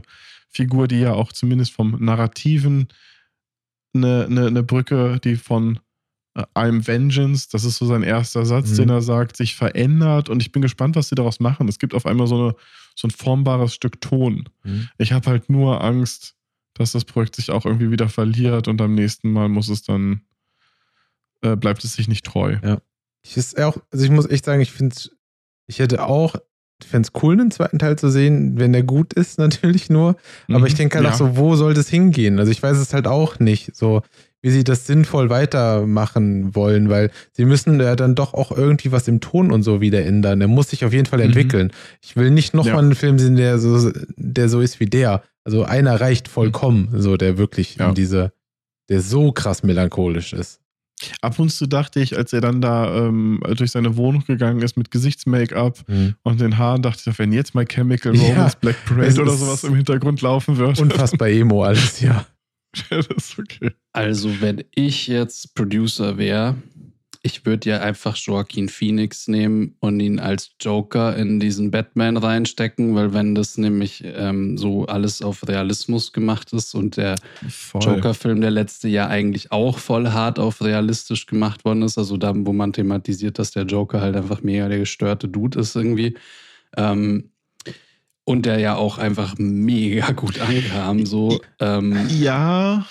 Figur, 0.49 0.89
die 0.89 1.01
ja 1.01 1.13
auch 1.13 1.33
zumindest 1.33 1.73
vom 1.73 1.97
Narrativen 2.03 2.89
eine, 3.95 4.25
eine, 4.25 4.47
eine 4.47 4.63
Brücke, 4.63 5.21
die 5.23 5.37
von 5.37 5.79
äh, 6.35 6.45
I'm 6.55 6.87
Vengeance, 6.87 7.49
das 7.51 7.65
ist 7.65 7.77
so 7.77 7.87
sein 7.87 8.03
erster 8.03 8.45
Satz, 8.45 8.71
mhm. 8.73 8.77
den 8.77 8.89
er 8.91 9.03
sagt, 9.03 9.37
sich 9.37 9.55
verändert 9.55 10.29
und 10.29 10.41
ich 10.41 10.53
bin 10.53 10.63
gespannt, 10.63 10.97
was 10.97 11.09
sie 11.09 11.15
daraus 11.15 11.41
machen. 11.41 11.69
Es 11.69 11.79
gibt 11.79 11.95
auf 11.95 12.07
einmal 12.07 12.27
so, 12.27 12.37
eine, 12.37 12.55
so 12.95 13.09
ein 13.09 13.11
formbares 13.11 13.75
Stück 13.75 14.01
Ton. 14.01 14.49
Mhm. 14.65 14.89
Ich 14.99 15.13
habe 15.13 15.29
halt 15.29 15.51
nur 15.51 15.83
Angst, 15.83 16.37
dass 16.75 16.93
das 16.93 17.05
Projekt 17.05 17.37
sich 17.37 17.51
auch 17.51 17.67
irgendwie 17.67 17.91
wieder 17.91 18.09
verliert 18.09 18.69
und 18.69 18.81
am 18.81 18.95
nächsten 18.95 19.31
Mal 19.31 19.49
muss 19.49 19.69
es 19.69 19.83
dann, 19.83 20.23
äh, 21.43 21.57
bleibt 21.57 21.85
es 21.85 21.95
sich 21.95 22.09
nicht 22.09 22.25
treu. 22.25 22.57
Ja. 22.63 22.81
Ich 23.25 23.37
ist 23.37 23.61
auch, 23.61 23.77
also 23.91 24.05
ich 24.05 24.11
muss 24.11 24.29
echt 24.29 24.45
sagen, 24.45 24.61
ich 24.61 24.73
finde 24.73 24.97
ich 25.67 25.79
hätte 25.79 26.05
auch, 26.05 26.35
ich 26.81 26.89
fände 26.89 27.09
es 27.13 27.23
cool, 27.23 27.35
einen 27.35 27.51
zweiten 27.51 27.79
Teil 27.79 27.97
zu 27.97 28.11
sehen, 28.11 28.59
wenn 28.59 28.73
der 28.73 28.83
gut 28.83 29.13
ist, 29.13 29.39
natürlich 29.39 29.91
nur. 29.91 30.17
Aber 30.49 30.61
mhm, 30.61 30.67
ich 30.67 30.75
denke 30.75 30.97
halt 30.97 31.07
ja. 31.07 31.13
auch 31.13 31.17
so, 31.17 31.37
wo 31.37 31.57
soll 31.57 31.75
das 31.75 31.89
hingehen? 31.89 32.39
Also 32.39 32.51
ich 32.51 32.63
weiß 32.63 32.77
es 32.79 32.93
halt 32.93 33.07
auch 33.07 33.39
nicht, 33.39 33.75
so 33.75 34.03
wie 34.43 34.51
sie 34.51 34.65
das 34.65 34.87
sinnvoll 34.87 35.31
weitermachen 35.31 36.55
wollen, 36.55 36.91
weil 36.91 37.11
sie 37.33 37.45
müssen 37.45 37.81
ja 37.81 37.97
dann 37.97 38.15
doch 38.15 38.35
auch 38.35 38.51
irgendwie 38.51 38.93
was 38.93 39.09
im 39.09 39.21
Ton 39.21 39.53
und 39.53 39.63
so 39.63 39.81
wieder 39.81 40.05
ändern. 40.05 40.41
Der 40.41 40.49
muss 40.49 40.71
sich 40.71 40.85
auf 40.85 40.93
jeden 40.93 41.07
Fall 41.07 41.21
mhm. 41.21 41.27
entwickeln. 41.27 41.67
Mhm. 41.69 41.99
Ich 42.03 42.17
will 42.17 42.31
nicht 42.31 42.53
nochmal 42.53 42.75
ja. 42.75 42.79
einen 42.81 42.95
Film 42.97 43.19
sehen, 43.19 43.37
der 43.37 43.59
so, 43.59 43.93
der 44.17 44.49
so 44.49 44.61
ist 44.61 44.81
wie 44.81 44.87
der. 44.87 45.23
Also 45.45 45.65
einer 45.65 46.01
reicht 46.01 46.29
vollkommen, 46.29 46.89
so 46.97 47.17
der 47.17 47.39
wirklich 47.39 47.77
ja. 47.77 47.89
in 47.89 47.95
diese, 47.95 48.33
der 48.89 49.01
so 49.01 49.33
krass 49.33 49.63
melancholisch 49.63 50.33
ist. 50.33 50.61
Ab 51.21 51.39
und 51.39 51.51
zu 51.51 51.67
dachte 51.67 52.01
ich, 52.01 52.17
als 52.17 52.33
er 52.33 52.41
dann 52.41 52.61
da 52.61 52.95
ähm, 52.97 53.41
durch 53.57 53.73
seine 53.73 53.97
Wohnung 53.97 54.25
gegangen 54.25 54.61
ist 54.63 54.77
mit 54.77 54.91
Gesichtsmake-up 54.91 55.81
mhm. 55.89 56.15
und 56.23 56.41
den 56.41 56.59
Haaren, 56.59 56.83
dachte 56.83 57.11
ich, 57.11 57.19
wenn 57.19 57.33
jetzt 57.33 57.55
mal 57.55 57.65
Chemical 57.65 58.13
Romance, 58.13 58.53
ja, 58.55 58.59
Black 58.61 58.77
Parade 58.85 59.21
oder 59.21 59.33
sowas 59.33 59.65
im 59.65 59.75
Hintergrund 59.75 60.23
laufen 60.23 60.59
wird. 60.59 60.79
Unfassbar 60.81 61.29
Emo 61.29 61.65
alles, 61.65 62.01
ja. 62.01 62.25
ja, 62.91 63.03
das 63.03 63.09
ist 63.09 63.39
okay. 63.39 63.71
Also, 63.93 64.41
wenn 64.41 64.65
ich 64.75 65.07
jetzt 65.07 65.55
Producer 65.55 66.19
wäre, 66.19 66.57
ich 67.25 67.47
würde 67.47 67.71
ja 67.71 67.81
einfach 67.81 68.17
Joaquin 68.17 68.69
Phoenix 68.69 69.29
nehmen 69.29 69.77
und 69.79 70.01
ihn 70.01 70.19
als 70.19 70.55
Joker 70.61 71.17
in 71.17 71.39
diesen 71.39 71.71
Batman 71.71 72.17
reinstecken, 72.17 72.97
weil 72.97 73.15
wenn 73.15 73.37
das 73.37 73.57
nämlich 73.57 74.03
ähm, 74.05 74.59
so 74.59 74.87
alles 74.87 75.23
auf 75.23 75.47
Realismus 75.47 76.13
gemacht 76.13 76.53
ist 76.53 76.75
und 76.75 76.97
der 76.97 77.15
Joker-Film 77.81 78.41
der 78.41 78.51
letzte 78.51 78.89
Jahr 78.89 79.09
eigentlich 79.09 79.53
auch 79.53 79.79
voll 79.79 80.09
hart 80.09 80.41
auf 80.41 80.63
realistisch 80.63 81.27
gemacht 81.27 81.65
worden 81.65 81.83
ist, 81.83 81.97
also 81.97 82.17
da, 82.17 82.33
wo 82.35 82.53
man 82.53 82.73
thematisiert, 82.73 83.39
dass 83.39 83.53
der 83.53 83.65
Joker 83.65 84.01
halt 84.01 84.17
einfach 84.17 84.43
mega 84.43 84.69
der 84.69 84.79
gestörte 84.79 85.29
Dude 85.29 85.61
ist 85.61 85.77
irgendwie. 85.77 86.17
Ähm, 86.77 87.32
und 88.25 88.47
der 88.47 88.59
ja 88.59 88.77
auch 88.77 88.99
einfach 88.99 89.35
mega 89.39 90.13
gut 90.13 90.41
ankam, 90.41 91.07
so. 91.07 91.41
Ähm, 91.61 92.07
ja, 92.09 92.87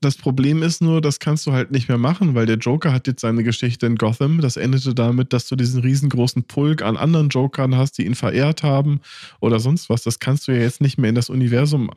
das 0.00 0.16
Problem 0.16 0.62
ist 0.62 0.80
nur, 0.80 1.00
das 1.00 1.18
kannst 1.18 1.46
du 1.46 1.52
halt 1.52 1.70
nicht 1.70 1.88
mehr 1.88 1.98
machen, 1.98 2.34
weil 2.34 2.46
der 2.46 2.56
Joker 2.56 2.92
hat 2.92 3.06
jetzt 3.06 3.20
seine 3.20 3.42
Geschichte 3.42 3.86
in 3.86 3.96
Gotham. 3.96 4.40
Das 4.40 4.56
endete 4.56 4.94
damit, 4.94 5.32
dass 5.32 5.48
du 5.48 5.56
diesen 5.56 5.82
riesengroßen 5.82 6.44
Pulk 6.44 6.82
an 6.82 6.96
anderen 6.96 7.28
Jokern 7.28 7.76
hast, 7.76 7.98
die 7.98 8.06
ihn 8.06 8.14
verehrt 8.14 8.62
haben 8.62 9.00
oder 9.40 9.60
sonst 9.60 9.90
was. 9.90 10.02
Das 10.02 10.18
kannst 10.18 10.48
du 10.48 10.52
ja 10.52 10.60
jetzt 10.60 10.80
nicht 10.80 10.98
mehr 10.98 11.10
in 11.10 11.14
das 11.14 11.28
Universum. 11.28 11.90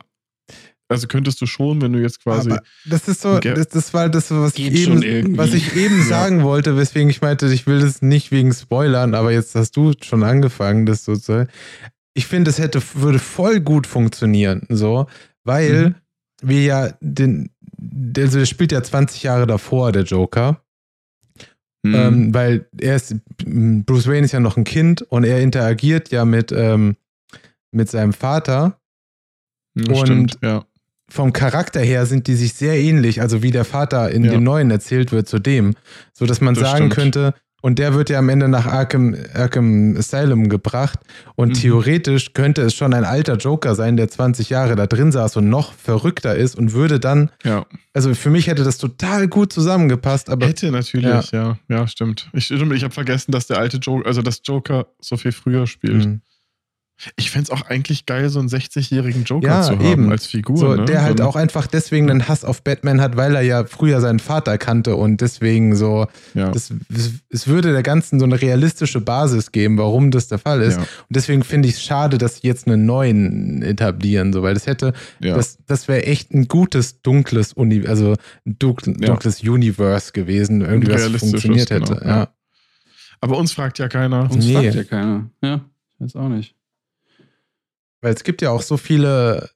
Also 0.88 1.06
könntest 1.06 1.40
du 1.40 1.46
schon, 1.46 1.80
wenn 1.80 1.92
du 1.92 2.00
jetzt 2.00 2.22
quasi. 2.22 2.50
Aber 2.50 2.62
das 2.84 3.06
ist 3.06 3.20
so, 3.20 3.38
das, 3.38 3.68
das 3.68 3.94
war 3.94 4.08
das, 4.08 4.30
was 4.32 4.56
ich 4.56 4.72
eben, 4.72 5.38
was 5.38 5.54
ich 5.54 5.76
eben 5.76 6.02
sagen 6.02 6.42
wollte, 6.42 6.76
weswegen 6.76 7.08
ich 7.08 7.22
meinte, 7.22 7.46
ich 7.46 7.68
will 7.68 7.80
das 7.80 8.02
nicht 8.02 8.32
wegen 8.32 8.52
Spoilern, 8.52 9.14
aber 9.14 9.30
jetzt 9.30 9.54
hast 9.54 9.76
du 9.76 9.92
schon 10.02 10.24
angefangen, 10.24 10.86
das 10.86 11.04
so 11.04 11.14
zu. 11.14 11.46
Ich 12.14 12.26
finde, 12.26 12.50
es 12.50 12.58
hätte, 12.58 12.82
würde 12.94 13.18
voll 13.18 13.60
gut 13.60 13.86
funktionieren, 13.86 14.66
so, 14.68 15.06
weil 15.44 15.88
mhm. 15.88 15.94
wir 16.42 16.62
ja 16.62 16.88
den, 17.00 17.50
also 18.16 18.38
der 18.38 18.46
spielt 18.46 18.72
ja 18.72 18.82
20 18.82 19.22
Jahre 19.22 19.46
davor, 19.46 19.92
der 19.92 20.02
Joker. 20.02 20.62
Hm. 21.86 21.94
Ähm, 21.94 22.34
weil 22.34 22.66
er 22.78 22.96
ist, 22.96 23.14
Bruce 23.46 24.06
Wayne 24.06 24.26
ist 24.26 24.32
ja 24.32 24.40
noch 24.40 24.58
ein 24.58 24.64
Kind 24.64 25.00
und 25.00 25.24
er 25.24 25.40
interagiert 25.40 26.10
ja 26.10 26.26
mit, 26.26 26.52
ähm, 26.52 26.96
mit 27.70 27.88
seinem 27.88 28.12
Vater. 28.12 28.78
Ja, 29.74 29.94
und- 29.94 30.06
stimmt, 30.06 30.38
ja. 30.42 30.64
Vom 31.08 31.32
Charakter 31.32 31.80
her 31.80 32.06
sind 32.06 32.28
die 32.28 32.36
sich 32.36 32.52
sehr 32.54 32.78
ähnlich, 32.78 33.20
also 33.20 33.42
wie 33.42 33.50
der 33.50 33.64
Vater 33.64 34.12
in 34.12 34.24
Ja. 34.24 34.30
dem 34.30 34.44
Neuen 34.44 34.70
erzählt 34.70 35.10
wird 35.10 35.26
zu 35.26 35.40
dem, 35.40 35.74
so 36.12 36.24
dass 36.24 36.40
man 36.40 36.54
Das 36.54 36.62
sagen 36.62 36.76
stimmt. 36.92 36.94
könnte, 36.94 37.34
und 37.60 37.78
der 37.78 37.94
wird 37.94 38.10
ja 38.10 38.18
am 38.18 38.28
Ende 38.28 38.48
nach 38.48 38.66
Arkham, 38.66 39.14
Arkham 39.34 39.96
Asylum 39.96 40.48
gebracht 40.48 40.98
und 41.34 41.48
Mhm. 41.50 41.54
theoretisch 41.54 42.32
könnte 42.32 42.62
es 42.62 42.74
schon 42.74 42.94
ein 42.94 43.04
alter 43.04 43.36
Joker 43.36 43.74
sein, 43.74 43.96
der 43.96 44.08
20 44.08 44.50
Jahre 44.50 44.76
da 44.76 44.86
drin 44.86 45.12
saß 45.12 45.36
und 45.36 45.48
noch 45.48 45.72
verrückter 45.74 46.34
ist 46.36 46.56
und 46.56 46.72
würde 46.72 47.00
dann, 47.00 47.30
ja. 47.44 47.66
also 47.92 48.14
für 48.14 48.30
mich 48.30 48.46
hätte 48.46 48.64
das 48.64 48.78
total 48.78 49.28
gut 49.28 49.52
zusammengepasst, 49.52 50.30
aber 50.30 50.46
Hätte 50.46 50.70
natürlich, 50.70 51.30
ja. 51.32 51.58
ja, 51.68 51.86
stimmt. 51.86 52.30
Ich, 52.32 52.50
ich 52.50 52.82
habe 52.84 52.94
vergessen, 52.94 53.32
dass 53.32 53.46
der 53.46 53.58
alte 53.58 53.76
Joker, 53.78 54.06
also 54.06 54.22
das 54.22 54.40
Joker 54.44 54.86
so 55.00 55.16
viel 55.16 55.32
früher 55.32 55.66
spielt. 55.66 56.06
Mhm. 56.06 56.20
Ich 57.16 57.30
fände 57.30 57.44
es 57.44 57.50
auch 57.50 57.62
eigentlich 57.66 58.04
geil, 58.04 58.28
so 58.28 58.38
einen 58.40 58.48
60-jährigen 58.48 59.24
Joker 59.24 59.46
Ja, 59.46 59.62
zu 59.62 59.72
haben 59.72 59.84
eben. 59.86 60.10
als 60.10 60.26
Figur. 60.26 60.56
So, 60.58 60.74
ne? 60.74 60.84
der 60.84 61.02
halt 61.02 61.18
so, 61.18 61.24
auch 61.24 61.34
einfach 61.36 61.66
deswegen 61.66 62.10
einen 62.10 62.28
Hass 62.28 62.44
auf 62.44 62.62
Batman 62.62 63.00
hat, 63.00 63.16
weil 63.16 63.34
er 63.36 63.40
ja 63.40 63.64
früher 63.64 64.00
seinen 64.02 64.18
Vater 64.18 64.58
kannte 64.58 64.96
und 64.96 65.20
deswegen 65.22 65.76
so, 65.76 66.08
Ja, 66.34 66.50
das, 66.50 66.72
es 67.30 67.46
würde 67.46 67.72
der 67.72 67.82
Ganzen 67.82 68.18
so 68.20 68.26
eine 68.26 68.40
realistische 68.42 69.00
Basis 69.00 69.50
geben, 69.50 69.78
warum 69.78 70.10
das 70.10 70.28
der 70.28 70.38
Fall 70.38 70.60
ist. 70.60 70.74
ja, 70.76 70.80
Und 70.82 70.86
deswegen 71.08 71.42
finde 71.42 71.68
ich 71.68 71.76
es 71.76 71.82
schade, 71.82 72.18
dass 72.18 72.36
sie 72.40 72.46
jetzt 72.48 72.66
einen 72.68 72.84
neuen 72.84 73.62
etablieren, 73.62 74.32
so, 74.34 74.42
weil 74.42 74.52
das 74.54 74.66
hätte, 74.66 74.92
ja. 75.20 75.34
das, 75.36 75.56
das 75.66 75.88
wäre 75.88 76.04
echt 76.04 76.32
ein 76.34 76.48
gutes, 76.48 77.00
dunkles 77.00 77.54
Uni, 77.54 77.86
also 77.86 78.14
ein 78.46 78.58
dunkles, 78.58 78.96
Ja. 79.00 79.06
dunkles 79.06 79.42
Universe 79.42 80.12
gewesen, 80.12 80.60
irgendwie 80.60 80.92
was 80.92 81.20
funktioniert 81.20 81.70
hätte. 81.70 81.94
genau. 81.96 82.26
Aber 83.22 83.38
uns 83.38 83.52
fragt 83.52 83.78
ja 83.78 83.88
keiner. 83.88 84.30
Uns 84.30 84.44
Nee. 84.44 84.52
fragt 84.54 84.74
ja 84.74 84.84
keiner. 84.84 85.30
Ja, 85.42 85.60
ich 85.98 86.04
weiß 86.04 86.16
auch 86.16 86.28
nicht. 86.28 86.54
Weil 88.02 88.14
es 88.14 88.24
gibt 88.24 88.42
ja 88.42 88.50
auch 88.50 88.62
so 88.62 88.76
viele 88.76 89.50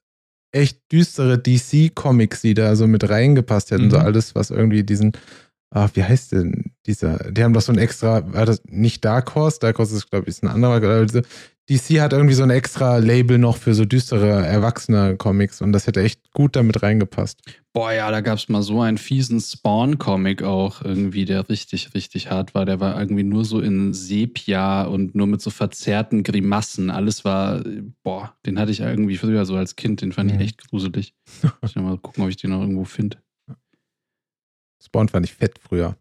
echt 0.51 0.91
düstere 0.91 1.37
DC-Comics, 1.37 2.41
die 2.41 2.53
da 2.53 2.75
so 2.75 2.87
mit 2.87 3.09
reingepasst 3.09 3.71
hätten. 3.71 3.85
Mhm. 3.85 3.91
So 3.91 3.97
alles, 3.97 4.35
was 4.35 4.51
irgendwie 4.51 4.83
diesen, 4.83 5.11
ach, 5.71 5.89
wie 5.93 6.03
heißt 6.03 6.31
denn 6.31 6.71
dieser? 6.85 7.31
Die 7.31 7.43
haben 7.43 7.53
doch 7.53 7.61
so 7.61 7.73
ein 7.73 7.77
extra, 7.77 8.31
war 8.33 8.45
das 8.45 8.61
nicht 8.65 9.03
Dark 9.03 9.35
Horse? 9.35 9.59
Dark 9.59 9.77
Horse 9.77 9.95
ist, 9.95 10.09
glaube 10.09 10.23
ich, 10.23 10.29
ist 10.29 10.43
ein 10.43 10.49
anderer. 10.49 10.81
Also 10.81 11.21
DC 11.67 11.99
hat 11.99 12.13
irgendwie 12.13 12.35
so 12.35 12.43
ein 12.43 12.51
extra 12.51 12.97
Label 12.97 13.39
noch 13.39 13.57
für 13.57 13.73
so 13.73 13.85
düstere 13.85 14.45
Erwachsene-Comics 14.45 15.61
und 15.61 15.71
das 15.73 15.87
hätte 15.87 16.03
echt 16.03 16.31
gut 16.31 16.55
damit 16.55 16.83
reingepasst. 16.83 17.39
Boah, 17.73 17.91
ja, 17.91 18.11
da 18.11 18.21
gab 18.21 18.37
es 18.37 18.49
mal 18.49 18.61
so 18.61 18.81
einen 18.81 18.99
fiesen 18.99 19.41
Spawn-Comic 19.41 20.43
auch 20.43 20.83
irgendwie, 20.83 21.25
der 21.25 21.49
richtig, 21.49 21.95
richtig 21.95 22.29
hart 22.29 22.53
war. 22.53 22.65
Der 22.65 22.79
war 22.79 22.99
irgendwie 22.99 23.23
nur 23.23 23.45
so 23.45 23.59
in 23.61 23.93
Sepia 23.95 24.83
und 24.83 25.15
nur 25.15 25.25
mit 25.25 25.41
so 25.41 25.49
verzerrten 25.49 26.21
Grimassen. 26.21 26.91
Alles 26.91 27.25
war, 27.25 27.63
boah, 28.03 28.35
den 28.45 28.59
hatte 28.59 28.71
ich 28.71 28.81
irgendwie 28.81 29.17
früher 29.17 29.45
so 29.45 29.55
als 29.55 29.75
Kind, 29.75 30.01
den 30.01 30.11
fand 30.11 30.31
Mhm. 30.31 30.39
ich 30.39 30.45
echt 30.45 30.69
gruselig. 30.69 31.13
Ich 31.63 31.75
will 31.75 31.81
mal 31.83 31.97
gucken, 31.97 32.23
ob 32.23 32.29
ich 32.29 32.37
den 32.37 32.51
noch 32.51 32.61
irgendwo 32.61 32.83
finde. 32.85 33.17
Spawn 34.83 35.09
fand 35.09 35.25
ich 35.25 35.33
fett 35.33 35.57
früher. 35.57 35.97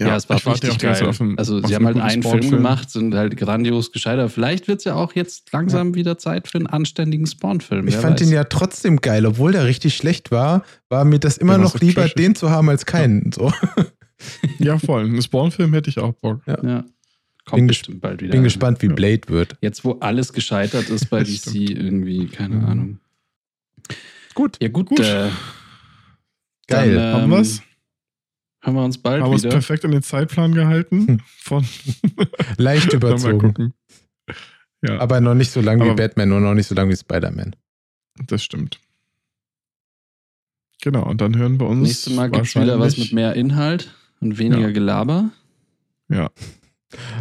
Ja, 0.00 0.16
es 0.16 0.28
war 0.28 0.36
ich 0.38 0.46
richtig 0.46 0.70
auch 0.72 0.78
geil. 0.78 1.06
Auf 1.06 1.20
einen- 1.20 1.38
also 1.38 1.58
auf 1.60 1.66
sie 1.68 1.74
haben 1.76 1.86
halt 1.86 1.96
einen 1.98 2.22
Film 2.22 2.50
gemacht, 2.50 2.90
sind 2.90 3.14
halt 3.14 3.36
grandios 3.36 3.92
gescheitert. 3.92 4.32
Vielleicht 4.32 4.66
wird 4.66 4.78
es 4.80 4.84
ja 4.84 4.94
auch 4.96 5.12
jetzt 5.14 5.52
langsam 5.52 5.94
wieder 5.94 6.18
Zeit 6.18 6.48
für 6.48 6.58
einen 6.58 6.66
anständigen 6.66 7.26
Spawn-Film. 7.26 7.86
Ich 7.86 7.94
fand 7.96 8.20
weiß. 8.20 8.26
ihn 8.26 8.32
ja 8.32 8.42
trotzdem 8.44 9.00
geil, 9.00 9.24
obwohl 9.24 9.52
der 9.52 9.66
richtig 9.66 9.94
schlecht 9.94 10.32
war, 10.32 10.64
war 10.88 11.04
mir 11.04 11.20
das 11.20 11.36
immer 11.38 11.52
war 11.52 11.58
noch 11.58 11.72
so 11.72 11.78
lieber, 11.78 12.00
trashig. 12.02 12.16
den 12.16 12.34
zu 12.34 12.50
haben 12.50 12.68
als 12.68 12.86
keinen. 12.86 13.30
So. 13.32 13.52
Ja, 14.58 14.78
voll. 14.78 15.04
Einen 15.04 15.20
Spawn-Film 15.20 15.74
hätte 15.74 15.90
ich 15.90 15.98
auch 15.98 16.12
Bock. 16.14 16.40
Ja. 16.46 16.56
Kommt 16.56 16.86
Bin 17.56 17.66
bestimmt 17.66 18.00
bald 18.00 18.22
wieder. 18.22 18.32
Bin 18.32 18.42
gespannt, 18.42 18.80
wie 18.80 18.86
Ja. 18.86 18.94
Blade 18.94 19.22
wird. 19.28 19.56
Jetzt, 19.60 19.84
wo 19.84 19.98
alles 20.00 20.32
gescheitert 20.32 20.88
ist 20.88 21.10
bei 21.10 21.22
DC, 21.24 21.54
irgendwie, 21.54 22.26
keine. 22.28 22.66
Ahnung. 22.66 23.00
Gut. 24.34 24.56
Ja, 24.62 24.68
gut. 24.68 24.86
Gut. 24.88 25.00
Äh, 25.00 25.28
Geil. 26.68 26.94
Dann, 26.94 27.12
Haben 27.14 27.24
ähm, 27.24 27.30
wir's? 27.38 27.60
Hören 28.64 28.74
wir 28.76 28.84
uns 28.84 28.98
bald 28.98 29.22
Haben 29.22 29.28
wir 29.30 29.34
uns 29.34 29.42
wieder. 29.44 29.52
perfekt 29.52 29.84
an 29.84 29.90
den 29.92 30.02
Zeitplan 30.02 30.54
gehalten? 30.54 31.06
Hm. 31.06 31.20
Von 31.26 31.66
Leicht 32.56 32.92
überzogen. 32.92 33.74
Ja, 34.82 34.98
Aber 35.00 35.20
noch 35.20 35.34
nicht 35.34 35.50
so 35.50 35.60
lang 35.60 35.80
wie 35.84 35.94
Batman 35.94 36.32
und 36.32 36.42
noch 36.42 36.54
nicht 36.54 36.66
so 36.66 36.74
lang 36.74 36.88
wie 36.88 36.96
Spider-Man. 36.96 37.54
das 38.26 38.42
stimmt. 38.42 38.80
Genau, 40.82 41.04
und 41.08 41.20
dann 41.20 41.36
hören 41.36 41.58
wir 41.60 41.66
uns. 41.66 41.88
Nächstes 41.88 42.14
Mal 42.14 42.30
gibt 42.30 42.46
es 42.46 42.54
wieder 42.56 42.78
was 42.78 42.96
mit 42.98 43.12
mehr 43.12 43.34
Inhalt 43.34 43.94
und 44.20 44.38
weniger 44.38 44.66
Ja. 44.68 44.70
Gelaber. 44.72 45.30
Ja, 46.08 46.30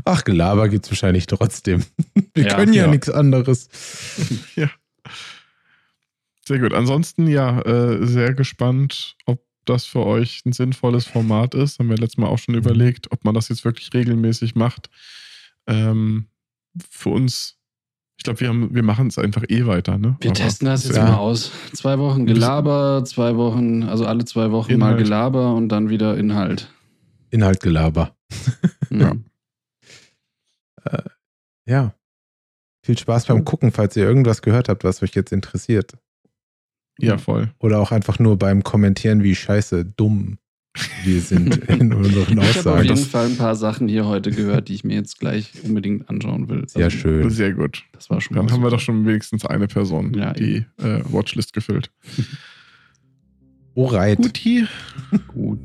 Ach, 0.06 0.24
Gelaber 0.24 0.70
gibt's 0.70 0.92
wahrscheinlich 0.92 1.26
trotzdem. 1.26 1.84
Wir 2.36 2.46
Ja, 2.48 2.56
können 2.56 2.74
ja, 2.74 2.84
ja. 2.84 2.92
nichts 2.92 3.10
anderes. 3.10 3.70
ja. 4.56 4.70
Sehr 6.46 6.60
gut. 6.60 6.74
Ansonsten, 6.74 7.28
ja, 7.28 7.60
äh, 7.62 8.06
sehr 8.06 8.34
gespannt, 8.34 9.16
ob 9.26 9.42
das 9.66 9.86
für 9.86 10.06
euch 10.06 10.42
ein 10.46 10.54
sinnvolles 10.54 11.06
Format 11.06 11.56
ist. 11.56 11.80
Haben 11.80 11.90
wir 11.90 11.98
letztes 11.98 12.18
Mal 12.18 12.28
auch 12.28 12.38
schon 12.40 12.56
überlegt, 12.56 13.12
ob 13.12 13.24
man 13.26 13.34
das 13.34 13.50
jetzt 13.50 13.66
wirklich 13.66 13.94
regelmäßig 13.94 14.56
macht. 14.56 14.90
Ähm, 15.68 16.28
für 16.90 17.10
uns, 17.10 17.58
ich 18.18 18.24
glaube, 18.24 18.40
wir, 18.42 18.50
haben- 18.50 18.74
wir 18.74 18.84
machen 18.84 19.08
es 19.08 19.18
einfach 19.18 19.44
eh 19.48 19.66
weiter. 19.66 19.98
Ne? 19.98 20.18
Wir 20.22 20.32
Aber- 20.32 20.40
testen 20.40 20.66
das 20.68 20.86
jetzt 20.86 20.98
Ja. 20.98 21.06
mal 21.06 21.16
aus. 21.18 21.52
Zwei 21.74 21.98
Wochen 22.00 22.26
Gelaber, 22.26 23.04
zwei 23.06 23.36
Wochen, 23.38 23.84
also 23.84 24.06
alle 24.06 24.26
zwei 24.26 24.52
Wochen 24.52 24.78
mal 24.78 24.92
Inhalt. 24.92 25.04
Gelaber 25.06 25.54
und 25.56 25.70
dann 25.70 25.90
wieder 25.90 26.18
Inhalt. 26.18 26.70
Inhalt 27.30 27.60
Gelaber. 27.62 28.16
Ja. 28.90 29.14
Ja. 31.66 31.94
Viel 32.86 32.98
Spaß 32.98 33.26
beim 33.28 33.46
Gucken, 33.46 33.72
falls 33.72 33.96
ihr 33.96 34.04
irgendwas 34.04 34.42
gehört 34.42 34.68
habt, 34.68 34.84
was 34.84 35.02
euch 35.02 35.16
jetzt 35.16 35.32
interessiert. 35.32 35.94
Ja, 37.00 37.18
voll. 37.18 37.50
Oder 37.60 37.80
auch 37.80 37.92
einfach 37.92 38.20
nur 38.20 38.38
beim 38.38 38.64
Kommentieren, 38.64 39.24
wie 39.24 39.36
scheiße 39.36 39.86
dumm 39.86 40.38
wir 41.04 41.22
sind 41.22 41.58
in 41.70 41.94
unseren 41.94 42.40
Ich 42.40 42.58
habe 42.58 42.72
auf 42.74 42.82
jeden 42.82 42.94
Aussagen. 42.94 42.98
Fall 42.98 43.26
ein 43.28 43.38
paar 43.38 43.56
Sachen 43.56 43.88
hier 43.88 44.08
heute 44.08 44.32
gehört, 44.32 44.70
die 44.70 44.74
ich 44.74 44.84
mir 44.84 44.96
jetzt 44.96 45.20
gleich 45.20 45.52
unbedingt 45.64 46.10
anschauen 46.10 46.50
will. 46.50 46.68
Sehr 46.68 46.86
Also, 46.86 46.98
schön. 46.98 47.30
Sehr 47.30 47.54
gut. 47.54 47.84
Das 47.92 48.10
war 48.10 48.20
schon 48.22 48.36
Dann 48.36 48.46
haben 48.52 48.62
wir 48.62 48.70
super. 48.70 48.78
doch 48.78 48.80
schon 48.80 49.06
wenigstens 49.06 49.46
eine 49.46 49.68
Person, 49.68 50.14
Ja, 50.16 50.34
die 50.34 50.66
äh, 50.80 51.02
Watchlist 51.12 51.54
gefüllt. 51.54 51.92
Alright. 53.76 54.18
Guti. 54.20 54.66
gut. 55.28 55.60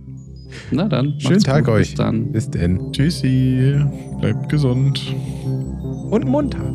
Na 0.70 0.88
dann. 0.88 1.18
Schönen 1.20 1.42
Tag 1.42 1.64
gut. 1.64 1.74
euch. 1.74 1.88
Bis 1.90 1.94
dann. 1.96 2.32
Bis 2.32 2.50
denn. 2.50 2.92
Tschüssi. 2.92 3.80
Bleibt 4.20 4.48
gesund. 4.50 5.14
Und 6.10 6.24
munter. 6.26 6.74